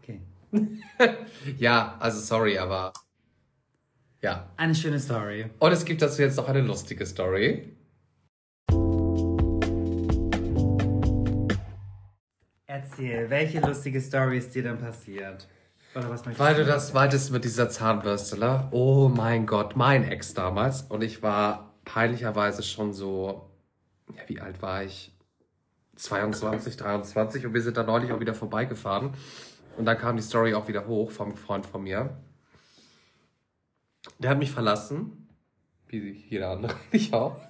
Okay. 0.00 0.20
Ja, 1.58 1.96
also 2.00 2.20
sorry, 2.20 2.58
aber 2.58 2.92
ja. 4.22 4.50
Eine 4.56 4.74
schöne 4.74 4.98
Story. 4.98 5.50
Und 5.60 5.72
es 5.72 5.84
gibt 5.84 6.02
dazu 6.02 6.22
jetzt 6.22 6.36
noch 6.36 6.48
eine 6.48 6.62
lustige 6.62 7.06
Story. 7.06 7.76
Erzähl, 12.78 13.28
welche 13.28 13.58
lustige 13.60 14.00
Story 14.00 14.38
ist 14.38 14.54
dir 14.54 14.62
denn 14.62 14.78
passiert? 14.78 15.48
Oder 15.96 16.10
was 16.10 16.38
Weil 16.38 16.54
du 16.54 16.64
das 16.64 16.92
meintest 16.92 17.32
mit 17.32 17.42
dieser 17.42 17.68
Zahnbürste, 17.68 18.38
ne? 18.38 18.68
Oh 18.70 19.08
mein 19.08 19.46
Gott, 19.46 19.74
mein 19.74 20.04
Ex 20.04 20.32
damals. 20.32 20.82
Und 20.82 21.02
ich 21.02 21.20
war 21.20 21.74
peinlicherweise 21.84 22.62
schon 22.62 22.92
so, 22.92 23.50
ja, 24.14 24.22
wie 24.28 24.40
alt 24.40 24.62
war 24.62 24.84
ich? 24.84 25.12
22, 25.96 26.76
23 26.76 27.46
und 27.46 27.54
wir 27.54 27.62
sind 27.62 27.76
da 27.76 27.82
neulich 27.82 28.12
auch 28.12 28.20
wieder 28.20 28.34
vorbeigefahren. 28.34 29.10
Und 29.76 29.84
dann 29.84 29.98
kam 29.98 30.16
die 30.16 30.22
Story 30.22 30.54
auch 30.54 30.68
wieder 30.68 30.86
hoch 30.86 31.10
vom 31.10 31.36
Freund 31.36 31.66
von 31.66 31.82
mir. 31.82 32.16
Der 34.20 34.30
hat 34.30 34.38
mich 34.38 34.52
verlassen. 34.52 35.28
Wie 35.88 36.12
jeder 36.28 36.50
andere. 36.50 36.76
Ich 36.92 37.12
auch. 37.12 37.40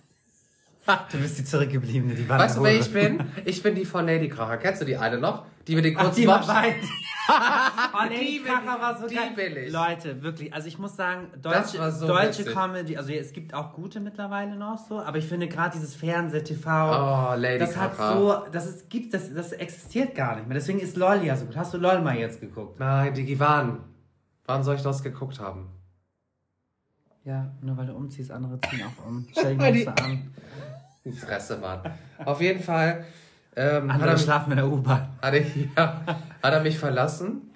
Du 1.13 1.19
bist 1.19 1.39
die 1.39 1.45
Zurückgebliebene, 1.45 2.15
die 2.15 2.29
war 2.29 2.39
Weißt 2.39 2.57
du, 2.57 2.63
wer 2.63 2.75
ich 2.75 2.93
bin? 2.93 3.23
Ich 3.45 3.63
bin 3.63 3.75
die 3.75 3.85
von 3.85 4.07
Lady 4.07 4.29
Kracher. 4.29 4.57
Kennst 4.57 4.81
du 4.81 4.87
die 4.87 4.97
eine 4.97 5.19
noch? 5.19 5.45
Die 5.67 5.75
mit 5.77 5.85
den 5.85 5.97
Ach, 5.99 6.05
kurzen 6.05 6.21
die 6.23 6.27
war 6.27 6.39
Bob- 6.41 6.49
weit. 6.49 6.75
oh, 7.93 8.05
Lady 8.09 8.41
Kracher 8.45 8.81
war 8.81 8.99
so 8.99 9.07
die 9.07 9.15
geil. 9.17 9.57
ich. 9.67 9.71
Leute, 9.73 10.23
wirklich. 10.23 10.55
Also 10.55 10.67
ich 10.69 10.79
muss 10.79 10.97
sagen, 10.97 11.29
deutsche, 11.43 11.91
so 11.93 12.07
deutsche 12.07 12.39
witzig. 12.41 12.55
Comedy, 12.55 12.97
also 12.97 13.13
es 13.13 13.33
gibt 13.35 13.53
auch 13.53 13.75
gute 13.75 14.01
mittlerweile 14.01 14.57
noch 14.57 14.79
so, 14.79 14.99
aber 15.01 15.19
ich 15.19 15.27
finde 15.27 15.47
gerade 15.49 15.73
dieses 15.77 15.95
Fernseh-TV, 15.95 16.67
Oh, 16.71 17.35
Lady 17.37 17.59
das 17.59 17.77
hat 17.77 17.95
Kracher. 17.97 18.17
so, 18.47 18.51
das 18.51 18.67
ist, 18.67 18.89
gibt, 18.89 19.13
das, 19.13 19.35
das 19.35 19.53
existiert 19.53 20.15
gar 20.15 20.37
nicht 20.37 20.49
mehr. 20.49 20.55
Deswegen 20.55 20.79
ist 20.81 20.97
LOL 20.97 21.23
ja 21.23 21.37
so 21.37 21.45
gut. 21.45 21.57
Hast 21.57 21.75
du 21.75 21.79
LOL 21.79 22.01
mal 22.01 22.17
jetzt 22.17 22.41
geguckt? 22.41 22.81
Nein, 22.81 23.13
Digi, 23.13 23.39
wann? 23.39 23.81
Wann 24.47 24.63
soll 24.63 24.77
ich 24.77 24.83
das 24.83 25.03
geguckt 25.03 25.39
haben? 25.39 25.69
Ja, 27.25 27.51
nur 27.61 27.77
weil 27.77 27.85
du 27.87 27.93
umziehst, 27.93 28.31
andere 28.31 28.59
ziehen 28.63 28.81
auch 28.85 29.07
um. 29.07 29.27
Stell 29.33 29.55
dich 29.59 29.85
mal 29.87 29.97
so 29.99 30.05
an. 30.05 30.31
Fresse, 31.27 31.59
Mann. 31.59 31.81
Auf 32.25 32.41
jeden 32.41 32.63
Fall 32.63 33.05
ähm, 33.57 33.85
hat, 33.89 33.95
Andere 33.95 34.11
er 34.11 34.13
mich, 34.15 34.23
schlafen 34.23 34.51
in 34.53 34.57
der 34.59 34.67
U-Bahn. 34.69 35.09
hat, 35.23 35.35
er, 35.35 35.41
ja, 35.77 36.03
hat 36.43 36.53
er 36.53 36.61
mich 36.63 36.79
verlassen 36.79 37.51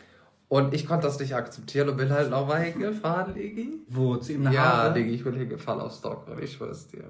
und 0.48 0.74
ich 0.74 0.86
konnte 0.86 1.07
das 1.07 1.18
nicht 1.18 1.34
akzeptieren 1.34 1.88
und 1.88 1.96
bin 1.96 2.11
halt 2.11 2.30
nochmal 2.30 2.61
hingefahren, 2.62 3.34
Digi. 3.34 3.80
Wo? 3.88 4.16
Zu 4.16 4.32
ihm 4.34 4.42
nach 4.44 4.53
Ja, 4.53 4.82
Hause? 4.84 4.94
Digi, 4.94 5.14
ich 5.14 5.24
bin 5.24 5.34
hingefahren 5.34 5.80
auf 5.80 5.92
Stockholm, 5.94 6.38
ich 6.42 6.53
schwör's 6.53 6.86
dir. 6.88 7.05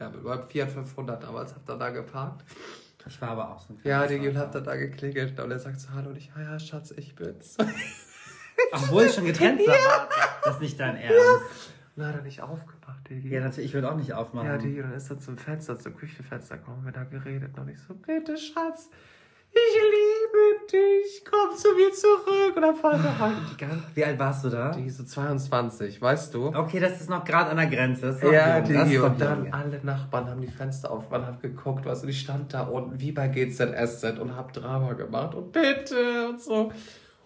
Ja, 0.00 0.08
mit 0.10 0.22
meinem 0.22 0.46
Fiat 0.48 0.70
500 0.70 1.22
damals 1.22 1.54
habt 1.54 1.68
ihr 1.68 1.76
da 1.76 1.90
geparkt. 1.90 2.44
Ich 3.06 3.20
war 3.22 3.30
aber 3.30 3.50
auch 3.54 3.60
so 3.60 3.72
ein 3.72 3.80
Ja, 3.84 4.06
Digi, 4.06 4.28
und 4.28 4.36
habt 4.38 4.54
ihr 4.54 4.60
da 4.60 4.76
geklingelt 4.76 5.38
und 5.40 5.50
er 5.50 5.58
sagt 5.58 5.80
so, 5.80 5.88
hallo, 5.94 6.10
und 6.10 6.16
ich, 6.16 6.30
ja, 6.36 6.42
ja, 6.52 6.58
Schatz, 6.58 6.92
ich 6.96 7.14
bin's. 7.14 7.56
Obwohl 8.72 9.04
ich 9.04 9.14
schon 9.14 9.24
getrennt 9.24 9.60
war. 9.66 10.08
Das 10.44 10.54
ist 10.54 10.60
nicht 10.60 10.78
dein 10.80 10.96
Ernst. 10.96 11.16
Und 11.18 11.42
dann 11.98 12.08
hat 12.08 12.16
er 12.16 12.22
nicht 12.22 12.40
aufgemacht, 12.40 13.08
Digi. 13.08 13.28
Ja, 13.28 13.40
natürlich, 13.40 13.68
ich 13.70 13.74
würde 13.74 13.90
auch 13.90 13.96
nicht 13.96 14.12
aufmachen. 14.12 14.48
Ja, 14.48 14.58
die, 14.58 14.80
und 14.80 14.90
dann 14.90 14.96
ist 14.96 15.10
er 15.10 15.18
zum 15.18 15.36
Fenster, 15.36 15.78
zum 15.78 15.96
Küchenfenster 15.96 16.58
gekommen, 16.58 16.84
wir 16.84 16.92
da 16.92 17.04
geredet. 17.04 17.56
Und 17.58 17.68
ich 17.68 17.78
so, 17.80 17.94
bitte, 17.94 18.36
Schatz, 18.36 18.90
ich 19.50 19.80
liebe 19.80 20.66
dich, 20.70 21.24
komm 21.24 21.56
zu 21.56 21.68
mir 21.74 21.90
zurück. 21.92 22.56
Und 22.56 22.62
dann 22.62 23.18
heute 23.18 23.40
die 23.50 23.56
ganze 23.56 23.84
Wie 23.94 24.04
alt 24.04 24.18
warst 24.18 24.44
du 24.44 24.50
da? 24.50 24.72
Die 24.72 24.90
so 24.90 25.04
22, 25.04 26.00
weißt 26.00 26.34
du? 26.34 26.48
Okay, 26.48 26.80
das 26.80 27.00
ist 27.00 27.08
noch 27.08 27.24
gerade 27.24 27.50
an 27.50 27.56
der 27.56 27.66
Grenze. 27.66 28.18
Ja, 28.22 28.58
jung, 28.58 28.68
das 28.68 28.88
die, 28.88 28.94
ist 28.94 29.00
noch 29.00 29.10
und 29.10 29.20
dann 29.20 29.44
jung. 29.44 29.54
alle 29.54 29.80
Nachbarn 29.82 30.28
haben 30.28 30.40
die 30.40 30.48
Fenster 30.48 30.90
auf, 30.90 31.10
man 31.10 31.26
hat 31.26 31.40
geguckt, 31.40 31.86
weißt 31.86 32.04
du, 32.04 32.08
ich 32.08 32.20
stand 32.20 32.52
da 32.52 32.62
unten 32.64 33.00
wie 33.00 33.12
bei 33.12 33.28
GZSZ 33.28 34.18
und 34.18 34.36
hab 34.36 34.52
Drama 34.52 34.92
gemacht 34.92 35.34
und 35.34 35.52
bitte 35.52 36.28
und 36.28 36.40
so. 36.40 36.70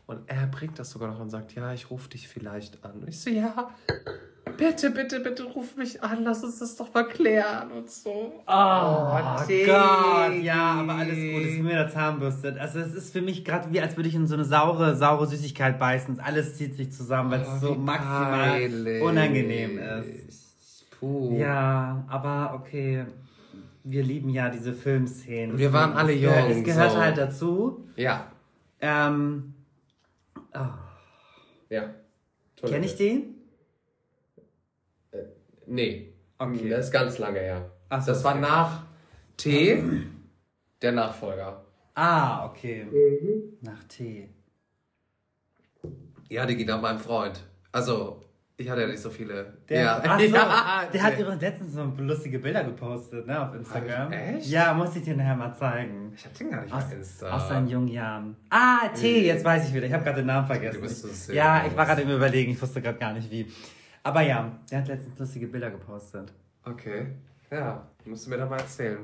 Und 0.07 0.29
er 0.29 0.47
bringt 0.47 0.79
das 0.79 0.91
sogar 0.91 1.09
noch 1.09 1.21
und 1.21 1.31
sagt, 1.31 1.55
ja, 1.55 1.73
ich 1.73 1.91
rufe 1.91 2.09
dich 2.11 2.29
vielleicht 2.29 2.85
an. 2.85 3.01
Und 3.01 3.09
ich 3.09 3.21
so, 3.21 3.31
ja, 3.31 3.71
bitte, 4.69 4.91
bitte, 4.91 5.21
bitte 5.21 5.45
ruf 5.45 5.77
mich 5.77 6.03
an, 6.03 6.23
lass 6.25 6.43
uns 6.45 6.59
das 6.59 6.77
doch 6.77 6.93
mal 6.95 7.07
klären 7.09 7.71
und 7.73 7.91
so. 7.91 8.33
Oh, 8.47 9.19
Digi. 9.49 9.65
Gott, 9.67 10.43
ja, 10.43 10.75
aber 10.81 10.95
alles 10.95 11.15
gut. 11.17 11.45
Das 11.45 11.51
ist 11.53 11.61
mir 11.61 11.75
der 11.75 11.89
Zahnbürste. 11.89 12.57
Also 12.61 12.79
es 12.81 12.95
ist 12.95 13.13
für 13.13 13.21
mich 13.23 13.45
gerade 13.45 13.73
wie, 13.73 13.81
als 13.81 13.97
würde 13.97 14.09
ich 14.09 14.15
in 14.15 14.27
so 14.27 14.35
eine 14.35 14.45
saure, 14.45 14.95
saure 14.97 15.27
Süßigkeit 15.27 15.79
beißen. 15.79 16.21
Alles 16.21 16.57
zieht 16.57 16.77
sich 16.77 16.93
zusammen, 16.93 17.31
weil 17.31 17.41
Oh, 17.47 17.53
es 17.55 17.61
so 17.61 17.75
wie 17.75 17.79
maximal 17.79 18.51
peinlich. 18.51 19.03
unangenehm 19.03 19.79
ist. 19.79 20.87
Puh. 20.99 21.37
Ja, 21.39 22.05
aber 22.09 22.55
okay. 22.55 23.05
Wir 23.85 24.05
lieben 24.05 24.29
ja 24.29 24.49
diese 24.49 24.73
Filmszenen. 24.73 25.59
Wir 25.59 25.73
waren 25.73 25.95
alle 25.95 26.13
jung, 26.13 26.33
Es 26.49 26.63
gehört 26.63 26.93
so. 26.93 26.99
halt 26.99 27.19
dazu. 27.19 27.85
Ja, 27.97 28.27
Ähm, 28.81 29.55
ja. 31.69 31.91
Kenne 32.65 32.87
ich 32.87 32.97
den? 32.97 33.35
Nee. 35.67 36.13
Okay. 36.39 36.69
Das 36.69 36.87
ist 36.87 36.93
ganz 36.93 37.19
lange 37.19 37.39
her. 37.39 37.71
Ach 37.89 38.01
so, 38.01 38.13
das 38.13 38.25
war 38.25 38.33
okay. 38.33 38.41
nach 38.41 38.83
T, 39.37 39.83
der 40.81 40.93
Nachfolger. 40.93 41.65
Ah, 41.95 42.47
okay. 42.47 42.87
Nach 43.61 43.85
T. 43.85 44.29
Ja, 46.29 46.47
die 46.47 46.57
geht 46.57 46.71
an 46.71 46.81
meinem 46.81 46.99
Freund. 46.99 47.43
Also, 47.71 48.23
ich 48.57 48.69
hatte 48.71 48.83
ja 48.83 48.87
nicht 48.87 49.01
so 49.01 49.11
viele. 49.11 49.53
Der, 49.69 49.83
ja. 49.83 50.03
ach 50.03 50.19
so, 50.19 50.27
ja. 50.35 50.85
der 50.93 51.03
hat 51.03 51.19
übrigens 51.19 51.43
letztens 51.43 51.73
so 51.75 51.85
lustige 51.99 52.39
Bilder 52.39 52.65
gepostet, 52.65 53.27
ne, 53.27 53.41
auf 53.47 53.55
Instagram. 53.55 54.13
Ich- 54.13 54.19
echt? 54.19 54.47
Ja, 54.49 54.73
muss 54.73 54.97
ich 54.97 55.03
dir 55.03 55.17
nachher 55.17 55.37
mal 55.37 55.53
zeigen. 55.55 56.13
Ich 56.17 56.25
hab 56.25 56.35
den 56.35 56.51
gar 56.51 56.63
nicht 56.63 56.73
Aus, 56.73 56.85
auf 56.85 56.93
Insta. 56.93 57.31
aus 57.31 57.49
seinen 57.49 57.69
jungen 57.69 57.89
Jahren. 57.89 58.37
Ah, 58.51 58.89
T, 58.89 59.27
jetzt 59.27 59.45
weiß 59.45 59.69
ich 59.69 59.75
wieder. 59.75 59.87
Ich 59.87 59.93
habe 59.93 60.05
gerade 60.05 60.19
den 60.19 60.27
Namen 60.27 60.47
vergessen. 60.47 60.77
Du 60.77 60.83
bist 60.83 61.03
so 61.03 61.09
sehr 61.09 61.35
ja, 61.35 61.59
groß. 61.61 61.71
ich 61.71 61.77
war 61.77 61.87
gerade 61.87 62.03
im 62.03 62.11
Überlegen. 62.11 62.53
Ich 62.53 62.63
wusste 62.63 62.81
gerade 62.81 62.99
gar 62.99 63.13
nicht 63.13 63.31
wie. 63.31 63.47
Aber 64.03 64.23
ja, 64.23 64.51
der 64.71 64.79
hat 64.81 64.89
letztens 64.89 65.19
lustige 65.19 65.47
Bilder 65.47 65.71
gepostet. 65.71 66.33
Okay. 66.65 67.07
Ja, 67.51 67.87
musst 68.05 68.27
du 68.27 68.31
mir 68.31 68.39
da 68.39 68.47
mal 68.47 68.59
erzählen. 68.61 68.99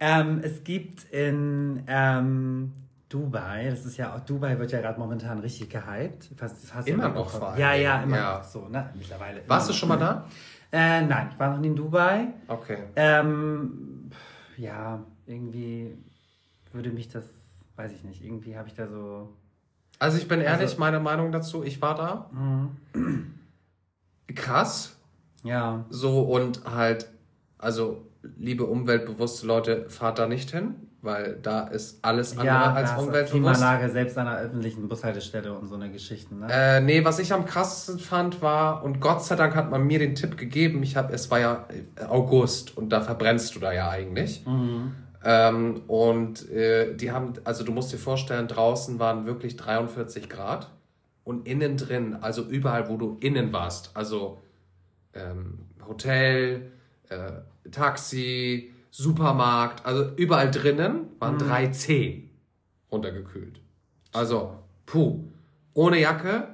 Ähm, 0.00 0.40
es 0.42 0.62
gibt 0.64 1.04
in 1.12 1.82
ähm, 1.86 2.72
Dubai, 3.08 3.68
das 3.70 3.84
ist 3.84 3.96
ja 3.96 4.14
auch, 4.14 4.20
Dubai 4.20 4.58
wird 4.58 4.70
ja 4.72 4.80
gerade 4.80 4.98
momentan 4.98 5.38
richtig 5.40 5.70
gehypt. 5.70 6.30
Fast, 6.36 6.66
fast 6.66 6.88
Immer 6.88 7.06
immer 7.06 7.14
noch 7.14 7.28
vor 7.30 7.56
Ja, 7.56 7.74
ja, 7.74 8.02
immer 8.02 8.16
ja. 8.16 8.38
noch 8.38 8.44
so, 8.44 8.68
ne? 8.68 8.90
Mittlerweile. 8.94 9.40
immer 9.40 9.48
Warst 9.48 9.68
du 9.68 9.72
schon 9.72 9.88
mal 9.88 9.96
da? 9.98 10.26
Äh, 10.70 11.02
nein, 11.02 11.30
ich 11.32 11.38
war 11.38 11.50
noch 11.50 11.58
nie 11.60 11.68
in 11.68 11.76
Dubai. 11.76 12.28
Okay. 12.46 12.78
Ähm, 12.96 14.10
ja, 14.56 15.02
irgendwie 15.26 15.96
würde 16.72 16.90
mich 16.90 17.08
das, 17.08 17.24
weiß 17.76 17.92
ich 17.92 18.04
nicht, 18.04 18.22
irgendwie 18.24 18.56
habe 18.56 18.68
ich 18.68 18.74
da 18.74 18.86
so. 18.86 19.32
Also 19.98 20.18
ich 20.18 20.28
bin 20.28 20.40
ehrlich, 20.40 20.60
Also- 20.70 20.78
meine 20.80 21.00
Meinung 21.00 21.32
dazu, 21.32 21.64
ich 21.64 21.80
war 21.82 21.94
da. 21.94 22.30
Krass. 24.34 24.96
Ja. 25.44 25.84
So 25.90 26.22
und 26.22 26.62
halt, 26.64 27.08
also 27.58 28.06
liebe 28.36 28.64
umweltbewusste 28.64 29.46
Leute, 29.46 29.86
fahrt 29.88 30.18
da 30.18 30.26
nicht 30.26 30.50
hin, 30.50 30.74
weil 31.02 31.38
da 31.42 31.62
ist 31.68 32.04
alles 32.04 32.32
andere 32.32 32.46
Ja, 32.46 32.72
als 32.72 32.90
umweltbewusst. 32.92 33.30
Klimaanlage 33.30 33.90
selbst 33.90 34.18
an 34.18 34.26
der 34.26 34.38
öffentlichen 34.38 34.88
Bushaltestelle 34.88 35.52
und 35.56 35.68
so 35.68 35.76
eine 35.76 35.90
Geschichten, 35.90 36.40
ne? 36.40 36.48
Äh, 36.50 36.80
nee, 36.80 37.04
was 37.04 37.18
ich 37.20 37.32
am 37.32 37.44
krassesten 37.46 37.98
fand 37.98 38.42
war, 38.42 38.82
und 38.82 39.00
Gott 39.00 39.24
sei 39.24 39.36
Dank 39.36 39.54
hat 39.54 39.70
man 39.70 39.86
mir 39.86 40.00
den 40.00 40.14
Tipp 40.14 40.36
gegeben, 40.36 40.82
ich 40.82 40.96
habe, 40.96 41.12
es 41.12 41.30
war 41.30 41.38
ja 41.38 41.66
äh, 41.96 42.04
August 42.04 42.76
und 42.76 42.90
da 42.90 43.00
verbrennst 43.00 43.54
du 43.54 43.60
da 43.60 43.72
ja 43.72 43.88
eigentlich. 43.88 44.44
Ähm, 45.24 45.82
und 45.86 46.48
äh, 46.50 46.94
die 46.94 47.12
haben, 47.12 47.34
also 47.44 47.64
du 47.64 47.72
musst 47.72 47.92
dir 47.92 47.98
vorstellen, 47.98 48.48
draußen 48.48 48.98
waren 48.98 49.26
wirklich 49.26 49.56
43 49.56 50.28
Grad 50.28 50.70
und 51.28 51.46
innen 51.46 51.76
drin, 51.76 52.16
also 52.22 52.42
überall, 52.42 52.88
wo 52.88 52.96
du 52.96 53.18
innen 53.20 53.52
warst, 53.52 53.90
also 53.94 54.38
ähm, 55.12 55.58
Hotel, 55.86 56.72
äh, 57.10 57.70
Taxi, 57.70 58.72
Supermarkt, 58.90 59.84
also 59.84 60.10
überall 60.16 60.50
drinnen 60.50 61.08
waren 61.18 61.36
3C 61.36 62.22
runtergekühlt. 62.90 63.60
Also, 64.14 64.54
puh, 64.86 65.22
ohne 65.74 66.00
Jacke 66.00 66.48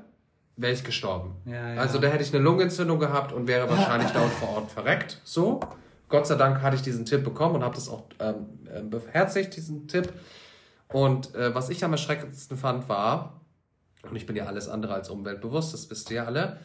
wäre 0.57 0.73
ich 0.73 0.83
gestorben. 0.83 1.37
Ja, 1.45 1.75
ja. 1.75 1.81
Also 1.81 2.01
da 2.01 2.09
hätte 2.09 2.25
ich 2.25 2.35
eine 2.35 2.43
Lungenentzündung 2.43 2.99
gehabt 2.99 3.33
und 3.33 3.47
wäre 3.47 3.71
wahrscheinlich 3.71 4.11
dort 4.13 4.33
vor 4.33 4.57
Ort 4.57 4.73
verreckt. 4.73 5.21
So. 5.23 5.61
Gott 6.09 6.27
sei 6.27 6.35
Dank 6.35 6.63
hatte 6.63 6.75
ich 6.75 6.83
diesen 6.83 7.05
Tipp 7.05 7.23
bekommen 7.23 7.55
und 7.55 7.63
habe 7.63 7.77
das 7.77 7.89
auch 7.89 8.07
ähm, 8.19 8.47
äh, 8.75 8.83
beherzigt, 8.83 9.55
diesen 9.55 9.87
Tipp. 9.87 10.13
Und 10.89 11.33
äh, 11.37 11.55
was 11.55 11.71
ich 11.71 11.85
am 11.85 11.93
erschreckendsten 11.93 12.57
fand, 12.57 12.89
war, 12.89 13.41
und 14.11 14.17
ich 14.17 14.27
bin 14.27 14.37
ja 14.37 14.47
alles 14.47 14.69
andere 14.69 14.95
als 14.95 15.11
umweltbewusst, 15.11 15.75
das 15.75 15.91
wisst 15.91 16.11
ihr 16.11 16.27
alle, 16.27 16.59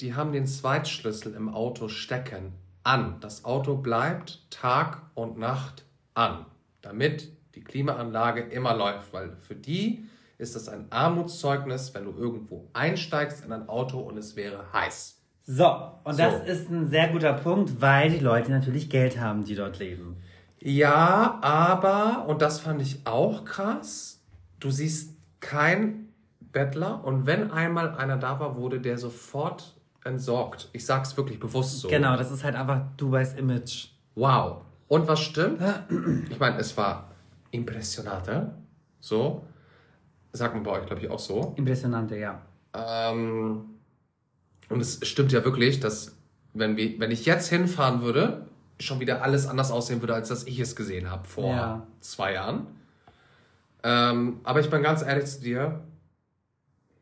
die 0.00 0.14
haben 0.14 0.32
den 0.32 0.46
Zweitschlüssel 0.46 1.34
im 1.34 1.48
Auto 1.48 1.88
stecken 1.88 2.52
an. 2.82 3.16
Das 3.20 3.44
Auto 3.44 3.76
bleibt 3.76 4.50
Tag 4.50 5.02
und 5.14 5.38
Nacht 5.38 5.84
an, 6.14 6.46
damit 6.82 7.30
die 7.54 7.62
Klimaanlage 7.62 8.42
immer 8.42 8.76
läuft, 8.76 9.12
weil 9.12 9.36
für 9.36 9.54
die 9.54 10.08
ist 10.38 10.56
das 10.56 10.68
ein 10.68 10.86
Armutszeugnis, 10.90 11.94
wenn 11.94 12.04
du 12.04 12.12
irgendwo 12.12 12.68
einsteigst 12.72 13.44
in 13.44 13.52
ein 13.52 13.68
Auto 13.68 14.00
und 14.00 14.18
es 14.18 14.36
wäre 14.36 14.72
heiß. 14.72 15.20
So, 15.46 15.66
und 16.04 16.14
So. 16.14 16.22
das 16.22 16.46
ist 16.48 16.70
ein 16.70 16.88
sehr 16.88 17.08
guter 17.08 17.34
Punkt, 17.34 17.80
weil 17.80 18.10
die 18.10 18.18
Leute 18.18 18.50
natürlich 18.50 18.90
Geld 18.90 19.20
haben, 19.20 19.44
die 19.44 19.54
dort 19.54 19.78
leben. 19.78 20.16
Ja, 20.58 21.38
aber, 21.42 22.26
und 22.26 22.40
das 22.42 22.60
fand 22.60 22.80
ich 22.80 23.06
auch 23.06 23.44
krass, 23.44 24.22
du 24.60 24.70
siehst 24.70 25.14
kein 25.40 26.03
Bettler 26.54 27.04
und 27.04 27.26
wenn 27.26 27.50
einmal 27.50 27.94
einer 27.96 28.16
da 28.16 28.40
war, 28.40 28.56
wurde 28.56 28.80
der 28.80 28.96
sofort 28.96 29.74
entsorgt. 30.04 30.70
Ich 30.72 30.86
sag's 30.86 31.16
wirklich 31.18 31.38
bewusst 31.38 31.80
so. 31.80 31.88
Genau, 31.88 32.16
das 32.16 32.30
ist 32.30 32.42
halt 32.44 32.54
einfach 32.54 32.80
Dubais 32.96 33.34
Image. 33.34 33.88
Wow. 34.14 34.62
Und 34.88 35.06
was 35.08 35.20
stimmt? 35.20 35.60
Ich 36.30 36.38
meine, 36.38 36.56
es 36.58 36.74
war 36.76 37.10
impressionante. 37.50 38.54
So. 39.00 39.44
Sagt 40.32 40.54
man 40.54 40.62
bei 40.62 40.70
euch, 40.72 40.86
glaube 40.86 41.02
ich, 41.02 41.10
auch 41.10 41.18
so. 41.18 41.52
Impressionante, 41.56 42.16
ja. 42.18 42.40
Ähm, 42.74 43.64
und 44.68 44.80
es 44.80 45.06
stimmt 45.06 45.32
ja 45.32 45.44
wirklich, 45.44 45.80
dass 45.80 46.16
wenn, 46.54 46.76
wir, 46.76 46.98
wenn 47.00 47.10
ich 47.10 47.24
jetzt 47.26 47.48
hinfahren 47.48 48.02
würde, 48.02 48.46
schon 48.80 49.00
wieder 49.00 49.22
alles 49.22 49.46
anders 49.46 49.70
aussehen 49.70 50.00
würde, 50.00 50.14
als 50.14 50.28
dass 50.28 50.44
ich 50.44 50.58
es 50.58 50.74
gesehen 50.76 51.10
habe 51.10 51.26
vor 51.26 51.50
Ja. 51.54 51.86
zwei 52.00 52.32
Jahren. 52.34 52.66
Ähm, 53.82 54.40
aber 54.44 54.60
ich 54.60 54.70
bin 54.70 54.82
ganz 54.82 55.02
ehrlich 55.02 55.26
zu 55.26 55.40
dir, 55.40 55.80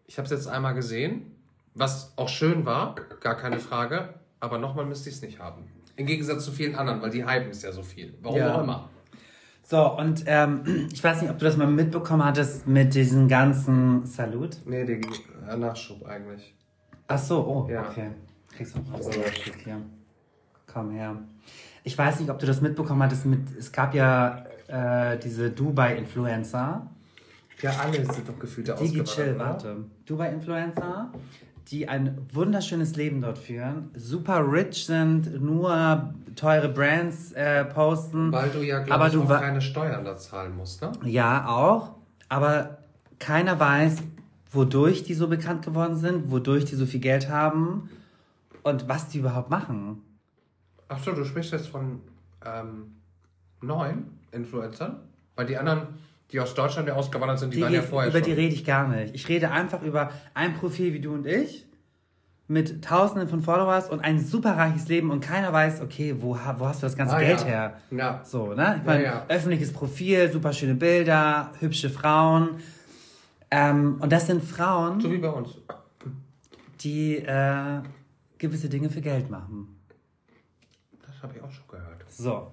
ich 0.06 0.18
habe 0.18 0.26
es 0.26 0.30
jetzt 0.30 0.46
einmal 0.48 0.74
gesehen, 0.74 1.32
was 1.74 2.12
auch 2.16 2.28
schön 2.28 2.66
war, 2.66 2.94
gar 3.20 3.36
keine 3.36 3.58
Frage, 3.58 4.14
aber 4.40 4.58
nochmal 4.58 4.84
müsste 4.84 5.08
ich 5.08 5.16
es 5.16 5.22
nicht 5.22 5.38
haben. 5.38 5.64
Im 5.96 6.06
Gegensatz 6.06 6.44
zu 6.44 6.52
vielen 6.52 6.74
anderen, 6.74 7.00
weil 7.02 7.10
die 7.10 7.24
hypen 7.26 7.50
es 7.50 7.62
ja 7.62 7.72
so 7.72 7.82
viel. 7.82 8.14
Warum 8.22 8.38
Ja. 8.38 8.54
auch 8.54 8.62
immer. 8.62 8.88
So, 9.62 9.96
und 9.98 10.24
ähm, 10.26 10.88
ich 10.92 11.02
weiß 11.02 11.22
nicht, 11.22 11.30
ob 11.30 11.38
du 11.38 11.44
das 11.44 11.56
mal 11.56 11.66
mitbekommen 11.66 12.24
hattest 12.24 12.66
mit 12.66 12.94
diesem 12.94 13.28
ganzen 13.28 14.04
Salut. 14.06 14.58
Nee, 14.66 14.84
der 14.84 14.96
äh, 14.98 15.56
Nachschub 15.56 16.04
eigentlich. 16.04 16.54
Ach 17.08 17.18
so, 17.18 17.46
oh, 17.46 17.70
Ja. 17.70 17.88
okay. 17.88 18.10
Kriegst 18.54 18.74
du 18.74 18.80
noch 18.80 18.98
was 18.98 19.08
hier. 19.64 19.80
Komm 20.66 20.90
her. 20.90 21.16
Ich 21.84 21.96
weiß 21.96 22.20
nicht, 22.20 22.30
ob 22.30 22.38
du 22.38 22.46
das 22.46 22.60
mitbekommen 22.60 23.02
hattest 23.02 23.24
mit, 23.26 23.40
es 23.58 23.72
gab 23.72 23.94
ja 23.94 24.44
äh, 24.68 25.18
diese 25.18 25.50
Dubai-Influencer. 25.50 26.86
Ja, 27.62 27.70
alle 27.78 28.04
sind 28.12 28.28
doch 28.28 28.38
gefühlte 28.38 28.74
Digi 28.74 29.04
Chill, 29.04 29.38
warte. 29.38 29.84
Dubai-Influencer, 30.06 31.12
die 31.68 31.88
ein 31.88 32.18
wunderschönes 32.32 32.96
Leben 32.96 33.20
dort 33.20 33.38
führen, 33.38 33.90
super 33.94 34.44
rich 34.50 34.84
sind, 34.86 35.40
nur 35.40 36.12
teure 36.34 36.68
Brands 36.68 37.32
äh, 37.32 37.64
posten. 37.64 38.32
Weil 38.32 38.50
du 38.50 38.62
ja, 38.62 38.80
glaube 38.80 39.06
ich, 39.06 39.12
du 39.12 39.22
auch 39.22 39.28
keine 39.28 39.60
Steuern 39.60 40.04
da 40.04 40.16
zahlen 40.16 40.56
musst, 40.56 40.82
ne? 40.82 40.90
Ja, 41.04 41.46
auch. 41.48 41.94
Aber 42.28 42.78
keiner 43.20 43.60
weiß, 43.60 43.98
wodurch 44.50 45.04
die 45.04 45.14
so 45.14 45.28
bekannt 45.28 45.64
geworden 45.64 45.96
sind, 45.96 46.30
wodurch 46.30 46.64
die 46.64 46.74
so 46.74 46.86
viel 46.86 47.00
Geld 47.00 47.28
haben 47.28 47.88
und 48.62 48.88
was 48.88 49.08
die 49.08 49.18
überhaupt 49.18 49.50
machen. 49.50 50.02
Ach 50.88 50.98
so, 50.98 51.12
du 51.12 51.24
sprichst 51.24 51.52
jetzt 51.52 51.68
von 51.68 52.00
ähm, 52.44 52.96
neun 53.60 54.18
Influencern? 54.32 54.96
Weil 55.36 55.46
die 55.46 55.56
anderen, 55.56 55.86
die 56.32 56.40
aus 56.40 56.54
Deutschland 56.54 56.88
ja 56.88 56.94
ausgewandert 56.94 57.38
sind, 57.38 57.52
die, 57.52 57.58
Die 57.58 57.62
waren 57.62 57.72
ja 57.74 57.82
vorher 57.82 58.10
über 58.10 58.18
schon. 58.18 58.26
die 58.26 58.32
rede 58.32 58.54
ich 58.54 58.64
gar 58.64 58.88
nicht. 58.88 59.14
Ich 59.14 59.28
rede 59.28 59.50
einfach 59.50 59.82
über 59.82 60.10
ein 60.34 60.54
Profil 60.54 60.92
wie 60.94 61.00
du 61.00 61.12
und 61.14 61.26
ich 61.26 61.66
mit 62.48 62.84
tausenden 62.84 63.28
von 63.28 63.40
Followers 63.40 63.88
und 63.88 64.00
ein 64.00 64.18
super 64.18 64.56
reiches 64.56 64.88
Leben 64.88 65.10
und 65.10 65.20
keiner 65.20 65.52
weiß, 65.52 65.80
okay, 65.80 66.16
wo, 66.18 66.36
wo 66.58 66.66
hast 66.66 66.82
du 66.82 66.86
das 66.86 66.96
ganze 66.96 67.14
Ah, 67.16 67.20
Geld 67.20 67.40
ja. 67.40 67.46
her? 67.46 67.78
Ja. 67.90 68.20
So, 68.24 68.52
ne? 68.54 68.76
Ich 68.80 68.86
meine, 68.86 69.04
ja. 69.04 69.24
öffentliches 69.28 69.72
Profil, 69.72 70.30
super 70.30 70.52
schöne 70.52 70.74
Bilder, 70.74 71.52
hübsche 71.60 71.88
Frauen. 71.88 72.56
Ähm, 73.50 73.96
und 74.00 74.10
das 74.12 74.26
sind 74.26 74.42
Frauen, 74.42 75.00
So 75.00 75.10
wie 75.12 75.18
bei 75.18 75.28
uns. 75.30 75.56
die 76.80 77.16
äh, 77.18 77.80
gewisse 78.38 78.68
Dinge 78.68 78.90
für 78.90 79.00
Geld 79.00 79.30
machen. 79.30 79.78
Das 81.06 81.22
habe 81.22 81.34
ich 81.36 81.42
auch 81.42 81.52
schon 81.52 81.68
gehört. 81.68 82.04
So. 82.08 82.52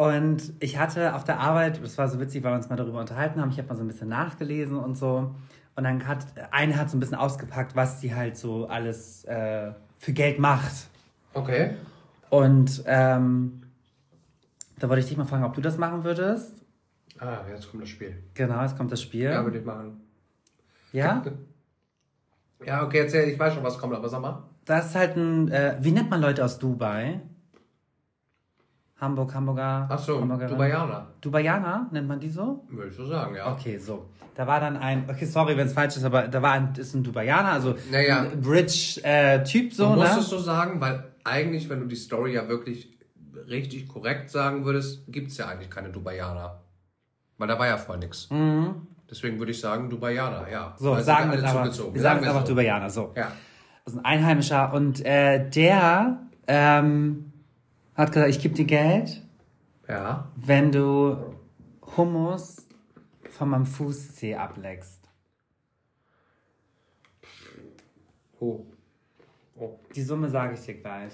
Und 0.00 0.54
ich 0.60 0.78
hatte 0.78 1.14
auf 1.14 1.24
der 1.24 1.40
Arbeit, 1.40 1.84
das 1.84 1.98
war 1.98 2.08
so 2.08 2.18
witzig, 2.18 2.42
weil 2.42 2.52
wir 2.52 2.56
uns 2.56 2.70
mal 2.70 2.76
darüber 2.76 3.00
unterhalten 3.00 3.38
haben, 3.38 3.50
ich 3.50 3.58
habe 3.58 3.68
mal 3.68 3.74
so 3.74 3.82
ein 3.82 3.86
bisschen 3.86 4.08
nachgelesen 4.08 4.78
und 4.78 4.96
so. 4.96 5.34
Und 5.76 5.84
dann 5.84 6.08
hat 6.08 6.24
eine 6.52 6.78
hat 6.78 6.88
so 6.88 6.96
ein 6.96 7.00
bisschen 7.00 7.18
ausgepackt, 7.18 7.76
was 7.76 8.00
die 8.00 8.14
halt 8.14 8.38
so 8.38 8.66
alles 8.66 9.26
äh, 9.26 9.72
für 9.98 10.14
Geld 10.14 10.38
macht. 10.38 10.72
Okay. 11.34 11.72
Und 12.30 12.82
ähm, 12.86 13.60
da 14.78 14.88
wollte 14.88 15.00
ich 15.00 15.08
dich 15.08 15.18
mal 15.18 15.26
fragen, 15.26 15.44
ob 15.44 15.52
du 15.52 15.60
das 15.60 15.76
machen 15.76 16.02
würdest. 16.02 16.54
Ah, 17.18 17.40
jetzt 17.50 17.70
kommt 17.70 17.82
das 17.82 17.90
Spiel. 17.90 18.22
Genau, 18.32 18.62
jetzt 18.62 18.78
kommt 18.78 18.90
das 18.90 19.02
Spiel. 19.02 19.24
Ja, 19.24 19.44
würde 19.44 19.58
ich 19.58 19.66
machen. 19.66 20.00
Ja? 20.92 21.22
Ja, 22.64 22.84
okay, 22.84 22.98
erzähl, 22.98 23.26
ich 23.26 23.38
weiß 23.38 23.54
schon, 23.54 23.62
was 23.62 23.78
kommt, 23.78 23.94
aber 23.94 24.08
sag 24.10 24.20
mal. 24.20 24.42
Das 24.66 24.88
ist 24.88 24.94
halt 24.94 25.16
ein, 25.16 25.48
äh, 25.48 25.78
wie 25.80 25.92
nennt 25.92 26.10
man 26.10 26.20
Leute 26.20 26.44
aus 26.44 26.58
Dubai? 26.58 27.20
Hamburg, 29.00 29.34
Hamburger. 29.34 29.86
Ach 29.88 29.98
so, 29.98 30.20
Hamburgerin. 30.20 30.52
Dubaianer. 30.54 31.06
Dubaianer, 31.20 31.86
nennt 31.90 32.06
man 32.08 32.20
die 32.20 32.28
so? 32.28 32.64
Würde 32.68 32.90
ich 32.90 32.96
so 32.96 33.06
sagen, 33.06 33.34
ja. 33.34 33.52
Okay, 33.52 33.78
so. 33.78 34.06
Da 34.34 34.46
war 34.46 34.60
dann 34.60 34.76
ein, 34.76 35.04
okay, 35.08 35.24
sorry, 35.24 35.56
wenn 35.56 35.66
es 35.66 35.72
falsch 35.72 35.96
ist, 35.96 36.04
aber 36.04 36.28
da 36.28 36.40
war 36.42 36.52
ein, 36.52 36.72
ist 36.76 36.94
ein 36.94 37.02
Dubaianer, 37.02 37.52
also 37.52 37.74
Naja. 37.90 38.20
ein 38.30 38.40
Bridge-Typ 38.40 39.72
so, 39.72 39.88
Du 39.94 40.00
musst 40.00 40.14
ne? 40.14 40.20
es 40.20 40.28
so 40.28 40.38
sagen, 40.38 40.80
weil 40.80 41.04
eigentlich, 41.24 41.68
wenn 41.68 41.80
du 41.80 41.86
die 41.86 41.96
Story 41.96 42.34
ja 42.34 42.48
wirklich 42.48 42.98
richtig 43.48 43.88
korrekt 43.88 44.30
sagen 44.30 44.64
würdest, 44.64 45.04
gibt 45.08 45.30
es 45.30 45.38
ja 45.38 45.46
eigentlich 45.48 45.70
keine 45.70 45.88
Dubaianer. 45.90 46.60
Weil 47.38 47.48
da 47.48 47.58
war 47.58 47.66
ja 47.66 47.76
vorher 47.78 48.00
nichts. 48.00 48.28
Deswegen 49.10 49.38
würde 49.38 49.52
ich 49.52 49.60
sagen 49.60 49.88
Dubaianer, 49.90 50.46
ja. 50.50 50.68
Mhm. 50.68 50.72
So, 50.84 50.90
Weil 50.92 50.98
sie 50.98 51.04
sagen 51.04 51.32
wir 51.32 51.38
aber, 51.48 51.62
zugezogen. 51.64 51.94
wir 51.94 52.02
sagen 52.02 52.20
es 52.20 52.28
einfach 52.28 52.42
so. 52.42 52.48
Dubaianer, 52.48 52.90
so. 52.90 53.12
Ja. 53.16 53.32
Also 53.86 53.98
ein 53.98 54.04
Einheimischer 54.04 54.72
und 54.74 55.04
äh, 55.04 55.48
der 55.48 56.18
ähm, 56.46 57.29
hat 58.00 58.12
gesagt, 58.12 58.30
ich 58.30 58.40
gebe 58.40 58.54
dir 58.54 58.64
Geld, 58.64 59.22
Ja. 59.88 60.28
wenn 60.36 60.72
du 60.72 61.16
Hummus 61.96 62.66
von 63.30 63.48
meinem 63.50 63.66
Fußzeh 63.66 64.34
ableckst. 64.34 65.00
Oh. 68.38 68.64
oh. 69.56 69.78
Die 69.94 70.02
Summe 70.02 70.28
sage 70.28 70.54
ich 70.54 70.60
dir 70.60 70.74
gleich. 70.74 71.12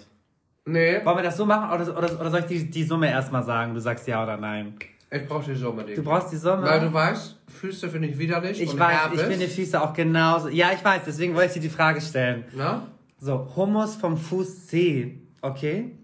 Nee, 0.64 1.04
Wollen 1.04 1.18
wir 1.18 1.22
das 1.22 1.36
so 1.36 1.46
machen 1.46 1.72
oder, 1.72 1.96
oder, 1.96 2.20
oder 2.20 2.30
soll 2.30 2.40
ich 2.40 2.46
die, 2.46 2.70
die 2.70 2.84
Summe 2.84 3.08
erstmal 3.08 3.42
sagen? 3.42 3.74
Du 3.74 3.80
sagst 3.80 4.06
ja 4.08 4.22
oder 4.22 4.36
nein. 4.36 4.74
ich 5.10 5.26
brauche 5.26 5.44
die 5.44 5.54
Summe 5.54 5.84
nicht. 5.84 5.98
Du 5.98 6.02
brauchst 6.02 6.32
die 6.32 6.36
Summe? 6.36 6.62
Weil 6.62 6.80
du 6.80 6.92
weißt, 6.92 7.38
Füße 7.48 7.88
finde 7.88 8.08
ich 8.08 8.18
widerlich 8.18 8.60
ich 8.60 8.72
und 8.72 8.78
weiß, 8.78 8.96
Herpes. 8.96 9.20
ich 9.20 9.26
finde 9.26 9.48
Füße 9.48 9.80
auch 9.80 9.92
genauso. 9.92 10.48
Ja, 10.48 10.72
ich 10.72 10.84
weiß, 10.84 11.02
deswegen 11.06 11.34
wollte 11.34 11.48
ich 11.48 11.52
dir 11.54 11.60
die 11.60 11.68
Frage 11.68 12.00
stellen. 12.00 12.44
Na? 12.54 12.88
So, 13.18 13.48
Hummus 13.56 13.96
vom 13.96 14.16
Fußzeh, 14.16 15.18
okay? 15.40 15.96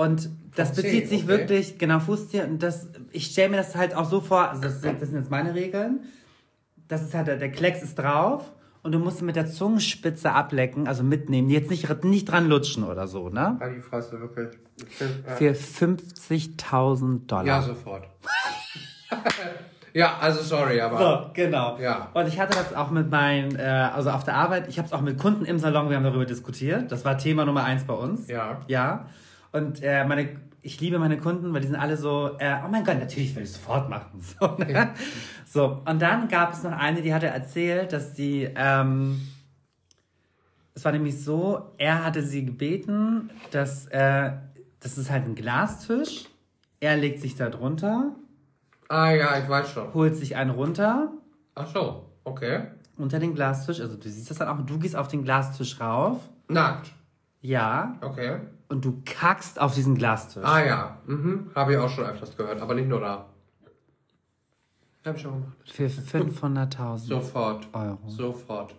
Und 0.00 0.30
das 0.56 0.72
Zeh, 0.72 0.82
bezieht 0.82 1.08
sich 1.08 1.24
okay. 1.24 1.28
wirklich, 1.28 1.78
genau, 1.78 1.98
Fußzeh, 2.00 2.42
und 2.42 2.62
das, 2.62 2.88
ich 3.12 3.26
stelle 3.26 3.50
mir 3.50 3.56
das 3.58 3.74
halt 3.76 3.94
auch 3.94 4.08
so 4.08 4.20
vor, 4.20 4.48
also 4.48 4.62
das, 4.62 4.80
sind- 4.80 5.00
das 5.00 5.10
sind 5.10 5.18
jetzt 5.18 5.30
meine 5.30 5.54
Regeln, 5.54 6.00
das 6.88 7.02
ist 7.02 7.14
halt, 7.14 7.26
der, 7.28 7.36
der 7.36 7.52
Klecks 7.52 7.82
ist 7.82 7.96
drauf 7.98 8.50
und 8.82 8.92
du 8.92 8.98
musst 8.98 9.20
mit 9.22 9.36
der 9.36 9.46
Zungenspitze 9.46 10.32
ablecken, 10.32 10.88
also 10.88 11.02
mitnehmen, 11.02 11.50
jetzt 11.50 11.70
nicht, 11.70 12.04
nicht 12.04 12.24
dran 12.30 12.48
lutschen 12.48 12.84
oder 12.84 13.06
so, 13.06 13.28
ne? 13.28 13.58
Halt 13.60 13.76
die 13.76 13.80
Fresse, 13.82 14.18
wirklich. 14.20 14.48
Für 15.36 15.52
50.000 15.54 17.26
Dollar. 17.26 17.44
ja, 17.44 17.62
sofort. 17.62 18.08
ja, 19.92 20.16
also 20.20 20.40
sorry, 20.42 20.80
aber. 20.80 20.98
So, 20.98 21.30
genau. 21.34 21.78
Ja. 21.78 22.08
Und 22.14 22.26
ich 22.26 22.38
hatte 22.40 22.56
das 22.56 22.74
auch 22.74 22.90
mit 22.90 23.10
meinen, 23.10 23.56
äh, 23.56 23.62
also 23.62 24.10
auf 24.10 24.24
der 24.24 24.34
Arbeit, 24.36 24.68
ich 24.68 24.78
habe 24.78 24.86
es 24.86 24.92
auch 24.92 25.02
mit 25.02 25.18
Kunden 25.18 25.44
im 25.44 25.58
Salon, 25.58 25.90
wir 25.90 25.96
haben 25.96 26.04
darüber 26.04 26.24
diskutiert. 26.26 26.90
Das 26.90 27.04
war 27.04 27.18
Thema 27.18 27.44
Nummer 27.44 27.64
eins 27.64 27.84
bei 27.84 27.94
uns. 27.94 28.28
Ja. 28.28 28.60
Ja. 28.66 29.06
Und 29.52 29.82
äh, 29.82 30.04
meine, 30.04 30.28
ich 30.62 30.80
liebe 30.80 30.98
meine 30.98 31.18
Kunden, 31.18 31.52
weil 31.52 31.60
die 31.60 31.66
sind 31.68 31.76
alle 31.76 31.96
so, 31.96 32.36
äh, 32.38 32.56
oh 32.64 32.68
mein 32.68 32.84
Gott, 32.84 32.98
natürlich 32.98 33.34
will 33.34 33.42
ich 33.42 33.52
sofort 33.52 33.88
machen. 33.88 34.20
So, 34.38 34.46
ne? 34.58 34.94
so, 35.46 35.82
und 35.84 36.00
dann 36.00 36.28
gab 36.28 36.52
es 36.52 36.62
noch 36.62 36.72
eine, 36.72 37.02
die 37.02 37.12
hatte 37.14 37.26
erzählt, 37.26 37.92
dass 37.92 38.12
die, 38.12 38.48
ähm, 38.54 39.20
es 40.74 40.84
war 40.84 40.92
nämlich 40.92 41.22
so, 41.22 41.72
er 41.78 42.04
hatte 42.04 42.22
sie 42.22 42.44
gebeten, 42.44 43.30
dass, 43.50 43.86
äh, 43.88 44.32
das 44.80 44.96
ist 44.98 45.10
halt 45.10 45.24
ein 45.26 45.34
Glastisch, 45.34 46.26
er 46.78 46.96
legt 46.96 47.20
sich 47.20 47.34
da 47.36 47.50
drunter, 47.50 48.12
Ah 48.88 49.10
ja, 49.10 49.38
ich 49.38 49.48
weiß 49.48 49.70
schon. 49.70 49.92
holt 49.94 50.16
sich 50.16 50.36
einen 50.36 50.50
runter, 50.50 51.10
Ach 51.54 51.66
so, 51.66 52.06
okay. 52.24 52.62
unter 52.96 53.18
den 53.18 53.34
Glastisch, 53.34 53.80
also 53.80 53.96
du 53.96 54.08
siehst 54.08 54.30
das 54.30 54.38
dann 54.38 54.48
auch, 54.48 54.64
du 54.64 54.78
gehst 54.78 54.94
auf 54.96 55.08
den 55.08 55.24
Glastisch 55.24 55.80
rauf, 55.80 56.20
Nackt. 56.48 56.92
ja, 57.40 57.96
Okay. 58.00 58.38
Und 58.70 58.84
du 58.84 59.02
kackst 59.04 59.60
auf 59.60 59.74
diesen 59.74 59.94
Glastisch. 59.96 60.44
Ah 60.44 60.64
ja, 60.64 60.98
mhm. 61.06 61.50
habe 61.54 61.72
ich 61.72 61.78
auch 61.78 61.90
schon 61.90 62.04
öfters 62.06 62.36
gehört, 62.36 62.62
aber 62.62 62.74
nicht 62.74 62.88
nur 62.88 63.00
da. 63.00 63.26
Hab 65.04 65.16
ich 65.16 65.22
schon 65.22 65.32
gemacht. 65.32 65.56
Für 65.64 65.86
500.000 65.86 66.98
Sofort. 66.98 67.68
Euro. 67.72 67.98
Sofort. 68.06 68.74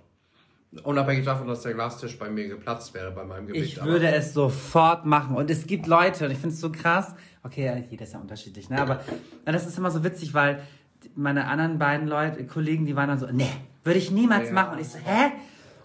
Unabhängig 0.83 1.25
davon, 1.25 1.47
dass 1.47 1.61
der 1.63 1.73
Glastisch 1.73 2.17
bei 2.17 2.29
mir 2.29 2.47
geplatzt 2.47 2.93
wäre, 2.93 3.11
bei 3.11 3.25
meinem 3.25 3.47
Gewicht. 3.47 3.73
Ich 3.73 3.81
aber- 3.81 3.91
würde 3.91 4.07
es 4.13 4.33
sofort 4.33 5.05
machen. 5.05 5.35
Und 5.35 5.49
es 5.51 5.67
gibt 5.67 5.87
Leute, 5.87 6.25
und 6.25 6.31
ich 6.31 6.37
finde 6.37 6.53
es 6.53 6.61
so 6.61 6.71
krass, 6.71 7.13
okay, 7.43 7.85
jeder 7.89 8.03
ist 8.03 8.13
ja 8.13 8.19
unterschiedlich, 8.19 8.69
ne? 8.69 8.81
Aber 8.81 9.01
das 9.45 9.67
ist 9.67 9.77
immer 9.77 9.91
so 9.91 10.03
witzig, 10.05 10.33
weil 10.33 10.61
meine 11.15 11.47
anderen 11.47 11.77
beiden 11.77 12.07
Leute, 12.07 12.45
Kollegen, 12.47 12.85
die 12.85 12.95
waren 12.95 13.09
dann 13.09 13.19
so, 13.19 13.27
nee, 13.31 13.49
würde 13.83 13.99
ich 13.99 14.11
niemals 14.11 14.47
Ja. 14.47 14.53
machen. 14.53 14.73
Und 14.75 14.79
ich 14.79 14.87
so, 14.87 14.99
hä? 14.99 15.31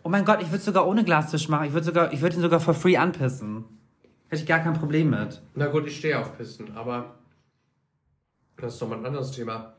Oh 0.05 0.09
mein 0.09 0.25
Gott, 0.25 0.41
ich 0.41 0.53
würde 0.53 0.63
sogar 0.63 0.87
ohne 0.87 1.03
Glastisch 1.03 1.49
machen. 1.49 1.65
Ich 1.67 1.73
würde 1.73 1.87
sogar, 1.87 2.13
ich 2.13 2.21
würde 2.21 2.37
ihn 2.37 2.43
sogar 2.43 2.61
for 2.61 2.75
free 2.75 2.97
anpissen. 2.97 3.65
Hätte 4.29 4.43
ich 4.43 4.47
gar 4.47 4.61
kein 4.61 4.75
Problem 4.75 5.11
mit. 5.11 5.41
Na 5.55 5.67
gut, 5.67 5.87
ich 5.87 5.97
stehe 5.99 6.19
auf 6.19 6.37
Pisten, 6.37 6.77
aber 6.77 7.15
das 8.57 8.75
ist 8.75 8.83
doch 8.83 8.89
mal 8.89 8.99
ein 8.99 9.07
anderes 9.07 9.31
Thema. 9.31 9.75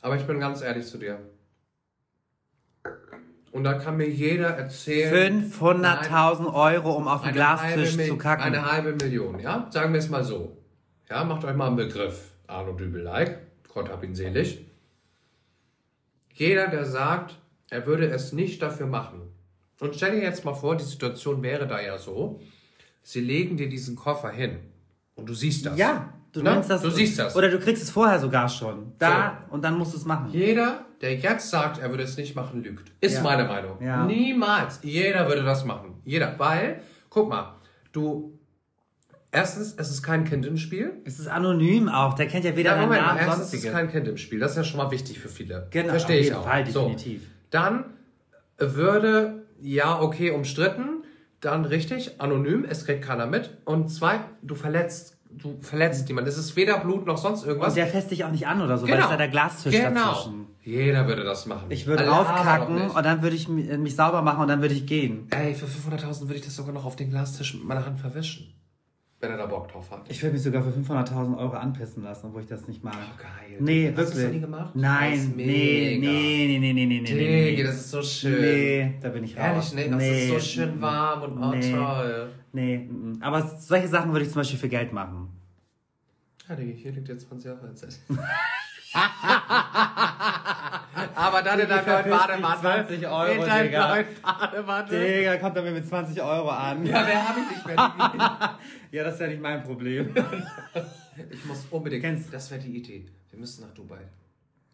Aber 0.00 0.16
ich 0.16 0.26
bin 0.26 0.40
ganz 0.40 0.62
ehrlich 0.62 0.86
zu 0.86 0.98
dir. 0.98 1.18
Und 3.50 3.64
da 3.64 3.74
kann 3.74 3.96
mir 3.96 4.08
jeder 4.08 4.48
erzählen. 4.48 5.50
500.000 5.50 6.52
Euro, 6.52 6.92
um 6.92 7.08
auf 7.08 7.22
den 7.22 7.32
Glastisch 7.32 7.96
zu 7.96 8.16
kacken. 8.16 8.44
Eine 8.44 8.70
halbe 8.70 8.92
Million, 8.92 9.40
ja? 9.40 9.66
Sagen 9.70 9.92
wir 9.92 9.98
es 9.98 10.08
mal 10.08 10.22
so. 10.24 10.56
Ja, 11.08 11.24
macht 11.24 11.44
euch 11.44 11.56
mal 11.56 11.66
einen 11.66 11.76
Begriff. 11.76 12.30
Arno 12.46 12.72
Dübel-like, 12.72 13.38
Gott 13.72 13.90
hab 13.90 14.02
ihn 14.04 14.14
selig. 14.14 14.64
Jeder, 16.32 16.68
der 16.68 16.84
sagt, 16.84 17.36
er 17.68 17.86
würde 17.86 18.08
es 18.08 18.32
nicht 18.32 18.62
dafür 18.62 18.86
machen. 18.86 19.22
Und 19.80 19.96
stell 19.96 20.12
dir 20.12 20.22
jetzt 20.22 20.44
mal 20.44 20.54
vor, 20.54 20.76
die 20.76 20.84
Situation 20.84 21.42
wäre 21.42 21.66
da 21.66 21.80
ja 21.80 21.98
so. 21.98 22.40
Sie 23.10 23.20
legen 23.22 23.56
dir 23.56 23.70
diesen 23.70 23.96
Koffer 23.96 24.28
hin. 24.30 24.58
Und 25.14 25.30
du 25.30 25.32
siehst 25.32 25.64
das. 25.64 25.78
ja, 25.78 26.12
du 26.32 26.42
Ne? 26.42 26.52
nimmst 26.52 26.68
das. 26.68 26.82
Du 26.82 26.90
siehst 26.90 27.18
das. 27.18 27.34
Oder 27.34 27.48
du 27.48 27.58
kriegst 27.58 27.82
es 27.82 27.88
vorher 27.90 28.18
sogar 28.20 28.50
schon. 28.50 28.92
Da, 28.98 29.44
und 29.48 29.64
dann 29.64 29.78
musst 29.78 29.94
du 29.94 29.96
es 29.96 30.04
machen. 30.04 30.28
Jeder, 30.30 30.84
der 31.00 31.16
jetzt 31.16 31.48
sagt, 31.48 31.78
er 31.78 31.88
würde 31.88 32.02
es 32.02 32.18
nicht 32.18 32.36
machen, 32.36 32.62
lügt. 32.62 32.92
Ist 33.00 33.14
Ja. 33.16 33.22
meine 33.22 33.44
Meinung. 33.44 33.82
Ja. 33.82 34.04
Niemals. 34.04 34.80
Jeder 34.82 35.26
würde 35.26 35.42
das 35.42 35.64
machen. 35.64 35.94
Jeder. 36.04 36.38
Weil, 36.38 36.82
guck 37.08 37.30
mal, 37.30 37.54
du. 37.92 38.34
Erstens, 39.32 39.74
es 39.78 39.90
ist 39.90 40.02
kein 40.02 40.24
Kind 40.24 40.44
im 40.44 40.58
Spiel. 40.58 41.00
Es 41.06 41.18
ist 41.18 41.28
anonym 41.28 41.88
auch. 41.88 42.12
Der 42.12 42.26
kennt 42.28 42.44
ja 42.44 42.54
weder 42.56 42.76
Ja, 42.76 42.82
Moment, 42.82 43.00
Namen, 43.06 43.18
erstens 43.20 43.44
ist 43.46 43.50
sonstiges. 43.52 43.72
kein 43.74 43.90
Kind 43.90 44.06
im 44.08 44.16
Spiel. 44.18 44.38
Das 44.38 44.50
ist 44.50 44.56
ja 44.58 44.64
schon 44.64 44.78
mal 44.78 44.90
wichtig 44.90 45.18
für 45.18 45.28
viele. 45.30 45.66
Genau, 45.70 45.88
Verstehe 45.90 46.20
ich 46.20 46.34
auch. 46.34 46.44
Fall, 46.44 46.66
So. 46.66 46.80
definitiv. 46.88 47.22
Dann 47.50 47.84
würde, 48.58 49.46
ja, 49.62 49.98
okay, 50.00 50.30
umstritten. 50.30 50.97
Dann 51.40 51.64
richtig, 51.64 52.20
anonym, 52.20 52.64
es 52.68 52.84
kriegt 52.84 53.04
keiner 53.04 53.26
mit. 53.26 53.58
Und 53.64 53.88
zwei, 53.90 54.20
du 54.42 54.54
verletzt, 54.56 55.16
du 55.30 55.56
verletzt 55.60 56.08
jemanden. 56.08 56.28
Es 56.28 56.36
ist 56.38 56.56
weder 56.56 56.78
Blut 56.80 57.06
noch 57.06 57.18
sonst 57.18 57.44
irgendwas. 57.46 57.68
Und 57.70 57.76
der 57.76 57.86
fässt 57.86 58.10
dich 58.10 58.24
auch 58.24 58.30
nicht 58.32 58.46
an 58.46 58.60
oder 58.60 58.76
so, 58.76 58.88
weil 58.88 58.98
es 58.98 59.04
ist 59.04 59.10
ja 59.10 59.16
der 59.16 59.28
Glastisch 59.28 59.72
genau. 59.74 60.06
dazwischen. 60.14 60.46
Jeder 60.64 61.06
würde 61.06 61.22
das 61.24 61.46
machen. 61.46 61.66
Ich 61.70 61.86
würde 61.86 62.06
aber 62.08 62.20
aufkacken 62.20 62.90
und 62.90 63.06
dann 63.06 63.22
würde 63.22 63.36
ich 63.36 63.48
mi- 63.48 63.78
mich 63.78 63.94
sauber 63.96 64.20
machen 64.22 64.42
und 64.42 64.48
dann 64.48 64.60
würde 64.60 64.74
ich 64.74 64.84
gehen. 64.86 65.28
Ey, 65.30 65.54
für 65.54 65.66
500.000 65.66 66.22
würde 66.22 66.34
ich 66.34 66.44
das 66.44 66.56
sogar 66.56 66.72
noch 66.74 66.84
auf 66.84 66.96
den 66.96 67.08
Glastisch 67.10 67.54
mit 67.54 67.64
meiner 67.64 67.86
Hand 67.86 68.00
verwischen. 68.00 68.52
Wenn 69.20 69.32
er 69.32 69.36
da 69.36 69.46
Bock 69.46 69.66
drauf 69.66 69.90
hat. 69.90 70.08
Ich 70.08 70.22
würde 70.22 70.34
mich 70.34 70.42
sogar 70.44 70.62
für 70.62 70.70
500.000 70.70 71.36
Euro 71.38 71.56
anpissen 71.56 72.04
lassen, 72.04 72.26
obwohl 72.28 72.42
ich 72.42 72.48
das 72.48 72.68
nicht 72.68 72.84
mag. 72.84 72.94
Oh, 72.94 73.20
geil. 73.20 73.56
Nee, 73.58 73.88
Hast 73.88 73.96
du 73.96 74.02
das 74.02 74.14
wirklich. 74.14 74.24
noch 74.26 74.32
nie 74.32 74.40
gemacht? 74.40 74.70
Das 74.74 74.82
Nein, 74.82 75.32
nee, 75.34 75.44
nee, 75.44 75.98
nee, 75.98 76.58
nee, 76.60 76.72
nee, 76.72 76.86
nee, 76.86 76.86
nee, 76.86 77.00
Digi, 77.00 77.56
nee. 77.56 77.62
das 77.64 77.76
ist 77.76 77.90
so 77.90 78.00
schön. 78.00 78.40
Nee, 78.40 78.94
da 79.00 79.08
bin 79.08 79.24
ich 79.24 79.36
raus. 79.36 79.72
Ehrlich, 79.72 79.74
nee, 79.74 79.88
das 79.90 80.02
ist 80.04 80.28
so 80.28 80.38
schön 80.38 80.80
warm 80.80 81.22
und 81.22 81.42
oh, 81.42 81.50
nee. 81.50 81.72
toll. 81.72 82.30
Nee, 82.52 82.78
mm, 82.78 83.18
aber 83.20 83.42
solche 83.58 83.88
Sachen 83.88 84.12
würde 84.12 84.24
ich 84.24 84.30
zum 84.30 84.40
Beispiel 84.40 84.58
für 84.60 84.68
Geld 84.68 84.92
machen. 84.92 85.30
Ja, 86.48 86.54
Digi, 86.54 86.74
hier 86.80 86.92
liegt 86.92 87.08
jetzt 87.08 87.26
20 87.28 87.46
Jahre 87.46 87.74
Zeit. 87.74 87.98
Aber 91.14 91.42
dann 91.42 91.58
in 91.60 91.68
deinem 91.68 91.86
neuen 91.86 92.10
Bademantel. 92.10 92.60
20 92.86 93.06
Euro, 93.08 93.32
In 93.32 93.40
deinem 93.40 93.64
Digga. 93.66 93.88
neuen 93.88 94.06
Bademantel. 94.22 95.16
Digga, 95.18 95.36
kommt 95.38 95.56
er 95.56 95.62
mir 95.62 95.70
mit 95.72 95.88
20 95.88 96.22
Euro 96.22 96.48
an. 96.50 96.84
Ja, 96.86 97.06
wer 97.06 97.28
habe 97.28 97.40
ich 97.40 97.56
nicht 97.56 97.66
mehr? 97.66 98.58
Ja, 98.90 99.04
das 99.04 99.14
ist 99.14 99.20
ja 99.20 99.26
nicht 99.26 99.42
mein 99.42 99.62
Problem. 99.62 100.14
Ich 101.30 101.44
muss 101.44 101.66
unbedingt. 101.70 102.02
Kennst- 102.02 102.32
das 102.32 102.50
wäre 102.50 102.60
die 102.60 102.76
Idee. 102.78 103.04
Wir 103.30 103.38
müssen 103.38 103.62
nach 103.66 103.74
Dubai. 103.74 103.98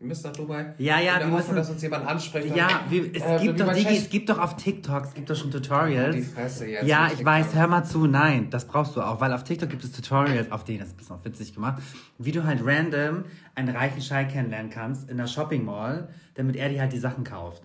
Wir 0.05 0.09
müssen 0.09 0.27
nach 0.27 0.37
Dubai. 0.37 0.75
Ja, 0.77 1.01
ja, 1.01 1.19
wir 1.19 1.29
müssen- 1.29 1.57
dass 1.57 1.71
uns 1.71 1.81
jemand 1.81 2.07
anspricht. 2.07 2.55
Ja, 2.55 2.83
wie, 2.91 3.11
es 3.15 3.23
Äh, 3.23 3.39
gibt 3.41 3.59
doch, 3.59 3.73
Digi, 3.73 3.97
es 3.97 4.11
gibt 4.11 4.29
doch 4.29 4.39
auf 4.39 4.55
TikTok, 4.57 5.05
es 5.05 5.15
gibt 5.15 5.31
doch 5.31 5.35
schon 5.35 5.51
Tutorials. 5.51 6.15
Die 6.15 6.21
Fresse 6.21 6.67
jetzt. 6.67 6.87
ja, 6.87 7.09
ich 7.11 7.25
weiß, 7.25 7.55
hör 7.55 7.67
mal 7.69 7.85
zu, 7.85 8.07
nein, 8.07 8.51
das 8.51 8.67
brauchst 8.67 8.97
du 8.97 9.01
auch, 9.01 9.23
weil 9.23 9.33
auf 9.33 9.45
TikTok 9.45 9.71
gibt 9.71 9.83
es 9.83 9.93
Tutorials, 9.93 10.53
auf 10.53 10.65
denen, 10.65 10.81
das 10.81 10.89
ist 10.89 10.95
ein 10.95 10.99
bisschen 10.99 11.25
witzig 11.25 11.55
gemacht, 11.55 11.83
wie 12.19 12.33
du 12.33 12.45
halt 12.45 12.61
random 12.63 13.25
einen 13.55 13.75
reichen 13.75 14.03
Schei 14.03 14.25
kennenlernen 14.25 14.71
kannst 14.71 15.09
in 15.09 15.17
der 15.17 15.27
Shopping 15.27 15.65
Mall, 15.65 16.09
damit 16.35 16.57
er 16.57 16.69
dir 16.69 16.83
halt 16.83 16.93
die 16.93 16.99
Sachen 16.99 17.25
kauft. 17.25 17.63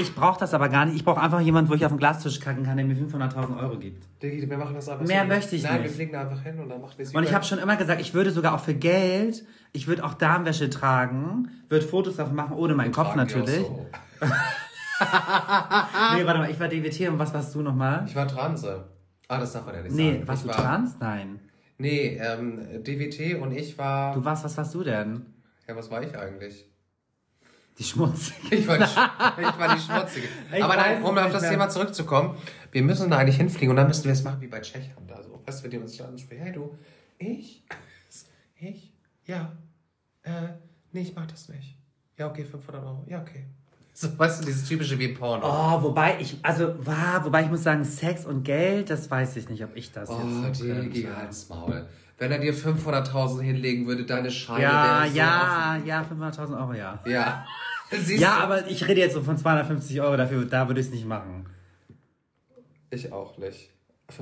Ich 0.00 0.14
brauche 0.14 0.38
das 0.38 0.54
aber 0.54 0.68
gar 0.68 0.84
nicht, 0.86 0.96
ich 0.96 1.04
brauche 1.04 1.20
einfach 1.20 1.40
jemanden, 1.40 1.70
wo 1.70 1.74
ich 1.74 1.84
auf 1.84 1.92
den 1.92 1.98
Glastisch 1.98 2.40
kacken 2.40 2.64
kann, 2.64 2.76
der 2.76 2.86
mir 2.86 2.94
500.000 2.96 3.58
Euro 3.60 3.78
gibt. 3.78 4.04
Digi, 4.22 4.48
wir 4.48 4.58
machen 4.58 4.74
das 4.74 4.88
einfach 4.88 5.06
Mehr 5.06 5.22
so. 5.22 5.28
möchte 5.28 5.56
ich 5.56 5.62
Nein, 5.62 5.74
nicht. 5.82 5.84
wir 5.84 5.90
fliegen 5.96 6.12
da 6.12 6.20
einfach 6.22 6.42
hin 6.42 6.58
und 6.58 6.68
dann 6.68 6.80
machen 6.80 6.94
wir 6.96 7.04
es 7.04 7.14
Und 7.14 7.22
ich 7.24 7.34
habe 7.34 7.44
schon 7.44 7.58
immer 7.58 7.76
gesagt, 7.76 8.00
ich 8.00 8.14
würde 8.14 8.30
sogar 8.30 8.54
auch 8.54 8.60
für 8.60 8.74
Geld, 8.74 9.44
ich 9.72 9.86
würde 9.88 10.04
auch 10.04 10.14
Darmwäsche 10.14 10.70
tragen, 10.70 11.48
würde 11.68 11.84
Fotos 11.86 12.16
davon 12.16 12.34
machen, 12.36 12.54
ohne 12.56 12.74
meinen 12.74 12.92
Kopf 12.92 13.14
natürlich. 13.14 13.56
so. 13.58 13.86
Nee, 15.00 16.26
warte 16.26 16.40
mal, 16.40 16.50
ich 16.50 16.58
war 16.58 16.66
DWT 16.68 17.08
und 17.08 17.18
was 17.20 17.32
warst 17.32 17.54
du 17.54 17.62
nochmal? 17.62 18.04
Ich 18.06 18.16
war 18.16 18.26
Transe. 18.26 18.88
Ah, 19.28 19.38
das 19.38 19.52
darf 19.52 19.64
man 19.66 19.74
ja 19.76 19.82
nicht 19.82 19.94
Nee, 19.94 20.12
sagen. 20.14 20.28
warst 20.28 20.44
ich 20.46 20.50
du 20.50 20.56
war, 20.58 20.64
trans? 20.64 20.96
Nein. 20.98 21.40
Nee, 21.78 22.18
ähm, 22.20 22.82
DWT 22.82 23.40
und 23.40 23.52
ich 23.52 23.78
war. 23.78 24.14
Du 24.14 24.24
warst, 24.24 24.42
was 24.44 24.56
warst 24.56 24.74
du 24.74 24.82
denn? 24.82 25.26
Ja, 25.68 25.76
was 25.76 25.90
war 25.90 26.02
ich 26.02 26.18
eigentlich? 26.18 26.64
Die 27.78 27.84
Schmutzige. 27.84 28.56
Ich 28.56 28.66
war 28.66 28.76
die, 28.78 28.84
ich 28.84 29.58
war 29.58 29.74
die 29.74 29.80
Schmutzige. 29.80 30.28
Ich 30.52 30.64
Aber 30.64 30.76
nein, 30.76 31.02
um 31.02 31.16
auf 31.16 31.32
das 31.32 31.42
mehr. 31.42 31.52
Thema 31.52 31.68
zurückzukommen, 31.68 32.36
wir 32.72 32.82
müssen 32.82 33.08
da 33.10 33.18
eigentlich 33.18 33.36
hinfliegen 33.36 33.70
und 33.70 33.76
dann 33.76 33.86
müssen 33.86 34.04
wir 34.04 34.12
es 34.12 34.24
machen 34.24 34.40
wie 34.40 34.48
bei 34.48 34.60
Tschechien. 34.60 34.92
Also, 35.14 35.40
weißt 35.46 35.60
du, 35.60 35.64
wenn 35.64 35.70
die 35.70 35.78
uns 35.78 36.00
ansprechen, 36.00 36.42
hey 36.42 36.52
du, 36.52 36.76
ich? 37.18 37.64
Ich? 38.56 38.92
Ja. 39.26 39.52
Äh, 40.22 40.30
nee, 40.92 41.02
ich 41.02 41.14
mach 41.14 41.26
das 41.26 41.48
nicht. 41.48 41.76
Ja, 42.18 42.28
okay, 42.28 42.44
500 42.44 42.82
Euro. 42.82 43.04
Ja, 43.08 43.20
okay. 43.22 43.44
So, 43.94 44.16
weißt 44.16 44.42
du, 44.42 44.46
dieses 44.46 44.66
typische 44.68 44.98
wie 44.98 45.06
im 45.06 45.14
Porno. 45.14 45.44
Oh, 45.44 45.82
wobei 45.82 46.20
ich, 46.20 46.36
also, 46.42 46.74
war, 46.84 47.24
wobei 47.24 47.42
ich 47.44 47.48
muss 47.50 47.62
sagen, 47.62 47.84
Sex 47.84 48.24
und 48.26 48.42
Geld, 48.44 48.90
das 48.90 49.10
weiß 49.10 49.36
ich 49.36 49.48
nicht, 49.48 49.62
ob 49.64 49.74
ich 49.76 49.90
das 49.92 50.08
Oh, 50.08 50.20
jetzt 50.46 50.58
so 50.58 50.64
Digi, 50.64 51.02
könnte. 51.02 51.16
halt's 51.16 51.48
Maul. 51.48 51.86
Wenn 52.18 52.32
er 52.32 52.38
dir 52.38 52.52
500.000 52.54 53.40
hinlegen 53.42 53.86
würde, 53.86 54.04
deine 54.04 54.30
Scheine 54.30 54.62
Ja, 54.62 55.00
wäre 55.02 55.10
so 55.10 55.16
ja, 55.16 55.76
ja, 55.84 56.02
500.000 56.02 56.58
Euro, 56.60 56.72
ja. 56.74 56.94
offen. 56.94 57.10
Ja. 57.10 57.46
Siehst 57.90 58.20
Ja, 58.20 58.36
du? 58.38 58.42
aber 58.42 58.66
ich 58.68 58.86
rede 58.88 59.00
jetzt 59.00 59.14
so 59.14 59.22
von 59.22 59.38
250 59.38 60.00
Euro 60.00 60.16
dafür, 60.16 60.44
da 60.44 60.66
würde 60.68 60.80
ich 60.80 60.86
es 60.88 60.92
nicht 60.92 61.06
machen. 61.06 61.46
Ich 62.90 63.12
auch 63.12 63.38
nicht. 63.38 63.70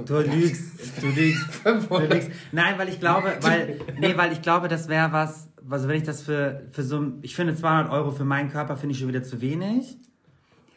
Du 0.04 0.18
lügst, 0.18 1.00
du 1.02 1.06
lügst. 1.08 1.46
Du 1.64 1.70
500. 1.70 2.12
lügst. 2.12 2.30
Nein, 2.52 2.74
weil 2.76 2.88
ich 2.88 2.98
glaube, 3.00 3.36
weil, 3.40 3.80
nee, 3.98 4.16
weil 4.16 4.32
ich 4.32 4.42
glaube, 4.42 4.66
das 4.68 4.88
wäre 4.88 5.12
was, 5.12 5.48
also 5.70 5.88
wenn 5.88 5.96
ich 5.96 6.02
das 6.02 6.22
für, 6.22 6.66
für 6.72 6.82
so, 6.82 6.98
ein- 6.98 7.18
ich 7.22 7.34
finde 7.36 7.54
200 7.54 7.90
Euro 7.92 8.10
für 8.10 8.24
meinen 8.24 8.50
Körper 8.50 8.76
finde 8.76 8.94
ich 8.94 8.98
schon 8.98 9.08
wieder 9.08 9.22
zu 9.22 9.40
wenig. 9.40 9.96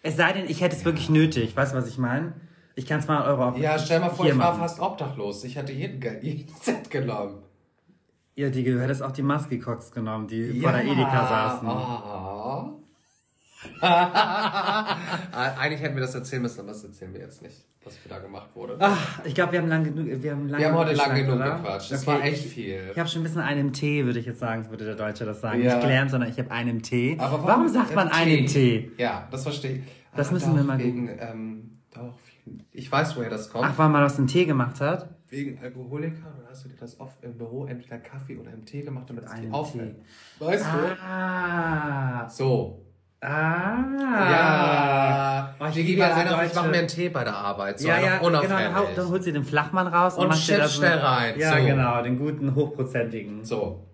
Es 0.03 0.15
sei 0.15 0.31
denn, 0.33 0.45
ich 0.47 0.61
hätte 0.61 0.75
es 0.75 0.85
wirklich 0.85 1.09
nötig, 1.09 1.55
weißt 1.57 1.73
du, 1.73 1.77
was 1.77 1.87
ich 1.87 1.97
meine? 1.97 2.33
Ich 2.79 2.85
kann 2.85 3.01
200 3.01 3.27
Euro 3.27 3.49
auf 3.49 3.57
Ja, 3.57 3.77
stell 3.77 3.99
mal 3.99 4.09
vor, 4.09 4.25
ich 4.25 4.31
war 4.37 4.51
machen. 4.51 4.61
fast 4.61 4.79
obdachlos. 4.79 5.43
Ich 5.43 5.57
hatte 5.57 5.73
jeden, 5.73 6.01
jeden 6.21 6.47
Set 6.61 6.89
genommen. 6.89 7.39
Ja, 8.35 8.49
die, 8.49 8.63
du 8.63 8.81
hättest 8.81 9.03
auch 9.03 9.11
die 9.11 9.21
Maske-Cox 9.21 9.91
genommen, 9.91 10.27
die 10.27 10.61
vor 10.61 10.71
der 10.71 10.85
Edeka 10.85 11.27
saßen. 11.27 11.67
Ah, 11.67 12.69
Eigentlich 15.59 15.81
hätten 15.81 15.95
wir 15.95 16.01
das 16.01 16.15
erzählen 16.15 16.41
müssen, 16.41 16.61
aber 16.61 16.69
das 16.69 16.81
erzählen 16.85 17.13
wir 17.13 17.19
jetzt 17.19 17.41
nicht, 17.41 17.65
was 17.83 17.95
wir 18.01 18.09
da 18.09 18.19
gemacht 18.19 18.49
wurde. 18.55 18.77
Ach, 18.79 19.19
ich 19.25 19.35
glaube, 19.35 19.51
wir 19.51 19.59
haben 19.59 19.67
lang 19.67 19.83
genug, 19.83 20.07
wir 20.23 20.31
haben, 20.31 20.47
lang 20.47 20.59
wir 20.61 20.67
haben 20.69 20.75
heute 20.77 20.93
lang 20.93 21.09
geschnackt, 21.09 21.25
genug 21.25 21.35
oder? 21.35 21.55
gequatscht. 21.57 21.91
Das 21.91 22.07
Okay, 22.07 22.17
war 22.17 22.23
echt 22.23 22.45
ich- 22.45 22.51
viel. 22.53 22.89
Ich 22.93 22.97
habe 22.97 23.09
schon 23.09 23.19
ein 23.21 23.23
bisschen 23.25 23.41
einen 23.41 23.73
Tee, 23.73 24.05
würde 24.05 24.19
ich 24.19 24.25
jetzt 24.25 24.39
sagen, 24.39 24.69
würde 24.69 24.85
der 24.85 24.95
Deutsche 24.95 25.25
das 25.25 25.41
sagen. 25.41 25.61
Ja. 25.61 25.73
Nicht 25.75 25.81
gelernt, 25.81 26.11
sondern 26.11 26.29
ich 26.29 26.39
habe 26.39 26.49
einen 26.51 26.81
Tee. 26.81 27.17
Aber 27.19 27.43
warum, 27.43 27.67
sagt 27.67 27.93
man 27.93 28.07
äh, 28.07 28.11
einen 28.11 28.45
Tee? 28.45 28.89
Ja, 28.97 29.27
das 29.29 29.43
verstehe 29.43 29.71
ich. 29.79 29.81
Das 30.15 30.29
Ah, 30.29 30.33
müssen 30.33 30.55
wir 30.55 30.63
mal 30.63 30.79
wegen, 30.79 31.09
ähm, 31.19 31.78
Ich 32.71 32.91
weiß, 32.91 33.15
woher 33.17 33.29
das 33.29 33.49
kommt. 33.49 33.65
Ach, 33.67 33.77
weil 33.77 33.89
man 33.89 34.03
aus 34.03 34.15
dem 34.15 34.27
Tee 34.27 34.45
gemacht 34.45 34.79
hat? 34.81 35.09
Wegen 35.29 35.59
Alkoholikern 35.61 36.33
und 36.39 36.49
hast 36.49 36.65
du 36.65 36.69
dir 36.69 36.77
das 36.79 36.99
oft 36.99 37.23
im 37.23 37.37
Büro 37.37 37.65
entweder 37.65 37.97
Kaffee 37.99 38.37
oder 38.37 38.51
im 38.51 38.65
Tee 38.65 38.81
gemacht, 38.81 39.05
damit 39.09 39.25
es 39.25 39.33
dich 39.33 39.51
auffällt. 39.53 39.95
Weißt 40.39 40.65
Ah. 40.65 42.23
du? 42.25 42.29
So. 42.31 42.85
Ah. 43.21 43.75
Ja. 44.31 45.55
Oh, 45.59 45.65
ich 45.67 45.73
Digi, 45.73 45.91
liebe 45.95 46.05
auf, 46.05 46.43
ich 46.45 46.55
mache 46.55 46.69
mir 46.69 46.77
einen 46.79 46.87
Tee 46.87 47.09
bei 47.09 47.23
der 47.23 47.35
Arbeit. 47.35 47.79
So 47.79 47.87
ja, 47.87 47.99
ja, 47.99 48.17
genau. 48.17 48.41
Dann, 48.41 49.09
holst 49.09 49.27
du 49.27 49.33
den 49.33 49.43
Flachmann 49.43 49.87
raus 49.87 50.15
und, 50.17 50.27
Und 50.27 50.35
schnell 50.35 50.97
rein, 50.99 51.37
Ja, 51.37 51.57
so. 51.59 51.65
genau, 51.65 52.01
den 52.01 52.17
guten, 52.17 52.55
hochprozentigen. 52.55 53.43
So, 53.43 53.88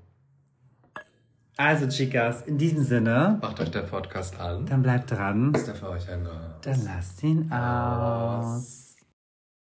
Also, 1.58 1.88
Chicas, 1.88 2.42
in 2.42 2.58
diesem 2.58 2.84
Sinne, 2.84 3.40
macht 3.42 3.62
euch 3.62 3.72
der 3.72 3.82
Podcast 3.82 4.38
an. 4.40 4.66
dann 4.66 4.82
bleibt 4.84 5.10
dran. 5.12 5.54
Ist 5.54 5.68
der 5.68 5.76
für 5.76 5.90
euch 5.90 6.10
ein 6.10 6.28
Dann 6.62 6.84
lasst 6.84 7.24
ihn 7.24 7.50
aus. 7.50 8.85